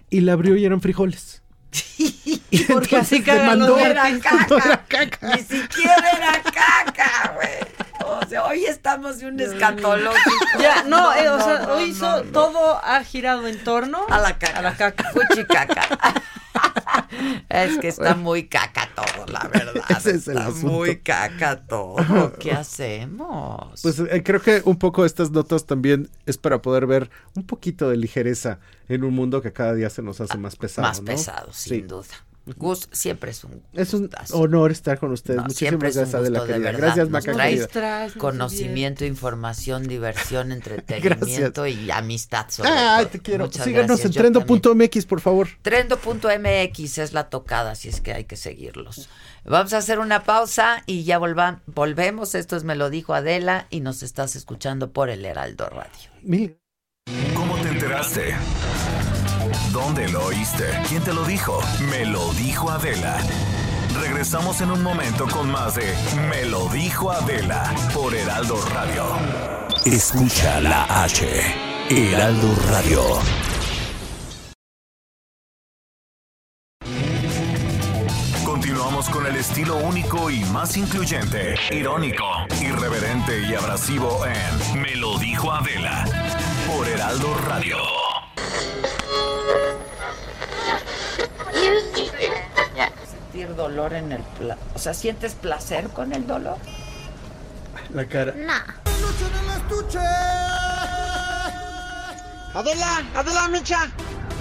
Y 0.10 0.22
la 0.22 0.34
abrió 0.34 0.56
y 0.56 0.65
eran 0.65 0.81
frijoles. 0.81 1.41
y 1.97 2.64
Porque 2.72 2.95
así 2.97 3.18
Era 3.26 3.52
artistas. 3.52 3.57
No 3.69 3.77
era 3.77 4.19
caca. 4.19 4.84
caca. 4.88 5.35
Ni 5.35 5.41
siquiera 5.43 5.95
era 6.15 6.41
caca, 6.43 7.34
güey. 7.35 7.49
O 8.06 8.26
sea, 8.27 8.45
hoy 8.45 8.65
estamos 8.65 9.19
de 9.19 9.27
un 9.27 9.39
escatológico. 9.39 10.31
Ya, 10.60 10.84
no, 10.84 11.14
eh, 11.14 11.27
o 11.30 11.41
sea, 11.41 11.60
no, 11.65 11.73
hoy 11.73 11.89
no, 11.91 11.95
so- 11.97 12.23
no. 12.23 12.31
todo 12.31 12.80
ha 12.84 13.03
girado 13.03 13.47
en 13.47 13.57
torno 13.64 14.06
A 14.10 14.19
la 14.19 14.38
caca. 14.38 14.60
A 14.60 14.61
la 14.61 14.76
caca. 14.76 15.11
Fuchicaca. 15.11 15.88
Es 17.49 17.77
que 17.77 17.88
está 17.89 18.15
muy 18.15 18.47
caca 18.47 18.89
todo, 18.95 19.26
la 19.27 19.47
verdad. 19.47 19.84
Ese 19.89 20.11
es 20.11 20.27
el 20.27 20.38
está 20.38 20.47
asunto. 20.47 20.68
muy 20.68 20.97
caca 20.99 21.61
todo. 21.65 22.34
¿Qué 22.39 22.52
hacemos? 22.52 23.81
Pues 23.81 23.99
eh, 23.99 24.23
creo 24.23 24.41
que 24.41 24.61
un 24.65 24.77
poco 24.77 25.06
estas 25.06 25.31
notas 25.31 25.65
también 25.65 26.10
es 26.26 26.38
para 26.38 26.61
poder 26.61 26.85
ver 26.88 27.10
un 27.35 27.45
poquito 27.45 27.89
de 27.89 27.97
ligereza 27.97 28.60
en 28.89 29.03
un 29.03 29.14
mundo 29.14 29.41
que 29.41 29.52
cada 29.53 29.73
día 29.73 29.89
se 29.89 30.02
nos 30.02 30.22
hace 30.22 30.38
más 30.38 30.56
pesado. 30.56 30.88
Más 30.88 30.99
¿no? 31.02 31.06
pesado, 31.06 31.52
sin 31.53 31.73
Sí. 31.76 31.81
duda. 31.81 32.06
Gus, 32.57 32.88
siempre 32.91 33.31
es 33.31 33.43
un 33.43 33.63
Es 33.73 33.93
un 33.93 34.09
honor 34.31 34.72
estar 34.72 34.99
con 34.99 35.11
ustedes. 35.11 35.38
No, 35.38 35.43
Muchísimas 35.45 35.80
gracias, 35.80 36.13
Adela 36.13 36.39
gusto, 36.39 36.53
querida. 36.53 36.72
Gracias, 36.73 37.09
Nos 37.09 37.26
Maca 37.26 37.67
traes. 37.72 38.13
Conocimiento, 38.17 39.03
información, 39.05 39.88
diversión, 39.88 40.51
entretenimiento 40.51 41.65
y 41.65 41.89
amistad. 41.91 42.45
sobre 42.49 42.69
todo. 42.69 43.07
te 43.07 43.19
quiero. 43.19 43.45
Muchas 43.45 43.63
Síganos 43.65 43.88
gracias. 43.99 44.15
en 44.15 44.34
trendo.mx, 44.34 45.05
por 45.05 45.22
favor. 45.22 45.47
Trendo.mx 45.61 46.97
es 46.99 47.13
la 47.13 47.30
tocada, 47.30 47.72
así 47.72 47.89
es 47.89 48.01
que 48.01 48.13
hay 48.13 48.26
que 48.26 48.35
seguirlos. 48.35 49.09
Vamos 49.43 49.73
a 49.73 49.77
hacer 49.77 49.99
una 49.99 50.23
pausa 50.23 50.84
y 50.85 51.03
ya 51.03 51.17
volva- 51.19 51.61
volvemos. 51.67 52.35
Esto 52.35 52.55
es 52.55 52.63
Me 52.63 52.76
lo 52.76 52.89
dijo 52.89 53.13
Adela 53.13 53.67
y 53.69 53.80
nos 53.80 54.03
estás 54.03 54.35
escuchando 54.35 54.91
por 54.91 55.09
el 55.09 55.23
Heraldo 55.26 55.67
Radio. 55.69 56.09
Mil. 56.22 56.57
¿Cómo 57.35 57.55
te 57.61 57.69
enteraste? 57.69 58.35
¿Dónde 59.72 60.07
lo 60.10 60.26
oíste? 60.26 60.65
¿Quién 60.88 61.03
te 61.03 61.14
lo 61.14 61.23
dijo? 61.23 61.60
Me 61.90 62.06
lo 62.06 62.34
dijo 62.34 62.69
Adela. 62.69 63.18
Regresamos 63.99 64.61
en 64.61 64.72
un 64.72 64.84
momento 64.84 65.26
con 65.27 65.49
más 65.49 65.76
de 65.76 65.94
Me 66.30 66.45
lo 66.45 66.68
dijo 66.69 67.11
Adela 67.11 67.73
por 67.94 68.14
Heraldo 68.14 68.57
Radio. 68.73 69.03
Escucha 69.86 70.60
la 70.60 70.84
H. 71.03 71.26
Heraldo 71.90 72.56
Radio. 72.69 73.02
Continuamos 78.44 79.10
con 79.10 79.26
el 79.27 79.36
estilo 79.36 79.77
único 79.77 80.30
y 80.30 80.44
más 80.45 80.76
incluyente, 80.77 81.56
irónico, 81.72 82.26
irreverente 82.61 83.41
y 83.48 83.53
abrasivo 83.53 84.26
en 84.26 84.82
Me 84.82 84.95
lo 84.95 85.18
dijo 85.19 85.52
Adela 85.52 86.06
por 86.68 86.88
Heraldo 86.88 87.34
Radio. 87.48 87.77
Sentir 93.36 93.53
dolor 93.57 93.94
en 93.94 94.14
el 94.14 94.22
pla- 94.40 94.57
O 94.76 94.80
sea, 94.80 94.94
¿sientes 94.94 95.34
placer 95.34 95.90
con 95.90 96.14
el 96.14 96.26
dolor? 96.26 96.56
La 97.94 98.06
cara. 98.07 98.34
Adela, 102.53 103.03
Adela 103.14 103.49
Micha, 103.49 103.90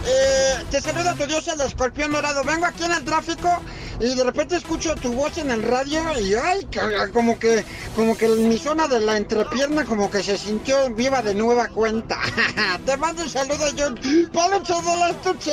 eh, 0.06 0.64
te 0.70 0.80
saluda 0.80 1.14
tu 1.14 1.26
dios 1.26 1.46
el 1.48 1.60
escorpión 1.60 2.12
dorado. 2.12 2.44
Vengo 2.44 2.66
aquí 2.66 2.84
en 2.84 2.92
el 2.92 3.04
tráfico 3.04 3.62
y 4.00 4.14
de 4.14 4.24
repente 4.24 4.56
escucho 4.56 4.94
tu 4.96 5.12
voz 5.12 5.38
en 5.38 5.50
el 5.50 5.62
radio 5.62 6.02
y 6.20 6.34
ay, 6.34 6.66
como 7.12 7.38
que, 7.38 7.64
como 7.94 8.16
que 8.16 8.28
mi 8.28 8.58
zona 8.58 8.88
de 8.88 9.00
la 9.00 9.16
entrepierna 9.16 9.84
como 9.84 10.10
que 10.10 10.22
se 10.22 10.36
sintió 10.36 10.90
viva 10.90 11.22
de 11.22 11.34
nueva 11.34 11.68
cuenta. 11.68 12.18
te 12.86 12.96
mando 12.96 13.22
un 13.22 13.30
saludo 13.30 13.68
yo, 13.74 13.94
Palocho 14.32 14.80
de 14.82 14.96
la 14.96 15.10
estuche. 15.10 15.52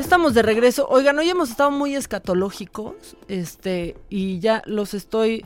Estamos 0.00 0.32
de 0.32 0.40
regreso. 0.40 0.88
Oigan, 0.88 1.18
hoy 1.18 1.28
hemos 1.28 1.50
estado 1.50 1.70
muy 1.70 1.94
escatológicos, 1.94 3.18
este, 3.28 3.96
y 4.08 4.40
ya 4.40 4.62
los 4.64 4.94
estoy, 4.94 5.44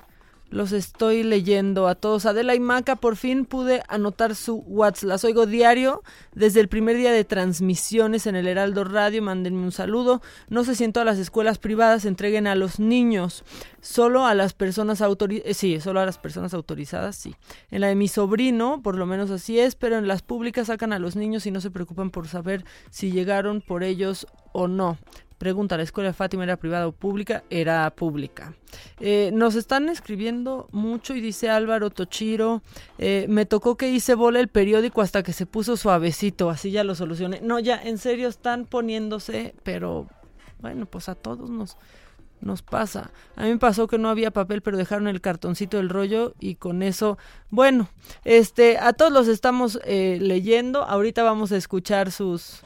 los 0.55 0.71
estoy 0.71 1.25
leyendo 1.25 1.89
a 1.89 1.97
todos. 1.97 2.27
Adela 2.27 2.55
y 2.55 2.61
Maca, 2.61 2.95
por 2.95 3.17
fin 3.17 3.45
pude 3.45 3.83
anotar 3.89 4.37
su 4.37 4.59
WhatsApp. 4.69 5.09
Las 5.09 5.25
oigo 5.25 5.47
diario 5.47 6.03
desde 6.33 6.61
el 6.61 6.69
primer 6.69 6.97
día 6.97 7.11
de 7.11 7.25
transmisiones 7.25 8.29
en 8.29 8.37
el 8.37 8.47
Heraldo 8.47 8.85
Radio. 8.85 9.21
Mándenme 9.21 9.65
un 9.65 9.73
saludo. 9.73 10.23
No 10.49 10.63
sé 10.63 10.77
si 10.77 10.85
en 10.85 10.93
todas 10.93 11.07
las 11.07 11.19
escuelas 11.19 11.59
privadas 11.59 12.05
entreguen 12.05 12.47
a 12.47 12.55
los 12.55 12.79
niños. 12.79 13.43
Solo 13.81 14.27
a 14.27 14.35
las 14.35 14.53
personas 14.53 15.03
autorizadas. 15.03 15.57
sí, 15.57 15.81
solo 15.81 15.99
a 15.99 16.07
las 16.07 16.19
personas 16.19 16.55
autorizadas, 16.55 17.17
sí. 17.17 17.35
En 17.73 17.81
la 17.81 17.89
de 17.89 17.97
mi 17.97 18.07
sobrino, 18.07 18.81
por 18.81 18.97
lo 18.97 19.07
menos 19.07 19.33
así 19.33 19.59
es, 19.59 19.75
pero 19.75 19.99
en 19.99 20.07
las 20.07 20.23
públicas 20.23 20.69
sacan 20.69 20.93
a 20.93 21.01
los 21.01 21.17
niños 21.17 21.47
y 21.47 21.51
no 21.51 21.61
se 21.61 21.73
preocupan 21.73 22.11
por 22.11 22.29
saber 22.29 22.65
si 22.91 23.11
llegaron 23.11 23.61
por 23.61 23.83
ellos 23.83 24.29
o 24.53 24.69
no. 24.69 24.99
Pregunta, 25.39 25.77
¿la 25.77 25.83
escuela 25.83 26.11
de 26.11 26.15
Fátima 26.15 26.45
era 26.45 26.57
privada 26.57 26.87
o 26.87 26.93
pública? 26.93 27.43
Era 27.51 27.91
pública. 27.91 28.55
Eh, 29.01 29.31
nos 29.33 29.57
están 29.57 29.89
escribiendo 29.89 30.69
mucho 30.71 31.15
y 31.15 31.21
dice 31.21 31.51
Álvaro 31.51 31.91
Tochiro, 31.91 32.63
eh, 32.99 33.27
me 33.29 33.45
tocó 33.45 33.77
que 33.77 33.91
hice 33.91 34.15
bola 34.15 34.41
el 34.41 34.49
periódico 34.49 35.03
hasta 35.03 35.23
que 35.23 35.33
se 35.33 35.47
puso 35.47 35.77
suavecito, 35.77 36.51
así 36.51 36.71
ya 36.71 36.85
lo 36.85 36.95
solucioné. 36.95 37.41
No, 37.41 37.59
ya, 37.59 37.83
en 37.83 37.99
serio 37.99 38.29
están 38.29 38.65
poniéndose, 38.65 39.55
pero 39.65 40.07
bueno, 40.61 40.87
pues 40.87 41.09
a 41.09 41.15
todos 41.15 41.51
nos, 41.51 41.77
nos 42.41 42.63
pasa. 42.63 43.11
A 43.37 43.43
mí 43.43 43.51
me 43.51 43.59
pasó 43.59 43.87
que 43.87 43.99
no 43.99 44.09
había 44.09 44.31
papel, 44.31 44.63
pero 44.63 44.77
dejaron 44.77 45.09
el 45.09 45.21
cartoncito 45.21 45.79
del 45.79 45.89
rollo 45.89 46.35
y 46.39 46.55
con 46.55 46.83
eso, 46.83 47.19
bueno, 47.51 47.89
este, 48.25 48.79
a 48.79 48.93
todos 48.93 49.13
los 49.13 49.29
estamos 49.29 49.81
eh, 49.85 50.19
leyendo. 50.21 50.85
Ahorita 50.85 51.23
vamos 51.23 51.53
a 51.53 51.57
escuchar 51.57 52.13
sus, 52.13 52.63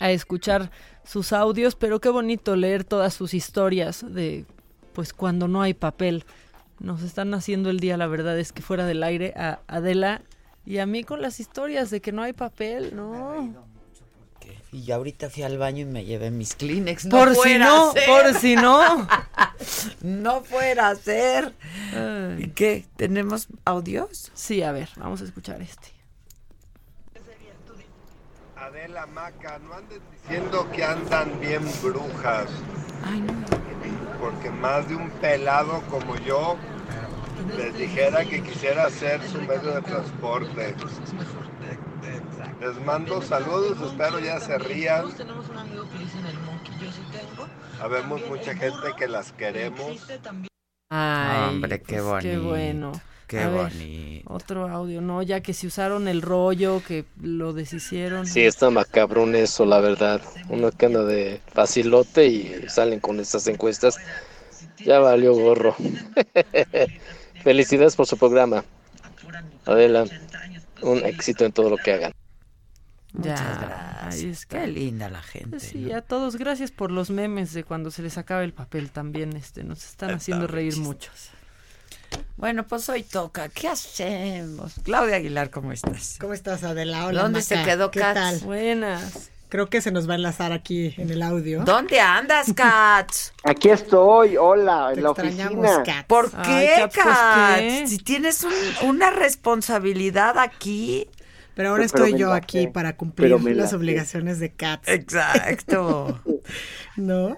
a 0.00 0.10
escuchar 0.10 0.70
sus 1.04 1.32
audios, 1.32 1.74
pero 1.74 2.00
qué 2.00 2.08
bonito 2.08 2.56
leer 2.56 2.84
todas 2.84 3.14
sus 3.14 3.34
historias 3.34 4.04
de, 4.06 4.44
pues 4.92 5.12
cuando 5.12 5.48
no 5.48 5.62
hay 5.62 5.74
papel. 5.74 6.24
Nos 6.78 7.02
están 7.02 7.32
haciendo 7.34 7.70
el 7.70 7.78
día, 7.78 7.96
la 7.96 8.06
verdad 8.06 8.38
es 8.38 8.52
que 8.52 8.62
fuera 8.62 8.86
del 8.86 9.02
aire 9.02 9.34
a 9.36 9.60
Adela 9.68 10.22
y 10.64 10.78
a 10.78 10.86
mí 10.86 11.04
con 11.04 11.22
las 11.22 11.38
historias 11.40 11.90
de 11.90 12.00
que 12.00 12.12
no 12.12 12.22
hay 12.22 12.32
papel, 12.32 12.94
no. 12.94 13.72
Y 14.72 14.84
yo 14.84 14.94
ahorita 14.94 15.28
fui 15.28 15.42
al 15.42 15.58
baño 15.58 15.82
y 15.82 15.84
me 15.84 16.04
llevé 16.06 16.30
mis 16.30 16.54
Kleenex. 16.54 17.06
Por 17.08 17.36
si 17.36 17.58
no, 17.58 17.92
ser. 17.92 18.06
por 18.06 18.34
si 18.40 18.56
no. 18.56 19.06
no 20.00 20.42
fuera 20.42 20.88
a 20.88 20.96
ser. 20.96 21.52
¿Y 22.38 22.48
qué? 22.48 22.86
¿Tenemos 22.96 23.48
audios? 23.66 24.32
Sí, 24.32 24.62
a 24.62 24.72
ver, 24.72 24.88
vamos 24.96 25.20
a 25.20 25.24
escuchar 25.24 25.60
este. 25.60 25.88
Adela 28.62 29.06
Maca, 29.06 29.58
no 29.58 29.74
andes 29.74 30.00
diciendo 30.12 30.70
que 30.70 30.84
andan 30.84 31.40
bien 31.40 31.64
brujas. 31.82 32.46
Porque 34.20 34.50
más 34.50 34.88
de 34.88 34.94
un 34.94 35.10
pelado 35.10 35.82
como 35.90 36.14
yo 36.18 36.56
les 37.56 37.76
dijera 37.76 38.24
que 38.24 38.40
quisiera 38.40 38.88
ser 38.88 39.20
su 39.28 39.40
medio 39.40 39.74
de 39.74 39.82
transporte. 39.82 40.76
Les 42.60 42.86
mando 42.86 43.20
saludos, 43.20 43.80
espero 43.90 44.20
ya 44.20 44.38
se 44.38 44.56
rían. 44.58 45.06
Habemos 47.80 48.20
mucha 48.28 48.54
gente 48.54 48.92
que 48.96 49.08
las 49.08 49.32
queremos. 49.32 50.08
Ay, 50.88 51.48
Hombre, 51.48 51.82
qué 51.82 52.00
pues, 52.00 52.22
Qué 52.22 52.38
bonito, 52.38 52.48
bueno. 52.48 52.92
Qué 53.32 53.44
A 53.44 53.48
ver, 53.48 53.70
bonito. 53.72 54.24
otro 54.24 54.68
audio, 54.68 55.00
no, 55.00 55.22
ya 55.22 55.40
que 55.42 55.54
si 55.54 55.66
usaron 55.66 56.08
el 56.08 56.22
rollo, 56.22 56.82
que 56.84 57.06
lo 57.20 57.52
deshicieron. 57.52 58.26
Sí, 58.26 58.42
está 58.42 58.70
macabrón 58.70 59.34
eso, 59.34 59.64
la 59.66 59.80
verdad. 59.80 60.22
Uno 60.48 60.70
que 60.72 60.86
anda 60.86 61.04
de 61.04 61.40
facilote 61.52 62.26
y 62.26 62.68
salen 62.68 63.00
con 63.00 63.20
estas 63.20 63.46
encuestas. 63.48 63.96
Ya 64.84 64.98
valió 65.00 65.34
gorro. 65.34 65.76
Felicidades 67.42 67.96
por 67.96 68.06
su 68.06 68.16
programa. 68.16 68.64
Adela, 69.66 70.04
un 70.82 71.04
éxito 71.04 71.44
en 71.44 71.52
todo 71.52 71.70
lo 71.70 71.78
que 71.78 71.92
hagan. 71.92 72.12
Muchas 73.12 73.50
Ya, 73.50 73.56
gracias. 73.58 74.42
está. 74.42 74.60
Qué 74.60 74.66
linda 74.68 75.08
la 75.10 75.22
gente. 75.22 75.60
Sí, 75.60 75.92
a 75.92 76.02
todos, 76.02 76.36
gracias 76.36 76.70
por 76.72 76.90
los 76.90 77.10
memes 77.10 77.52
de 77.52 77.64
cuando 77.64 77.90
se 77.90 78.02
les 78.02 78.18
acaba 78.18 78.44
el 78.44 78.54
papel 78.54 78.90
también, 78.90 79.36
este, 79.36 79.64
nos 79.64 79.84
están 79.84 80.14
haciendo 80.14 80.46
reír 80.46 80.76
muchos. 80.76 81.30
Bueno, 82.36 82.66
pues 82.66 82.88
hoy 82.88 83.02
toca. 83.02 83.48
¿Qué 83.48 83.68
hacemos? 83.68 84.74
Claudia 84.82 85.16
Aguilar, 85.16 85.50
¿cómo 85.50 85.72
estás? 85.72 86.16
¿Cómo 86.20 86.32
estás, 86.32 86.64
Adela? 86.64 87.06
Hola, 87.06 87.22
¿Dónde 87.22 87.40
Maca. 87.40 87.56
se 87.56 87.62
quedó 87.64 87.90
¿Qué 87.90 88.00
Katz? 88.00 88.14
tal? 88.14 88.38
Buenas. 88.40 89.30
Creo 89.48 89.68
que 89.68 89.80
se 89.82 89.90
nos 89.92 90.08
va 90.08 90.12
a 90.14 90.16
enlazar 90.16 90.50
aquí 90.52 90.94
en 90.96 91.10
el 91.10 91.22
audio. 91.22 91.62
¿Dónde 91.64 92.00
andas, 92.00 92.52
Katz? 92.56 93.32
Aquí 93.44 93.68
estoy, 93.68 94.36
hola, 94.38 94.88
Te 94.92 94.98
en 94.98 95.04
la 95.04 95.10
extrañamos, 95.10 95.58
oficina. 95.66 95.82
Katz. 95.84 96.06
¿Por 96.06 96.30
Ay, 96.34 96.66
qué, 96.66 96.88
Katz, 97.00 97.58
pues. 97.78 97.90
Si 97.90 97.98
tienes 97.98 98.42
un- 98.44 98.88
una 98.88 99.10
responsabilidad 99.10 100.38
aquí. 100.38 101.06
Pero 101.54 101.68
ahora 101.68 101.84
Pero 101.92 102.04
estoy 102.06 102.18
yo 102.18 102.30
la 102.30 102.36
aquí 102.36 102.66
para 102.66 102.96
cumplir 102.96 103.30
las 103.30 103.72
la 103.72 103.76
obligaciones 103.76 104.38
de 104.40 104.52
Cats. 104.52 104.88
Exacto. 104.88 106.18
¿No? 106.96 107.36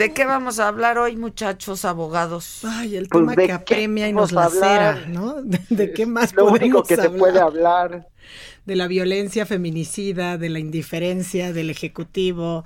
¿De 0.00 0.14
qué 0.14 0.24
vamos 0.24 0.58
a 0.58 0.68
hablar 0.68 0.96
hoy, 0.96 1.14
muchachos 1.16 1.84
abogados? 1.84 2.60
Ay, 2.64 2.96
el 2.96 3.06
Pues, 3.06 3.20
tema 3.20 3.34
¿de 3.34 3.46
que 3.46 3.52
apremia 3.52 4.08
y 4.08 4.14
nos 4.14 4.32
lacera, 4.32 4.90
hablar? 4.92 5.08
¿no? 5.10 5.42
¿De, 5.42 5.60
de 5.68 5.92
qué 5.92 6.06
más 6.06 6.32
Lo 6.32 6.46
podemos 6.46 6.60
único 6.62 6.82
que 6.84 6.94
se 6.96 7.02
hablar? 7.02 7.18
puede 7.18 7.38
hablar. 7.38 8.08
De 8.64 8.76
la 8.76 8.86
violencia 8.86 9.44
feminicida, 9.44 10.38
de 10.38 10.48
la 10.48 10.58
indiferencia 10.58 11.52
del 11.52 11.68
Ejecutivo, 11.68 12.64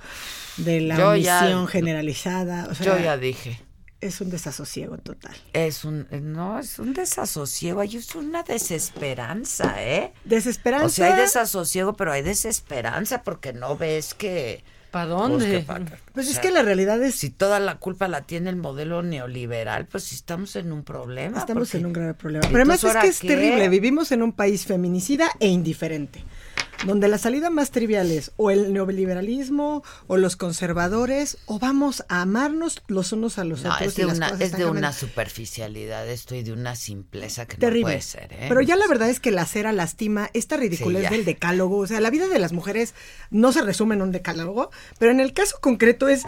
de 0.55 0.79
la 0.79 0.97
Yo 0.97 1.15
ya- 1.17 1.67
generalizada. 1.67 2.67
O 2.71 2.75
sea, 2.75 2.85
Yo 2.97 3.03
ya 3.03 3.17
dije. 3.17 3.59
Es 3.99 4.21
un 4.21 4.29
desasosiego 4.29 4.97
total. 4.99 5.35
Es 5.51 5.83
un, 5.83 6.07
no, 6.21 6.57
es 6.59 6.79
un 6.79 6.93
desasosiego, 6.93 7.81
hay 7.81 7.97
es 7.97 8.15
una 8.15 8.43
desesperanza, 8.43 9.75
¿eh? 9.83 10.13
Desesperanza. 10.23 10.85
O 10.85 10.89
sea, 10.89 11.13
hay 11.15 11.19
desasosiego, 11.21 11.95
pero 11.97 12.13
hay 12.13 12.21
desesperanza 12.21 13.23
porque 13.23 13.51
no 13.51 13.75
ves 13.75 14.13
que... 14.13 14.63
¿Para 14.95 15.13
Pues, 15.17 15.29
dónde? 15.43 15.59
pa- 15.59 15.81
Pues 16.13 16.29
o 16.29 16.31
es 16.31 16.39
que 16.39 16.51
la 16.51 16.61
realidad 16.61 17.03
es... 17.03 17.15
Si 17.15 17.29
toda 17.29 17.59
la 17.59 17.79
culpa 17.79 18.07
la 18.07 18.21
tiene 18.21 18.49
el 18.49 18.55
modelo 18.55 19.03
neoliberal, 19.03 19.87
pues 19.87 20.13
estamos 20.13 20.55
en 20.55 20.71
un 20.71 20.85
problema. 20.85 21.37
Estamos 21.37 21.67
porque- 21.67 21.79
en 21.79 21.85
un 21.87 21.91
grave 21.91 22.13
problema. 22.13 22.45
¿Y 22.45 22.47
Pero 22.47 22.59
además 22.61 22.81
es 22.81 22.95
que 22.95 23.07
es 23.09 23.19
qué? 23.19 23.27
terrible. 23.27 23.67
Vivimos 23.67 24.13
en 24.13 24.23
un 24.23 24.31
país 24.31 24.65
feminicida 24.65 25.29
e 25.41 25.49
indiferente. 25.49 26.23
Donde 26.85 27.07
la 27.07 27.17
salida 27.17 27.49
más 27.49 27.71
trivial 27.71 28.11
es 28.11 28.31
o 28.37 28.51
el 28.51 28.71
neoliberalismo 28.73 29.83
o 30.07 30.17
los 30.17 30.35
conservadores 30.35 31.37
o 31.45 31.59
vamos 31.59 32.03
a 32.09 32.21
amarnos 32.21 32.81
los 32.87 33.11
unos 33.11 33.37
a 33.39 33.43
los 33.43 33.63
No, 33.63 33.73
otros. 33.73 33.87
es 33.89 33.95
de, 33.95 34.05
una, 34.05 34.29
es 34.29 34.51
de 34.51 34.93
superficialidad 34.93 36.07
esto 36.09 36.35
y 36.35 36.43
de 36.43 36.51
una 36.53 36.75
simpleza 36.75 37.45
que 37.45 37.57
Terrible. 37.57 37.81
no 37.81 37.87
puede 37.87 38.01
ser, 38.01 38.33
¿eh? 38.33 38.45
Pero 38.47 38.61
ya 38.61 38.75
la 38.75 38.87
verdad 38.87 39.09
es 39.09 39.19
que 39.19 39.31
la 39.31 39.45
cera 39.45 39.71
lastima 39.71 40.29
esta 40.33 40.57
ridiculez 40.57 41.07
Sí, 41.07 41.15
del 41.15 41.25
decálogo. 41.25 41.77
O 41.79 41.87
sea, 41.87 41.99
la 41.99 42.09
vida 42.09 42.27
de 42.27 42.39
las 42.39 42.53
mujeres 42.53 42.93
no 43.31 43.51
se 43.51 43.61
resume 43.61 43.95
en 43.95 44.01
un 44.01 44.11
decálogo, 44.11 44.69
pero 44.99 45.11
en 45.11 45.19
el 45.19 45.33
caso 45.33 45.57
concreto 45.61 46.07
es. 46.07 46.23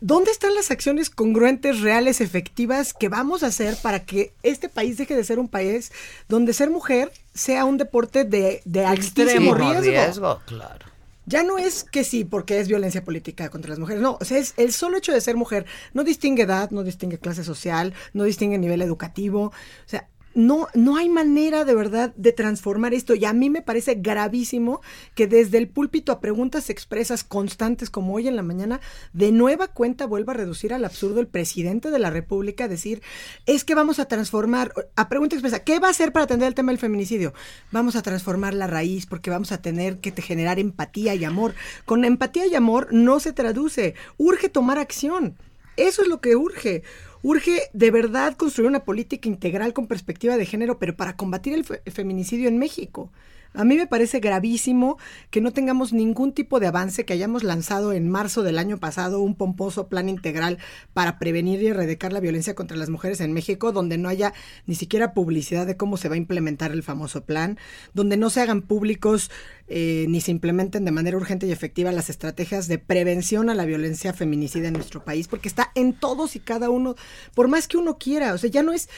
¿Dónde 0.00 0.30
están 0.30 0.54
las 0.54 0.70
acciones 0.70 1.10
congruentes, 1.10 1.80
reales, 1.80 2.20
efectivas 2.20 2.94
que 2.94 3.08
vamos 3.08 3.42
a 3.42 3.48
hacer 3.48 3.76
para 3.82 4.04
que 4.04 4.32
este 4.42 4.68
país 4.68 4.96
deje 4.96 5.16
de 5.16 5.24
ser 5.24 5.38
un 5.38 5.48
país 5.48 5.90
donde 6.28 6.52
ser 6.52 6.70
mujer 6.70 7.10
sea 7.34 7.64
un 7.64 7.78
deporte 7.78 8.24
de, 8.24 8.62
de 8.64 8.84
altísimo 8.84 9.24
Extremo 9.24 9.54
riesgo? 9.54 9.80
riesgo, 9.80 10.42
claro. 10.46 10.86
Ya 11.26 11.42
no 11.42 11.58
es 11.58 11.84
que 11.84 12.04
sí, 12.04 12.24
porque 12.24 12.58
es 12.58 12.68
violencia 12.68 13.04
política 13.04 13.50
contra 13.50 13.70
las 13.70 13.78
mujeres. 13.78 14.00
No, 14.00 14.16
o 14.18 14.24
sea, 14.24 14.38
es 14.38 14.54
el 14.56 14.72
solo 14.72 14.96
hecho 14.96 15.12
de 15.12 15.20
ser 15.20 15.36
mujer. 15.36 15.66
No 15.92 16.02
distingue 16.02 16.44
edad, 16.44 16.70
no 16.70 16.84
distingue 16.84 17.18
clase 17.18 17.44
social, 17.44 17.92
no 18.14 18.24
distingue 18.24 18.56
nivel 18.56 18.80
educativo. 18.80 19.46
O 19.46 19.52
sea, 19.88 20.08
no, 20.34 20.68
no 20.74 20.96
hay 20.96 21.08
manera 21.08 21.64
de 21.64 21.74
verdad 21.74 22.12
de 22.16 22.32
transformar 22.32 22.94
esto. 22.94 23.14
Y 23.14 23.24
a 23.24 23.32
mí 23.32 23.50
me 23.50 23.62
parece 23.62 23.94
gravísimo 23.94 24.80
que 25.14 25.26
desde 25.26 25.58
el 25.58 25.68
púlpito 25.68 26.12
a 26.12 26.20
preguntas 26.20 26.70
expresas 26.70 27.24
constantes 27.24 27.90
como 27.90 28.14
hoy 28.14 28.28
en 28.28 28.36
la 28.36 28.42
mañana, 28.42 28.80
de 29.12 29.32
nueva 29.32 29.68
cuenta 29.68 30.06
vuelva 30.06 30.32
a 30.32 30.36
reducir 30.36 30.72
al 30.72 30.84
absurdo 30.84 31.20
el 31.20 31.26
presidente 31.26 31.90
de 31.90 31.98
la 31.98 32.10
República 32.10 32.64
a 32.64 32.68
decir, 32.68 33.02
es 33.46 33.64
que 33.64 33.74
vamos 33.74 33.98
a 33.98 34.06
transformar, 34.06 34.72
a 34.96 35.08
pregunta 35.08 35.36
expresa, 35.36 35.64
¿qué 35.64 35.78
va 35.80 35.88
a 35.88 35.92
hacer 35.92 36.12
para 36.12 36.24
atender 36.24 36.48
el 36.48 36.54
tema 36.54 36.72
del 36.72 36.78
feminicidio? 36.78 37.32
Vamos 37.72 37.96
a 37.96 38.02
transformar 38.02 38.54
la 38.54 38.66
raíz 38.66 39.06
porque 39.06 39.30
vamos 39.30 39.52
a 39.52 39.62
tener 39.62 39.98
que 39.98 40.12
generar 40.22 40.58
empatía 40.58 41.14
y 41.14 41.24
amor. 41.24 41.54
Con 41.84 42.04
empatía 42.04 42.46
y 42.46 42.54
amor 42.54 42.88
no 42.92 43.20
se 43.20 43.32
traduce, 43.32 43.94
urge 44.16 44.48
tomar 44.48 44.78
acción. 44.78 45.36
Eso 45.78 46.02
es 46.02 46.08
lo 46.08 46.20
que 46.20 46.34
urge. 46.34 46.82
Urge 47.22 47.62
de 47.72 47.90
verdad 47.90 48.36
construir 48.36 48.68
una 48.68 48.84
política 48.84 49.28
integral 49.28 49.72
con 49.72 49.86
perspectiva 49.88 50.36
de 50.36 50.46
género, 50.46 50.78
pero 50.78 50.96
para 50.96 51.16
combatir 51.16 51.52
el, 51.54 51.64
fe- 51.64 51.82
feminicidio 51.90 52.48
en 52.48 52.58
México. 52.58 53.10
A 53.58 53.64
mí 53.64 53.76
me 53.76 53.88
parece 53.88 54.20
gravísimo 54.20 54.98
que 55.30 55.40
no 55.40 55.52
tengamos 55.52 55.92
ningún 55.92 56.32
tipo 56.32 56.60
de 56.60 56.68
avance, 56.68 57.04
que 57.04 57.12
hayamos 57.12 57.42
lanzado 57.42 57.92
en 57.92 58.08
marzo 58.08 58.44
del 58.44 58.56
año 58.56 58.78
pasado 58.78 59.20
un 59.20 59.34
pomposo 59.34 59.88
plan 59.88 60.08
integral 60.08 60.58
para 60.94 61.18
prevenir 61.18 61.60
y 61.60 61.66
erradicar 61.66 62.12
la 62.12 62.20
violencia 62.20 62.54
contra 62.54 62.76
las 62.76 62.88
mujeres 62.88 63.20
en 63.20 63.32
México, 63.32 63.72
donde 63.72 63.98
no 63.98 64.08
haya 64.08 64.32
ni 64.66 64.76
siquiera 64.76 65.12
publicidad 65.12 65.66
de 65.66 65.76
cómo 65.76 65.96
se 65.96 66.08
va 66.08 66.14
a 66.14 66.18
implementar 66.18 66.70
el 66.70 66.84
famoso 66.84 67.24
plan, 67.24 67.58
donde 67.94 68.16
no 68.16 68.30
se 68.30 68.42
hagan 68.42 68.62
públicos 68.62 69.28
eh, 69.66 70.06
ni 70.08 70.20
se 70.20 70.30
implementen 70.30 70.84
de 70.84 70.92
manera 70.92 71.16
urgente 71.16 71.48
y 71.48 71.50
efectiva 71.50 71.90
las 71.90 72.10
estrategias 72.10 72.68
de 72.68 72.78
prevención 72.78 73.50
a 73.50 73.56
la 73.56 73.64
violencia 73.64 74.12
feminicida 74.12 74.68
en 74.68 74.74
nuestro 74.74 75.04
país, 75.04 75.26
porque 75.26 75.48
está 75.48 75.72
en 75.74 75.94
todos 75.94 76.36
y 76.36 76.38
cada 76.38 76.70
uno, 76.70 76.94
por 77.34 77.48
más 77.48 77.66
que 77.66 77.76
uno 77.76 77.98
quiera, 77.98 78.34
o 78.34 78.38
sea, 78.38 78.48
ya 78.48 78.62
no 78.62 78.72
es 78.72 78.88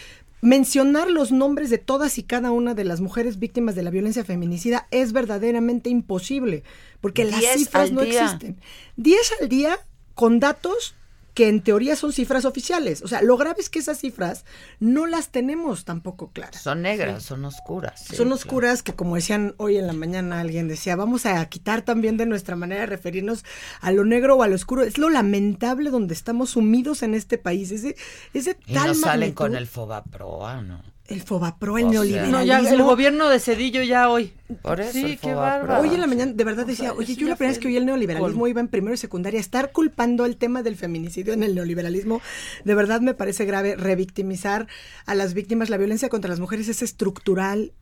mencionar 0.41 1.11
los 1.11 1.33
nombres 1.33 1.71
de 1.71 1.79
todas 1.79 2.19
y 2.19 2.23
cada 2.23 2.51
una 2.51 2.75
de 2.75 2.85
las 2.85 3.01
mujeres 3.01 3.39
víctimas 3.39 3.75
de 3.75 3.83
la 3.83 3.91
violencia 3.91 4.25
feminicida 4.25 4.87
es 4.91 5.13
verdaderamente 5.13 5.91
imposible, 5.91 6.63
porque 7.01 7.25
las 7.25 7.45
cifras 7.45 7.93
no 7.93 8.03
día. 8.03 8.25
existen. 8.25 8.57
10 8.97 9.33
al 9.41 9.49
día 9.49 9.79
con 10.15 10.41
datos 10.41 10.95
que 11.41 11.49
en 11.49 11.63
teoría 11.63 11.97
son 11.97 12.13
cifras 12.13 12.45
oficiales. 12.45 13.01
O 13.01 13.09
sea, 13.09 13.23
lo 13.23 13.39
grave 13.39 13.61
es 13.61 13.71
que 13.71 13.79
esas 13.79 13.99
cifras 13.99 14.45
no 14.79 15.07
las 15.07 15.31
tenemos 15.31 15.87
tampoco 15.87 16.29
claras. 16.35 16.61
Son 16.61 16.83
negras, 16.83 17.23
son 17.23 17.43
oscuras. 17.47 17.99
sí, 18.01 18.15
Son 18.15 18.27
claro. 18.27 18.35
oscuras 18.35 18.83
que, 18.83 18.93
como 18.93 19.15
decían 19.17 19.55
hoy 19.57 19.79
en 19.79 19.87
la 19.87 19.95
mañana, 19.95 20.41
alguien 20.41 20.69
decía, 20.69 20.97
vamos 20.97 21.25
a 21.25 21.43
quitar 21.47 21.81
también 21.81 22.19
de 22.19 22.27
nuestra 22.27 22.57
manera 22.57 22.83
de 22.83 22.87
referirnos 22.89 23.43
a 23.81 23.91
lo 23.91 24.05
negro 24.05 24.37
o 24.37 24.43
a 24.43 24.49
lo 24.49 24.55
oscuro. 24.55 24.83
Es 24.83 24.99
lo 24.99 25.09
lamentable 25.09 25.89
donde 25.89 26.13
estamos 26.13 26.51
sumidos 26.51 27.03
en 27.03 27.15
este 27.15 27.39
país. 27.39 27.71
Es 27.71 27.85
de, 27.85 27.97
es 28.35 28.45
de 28.45 28.59
Y 28.67 28.75
tal 28.75 28.89
no 28.89 28.95
salen 28.95 29.21
magnitud. 29.21 29.35
con 29.37 29.57
el 29.57 29.67
Fobaproa, 29.67 30.61
¿no? 30.61 30.83
El 31.11 31.23
Fobapro, 31.23 31.77
el 31.77 31.87
O 31.87 31.89
sea, 31.89 31.93
neoliberalismo. 31.93 32.39
No, 32.39 32.45
ya 32.45 32.61
el 32.61 32.83
gobierno 32.83 33.29
de 33.29 33.41
Cedillo 33.41 33.83
ya 33.83 34.09
hoy. 34.09 34.33
Por 34.63 34.81
eso 34.81 34.93
Sí, 34.93 35.19
qué 35.21 35.35
bárbaro. 35.35 35.83
Hoy 35.83 35.93
en 35.93 36.01
la 36.01 36.07
mañana 36.07 36.33
de 36.33 36.45
verdad 36.45 36.65
decía, 36.65 36.91
sea, 36.91 36.99
oye, 36.99 37.17
yo 37.17 37.29
la 37.29 37.35
primera 37.35 37.51
vez 37.51 37.59
que 37.59 37.69
oí 37.69 37.77
el 37.77 37.85
neoliberalismo 37.85 38.47
iba 38.47 38.61
en 38.61 38.69
primero 38.69 38.95
y 38.95 38.97
secundaria, 38.97 39.41
estar 39.41 39.73
culpando 39.73 40.25
el 40.25 40.37
tema 40.37 40.63
del 40.63 40.77
feminicidio 40.77 41.33
en 41.33 41.43
el 41.43 41.57
neoliberalismo, 41.57 42.23
de 42.65 42.75
verdad 42.75 43.01
me 43.01 43.15
parece 43.15 43.45
grave 43.45 43.75
revictimizar 43.75 44.69
a 45.05 45.15
las 45.17 45.35
víctimas. 45.35 45.69
La 45.69 45.79
violencia 45.79 46.09
contra 46.09 46.31
las 46.31 46.39
mujeres 46.39 46.69
es 46.69 46.81
estructural. 46.81 47.73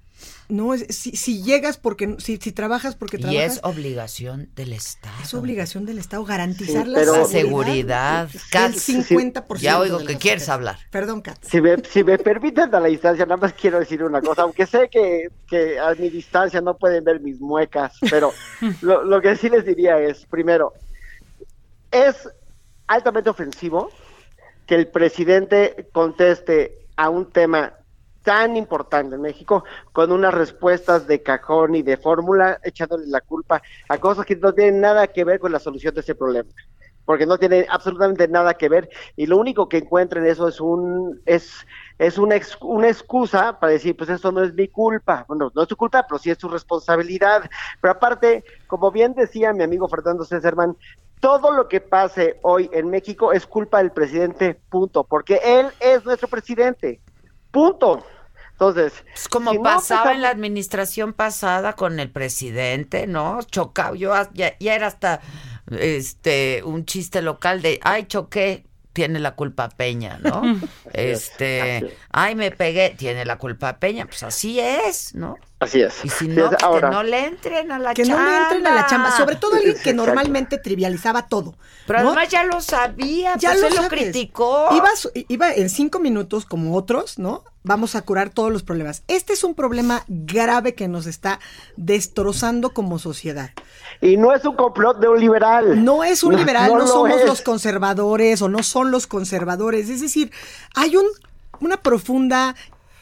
No, 0.49 0.73
es, 0.73 0.87
si, 0.97 1.15
si 1.15 1.43
llegas 1.43 1.77
porque, 1.77 2.17
si, 2.19 2.39
si 2.39 2.53
trabajas 2.53 2.97
porque 2.97 3.19
Y 3.19 3.21
trabajas, 3.21 3.57
es 3.57 3.61
obligación 3.65 4.49
del 4.57 4.73
Estado. 4.73 5.15
es 5.23 5.35
obligación 5.35 5.85
del 5.85 5.99
Estado 5.99 6.25
garantizar 6.25 6.85
Sí, 6.87 6.91
la 6.91 6.99
pero- 6.99 7.17
La 7.19 7.25
seguridad. 7.27 8.29
Katz, 8.51 8.89
50%. 8.89 9.59
ya 9.59 9.79
oigo 9.79 9.99
que 9.99 10.17
quieres 10.17 10.49
hablar. 10.49 10.79
Perdón, 10.91 11.21
Kat. 11.21 11.37
Si 11.45 11.61
me, 11.61 11.77
si 11.85 12.03
me 12.03 12.17
permiten 12.19 12.75
a 12.75 12.81
la 12.81 12.89
distancia, 12.89 13.27
nada 13.27 13.37
más 13.37 13.53
quiero 13.53 13.79
decir 13.79 14.03
una 14.03 14.23
cosa, 14.23 14.43
aunque 14.43 14.65
sé 14.67 14.89
que, 14.91 15.29
que 15.47 15.79
a 15.79 15.95
mi 15.95 16.09
distancia 16.09 16.61
no 16.63 16.77
pueden 16.79 17.05
ver 17.05 17.21
mis 17.21 17.39
muecas, 17.41 17.93
pero 18.09 18.33
lo, 18.81 19.05
lo 19.05 19.21
que 19.21 19.37
sí 19.37 19.51
les 19.51 19.67
diría 19.67 19.99
es, 20.01 20.25
primero, 20.27 20.73
es 21.91 22.17
altamente 22.87 23.31
ofensivo 23.31 23.91
que 24.67 24.75
el 24.77 24.89
presidente 24.89 25.89
conteste 25.93 26.87
a 26.97 27.09
un 27.11 27.31
tema 27.31 27.75
tan 28.29 28.59
importante 28.59 29.15
en 29.15 29.23
México 29.23 29.65
con 29.91 30.13
unas 30.13 30.35
respuestas 30.35 31.07
de 31.07 31.23
cajón 31.23 31.75
y 31.77 31.81
de 31.81 31.97
fórmula 31.97 32.61
echándole 32.63 33.07
la 33.07 33.23
culpa 33.23 33.63
a 33.89 33.97
cosas 33.97 34.27
que 34.27 34.37
no 34.37 34.53
tienen 34.53 34.83
nada 34.83 35.07
que 35.07 35.25
ver 35.25 35.41
con 35.41 35.51
la 35.51 35.59
solución 35.59 35.95
de 35.95 36.03
ese 36.03 36.15
problema. 36.15 36.51
Porque 37.07 37.25
no 37.25 37.39
tiene 37.39 37.65
absolutamente 37.71 38.29
nada 38.29 38.53
que 38.53 38.69
ver 38.69 38.91
y 39.17 39.25
lo 39.25 39.39
único 39.39 39.67
que 39.67 39.79
encuentra 39.79 40.21
en 40.21 40.27
eso 40.27 40.47
es 40.47 40.61
un 40.61 41.23
es 41.25 41.67
es 41.97 42.19
una, 42.19 42.37
una 42.61 42.89
excusa 42.89 43.59
para 43.59 43.73
decir 43.73 43.97
pues 43.97 44.11
eso 44.11 44.31
no 44.31 44.43
es 44.45 44.53
mi 44.53 44.69
culpa 44.69 45.25
bueno 45.27 45.51
no 45.55 45.63
es 45.63 45.69
tu 45.69 45.75
culpa 45.75 46.05
pero 46.07 46.19
sí 46.19 46.31
es 46.31 46.37
tu 46.37 46.51
responsabilidad. 46.51 47.49
Pero 47.81 47.93
aparte 47.93 48.45
como 48.67 48.91
bien 48.91 49.15
decía 49.15 49.55
mi 49.55 49.65
amigo 49.65 49.89
Fernando 49.89 50.23
Césarman 50.23 50.77
todo 51.19 51.51
lo 51.51 51.67
que 51.67 51.81
pase 51.81 52.39
hoy 52.43 52.69
en 52.75 52.91
México 52.91 53.33
es 53.33 53.47
culpa 53.47 53.79
del 53.79 53.91
presidente 53.91 54.61
punto 54.69 55.03
porque 55.05 55.41
él 55.43 55.69
es 55.81 56.05
nuestro 56.05 56.29
presidente 56.29 57.01
punto 57.51 58.05
entonces 58.59 59.05
Es 59.15 59.29
como 59.29 59.53
si 59.53 59.59
no 59.59 59.63
pasaba 59.63 60.13
en 60.13 60.21
la 60.21 60.31
administración 60.31 61.13
pasada 61.13 61.75
con 61.75 62.01
el 62.01 62.11
presidente, 62.11 63.07
¿no? 63.07 63.41
Chocaba, 63.43 63.97
yo 63.97 64.13
ya, 64.35 64.57
ya 64.59 64.75
era 64.75 64.89
hasta 64.89 65.21
este 65.71 66.63
un 66.65 66.85
chiste 66.85 67.23
local 67.23 67.63
de, 67.63 67.79
ay, 67.85 68.07
choqué, 68.07 68.68
tiene 68.99 69.21
la 69.21 69.37
culpa 69.37 69.69
Peña, 69.69 70.19
¿no? 70.21 70.43
este, 70.93 71.97
ay, 72.11 72.35
me 72.35 72.51
pegué, 72.51 72.97
tiene 72.99 73.25
la 73.25 73.39
culpa 73.39 73.79
Peña, 73.79 74.07
pues 74.07 74.25
así 74.25 74.59
es, 74.59 75.15
¿no? 75.15 75.37
así 75.61 75.81
es 75.83 76.05
Y 76.05 76.09
si 76.09 76.29
no, 76.29 76.51
es- 76.53 76.63
ahora- 76.63 76.89
que 76.91 76.95
no 76.97 77.03
le 77.05 77.25
entren 77.27 77.71
a 77.73 77.79
la 77.81 77.95
Que 77.95 78.05
chamba. 78.05 78.23
no 78.23 78.31
le 78.31 78.37
entren 78.43 78.67
a 78.67 78.75
la 78.75 78.87
chamba, 78.87 79.17
sobre 79.17 79.37
todo 79.37 79.55
alguien 79.55 79.75
que 79.75 79.91
Exacto. 79.91 80.07
normalmente 80.07 80.59
trivializaba 80.59 81.27
todo. 81.29 81.55
Pero 81.87 82.03
¿no? 82.03 82.09
además 82.11 82.29
ya 82.29 82.43
lo 82.45 82.61
sabía, 82.61 83.35
ya 83.39 83.51
pues 83.51 83.61
lo, 83.63 83.67
él 83.69 83.75
lo 83.77 83.83
sabes. 83.83 84.01
criticó. 84.01 84.69
Iba 85.29 85.53
en 85.55 85.69
cinco 85.71 86.01
minutos 86.01 86.45
como 86.45 86.77
otros, 86.77 87.19
¿no? 87.21 87.45
Vamos 87.65 87.95
a 87.97 88.03
curar 88.03 88.31
todos 88.31 88.53
los 88.53 88.63
problemas. 88.63 89.03
Este 89.09 89.33
es 89.33 89.43
un 89.45 89.55
problema 89.55 90.05
grave 90.07 90.75
que 90.75 90.87
nos 90.89 91.07
está 91.07 91.39
destrozando 91.77 92.71
como 92.71 92.99
sociedad. 92.99 93.51
Y 94.01 94.17
no 94.17 94.33
es 94.33 94.45
un 94.45 94.55
complot 94.57 95.01
neoliberal 95.01 95.85
No 95.85 96.05
es 96.05 96.23
un 96.23 96.33
No- 96.33 96.39
liberal, 96.39 96.69
no 96.71 96.79
no, 96.79 96.81
lo 96.85 96.87
somos 96.87 97.21
es. 97.21 97.27
los 97.27 97.43
conservadores 97.43 98.41
o 98.43 98.49
no 98.49 98.63
son 98.63 98.91
los 98.91 99.07
conservadores. 99.07 99.89
Es 99.89 100.01
decir, 100.01 100.31
hay 100.75 100.97
un, 100.97 101.07
una 101.61 101.77
profunda 101.79 102.55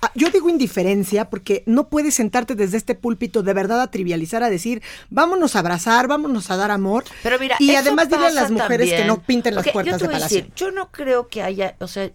Ah, 0.02 0.10
Yo 0.14 0.28
digo 0.28 0.51
indiferencia 0.51 1.31
porque 1.31 1.62
no 1.64 1.89
puedes 1.89 2.14
sentarte 2.14 2.55
desde 2.55 2.77
este 2.77 2.94
púlpito 2.94 3.43
de 3.43 3.55
verdad 3.55 3.81
a 3.81 3.90
trivializar, 3.90 4.43
a 4.43 4.51
decir, 4.51 4.82
vámonos 5.09 5.56
a 5.56 5.60
abrazar, 5.60 6.06
vámonos 6.06 6.51
a 6.51 6.56
dar 6.59 6.70
amor. 6.70 7.05
Pero 7.23 7.39
mira, 7.39 7.56
y 7.59 7.74
además 7.77 8.10
dile 8.10 8.27
a 8.27 8.31
las 8.31 8.51
mujeres 8.51 8.93
que 8.93 9.06
no 9.06 9.23
pinten 9.23 9.55
las 9.55 9.66
puertas 9.70 9.94
yo 9.94 9.98
te 9.98 10.05
de 10.09 10.09
a 10.14 10.18
palacio. 10.18 10.36
decir, 10.36 10.52
yo 10.55 10.70
no 10.70 10.93
creo 10.93 11.28
que 11.28 11.43
haya, 11.43 11.77
o 11.81 11.89
sea, 11.89 12.10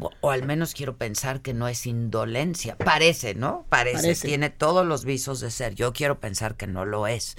o, 0.00 0.10
o 0.22 0.30
al 0.30 0.42
menos 0.44 0.72
quiero 0.72 0.96
pensar 0.96 1.42
que 1.42 1.52
no 1.52 1.68
es 1.68 1.84
indolencia. 1.86 2.76
Parece, 2.78 3.34
¿no? 3.34 3.66
Parece. 3.68 3.96
Parece. 3.98 4.26
Tiene 4.26 4.48
todos 4.48 4.86
los 4.86 5.04
visos 5.04 5.40
de 5.40 5.50
ser. 5.50 5.74
Yo 5.74 5.92
quiero 5.92 6.20
pensar 6.20 6.56
que 6.56 6.66
no 6.66 6.86
lo 6.86 7.06
es. 7.06 7.36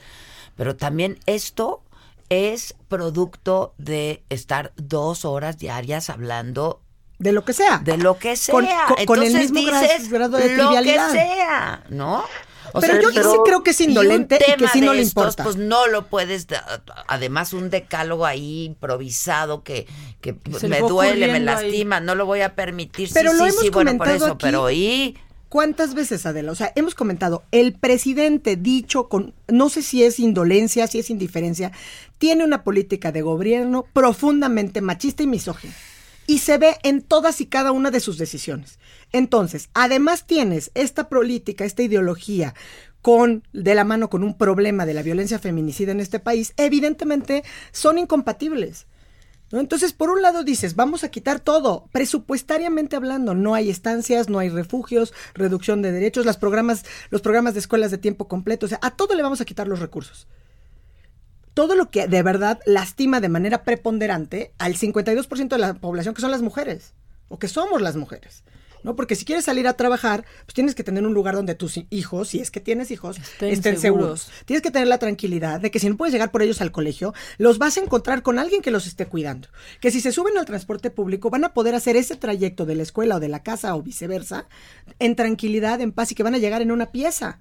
Pero 0.60 0.76
también 0.76 1.18
esto 1.26 1.82
es 2.28 2.76
producto 2.90 3.74
de 3.78 4.24
estar 4.30 4.74
dos 4.76 5.24
horas 5.24 5.58
diarias 5.58 6.10
hablando 6.10 6.82
de 7.18 7.32
lo 7.32 7.46
que 7.46 7.54
sea. 7.54 7.78
De 7.80 7.96
lo 7.98 8.20
que 8.20 8.36
sea. 8.36 8.52
Con- 8.54 8.66
con- 8.66 9.06
con 9.06 9.20
el 9.24 9.28
Entonces 9.30 9.52
mismo 9.54 9.72
dices 9.80 10.10
grado 10.10 10.38
de 10.38 10.50
lo 10.58 10.70
que 10.70 10.76
trivialidad. 10.76 11.12
sea, 11.12 11.84
¿no? 11.90 12.26
Pero 12.82 13.10
yo 13.10 13.24
sí 13.32 13.38
creo 13.46 13.64
que 13.64 13.72
es 13.72 13.80
y 13.80 13.84
un 13.86 13.90
indolente 13.92 14.36
y 14.36 14.38
que 14.52 14.58
tema 14.58 14.70
sí 14.72 14.82
no 14.82 14.92
de 14.92 14.98
le 14.98 15.02
estos, 15.04 15.24
importa. 15.24 15.44
Pues 15.46 15.56
no 15.56 15.88
lo 15.88 16.08
puedes, 16.08 16.46
además 17.08 17.54
un 17.54 17.70
decálogo 17.70 18.26
ahí 18.26 18.66
improvisado 18.66 19.64
que, 19.64 19.88
que 20.20 20.36
me 20.68 20.80
duele, 20.82 21.28
me 21.28 21.34
ahí. 21.36 21.40
lastima, 21.40 22.02
no 22.02 22.16
lo 22.16 22.26
voy 22.26 22.42
a 22.42 22.54
permitir. 22.54 23.10
Pero 23.14 23.32
sí, 23.32 23.38
lo 23.38 23.44
sí, 23.46 23.50
hemos 23.52 23.62
sí, 23.62 23.70
bueno, 23.70 23.98
por 23.98 24.10
eso, 24.10 24.26
aquí. 24.34 24.38
pero 24.42 24.70
y 24.72 25.18
¿Cuántas 25.50 25.96
veces, 25.96 26.28
Adela? 26.28 26.52
O 26.52 26.56
sea, 26.56 26.72
hemos 26.76 26.94
comentado, 26.94 27.44
el 27.52 27.74
presidente 27.74 28.56
dicho 28.56 29.10
con, 29.10 29.34
no 29.48 29.70
sé 29.70 29.82
si 29.82 30.04
es 30.04 30.20
indolencia, 30.20 30.86
si 30.86 31.00
es 31.00 31.10
indiferencia, 31.10 31.72
tiene 32.20 32.44
una 32.44 32.64
política 32.64 33.12
de 33.12 33.24
gobierno 33.24 33.86
profundamente 33.92 34.82
machista 34.82 35.24
y 35.24 35.28
misógina. 35.28 35.74
Y 36.28 36.38
se 36.38 36.60
ve 36.60 36.78
en 36.84 37.02
todas 37.02 37.42
y 37.42 37.48
cada 37.48 37.72
una 37.72 37.90
de 37.90 38.00
sus 38.00 38.20
decisiones. 38.20 38.78
Entonces, 39.12 39.70
además 39.74 40.28
tienes 40.28 40.70
esta 40.76 41.10
política, 41.10 41.66
esta 41.66 41.82
ideología 41.82 42.54
con 43.02 43.44
de 43.52 43.74
la 43.74 43.86
mano 43.86 44.12
con 44.12 44.24
un 44.24 44.38
problema 44.38 44.86
de 44.86 44.94
la 44.94 45.02
violencia 45.02 45.40
feminicida 45.40 45.92
en 45.92 46.00
este 46.00 46.20
país, 46.20 46.54
evidentemente 46.58 47.44
son 47.72 47.98
incompatibles. 47.98 48.86
Entonces, 49.52 49.94
por 49.94 50.10
un 50.10 50.22
lado 50.22 50.44
dices, 50.44 50.76
vamos 50.76 51.04
a 51.04 51.10
quitar 51.10 51.40
todo, 51.40 51.88
presupuestariamente 51.92 52.96
hablando, 52.96 53.34
no 53.34 53.56
hay 53.56 53.70
estancias, 53.70 54.30
no 54.30 54.40
hay 54.40 54.50
refugios, 54.50 55.14
reducción 55.34 55.82
de 55.82 55.92
derechos, 55.92 56.26
programas, 56.38 56.86
los 57.10 57.22
programas 57.22 57.54
de 57.54 57.62
escuelas 57.62 57.90
de 57.90 57.98
tiempo 57.98 58.28
completo, 58.28 58.68
o 58.68 58.70
sea, 58.70 58.80
a 58.82 58.92
todo 58.92 59.16
le 59.16 59.24
vamos 59.24 59.42
a 59.42 59.46
quitar 59.46 59.68
los 59.68 59.80
recursos. 59.80 60.28
Todo 61.56 61.76
lo 61.76 61.90
que 61.90 62.08
de 62.08 62.22
verdad 62.22 62.60
lastima 62.66 63.20
de 63.20 63.30
manera 63.30 63.64
preponderante 63.64 64.54
al 64.60 64.76
52% 64.76 65.50
de 65.50 65.58
la 65.58 65.74
población 65.74 66.14
que 66.14 66.22
son 66.22 66.32
las 66.32 66.44
mujeres, 66.44 66.94
o 67.28 67.40
que 67.40 67.48
somos 67.48 67.82
las 67.82 67.96
mujeres. 67.96 68.44
¿No? 68.84 68.96
Porque 68.96 69.16
si 69.16 69.26
quieres 69.26 69.46
salir 69.46 69.68
a 69.68 69.74
trabajar, 69.74 70.24
pues 70.46 70.54
tienes 70.54 70.74
que 70.76 70.84
tener 70.84 71.06
un 71.06 71.14
lugar 71.14 71.36
donde 71.36 71.54
tus 71.56 71.76
hi- 71.78 71.88
hijos, 71.90 72.30
si 72.30 72.40
es 72.40 72.50
que 72.52 72.60
tienes 72.60 72.92
hijos, 72.92 73.18
Estén 73.18 73.50
estén 73.52 73.78
seguros. 73.80 74.22
seguros. 74.22 74.46
Tienes 74.46 74.62
que 74.62 74.72
tener 74.72 74.88
la 74.88 74.98
tranquilidad 75.00 75.60
de 75.60 75.70
que 75.72 75.80
si 75.80 75.90
no 75.90 75.98
puedes 75.98 76.14
llegar 76.14 76.32
por 76.32 76.42
ellos 76.42 76.62
al 76.62 76.72
colegio, 76.72 77.14
los 77.38 77.58
vas 77.58 77.78
a 77.78 77.82
encontrar 77.82 78.24
con 78.24 78.40
alguien 78.40 78.62
que 78.62 78.72
los 78.72 78.88
esté 78.88 79.06
cuidando. 79.06 79.50
Que 79.82 79.92
si 79.92 80.00
se 80.02 80.12
suben 80.12 80.38
al 80.38 80.46
transporte 80.46 80.90
público, 80.92 81.30
van 81.30 81.44
a 81.44 81.54
poder 81.54 81.76
hacer 81.76 81.96
ese 81.98 82.16
trayecto 82.16 82.66
de 82.66 82.76
la 82.76 82.84
escuela 82.84 83.18
o 83.18 83.20
de 83.20 83.28
la 83.28 83.44
casa 83.44 83.76
o 83.76 83.82
viceversa 83.84 84.48
en 85.00 85.16
tranquilidad, 85.16 85.82
en 85.82 85.92
paz 85.92 86.12
y 86.12 86.16
que 86.16 86.24
van 86.24 86.36
a 86.36 86.40
llegar 86.40 86.62
en 86.62 86.72
una 86.72 86.88
pieza. 86.88 87.40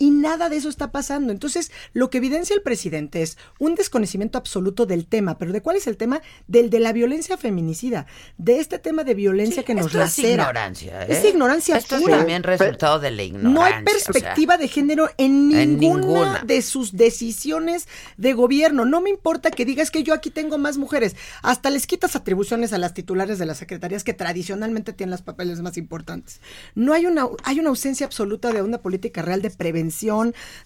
Y 0.00 0.10
nada 0.10 0.48
de 0.48 0.56
eso 0.56 0.70
está 0.70 0.90
pasando. 0.90 1.30
Entonces, 1.30 1.70
lo 1.92 2.08
que 2.08 2.18
evidencia 2.18 2.56
el 2.56 2.62
presidente 2.62 3.20
es 3.20 3.36
un 3.58 3.74
desconocimiento 3.74 4.38
absoluto 4.38 4.86
del 4.86 5.06
tema. 5.06 5.36
¿Pero 5.36 5.52
de 5.52 5.60
cuál 5.60 5.76
es 5.76 5.86
el 5.86 5.98
tema? 5.98 6.22
Del 6.48 6.70
de 6.70 6.80
la 6.80 6.94
violencia 6.94 7.36
feminicida. 7.36 8.06
De 8.38 8.60
este 8.60 8.78
tema 8.78 9.04
de 9.04 9.12
violencia 9.12 9.62
que 9.62 9.74
nos 9.74 9.86
esto 9.86 9.98
es 9.98 10.04
lacera. 10.04 10.42
ignorancia. 10.44 11.02
¿eh? 11.02 11.08
Es 11.10 11.24
ignorancia 11.26 11.76
Esto 11.76 11.96
es 11.96 12.04
también 12.06 12.42
resultado 12.42 12.98
de 12.98 13.10
la 13.10 13.22
ignorancia. 13.24 13.52
No 13.54 13.62
hay 13.62 13.72
o 13.74 13.76
sea, 13.76 13.84
perspectiva 13.84 14.56
de 14.56 14.68
género 14.68 15.10
en 15.18 15.48
ninguna, 15.48 15.62
En 15.62 15.78
ninguna. 15.78 16.42
de 16.46 16.62
sus 16.62 16.96
decisiones 16.96 17.86
de 18.16 18.32
gobierno. 18.32 18.86
No 18.86 19.02
me 19.02 19.10
importa 19.10 19.50
que 19.50 19.66
digas 19.66 19.90
que 19.90 20.02
yo 20.02 20.14
aquí 20.14 20.30
tengo 20.30 20.56
más 20.56 20.78
mujeres. 20.78 21.14
Hasta 21.42 21.68
les 21.68 21.86
quitas 21.86 22.16
atribuciones 22.16 22.72
a 22.72 22.78
las 22.78 22.94
titulares 22.94 23.38
de 23.38 23.44
las 23.44 23.58
secretarías 23.58 24.02
que 24.02 24.14
tradicionalmente 24.14 24.94
tienen 24.94 25.10
los 25.10 25.20
papeles 25.20 25.60
más 25.60 25.76
importantes. 25.76 26.40
No 26.74 26.94
hay 26.94 27.04
una, 27.04 27.28
hay 27.44 27.60
una 27.60 27.68
ausencia 27.68 28.06
absoluta 28.06 28.50
de 28.50 28.62
una 28.62 28.78
política 28.78 29.20
real 29.20 29.42
de 29.42 29.50
prevención, 29.50 29.89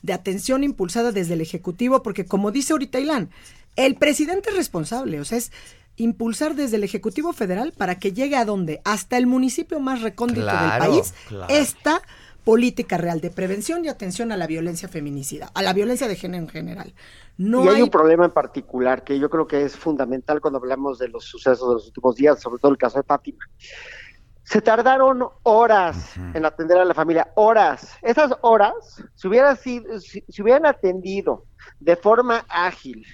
de 0.02 0.12
atención 0.12 0.64
impulsada 0.64 1.12
desde 1.12 1.34
el 1.34 1.40
Ejecutivo, 1.40 2.02
porque 2.02 2.26
como 2.26 2.50
dice 2.50 2.72
ahorita 2.72 3.00
Ilan, 3.00 3.30
el 3.76 3.96
presidente 3.96 4.50
es 4.50 4.56
responsable, 4.56 5.20
o 5.20 5.24
sea, 5.24 5.38
es 5.38 5.52
impulsar 5.96 6.54
desde 6.54 6.76
el 6.76 6.84
Ejecutivo 6.84 7.32
Federal 7.32 7.72
para 7.76 7.98
que 7.98 8.12
llegue 8.12 8.36
a 8.36 8.44
donde, 8.44 8.80
hasta 8.84 9.16
el 9.16 9.26
municipio 9.26 9.80
más 9.80 10.02
recóndito 10.02 10.42
Claro, 10.42 10.84
del 10.84 10.92
país, 10.92 11.14
claro. 11.28 11.54
esta 11.54 12.02
política 12.44 12.98
real 12.98 13.20
de 13.20 13.30
prevención 13.30 13.84
y 13.84 13.88
atención 13.88 14.30
a 14.30 14.36
la 14.36 14.46
violencia 14.46 14.88
feminicida, 14.88 15.50
a 15.54 15.62
la 15.62 15.72
violencia 15.72 16.08
de 16.08 16.16
género 16.16 16.42
en 16.44 16.48
general. 16.48 16.94
No 17.38 17.64
y 17.64 17.68
hay, 17.68 17.76
hay 17.76 17.82
un 17.82 17.90
problema 17.90 18.26
en 18.26 18.32
particular 18.32 19.02
que 19.02 19.18
yo 19.18 19.30
creo 19.30 19.46
que 19.46 19.62
es 19.62 19.76
fundamental 19.76 20.40
cuando 20.40 20.58
hablamos 20.58 20.98
de 20.98 21.08
los 21.08 21.24
sucesos 21.24 21.68
de 21.68 21.74
los 21.74 21.86
últimos 21.86 22.16
días, 22.16 22.40
sobre 22.40 22.60
todo 22.60 22.70
el 22.70 22.78
caso 22.78 22.98
de 22.98 23.04
Fátima. 23.04 23.48
Se 24.44 24.60
tardaron 24.60 25.26
horas 25.42 26.16
en 26.34 26.44
atender 26.44 26.78
a 26.78 26.84
la 26.84 26.94
familia, 26.94 27.32
horas. 27.34 27.96
Esas 28.02 28.32
horas, 28.42 28.72
si, 29.14 29.26
hubiera 29.28 29.56
sido, 29.56 29.98
si, 30.00 30.22
si 30.28 30.42
hubieran 30.42 30.66
atendido 30.66 31.44
de 31.80 31.96
forma 31.96 32.44
ágil 32.48 33.04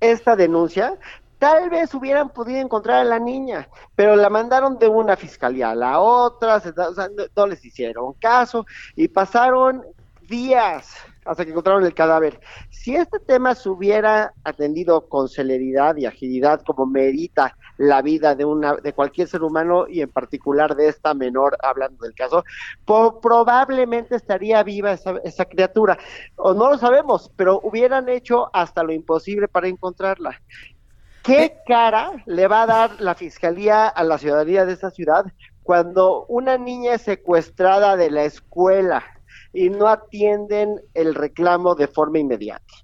esta 0.00 0.34
denuncia, 0.36 0.98
tal 1.38 1.70
vez 1.70 1.94
hubieran 1.94 2.30
podido 2.30 2.60
encontrar 2.60 2.98
a 3.00 3.04
la 3.04 3.18
niña, 3.20 3.68
pero 3.94 4.16
la 4.16 4.28
mandaron 4.28 4.78
de 4.78 4.88
una 4.88 5.16
fiscalía 5.16 5.70
a 5.70 5.74
la 5.76 6.00
otra, 6.00 6.58
se- 6.60 6.70
o 6.70 6.94
sea, 6.94 7.08
no, 7.08 7.24
no 7.34 7.46
les 7.46 7.64
hicieron 7.64 8.12
caso 8.14 8.66
y 8.96 9.08
pasaron 9.08 9.84
días 10.20 10.94
hasta 11.24 11.44
que 11.44 11.50
encontraron 11.52 11.84
el 11.84 11.94
cadáver. 11.94 12.40
Si 12.70 12.96
este 12.96 13.20
tema 13.20 13.54
se 13.54 13.68
hubiera 13.68 14.32
atendido 14.44 15.08
con 15.08 15.28
celeridad 15.28 15.96
y 15.96 16.06
agilidad 16.06 16.62
como 16.64 16.86
merita 16.86 17.56
la 17.82 18.00
vida 18.00 18.36
de 18.36 18.44
una 18.44 18.76
de 18.76 18.92
cualquier 18.92 19.26
ser 19.26 19.42
humano 19.42 19.88
y 19.88 20.02
en 20.02 20.08
particular 20.08 20.76
de 20.76 20.86
esta 20.86 21.14
menor, 21.14 21.56
hablando 21.60 22.04
del 22.04 22.14
caso, 22.14 22.44
probablemente 22.84 24.14
estaría 24.14 24.62
viva 24.62 24.92
esa, 24.92 25.16
esa 25.24 25.46
criatura. 25.46 25.98
O 26.36 26.54
no 26.54 26.70
lo 26.70 26.78
sabemos, 26.78 27.32
pero 27.34 27.60
hubieran 27.64 28.08
hecho 28.08 28.48
hasta 28.52 28.84
lo 28.84 28.92
imposible 28.92 29.48
para 29.48 29.66
encontrarla. 29.66 30.40
¿Qué 31.24 31.56
cara 31.66 32.12
le 32.26 32.46
va 32.46 32.62
a 32.62 32.66
dar 32.66 33.00
la 33.00 33.16
fiscalía 33.16 33.88
a 33.88 34.04
la 34.04 34.18
ciudadanía 34.18 34.64
de 34.64 34.74
esta 34.74 34.92
ciudad 34.92 35.26
cuando 35.64 36.24
una 36.26 36.58
niña 36.58 36.94
es 36.94 37.02
secuestrada 37.02 37.96
de 37.96 38.10
la 38.10 38.22
escuela 38.22 39.02
y 39.52 39.70
no 39.70 39.88
atienden 39.88 40.80
el 40.94 41.16
reclamo 41.16 41.74
de 41.74 41.88
forma 41.88 42.20
inmediata? 42.20 42.74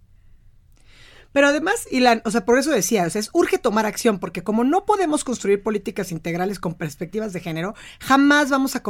Pero 1.33 1.49
además, 1.49 1.87
Ilan, 1.91 2.23
o 2.25 2.31
sea, 2.31 2.45
por 2.45 2.59
eso 2.59 2.71
decía, 2.71 3.05
o 3.07 3.11
sea, 3.11 3.21
es 3.21 3.31
urge 3.33 3.59
tomar 3.59 3.87
acción, 3.87 4.19
porque 4.19 4.43
como 4.43 4.65
no 4.65 4.87
podemos 4.87 5.25
construir 5.25 5.63
políticas 5.63 6.11
integrales 6.11 6.59
con 6.59 6.75
perspectivas 6.75 7.33
de 7.33 7.41
género, 7.41 7.75
jamás 8.01 8.51
vamos 8.51 8.75
a 8.77 8.83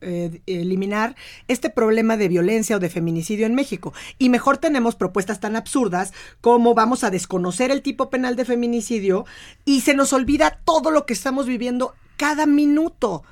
eh, 0.00 0.42
eliminar 0.46 1.16
este 1.48 1.70
problema 1.70 2.16
de 2.16 2.28
violencia 2.28 2.76
o 2.76 2.78
de 2.80 2.88
feminicidio 2.88 3.46
en 3.46 3.54
México. 3.54 3.92
Y 4.18 4.28
mejor 4.28 4.58
tenemos 4.58 4.94
propuestas 4.94 5.40
tan 5.40 5.56
absurdas 5.56 6.12
como 6.40 6.74
vamos 6.74 7.04
a 7.04 7.10
desconocer 7.10 7.70
el 7.70 7.82
tipo 7.82 8.10
penal 8.10 8.36
de 8.36 8.44
feminicidio 8.44 9.26
y 9.64 9.80
se 9.80 9.94
nos 9.94 10.12
olvida 10.12 10.60
todo 10.64 10.90
lo 10.90 11.04
que 11.04 11.14
estamos 11.14 11.46
viviendo 11.46 11.94
cada 12.16 12.46
minuto. 12.46 13.24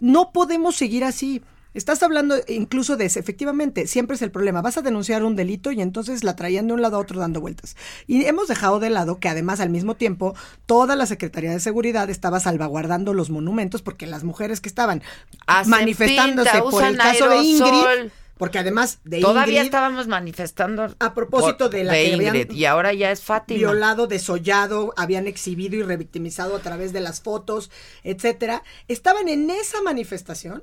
No 0.00 0.32
podemos 0.32 0.76
seguir 0.76 1.04
así. 1.04 1.42
Estás 1.76 2.02
hablando 2.02 2.36
incluso 2.48 2.96
de 2.96 3.04
ese, 3.04 3.20
efectivamente, 3.20 3.86
siempre 3.86 4.16
es 4.16 4.22
el 4.22 4.30
problema. 4.30 4.62
Vas 4.62 4.78
a 4.78 4.82
denunciar 4.82 5.22
un 5.22 5.36
delito 5.36 5.72
y 5.72 5.82
entonces 5.82 6.24
la 6.24 6.34
traían 6.34 6.66
de 6.66 6.72
un 6.72 6.80
lado 6.80 6.96
a 6.96 7.00
otro 7.00 7.20
dando 7.20 7.42
vueltas. 7.42 7.76
Y 8.06 8.24
hemos 8.24 8.48
dejado 8.48 8.80
de 8.80 8.88
lado 8.88 9.18
que 9.18 9.28
además 9.28 9.60
al 9.60 9.68
mismo 9.68 9.94
tiempo 9.94 10.34
toda 10.64 10.96
la 10.96 11.04
Secretaría 11.04 11.50
de 11.50 11.60
Seguridad 11.60 12.08
estaba 12.08 12.40
salvaguardando 12.40 13.12
los 13.12 13.28
monumentos 13.28 13.82
porque 13.82 14.06
las 14.06 14.24
mujeres 14.24 14.62
que 14.62 14.70
estaban 14.70 15.02
manifestándose 15.66 16.62
por 16.62 16.82
el 16.82 16.96
caso 16.96 17.28
de 17.28 17.42
Ingrid, 17.42 18.10
porque 18.38 18.58
además 18.58 19.00
de 19.04 19.20
Todavía 19.20 19.56
Ingrid, 19.56 19.66
estábamos 19.66 20.06
manifestando 20.06 20.94
a 20.98 21.12
propósito 21.12 21.68
de 21.68 21.84
la 21.84 21.92
de 21.92 22.04
que 22.04 22.14
habían 22.14 22.52
y 22.52 22.64
ahora 22.64 22.94
ya 22.94 23.10
es 23.10 23.20
Fátima. 23.20 23.58
violado, 23.58 24.06
desollado, 24.06 24.94
habían 24.96 25.26
exhibido 25.26 25.76
y 25.76 25.82
revictimizado 25.82 26.56
a 26.56 26.60
través 26.60 26.94
de 26.94 27.00
las 27.00 27.20
fotos, 27.20 27.70
etcétera, 28.02 28.62
estaban 28.88 29.28
en 29.28 29.50
esa 29.50 29.82
manifestación 29.82 30.62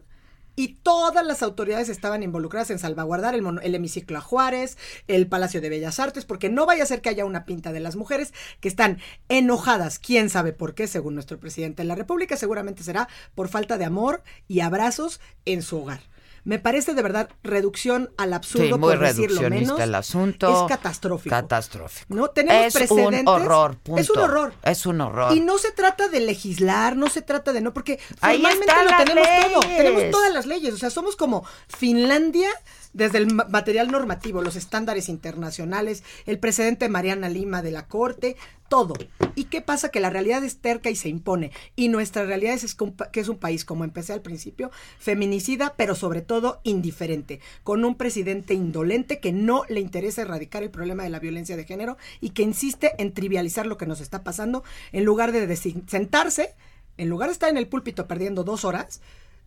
y 0.55 0.75
todas 0.75 1.25
las 1.25 1.43
autoridades 1.43 1.89
estaban 1.89 2.23
involucradas 2.23 2.69
en 2.71 2.79
salvaguardar 2.79 3.35
el, 3.35 3.43
el 3.61 3.75
hemiciclo 3.75 4.17
a 4.17 4.21
Juárez, 4.21 4.77
el 5.07 5.27
Palacio 5.27 5.61
de 5.61 5.69
Bellas 5.69 5.99
Artes, 5.99 6.25
porque 6.25 6.49
no 6.49 6.65
vaya 6.65 6.83
a 6.83 6.87
ser 6.87 7.01
que 7.01 7.09
haya 7.09 7.25
una 7.25 7.45
pinta 7.45 7.71
de 7.71 7.79
las 7.79 7.95
mujeres 7.95 8.33
que 8.59 8.67
están 8.67 8.99
enojadas, 9.29 9.99
quién 9.99 10.29
sabe 10.29 10.53
por 10.53 10.75
qué, 10.75 10.87
según 10.87 11.15
nuestro 11.15 11.39
presidente 11.39 11.83
de 11.83 11.87
la 11.87 11.95
República, 11.95 12.37
seguramente 12.37 12.83
será 12.83 13.07
por 13.35 13.49
falta 13.49 13.77
de 13.77 13.85
amor 13.85 14.23
y 14.47 14.59
abrazos 14.59 15.19
en 15.45 15.61
su 15.61 15.77
hogar. 15.77 16.12
Me 16.45 16.59
parece 16.59 16.93
de 16.93 17.01
verdad 17.01 17.29
reducción 17.41 18.11
al 18.17 18.33
absurdo, 18.33 18.65
Sí, 18.65 18.71
muy 18.73 18.79
por 18.95 18.99
decirlo 18.99 19.49
menos. 19.49 19.79
el 19.79 19.95
asunto. 19.95 20.63
Es 20.65 20.69
catastrófico. 20.69 21.29
Catastrófico. 21.33 22.13
¿no? 22.13 22.27
Tenemos 22.29 22.65
es 22.67 22.73
precedentes. 22.73 23.21
un 23.21 23.27
horror, 23.29 23.77
punto. 23.77 24.01
Es 24.01 24.09
un 24.09 24.19
horror. 24.19 24.53
Es 24.63 24.85
un 24.85 24.99
horror. 25.01 25.35
Y 25.35 25.39
no 25.39 25.57
se 25.57 25.71
trata 25.71 26.09
de 26.09 26.19
legislar, 26.19 26.97
no 26.97 27.07
se 27.09 27.21
trata 27.21 27.53
de 27.53 27.61
no, 27.61 27.73
porque 27.73 27.97
Ahí 28.19 28.41
formalmente 28.41 28.73
lo 28.83 28.97
tenemos 29.05 29.27
todo. 29.51 29.59
Tenemos 29.61 30.11
todas 30.11 30.33
las 30.33 30.45
leyes. 30.45 30.73
O 30.73 30.77
sea, 30.77 30.89
somos 30.89 31.15
como 31.15 31.45
Finlandia 31.69 32.49
desde 32.93 33.17
el 33.17 33.33
ma- 33.33 33.45
material 33.49 33.89
normativo, 33.89 34.41
los 34.41 34.55
estándares 34.55 35.09
internacionales, 35.09 36.03
el 36.25 36.39
precedente 36.39 36.85
de 36.85 36.89
Mariana 36.89 37.27
Lima 37.29 37.61
de 37.61 37.71
la 37.71 37.87
Corte, 37.87 38.35
todo. 38.73 38.95
¿Y 39.35 39.43
qué 39.43 39.61
pasa? 39.61 39.89
Que 39.89 39.99
la 39.99 40.09
realidad 40.09 40.43
es 40.43 40.57
terca 40.57 40.89
y 40.89 40.95
se 40.95 41.07
impone. 41.07 41.51
Y 41.75 41.89
nuestra 41.89 42.25
realidad 42.25 42.55
es, 42.55 42.75
que 43.11 43.19
es 43.19 43.27
un 43.27 43.37
país, 43.37 43.65
como 43.65 43.83
empecé 43.83 44.13
al 44.13 44.23
principio, 44.23 44.71
feminicida, 44.97 45.75
pero 45.77 45.93
sobre 45.93 46.23
todo 46.23 46.59
indiferente, 46.63 47.39
con 47.63 47.85
un 47.85 47.93
presidente 47.93 48.55
indolente 48.55 49.19
que 49.19 49.31
no 49.31 49.61
le 49.69 49.79
interesa 49.79 50.23
erradicar 50.23 50.63
el 50.63 50.71
problema 50.71 51.03
de 51.03 51.11
la 51.11 51.19
violencia 51.19 51.55
de 51.55 51.65
género 51.65 51.97
y 52.19 52.31
que 52.31 52.41
insiste 52.41 52.93
en 52.97 53.13
trivializar 53.13 53.67
lo 53.67 53.77
que 53.77 53.85
nos 53.85 54.01
está 54.01 54.23
pasando 54.23 54.63
en 54.91 55.05
lugar 55.05 55.33
de 55.33 55.55
sentarse, 55.55 56.55
en 56.97 57.09
lugar 57.09 57.29
de 57.29 57.33
estar 57.33 57.51
en 57.51 57.57
el 57.57 57.67
púlpito 57.67 58.07
perdiendo 58.07 58.43
dos 58.43 58.65
horas, 58.65 59.01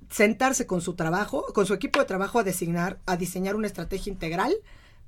sentarse 0.08 0.68
con 0.68 0.82
su 0.82 0.94
trabajo, 0.94 1.46
con 1.52 1.66
su 1.66 1.74
equipo 1.74 1.98
de 1.98 2.04
trabajo 2.04 2.38
a 2.38 2.44
designar, 2.44 3.00
a 3.06 3.16
diseñar 3.16 3.56
una 3.56 3.66
estrategia 3.66 4.12
integral 4.12 4.54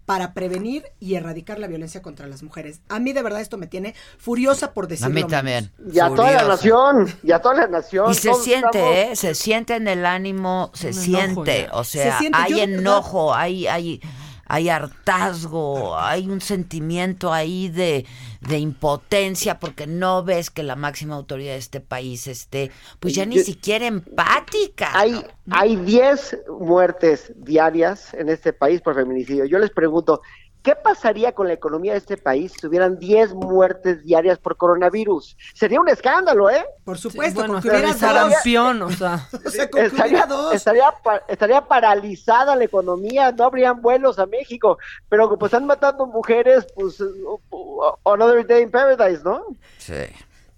para 0.08 0.32
prevenir 0.32 0.84
y 1.00 1.16
erradicar 1.16 1.58
la 1.58 1.66
violencia 1.66 2.00
contra 2.00 2.26
las 2.26 2.42
mujeres. 2.42 2.80
A 2.88 2.98
mí 2.98 3.12
de 3.12 3.22
verdad 3.22 3.42
esto 3.42 3.58
me 3.58 3.66
tiene 3.66 3.94
furiosa 4.16 4.72
por 4.72 4.86
A 4.86 4.88
decirlo. 4.88 5.10
mí 5.10 5.14
menos. 5.16 5.30
también. 5.30 5.70
Y 5.92 5.98
a 5.98 6.08
toda 6.08 6.32
la 6.32 6.44
nación, 6.48 7.14
y 7.22 7.30
a 7.30 7.40
toda 7.42 7.54
la 7.56 7.66
nación. 7.66 8.10
Y 8.10 8.14
se 8.14 8.32
siente, 8.32 8.78
estamos- 8.78 8.96
¿eh? 8.96 9.10
Se 9.16 9.34
siente 9.34 9.76
en 9.76 9.86
el 9.86 10.06
ánimo, 10.06 10.70
se 10.72 10.86
Un 10.88 10.94
siente. 10.94 11.68
O 11.72 11.84
sea, 11.84 12.12
Se 12.12 12.18
siente, 12.20 12.38
hay 12.40 12.50
yo 12.52 12.56
de 12.56 12.66
verdad- 12.68 12.80
enojo, 12.80 13.34
hay, 13.34 13.66
hay, 13.66 14.00
hay 14.48 14.68
hartazgo, 14.70 15.98
hay 15.98 16.28
un 16.28 16.40
sentimiento 16.40 17.32
ahí 17.32 17.68
de, 17.68 18.06
de 18.40 18.58
impotencia 18.58 19.58
porque 19.58 19.86
no 19.86 20.24
ves 20.24 20.50
que 20.50 20.62
la 20.62 20.74
máxima 20.76 21.14
autoridad 21.16 21.52
de 21.52 21.58
este 21.58 21.80
país 21.80 22.26
esté, 22.26 22.70
pues 22.98 23.14
ya 23.14 23.26
ni 23.26 23.36
Yo- 23.36 23.44
siquiera 23.44 23.86
empática. 23.86 24.90
Hay, 24.92 25.24
hay 25.50 25.76
10 25.76 26.38
muertes 26.60 27.32
diarias 27.36 28.14
en 28.14 28.28
este 28.28 28.52
país 28.52 28.80
por 28.80 28.94
feminicidio. 28.94 29.44
Yo 29.44 29.58
les 29.58 29.70
pregunto, 29.70 30.22
¿qué 30.68 30.76
pasaría 30.76 31.32
con 31.32 31.48
la 31.48 31.54
economía 31.54 31.92
de 31.92 31.98
este 31.98 32.18
país 32.18 32.52
si 32.52 32.58
tuvieran 32.58 32.98
10 32.98 33.32
muertes 33.32 34.04
diarias 34.04 34.38
por 34.38 34.58
coronavirus? 34.58 35.34
Sería 35.54 35.80
un 35.80 35.88
escándalo, 35.88 36.50
¿eh? 36.50 36.62
Por 36.84 36.98
supuesto, 36.98 37.40
bueno, 37.40 37.54
con 37.54 37.62
que 37.62 37.92
sarampión, 37.94 38.82
o 38.82 38.90
sea. 38.90 39.26
O 39.46 39.50
sea, 39.50 39.70
con 39.70 39.80
que 39.80 39.86
Estaría, 39.86 40.26
dos. 40.26 40.52
estaría, 40.54 40.90
pa- 41.02 41.22
estaría 41.26 41.62
paralizada 41.66 42.54
la 42.54 42.64
economía, 42.64 43.32
no 43.32 43.44
habrían 43.44 43.80
vuelos 43.80 44.18
a 44.18 44.26
México, 44.26 44.76
pero 45.08 45.38
pues 45.38 45.50
están 45.54 45.64
matando 45.66 46.04
mujeres, 46.06 46.66
pues, 46.74 47.02
another 48.04 48.46
day 48.46 48.62
in 48.64 48.70
paradise, 48.70 49.22
¿no? 49.24 49.42
Sí. 49.78 49.94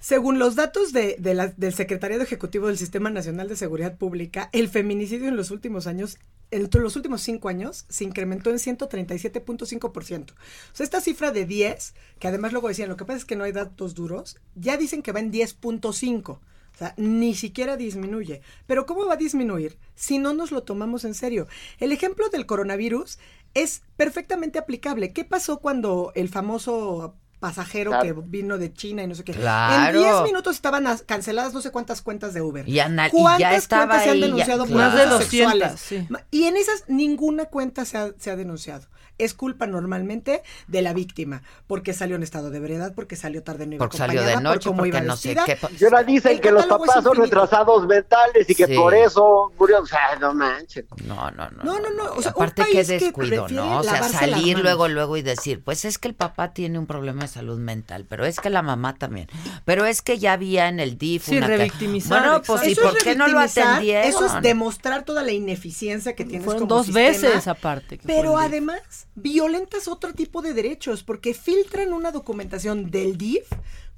Según 0.01 0.39
los 0.39 0.57
datos 0.57 0.95
del 0.95 1.75
Secretariado 1.75 2.23
Ejecutivo 2.23 2.69
del 2.69 2.79
Sistema 2.79 3.11
Nacional 3.11 3.51
de 3.51 3.57
Seguridad 3.57 3.99
Pública, 3.99 4.49
el 4.53 4.71
feminicidio 4.71 5.29
en 5.29 5.37
los 5.37 5.51
últimos 5.51 5.87
años, 5.87 6.17
entre 6.51 6.81
los 6.81 6.97
últimos 6.97 7.21
cinco 7.21 7.51
años, 7.51 7.85
se 7.91 8.05
incrementó 8.05 8.49
en 8.49 8.57
137.5%. 8.57 10.31
O 10.31 10.35
sea, 10.73 10.85
esta 10.85 11.03
cifra 11.03 11.33
de 11.33 11.45
10, 11.45 11.95
que 12.19 12.29
además 12.29 12.53
luego 12.53 12.69
decían, 12.69 12.89
lo 12.89 12.97
que 12.97 13.05
pasa 13.05 13.19
es 13.19 13.25
que 13.27 13.37
no 13.37 13.45
hay 13.45 13.53
datos 13.53 13.95
duros, 13.95 14.39
ya 14.55 14.79
dicen 14.79 15.03
que 15.03 15.13
va 15.13 15.21
en 15.21 15.31
10.5. 15.31 16.31
O 16.31 16.41
sea, 16.79 16.95
ni 16.97 17.35
siquiera 17.35 17.77
disminuye. 17.77 18.41
Pero 18.67 18.87
¿cómo 18.87 19.05
va 19.05 19.15
a 19.15 19.19
disminuir 19.19 19.77
si 19.97 20.19
no 20.19 20.33
nos 20.33 20.51
lo 20.51 20.63
tomamos 20.63 21.05
en 21.05 21.13
serio? 21.13 21.47
El 21.79 21.93
ejemplo 21.93 22.31
del 22.31 22.47
coronavirus 22.47 23.19
es 23.53 23.83
perfectamente 23.99 24.59
aplicable. 24.59 25.13
¿Qué 25.13 25.27
pasó 25.27 25.59
cuando 25.59 26.13
el 26.15 26.31
famoso 26.31 27.17
pasajero 27.41 27.91
Claro. 27.91 28.05
que 28.05 28.29
vino 28.29 28.59
de 28.59 28.73
China 28.73 29.03
y 29.03 29.07
no 29.07 29.15
sé 29.15 29.25
qué? 29.25 29.33
Claro. 29.33 29.99
En 29.99 30.05
10 30.05 30.23
minutos 30.25 30.55
estaban 30.55 30.87
as- 30.87 31.03
canceladas 31.03 31.53
no 31.55 31.61
sé 31.63 31.71
cuántas 31.71 32.03
cuentas 32.03 32.35
de 32.35 32.43
Uber. 32.43 32.69
Y 32.69 32.79
ana- 32.81 33.09
y 33.09 33.11
ya 33.11 33.13
¿Cuántas 33.19 33.55
estaba 33.55 33.87
cuentas 33.87 34.05
se 34.05 34.11
han 34.11 34.19
ya- 34.19 34.27
denunciado 34.27 34.65
por 34.67 34.69
claro. 34.77 34.89
Más 34.91 34.95
de 34.97 35.03
abusos 35.03 35.21
200, 35.21 35.53
sexuales? 35.53 35.81
sí. 35.81 36.07
Ma- 36.11 36.23
Y 36.31 36.45
en 36.45 36.57
esas 36.57 36.85
ninguna 36.89 37.47
cuenta 37.47 37.85
se 37.85 37.99
ha, 37.99 38.13
se 38.19 38.31
ha 38.31 38.37
denunciado. 38.37 38.87
Es 39.19 39.35
culpa 39.35 39.67
normalmente 39.67 40.43
de 40.67 40.81
la 40.81 40.95
víctima, 40.95 41.43
porque 41.67 41.93
salió 41.93 42.17
en 42.17 42.23
estado 42.23 42.51
de 42.51 42.57
ebriedad, 42.57 42.95
porque 42.95 43.17
salió 43.17 43.43
tarde 43.43 43.67
no 43.67 43.75
iba 43.75 43.85
Porque 43.85 43.99
salió 43.99 44.23
de 44.23 44.29
acompañada, 44.33 44.49
por 44.51 44.57
noche, 44.57 44.69
cómo 44.69 44.79
porque 44.79 44.89
iba 44.89 45.01
no 45.03 45.17
sé 45.17 45.37
qué. 45.45 45.59
Y 45.79 45.85
ahora 45.85 46.03
dicen 46.05 46.33
El 46.33 46.41
que 46.41 46.51
los 46.51 46.67
papás 46.67 47.03
son 47.05 47.17
retrasados 47.17 47.87
mentales 47.87 48.49
y 48.49 48.55
que 48.55 48.67
Sí. 48.67 48.75
por 48.77 48.95
eso 48.95 49.53
murió. 49.59 49.81
O 49.83 49.87
sea, 49.87 50.17
no 50.21 50.33
manches. 50.35 50.87
No, 51.05 51.31
no, 51.33 51.51
no. 51.51 51.63
No, 51.65 51.81
no, 51.81 51.91
no. 51.91 52.13
O 52.15 52.23
sea, 52.23 52.33
un 52.35 52.45
Aparte, 52.45 52.65
que 52.73 52.83
descuido, 52.85 53.47
¿no? 53.49 53.81
O 53.81 53.83
sea, 53.83 54.03
salir 54.05 54.59
luego, 54.59 54.89
luego 54.89 55.17
y 55.19 55.23
decir, 55.23 55.63
pues 55.63 55.85
es 55.85 55.99
que 55.99 56.09
el 56.09 56.15
papá 56.15 56.53
tiene 56.53 56.79
un 56.79 56.87
problema 56.87 57.23
de 57.23 57.29
salud 57.29 57.59
mental, 57.59 58.07
pero 58.09 58.25
es 58.25 58.41
que 58.41 58.49
la 58.49 58.63
mamá 58.63 58.95
también. 58.97 59.29
Pero 59.67 59.85
es 59.85 60.01
que 60.03 60.19
ya 60.19 60.33
había 60.33 60.69
en 60.69 60.81
el 60.81 60.97
DIF 60.97 61.25
Sí, 61.27 61.37
una 61.37 61.47
revictimizar, 61.47 62.21
Bueno, 62.23 62.43
pues 62.43 62.67
¿y 62.67 62.73
Eso 62.73 62.83
por 62.83 62.97
es 62.97 63.05
qué 63.05 63.15
no 63.17 63.29
lo 63.29 63.39
atendieron? 63.39 64.09
Eso 64.09 64.25
es 64.27 64.41
demostrar 64.43 65.05
toda 65.05 65.23
la 65.23 65.33
ineficiencia 65.33 66.15
que 66.15 66.25
tienes 66.25 66.45
Fueron 66.45 66.63
como 66.63 66.77
dos 66.77 66.87
sistema. 66.87 67.09
veces 67.09 67.49
aparte. 67.49 68.01
Pero 68.07 68.39
además, 68.39 68.81
violentas 69.15 69.89
otro 69.89 70.13
tipo 70.15 70.43
de 70.43 70.55
derechos, 70.55 71.03
porque 71.03 71.35
filtran 71.35 71.93
una 71.93 72.13
documentación 72.13 72.91
del 72.91 73.17
DIF 73.17 73.49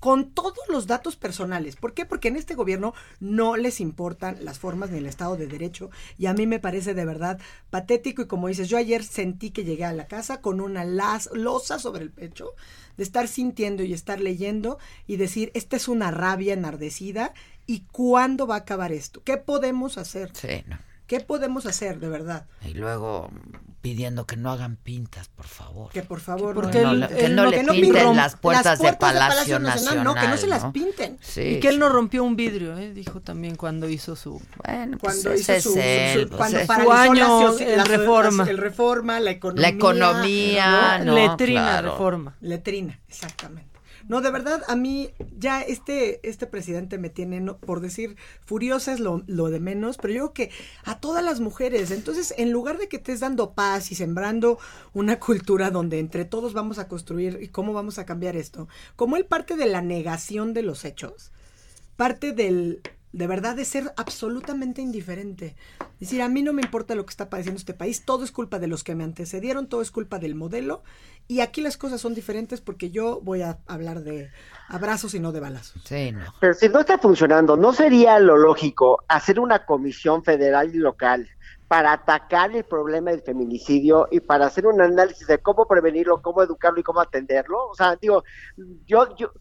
con 0.03 0.33
todos 0.33 0.59
los 0.69 0.89
datos 0.89 1.15
personales. 1.15 1.77
¿Por 1.77 1.95
qué? 1.95 2.05
Porque 2.05 2.27
en 2.27 2.35
este 2.35 2.57
gobierno 2.57 2.93
no 3.21 3.57
les 3.57 3.81
importan 3.81 4.45
las 4.45 4.59
formas 4.59 4.91
ni 4.91 4.99
el 4.99 5.07
Estado 5.07 5.37
de 5.37 5.47
Derecho. 5.47 5.91
Y 6.19 6.27
a 6.27 6.35
mí 6.35 6.45
me 6.49 6.59
parece 6.59 6.93
de 6.93 7.05
verdad 7.05 7.39
patético. 7.71 8.23
Y 8.23 8.27
como 8.27 8.49
dices, 8.49 8.69
yo 8.69 8.79
ayer 8.79 9.05
sentí 9.05 9.53
que 9.53 9.63
llegué 9.63 9.85
a 9.85 9.93
la 9.93 10.09
casa 10.09 10.41
con 10.41 10.61
una 10.61 10.85
las, 10.85 11.31
losa 11.33 11.79
sobre 11.79 12.03
el 12.03 12.11
pecho 12.11 12.55
de 12.97 13.05
estar 13.05 13.29
sintiendo 13.29 13.85
y 13.85 13.93
estar 13.93 14.21
leyendo 14.21 14.79
y 15.07 15.19
decir, 15.19 15.53
esta 15.55 15.77
es 15.77 15.87
una 15.87 16.11
rabia 16.11 16.55
enardecida. 16.55 17.33
¿Y 17.67 17.83
cuándo 17.93 18.49
va 18.49 18.57
a 18.57 18.59
acabar 18.59 18.91
esto? 18.91 19.23
¿Qué 19.23 19.37
podemos 19.37 19.99
hacer? 19.99 20.33
Sí, 20.35 20.65
no. 20.67 20.79
¿Qué 21.13 21.21
podemos 21.21 21.67
hacer, 21.67 22.01
de 22.01 22.09
verdad? 22.09 22.47
Y 22.65 22.73
luego 22.73 23.31
pidiendo 23.83 24.25
que 24.27 24.39
no 24.39 24.51
hagan 24.51 24.77
pintas, 24.77 25.29
por 25.29 25.45
favor. 25.47 25.93
Que 25.93 26.03
por 26.03 26.21
favor, 26.21 26.55
Porque 26.55 26.79
Que 26.79 26.85
no, 26.85 26.95
le- 26.95 27.07
que 27.09 27.27
el- 27.27 27.37
no 27.37 27.45
lo 27.45 27.51
le 27.51 27.57
que 27.59 27.63
no 27.65 27.73
pinten 27.75 28.17
las 28.17 28.37
puertas, 28.37 28.65
las 28.65 28.79
puertas 28.79 28.79
de 28.79 28.87
de 28.87 28.97
Palacio, 28.97 29.29
Palacio 29.29 29.59
Nacional, 29.59 29.85
Nacional. 29.85 30.05
no, 30.05 30.15
que 30.15 30.29
no 30.29 30.37
se 30.39 30.47
las 30.47 30.65
pinten. 30.73 31.19
Sí, 31.21 31.41
Y 31.43 31.61
que 31.61 31.69
él 31.69 31.79
no 31.79 31.91
rompió 31.91 32.25
un 32.25 32.35
vidrio, 32.35 32.79
¿eh? 32.79 32.95
dijo 32.95 33.21
también 33.21 33.57
cuando 33.57 33.91
hizo 33.91 34.17
su... 34.17 34.41
Bueno, 34.65 34.97
pues 34.97 35.17
cuando 35.21 35.33
ese 35.33 35.59
hizo 35.59 35.73
su, 35.75 35.79
él, 35.79 36.23
su- 36.23 36.29
pues 36.29 36.39
cuando 36.39 36.59
es- 36.61 36.67
paralizó 36.67 36.95
Su 36.95 36.99
año 37.63 37.77
la 37.77 37.85
Reforma. 37.85 38.45
la- 38.47 38.51
el 38.51 38.57
reforma, 38.57 39.21
la 39.21 39.31
economía. 39.33 39.63
La 39.63 39.69
economía, 39.69 40.99
¿no? 41.01 41.05
no, 41.05 41.15
letrina 41.15 41.61
claro. 41.63 41.91
reforma. 41.91 42.37
Letrina, 42.41 43.01
exactamente. 43.07 43.72
No, 44.09 44.21
de 44.21 44.31
verdad, 44.31 44.63
a 44.69 44.77
mí 44.77 45.11
ya 45.39 45.63
este, 45.63 46.27
este 46.29 46.47
presidente 46.47 46.99
me 46.99 47.11
tiene, 47.11 47.41
por 47.55 47.81
decir, 47.81 48.17
furiosa 48.45 48.93
es 48.93 49.01
lo, 49.01 49.23
lo 49.27 49.51
de 49.51 49.61
menos, 49.61 49.97
pero 49.97 50.13
yo 50.15 50.33
creo 50.33 50.33
que 50.33 50.51
a 50.85 51.01
todas 51.01 51.25
las 51.25 51.41
mujeres, 51.41 51.91
entonces, 51.91 52.35
en 52.37 52.53
lugar 52.53 52.79
de 52.79 52.89
que 52.89 52.97
estés 52.97 53.21
dando 53.21 53.53
paz 53.53 53.93
y 53.93 53.95
sembrando 53.95 54.59
una 54.93 55.19
cultura 55.19 55.71
donde 55.71 55.99
entre 55.99 56.25
todos 56.25 56.53
vamos 56.53 56.79
a 56.79 56.89
construir 56.89 57.39
y 57.43 57.49
cómo 57.49 57.73
vamos 57.73 57.99
a 57.99 58.07
cambiar 58.07 58.37
esto, 58.37 58.69
como 58.97 59.17
él 59.17 59.25
parte 59.25 59.57
de 59.57 59.67
la 59.67 59.83
negación 59.83 60.55
de 60.55 60.63
los 60.63 60.85
hechos, 60.85 61.33
parte 61.97 62.33
del, 62.33 62.83
de 63.13 63.27
verdad, 63.27 63.55
de 63.55 63.65
ser 63.65 63.93
absolutamente 63.97 64.81
indiferente. 64.81 65.55
Es 66.01 66.09
decir, 66.09 66.23
a 66.23 66.29
mí 66.29 66.43
no 66.43 66.53
me 66.53 66.63
importa 66.63 66.95
lo 66.95 67.05
que 67.05 67.11
está 67.11 67.29
padeciendo 67.29 67.59
este 67.59 67.75
país, 67.75 68.05
todo 68.05 68.25
es 68.25 68.33
culpa 68.33 68.59
de 68.59 68.67
los 68.67 68.83
que 68.85 68.95
me 68.95 69.05
antecedieron, 69.05 69.69
todo 69.69 69.83
es 69.83 69.91
culpa 69.91 70.19
del 70.19 70.35
modelo, 70.35 70.83
y 71.29 71.41
aquí 71.41 71.61
las 71.61 71.77
cosas 71.77 72.01
son 72.01 72.15
diferentes 72.15 72.61
porque 72.61 72.91
yo 72.91 73.21
voy 73.23 73.43
a 73.43 73.59
hablar 73.67 74.03
de 74.03 74.31
abrazos 74.69 75.15
y 75.15 75.21
no 75.21 75.33
de 75.33 75.41
balazos. 75.41 75.83
Sí, 75.85 76.13
no. 76.13 76.35
Pero 76.41 76.55
si 76.55 76.69
no 76.69 76.81
está 76.81 76.99
funcionando, 76.99 77.57
¿no 77.57 77.73
sería 77.73 78.19
lo 78.19 78.37
lógico 78.37 79.05
hacer 79.09 79.39
una 79.39 79.65
comisión 79.65 80.25
federal 80.25 80.75
y 80.75 80.79
local 80.79 81.29
para 81.73 81.95
atacar 81.95 82.55
el 82.55 82.65
problema 82.65 83.13
del 83.13 83.23
feminicidio 83.23 84.07
y 84.11 84.21
para 84.21 84.45
hacer 84.45 84.67
un 84.67 84.83
análisis 84.83 85.27
de 85.27 85.39
cómo 85.39 85.67
prevenirlo, 85.67 86.21
cómo 86.21 86.43
educarlo 86.43 86.79
y 86.79 86.83
cómo 86.83 87.01
atenderlo? 87.01 87.69
O 87.69 87.75
sea, 87.75 87.97
digo, 87.97 88.25
yo, 88.85 89.17
yo, 89.17 89.33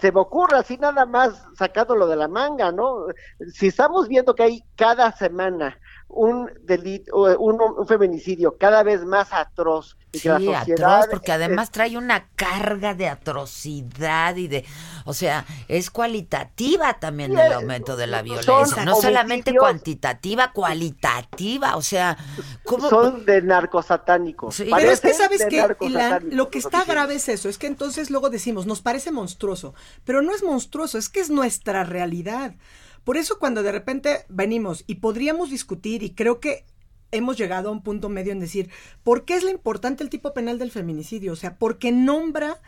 se 0.00 0.10
me 0.10 0.18
ocurre 0.18 0.56
así 0.56 0.76
nada 0.78 1.06
más 1.06 1.46
sacándolo 1.56 2.08
de 2.08 2.16
la 2.16 2.26
manga, 2.26 2.72
¿no? 2.72 3.06
Si 3.52 3.68
estamos 3.68 4.08
viendo 4.08 4.34
que 4.34 4.42
hay 4.42 4.64
cada 4.74 5.12
semana 5.12 5.78
un 6.08 6.50
delito, 6.62 7.14
un, 7.38 7.60
un 7.60 7.86
feminicidio 7.86 8.56
cada 8.58 8.82
vez 8.82 9.04
más 9.04 9.32
atroz 9.32 9.96
y 10.12 10.20
que 10.20 10.28
la 10.28 10.38
Sí, 10.38 10.46
sociedad 10.46 11.02
atroz, 11.02 11.08
porque 11.10 11.32
además 11.32 11.70
trae 11.70 11.96
una 11.96 12.28
carga 12.36 12.94
de 12.94 13.08
atrocidad 13.08 14.36
y 14.36 14.48
de, 14.48 14.64
o 15.04 15.12
sea, 15.12 15.44
es 15.68 15.90
cualitativa 15.90 16.94
también 17.00 17.36
el 17.36 17.52
aumento 17.52 17.96
de 17.96 18.06
la 18.06 18.22
violencia, 18.22 18.84
no 18.84 18.94
solamente 18.94 19.54
cuantitativa, 19.54 20.52
cualitativa, 20.52 21.76
o 21.76 21.82
sea, 21.82 22.16
¿cómo? 22.64 22.88
son 22.88 23.24
de 23.26 23.42
narcosatánicos. 23.42 24.54
Sí. 24.54 24.68
Pero 24.74 24.90
es 24.90 25.00
que 25.00 25.12
sabes 25.12 25.44
que 25.46 25.66
lo 26.30 26.50
que 26.50 26.58
está 26.58 26.84
grave 26.84 27.16
es 27.16 27.28
eso, 27.28 27.48
es 27.48 27.58
que 27.58 27.66
entonces 27.66 28.10
luego 28.10 28.30
decimos, 28.30 28.66
nos 28.66 28.80
parece 28.80 29.10
monstruoso, 29.10 29.74
pero 30.04 30.22
no 30.22 30.34
es 30.34 30.42
monstruoso, 30.42 30.98
es 30.98 31.08
que 31.08 31.20
es 31.20 31.30
nuestra 31.30 31.84
realidad. 31.84 32.54
Por 33.06 33.16
eso 33.16 33.38
cuando 33.38 33.62
de 33.62 33.70
repente 33.70 34.24
venimos 34.28 34.82
y 34.88 34.96
podríamos 34.96 35.48
discutir 35.48 36.02
y 36.02 36.10
creo 36.10 36.40
que 36.40 36.64
hemos 37.12 37.38
llegado 37.38 37.68
a 37.68 37.72
un 37.72 37.84
punto 37.84 38.08
medio 38.08 38.32
en 38.32 38.40
decir, 38.40 38.68
¿por 39.04 39.24
qué 39.24 39.36
es 39.36 39.44
lo 39.44 39.50
importante 39.50 40.02
el 40.02 40.10
tipo 40.10 40.34
penal 40.34 40.58
del 40.58 40.72
feminicidio? 40.72 41.32
O 41.32 41.36
sea, 41.36 41.56
porque 41.56 41.92
nombra 41.92 42.60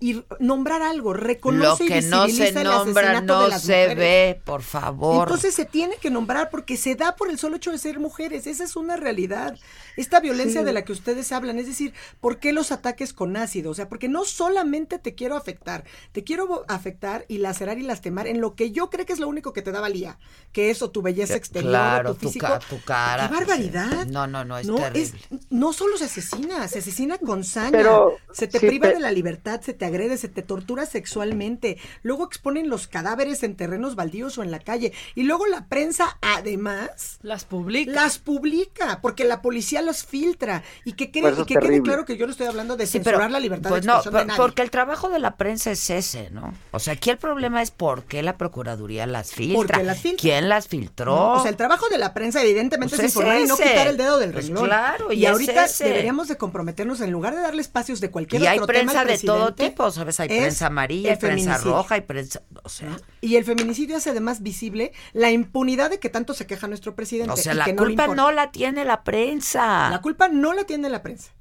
y 0.00 0.22
nombrar 0.40 0.82
algo, 0.82 1.12
Lo 1.14 1.20
reconoce 1.20 1.84
y 1.84 1.88
que 1.88 2.02
no 2.02 2.26
visibiliza 2.26 2.52
se 2.54 2.62
el 2.62 2.68
nombra 2.68 3.10
asesinato 3.10 3.38
de 3.38 3.42
no 3.44 3.48
las 3.48 3.62
se 3.62 3.72
mujeres. 3.72 3.96
ve, 3.96 4.40
por 4.44 4.62
favor. 4.62 5.28
Entonces 5.28 5.54
se 5.54 5.64
tiene 5.64 5.96
que 5.96 6.10
nombrar 6.10 6.50
porque 6.50 6.76
se 6.76 6.94
da 6.94 7.16
por 7.16 7.30
el 7.30 7.38
solo 7.38 7.56
hecho 7.56 7.70
de 7.72 7.78
ser 7.78 7.98
mujeres. 7.98 8.46
Esa 8.46 8.64
es 8.64 8.76
una 8.76 8.96
realidad. 8.96 9.56
Esta 9.96 10.20
violencia 10.20 10.60
Sí. 10.60 10.64
de 10.66 10.72
la 10.72 10.82
que 10.84 10.92
ustedes 10.92 11.32
hablan, 11.32 11.58
es 11.58 11.66
decir, 11.66 11.94
¿por 12.20 12.38
qué 12.38 12.52
los 12.52 12.70
ataques 12.72 13.12
con 13.14 13.36
ácido? 13.36 13.70
O 13.70 13.74
sea, 13.74 13.88
porque 13.88 14.08
no 14.08 14.24
solamente 14.24 14.98
te 14.98 15.14
quiero 15.14 15.36
afectar, 15.36 15.84
te 16.12 16.22
quiero 16.24 16.64
afectar 16.68 17.24
y 17.28 17.38
lacerar 17.38 17.78
y 17.78 17.82
lastimar 17.82 18.26
en 18.26 18.40
lo 18.40 18.54
que 18.54 18.70
yo 18.72 18.90
creo 18.90 19.06
que 19.06 19.14
es 19.14 19.18
lo 19.18 19.28
único 19.28 19.52
que 19.54 19.62
te 19.62 19.72
da 19.72 19.80
valía, 19.80 20.18
que 20.52 20.70
es 20.70 20.82
o 20.82 20.90
tu 20.90 21.00
belleza 21.02 21.34
exterior, 21.36 21.70
claro, 21.72 22.10
o 22.10 22.14
tu 22.14 22.20
tu, 22.20 22.26
físico. 22.28 22.46
ca- 22.46 22.58
tu 22.58 22.80
cara. 22.82 23.28
¡Qué 23.28 23.34
barbaridad! 23.34 24.06
No, 24.06 24.26
no, 24.26 24.44
no, 24.44 24.58
es 24.58 24.66
no, 24.66 24.76
terrible. 24.76 25.18
no 25.48 25.72
solo 25.72 25.96
se 25.96 26.04
asesina, 26.04 26.68
se 26.68 26.80
asesina 26.80 27.16
con 27.18 27.42
saña. 27.42 27.70
Pero, 27.72 28.16
se 28.32 28.46
te 28.48 28.58
sí, 28.58 28.66
priva 28.66 28.88
pe- 28.88 28.94
de 28.94 29.00
la 29.00 29.10
libertad, 29.10 29.60
se 29.62 29.72
te 29.72 29.85
agrede, 29.86 30.16
se 30.18 30.28
te 30.28 30.42
tortura 30.42 30.86
sexualmente. 30.86 31.78
Luego 32.02 32.24
exponen 32.26 32.68
los 32.68 32.86
cadáveres 32.86 33.42
en 33.42 33.56
terrenos 33.56 33.94
baldíos 33.94 34.36
o 34.38 34.42
en 34.42 34.50
la 34.50 34.58
calle. 34.58 34.92
Y 35.14 35.22
luego 35.24 35.46
la 35.46 35.66
prensa, 35.66 36.18
además, 36.20 37.18
las 37.22 37.44
publica. 37.44 37.92
Las 37.92 38.18
publica, 38.18 39.00
porque 39.02 39.24
la 39.24 39.42
policía 39.42 39.82
los 39.82 40.04
filtra. 40.04 40.62
Y 40.84 40.92
que, 40.92 41.10
quede, 41.10 41.22
Pues 41.22 41.38
y 41.38 41.44
que 41.44 41.54
quede 41.56 41.82
claro 41.82 42.04
que 42.04 42.16
yo 42.16 42.26
no 42.26 42.32
estoy 42.32 42.46
hablando 42.46 42.76
de 42.76 42.86
Sí, 42.86 42.92
censurar 42.98 43.30
la 43.30 43.40
libertad 43.40 43.70
pues 43.70 43.82
de 43.82 43.86
no, 43.86 43.94
expresión 43.94 44.14
de 44.14 44.18
por- 44.20 44.26
nadie. 44.26 44.36
porque 44.38 44.62
el 44.62 44.70
trabajo 44.70 45.08
de 45.08 45.18
la 45.18 45.36
prensa 45.36 45.70
es 45.70 45.88
ese, 45.90 46.30
¿no? 46.30 46.52
O 46.72 46.78
sea, 46.78 46.94
aquí 46.94 47.10
el 47.10 47.18
problema 47.18 47.62
es 47.62 47.70
por 47.70 48.04
qué 48.04 48.22
la 48.22 48.36
Procuraduría 48.36 49.06
las 49.06 49.32
filtra. 49.32 49.82
Las 49.82 50.00
filtra. 50.00 50.20
¿Quién 50.20 50.48
las 50.48 50.68
filtró? 50.68 51.14
No, 51.16 51.32
o 51.34 51.40
sea, 51.40 51.50
el 51.50 51.56
trabajo 51.56 51.88
de 51.88 51.98
la 51.98 52.12
prensa 52.14 52.42
evidentemente 52.42 52.96
Pues 52.96 53.08
es 53.08 53.14
informar 53.14 53.36
es 53.38 53.44
y 53.44 53.48
no 53.48 53.56
quitar 53.56 53.86
el 53.88 53.96
dedo 53.96 54.18
del 54.18 54.32
Pues 54.32 54.46
renglón. 54.46 54.66
claro, 54.66 55.12
y 55.12 55.20
y 55.20 55.24
es 55.26 55.30
ahorita 55.32 55.64
ese. 55.64 55.84
deberíamos 55.84 56.28
de 56.28 56.36
comprometernos 56.36 57.00
en 57.00 57.10
lugar 57.10 57.34
de 57.34 57.40
darle 57.42 57.62
espacios 57.62 58.00
de 58.00 58.10
cualquier 58.10 58.42
y 58.42 58.46
hay 58.46 58.58
otro 58.58 58.66
tema 58.74 58.92
prensa 58.92 59.00
al 59.00 59.06
de 59.08 59.18
todo 59.18 59.54
presidente, 59.54 59.75
¿sabes? 59.90 60.20
Hay 60.20 60.28
prensa 60.28 60.66
amarilla, 60.66 61.10
hay 61.12 61.16
prensa 61.16 61.58
roja, 61.58 61.94
hay 61.96 62.00
prensa... 62.02 62.42
O 62.62 62.68
sea, 62.68 62.96
Y 63.20 63.36
el 63.36 63.44
feminicidio 63.44 63.96
hace 63.96 64.10
además 64.10 64.42
visible 64.42 64.92
la 65.12 65.30
impunidad 65.30 65.90
de 65.90 65.98
que 66.00 66.08
tanto 66.10 66.34
se 66.34 66.46
queja 66.46 66.68
nuestro 66.68 66.94
presidente. 66.94 67.32
o 67.32 67.36
sea 67.36 67.54
y 67.54 67.56
la 67.56 67.64
que 67.64 67.72
no 67.72 67.84
le 67.84 67.96
culpa 67.96 68.08
no 68.08 68.30
la 68.32 68.50
tiene 68.50 68.84
la 68.84 69.04
prensa. 69.04 69.90
La 69.90 70.00
culpa 70.00 70.28
no 70.28 70.52
la 70.52 70.64
tiene 70.64 70.88
la 70.88 71.02
prensa. 71.02 71.32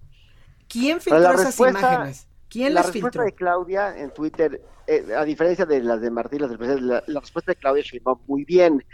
¿Quién 0.68 1.02
filtró 1.02 1.34
esas 1.34 1.60
imágenes? 1.60 2.28
¿Quién 2.50 2.74
la 2.74 2.82
las 2.82 2.88
respuesta 2.88 3.22
filtró? 3.22 3.24
de 3.24 3.34
Claudia 3.34 3.98
en 3.98 4.12
Twitter, 4.14 4.62
eh, 4.88 5.06
a 5.18 5.24
diferencia 5.26 5.66
de 5.66 5.82
las 5.82 6.00
de 6.02 6.12
Martín, 6.12 6.42
las 6.42 6.50
del 6.50 6.60
presidente, 6.60 6.86
la, 6.86 7.04
la 7.08 7.20
respuesta 7.20 7.52
de 7.52 7.56
Claudia 7.58 7.84
Sheinbaum 7.84 8.20
muy 8.28 8.46
bien, 8.46 8.86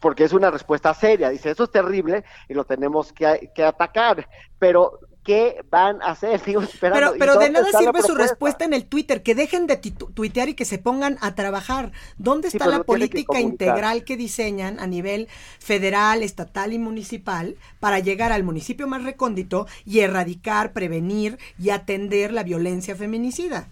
porque 0.00 0.24
es 0.24 0.32
una 0.32 0.50
respuesta 0.50 0.92
seria. 0.94 1.30
Dice, 1.30 1.50
eso 1.50 1.64
es 1.64 1.70
terrible 1.70 2.24
y 2.48 2.54
lo 2.54 2.64
tenemos 2.64 3.12
que, 3.12 3.50
que 3.54 3.64
atacar, 3.64 4.28
pero 4.58 5.00
¿qué 5.26 5.64
van 5.70 6.00
a 6.00 6.12
hacer? 6.12 6.40
Sigo 6.44 6.62
esperando. 6.62 7.12
Pero, 7.12 7.16
¿Y 7.16 7.18
pero 7.18 7.38
de 7.38 7.50
nada 7.50 7.66
sirve 7.76 8.02
su 8.02 8.14
respuesta 8.14 8.64
en 8.64 8.72
el 8.72 8.86
Twitter, 8.86 9.22
que 9.22 9.34
dejen 9.34 9.66
de 9.66 9.76
tuitear 9.76 10.48
y 10.48 10.54
que 10.54 10.64
se 10.64 10.78
pongan 10.78 11.18
a 11.20 11.34
trabajar. 11.34 11.92
¿Dónde 12.16 12.48
está 12.48 12.66
la 12.66 12.78
que 12.78 12.84
política 12.84 13.40
integral 13.40 14.04
que 14.04 14.16
diseñan 14.16 14.78
a 14.80 14.86
nivel 14.86 15.28
federal, 15.58 16.22
estatal 16.22 16.72
y 16.72 16.78
municipal 16.78 17.56
para 17.80 17.98
llegar 17.98 18.32
al 18.32 18.44
municipio 18.44 18.86
más 18.86 19.02
recóndito 19.02 19.66
y 19.84 20.00
erradicar, 20.00 20.72
prevenir 20.72 21.38
y 21.58 21.70
atender 21.70 22.32
la 22.32 22.44
violencia 22.44 22.94
feminicida? 22.94 23.68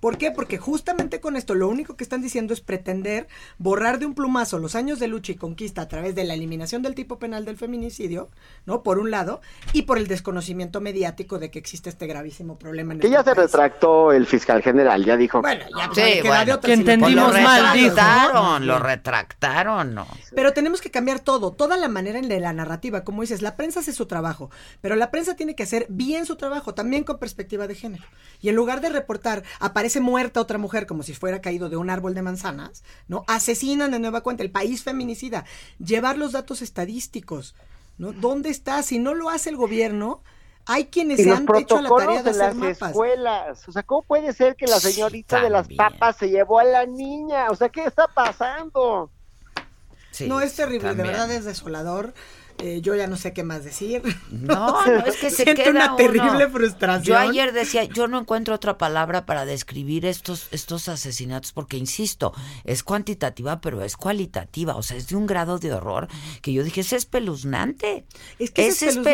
¿Por 0.00 0.18
qué? 0.18 0.30
Porque 0.30 0.58
justamente 0.58 1.20
con 1.20 1.36
esto 1.36 1.54
lo 1.54 1.68
único 1.68 1.96
que 1.96 2.04
están 2.04 2.22
diciendo 2.22 2.52
es 2.52 2.60
pretender 2.60 3.28
borrar 3.58 3.98
de 3.98 4.06
un 4.06 4.14
plumazo 4.14 4.58
los 4.58 4.74
años 4.74 4.98
de 4.98 5.08
lucha 5.08 5.32
y 5.32 5.36
conquista 5.36 5.82
a 5.82 5.88
través 5.88 6.14
de 6.14 6.24
la 6.24 6.34
eliminación 6.34 6.82
del 6.82 6.94
tipo 6.94 7.18
penal 7.18 7.44
del 7.44 7.56
feminicidio, 7.56 8.28
¿no? 8.66 8.82
Por 8.82 8.98
un 8.98 9.10
lado, 9.10 9.40
y 9.72 9.82
por 9.82 9.98
el 9.98 10.06
desconocimiento 10.06 10.80
mediático 10.80 11.38
de 11.38 11.50
que 11.50 11.58
existe 11.58 11.88
este 11.88 12.06
gravísimo 12.06 12.58
problema 12.58 12.92
en 12.92 13.00
Que 13.00 13.10
ya 13.10 13.24
se 13.24 13.34
retractó 13.34 14.12
el 14.12 14.26
fiscal 14.26 14.62
general, 14.62 15.04
ya 15.04 15.16
dijo. 15.16 15.40
Bueno, 15.40 15.64
ya 15.76 15.86
pues, 15.88 15.96
Sí, 15.96 16.20
bueno, 16.26 16.44
de 16.44 16.52
otra, 16.52 16.68
que 16.68 16.74
si 16.74 16.80
entendimos 16.80 17.28
ponen 17.28 17.44
mal. 17.44 17.72
Retractaron, 17.72 18.66
lo 18.66 18.78
retractaron, 18.78 19.94
¿no? 19.94 20.06
Pero 20.34 20.52
tenemos 20.52 20.80
que 20.80 20.90
cambiar 20.90 21.20
todo, 21.20 21.52
toda 21.52 21.76
la 21.76 21.88
manera 21.88 22.18
en 22.18 22.28
de 22.28 22.40
la 22.40 22.52
narrativa. 22.52 23.04
Como 23.04 23.22
dices, 23.22 23.40
la 23.40 23.56
prensa 23.56 23.80
hace 23.80 23.92
su 23.92 24.06
trabajo, 24.06 24.50
pero 24.80 24.94
la 24.94 25.10
prensa 25.10 25.36
tiene 25.36 25.54
que 25.54 25.62
hacer 25.62 25.86
bien 25.88 26.26
su 26.26 26.36
trabajo, 26.36 26.74
también 26.74 27.04
con 27.04 27.18
perspectiva 27.18 27.66
de 27.66 27.74
género. 27.74 28.04
Y 28.40 28.50
en 28.50 28.56
lugar 28.56 28.80
de 28.80 28.90
reportar, 28.90 29.42
aparece 29.60 29.85
muerta 30.00 30.40
otra 30.40 30.58
mujer 30.58 30.86
como 30.86 31.02
si 31.02 31.14
fuera 31.14 31.40
caído 31.40 31.68
de 31.68 31.76
un 31.76 31.90
árbol 31.90 32.14
de 32.14 32.22
manzanas, 32.22 32.82
¿no? 33.08 33.24
Asesinan 33.26 33.90
de 33.90 33.98
nueva 33.98 34.22
cuenta 34.22 34.42
el 34.42 34.50
país 34.50 34.82
feminicida. 34.82 35.44
Llevar 35.78 36.18
los 36.18 36.32
datos 36.32 36.62
estadísticos, 36.62 37.54
¿no? 37.98 38.12
¿Dónde 38.12 38.50
está? 38.50 38.82
Si 38.82 38.98
no 38.98 39.14
lo 39.14 39.30
hace 39.30 39.50
el 39.50 39.56
gobierno, 39.56 40.22
hay 40.66 40.86
quienes 40.86 41.22
se 41.22 41.30
han 41.30 41.46
hecho 41.56 41.80
la 41.80 41.88
tarea 41.88 42.22
de 42.22 42.24
de 42.24 42.30
hacer 42.30 42.36
las 42.36 42.54
mapas. 42.56 42.90
escuelas. 42.90 43.68
O 43.68 43.72
sea, 43.72 43.82
¿cómo 43.84 44.02
puede 44.02 44.32
ser 44.32 44.56
que 44.56 44.66
la 44.66 44.80
señorita 44.80 45.40
de 45.40 45.50
las 45.50 45.68
papas 45.68 46.16
se 46.16 46.28
llevó 46.28 46.58
a 46.58 46.64
la 46.64 46.86
niña? 46.86 47.50
O 47.50 47.54
sea, 47.54 47.68
¿qué 47.68 47.84
está 47.84 48.08
pasando? 48.08 49.10
no, 50.26 50.40
es 50.40 50.54
terrible, 50.54 50.88
también. 50.88 51.06
de 51.06 51.12
verdad 51.12 51.30
es 51.30 51.44
desolador. 51.44 52.14
Eh, 52.58 52.80
yo 52.80 52.94
ya 52.94 53.06
no 53.06 53.16
sé 53.16 53.32
qué 53.32 53.42
más 53.42 53.64
decir. 53.64 54.02
No, 54.30 54.84
no, 54.86 54.98
es 55.06 55.16
que 55.16 55.30
se 55.30 55.44
Siento 55.44 55.62
queda 55.62 55.70
una 55.70 55.86
uno. 55.88 55.96
terrible 55.96 56.48
frustración. 56.48 57.04
Yo 57.04 57.18
ayer 57.18 57.52
decía, 57.52 57.84
yo 57.84 58.08
no 58.08 58.18
encuentro 58.20 58.54
otra 58.54 58.78
palabra 58.78 59.26
para 59.26 59.44
describir 59.44 60.06
estos, 60.06 60.48
estos 60.52 60.88
asesinatos, 60.88 61.52
porque 61.52 61.76
insisto, 61.76 62.32
es 62.64 62.82
cuantitativa, 62.82 63.60
pero 63.60 63.82
es 63.82 63.96
cualitativa, 63.96 64.76
o 64.76 64.82
sea, 64.82 64.96
es 64.96 65.08
de 65.08 65.16
un 65.16 65.26
grado 65.26 65.58
de 65.58 65.72
horror 65.72 66.08
que 66.42 66.52
yo 66.52 66.64
dije, 66.64 66.80
es 66.80 66.92
espeluznante. 66.92 68.06
Es 68.38 68.50
que 68.50 68.66
es 68.66 68.82
es 68.82 68.96
espeluznante. 68.96 69.10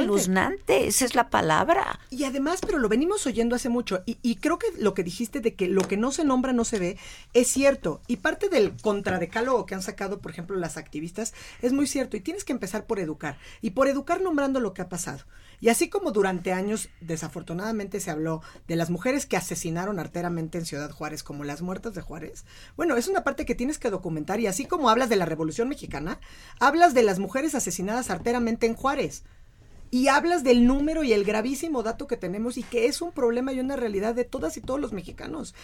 espeluznante, 0.75 0.87
esa 0.87 1.05
es 1.05 1.15
la 1.15 1.31
palabra. 1.31 2.01
Y 2.11 2.25
además, 2.25 2.61
pero 2.65 2.79
lo 2.79 2.89
venimos 2.89 3.27
oyendo 3.27 3.57
hace 3.57 3.69
mucho, 3.69 4.03
y, 4.07 4.19
y 4.23 4.37
creo 4.37 4.59
que 4.59 4.67
lo 4.79 4.95
que 4.95 5.03
dijiste 5.03 5.41
de 5.41 5.55
que 5.55 5.67
lo 5.69 5.83
que 5.83 5.97
no 5.97 6.13
se 6.13 6.25
nombra 6.25 6.53
no 6.53 6.65
se 6.65 6.79
ve, 6.79 6.99
es 7.35 7.49
cierto. 7.49 8.01
Y 8.07 8.17
parte 8.19 8.49
del 8.49 8.77
contradecálogo 8.81 9.67
que 9.67 9.75
han 9.75 9.83
sacado, 9.83 10.21
por 10.21 10.31
ejemplo, 10.31 10.57
las 10.57 10.77
activistas, 10.77 11.35
es 11.61 11.73
muy 11.73 11.87
cierto. 11.87 12.17
Y 12.17 12.21
tienes 12.21 12.45
que 12.45 12.53
empezar 12.53 12.87
por 12.87 13.01
educar. 13.01 13.32
Y 13.61 13.71
por 13.71 13.89
educar 13.89 14.21
nombrando 14.21 14.61
lo 14.61 14.75
que 14.75 14.83
ha 14.83 14.89
pasado. 14.89 15.25
Y 15.61 15.69
así 15.69 15.89
como 15.89 16.11
durante 16.11 16.53
años, 16.53 16.89
desafortunadamente, 17.01 18.01
se 18.01 18.11
habló 18.11 18.43
de 18.67 18.75
las 18.75 18.91
mujeres 18.91 19.27
que 19.27 19.37
asesinaron 19.37 20.01
arteramente 20.01 20.59
en 20.59 20.67
Ciudad 20.67 20.91
Juárez, 20.91 21.23
como 21.23 21.45
las 21.45 21.63
muertas 21.63 21.95
de 21.95 22.01
Juárez, 22.01 22.45
bueno, 22.77 22.97
es 22.97 23.07
una 23.07 23.23
parte 23.23 23.45
que 23.45 23.55
tienes 23.55 23.79
que 23.79 23.91
documentar. 23.91 24.41
Y 24.41 24.49
así 24.49 24.65
como 24.65 24.91
hablas 24.91 25.09
de 25.09 25.15
la 25.15 25.25
Revolución 25.25 25.69
Mexicana, 25.69 26.19
hablas 26.59 26.95
de 26.95 27.05
las 27.05 27.21
mujeres 27.21 27.55
asesinadas 27.55 28.11
arteramente 28.11 28.67
en 28.67 28.75
Juárez. 28.75 29.23
Y 29.93 30.09
hablas 30.09 30.43
del 30.43 30.67
número 30.67 31.05
y 31.05 31.13
el 31.13 31.23
gravísimo 31.23 31.83
dato 31.83 32.07
que 32.07 32.17
tenemos 32.17 32.57
y 32.57 32.63
que 32.63 32.87
es 32.87 33.03
un 33.03 33.13
problema 33.13 33.53
y 33.53 33.61
una 33.61 33.77
realidad 33.77 34.15
de 34.15 34.25
todas 34.25 34.57
y 34.57 34.63
todos 34.63 34.81
los 34.81 34.93
mexicanos. 34.93 35.55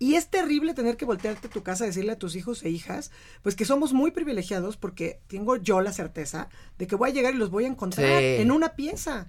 Y 0.00 0.14
es 0.14 0.28
terrible 0.28 0.72
tener 0.74 0.96
que 0.96 1.04
voltearte 1.04 1.46
a 1.46 1.50
tu 1.50 1.62
casa 1.62 1.84
a 1.84 1.86
decirle 1.86 2.12
a 2.12 2.18
tus 2.18 2.34
hijos 2.34 2.64
e 2.64 2.70
hijas, 2.70 3.12
pues 3.42 3.54
que 3.54 3.64
somos 3.66 3.92
muy 3.92 4.10
privilegiados 4.12 4.76
porque 4.78 5.20
tengo 5.28 5.56
yo 5.56 5.80
la 5.82 5.92
certeza 5.92 6.48
de 6.78 6.86
que 6.88 6.96
voy 6.96 7.10
a 7.10 7.12
llegar 7.12 7.34
y 7.34 7.36
los 7.36 7.50
voy 7.50 7.64
a 7.64 7.68
encontrar 7.68 8.18
Sí. 8.18 8.24
en 8.40 8.50
una 8.50 8.70
pieza. 8.70 9.28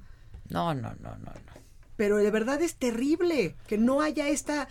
No, 0.50 0.74
no, 0.74 0.94
no, 1.02 1.18
no, 1.18 1.26
no. 1.34 1.52
Pero 1.98 2.18
de 2.18 2.32
verdad 2.32 2.62
es 2.62 2.76
terrible 2.76 3.56
que 3.68 3.78
no 3.78 4.02
haya 4.02 4.30
esta... 4.30 4.70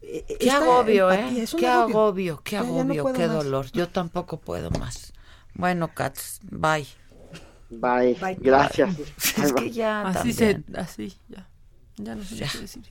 eh, 0.00 0.24
Qué 0.26 0.36
esta 0.40 0.56
agobio, 0.56 1.10
empatía. 1.12 1.42
¿eh? 1.44 1.46
Qué 1.58 1.66
agobio, 1.68 2.40
qué 2.42 2.56
no 2.56 2.62
agobio, 2.62 3.12
qué 3.12 3.26
más. 3.28 3.44
dolor. 3.44 3.66
Yo 3.72 3.88
tampoco 3.90 4.40
puedo 4.40 4.70
más. 4.70 5.12
Bueno, 5.54 5.92
Katz, 5.94 6.40
bye. 6.50 6.86
Bye. 7.68 8.14
Bye. 8.14 8.36
Gracias. 8.40 8.96
Es 9.42 9.52
que 9.52 9.70
ya 9.70 10.00
Así 10.08 10.32
también. 10.34 10.64
se, 10.72 10.80
así, 10.80 11.14
ya. 11.28 11.46
Ya 11.98 12.14
no 12.14 12.24
sé 12.24 12.36
Ya. 12.36 12.48
qué 12.50 12.58
decir. 12.60 12.82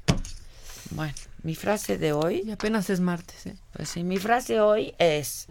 Bueno, 0.91 1.13
mi 1.43 1.55
frase 1.55 1.97
de 1.97 2.13
hoy. 2.13 2.43
Y 2.45 2.51
apenas 2.51 2.89
es 2.89 2.99
martes, 2.99 3.45
¿eh? 3.45 3.55
Pues 3.73 3.89
sí, 3.89 4.03
mi 4.03 4.18
frase 4.18 4.59
hoy 4.59 4.93
es: 4.97 5.47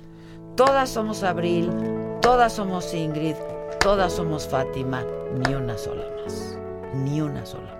Todas 0.56 0.90
somos 0.90 1.22
Abril, 1.22 1.70
todas 2.20 2.52
somos 2.52 2.92
Ingrid, 2.92 3.36
todas 3.80 4.12
somos 4.12 4.46
Fátima, 4.46 5.04
ni 5.34 5.54
una 5.54 5.78
sola 5.78 6.04
más. 6.22 6.56
Ni 6.94 7.20
una 7.20 7.46
sola 7.46 7.74
más. 7.74 7.79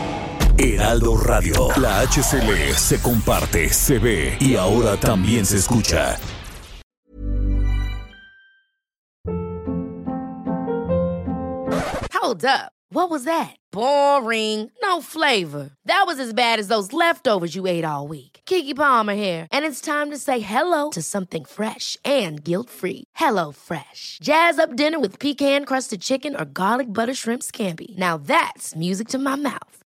Heraldo 0.61 1.17
Radio. 1.17 1.69
La 1.77 2.01
HCL 2.01 2.75
se 2.75 3.01
comparte, 3.01 3.69
se 3.73 3.97
ve 3.97 4.37
y 4.39 4.55
ahora 4.55 4.95
también 4.95 5.45
se 5.45 5.57
escucha. 5.57 6.19
Hold 12.13 12.45
up. 12.45 12.71
What 12.93 13.09
was 13.09 13.23
that? 13.23 13.55
Boring. 13.71 14.69
No 14.83 15.01
flavor. 15.01 15.71
That 15.85 16.03
was 16.05 16.19
as 16.19 16.33
bad 16.33 16.59
as 16.59 16.67
those 16.67 16.93
leftovers 16.93 17.55
you 17.55 17.65
ate 17.65 17.85
all 17.85 18.07
week. 18.07 18.41
Kiki 18.45 18.73
Palmer 18.73 19.13
here, 19.15 19.47
and 19.51 19.65
it's 19.65 19.81
time 19.81 20.11
to 20.11 20.17
say 20.17 20.39
hello 20.41 20.89
to 20.91 21.01
something 21.01 21.45
fresh 21.45 21.97
and 22.05 22.43
guilt-free. 22.43 23.05
Hello 23.15 23.51
Fresh. 23.51 24.19
Jazz 24.21 24.59
up 24.59 24.75
dinner 24.75 24.99
with 24.99 25.19
pecan-crusted 25.19 26.01
chicken 26.01 26.35
or 26.35 26.45
garlic 26.45 26.87
butter 26.87 27.13
shrimp 27.13 27.41
scampi. 27.43 27.97
Now 27.97 28.17
that's 28.17 28.75
music 28.75 29.07
to 29.09 29.17
my 29.19 29.35
mouth. 29.35 29.80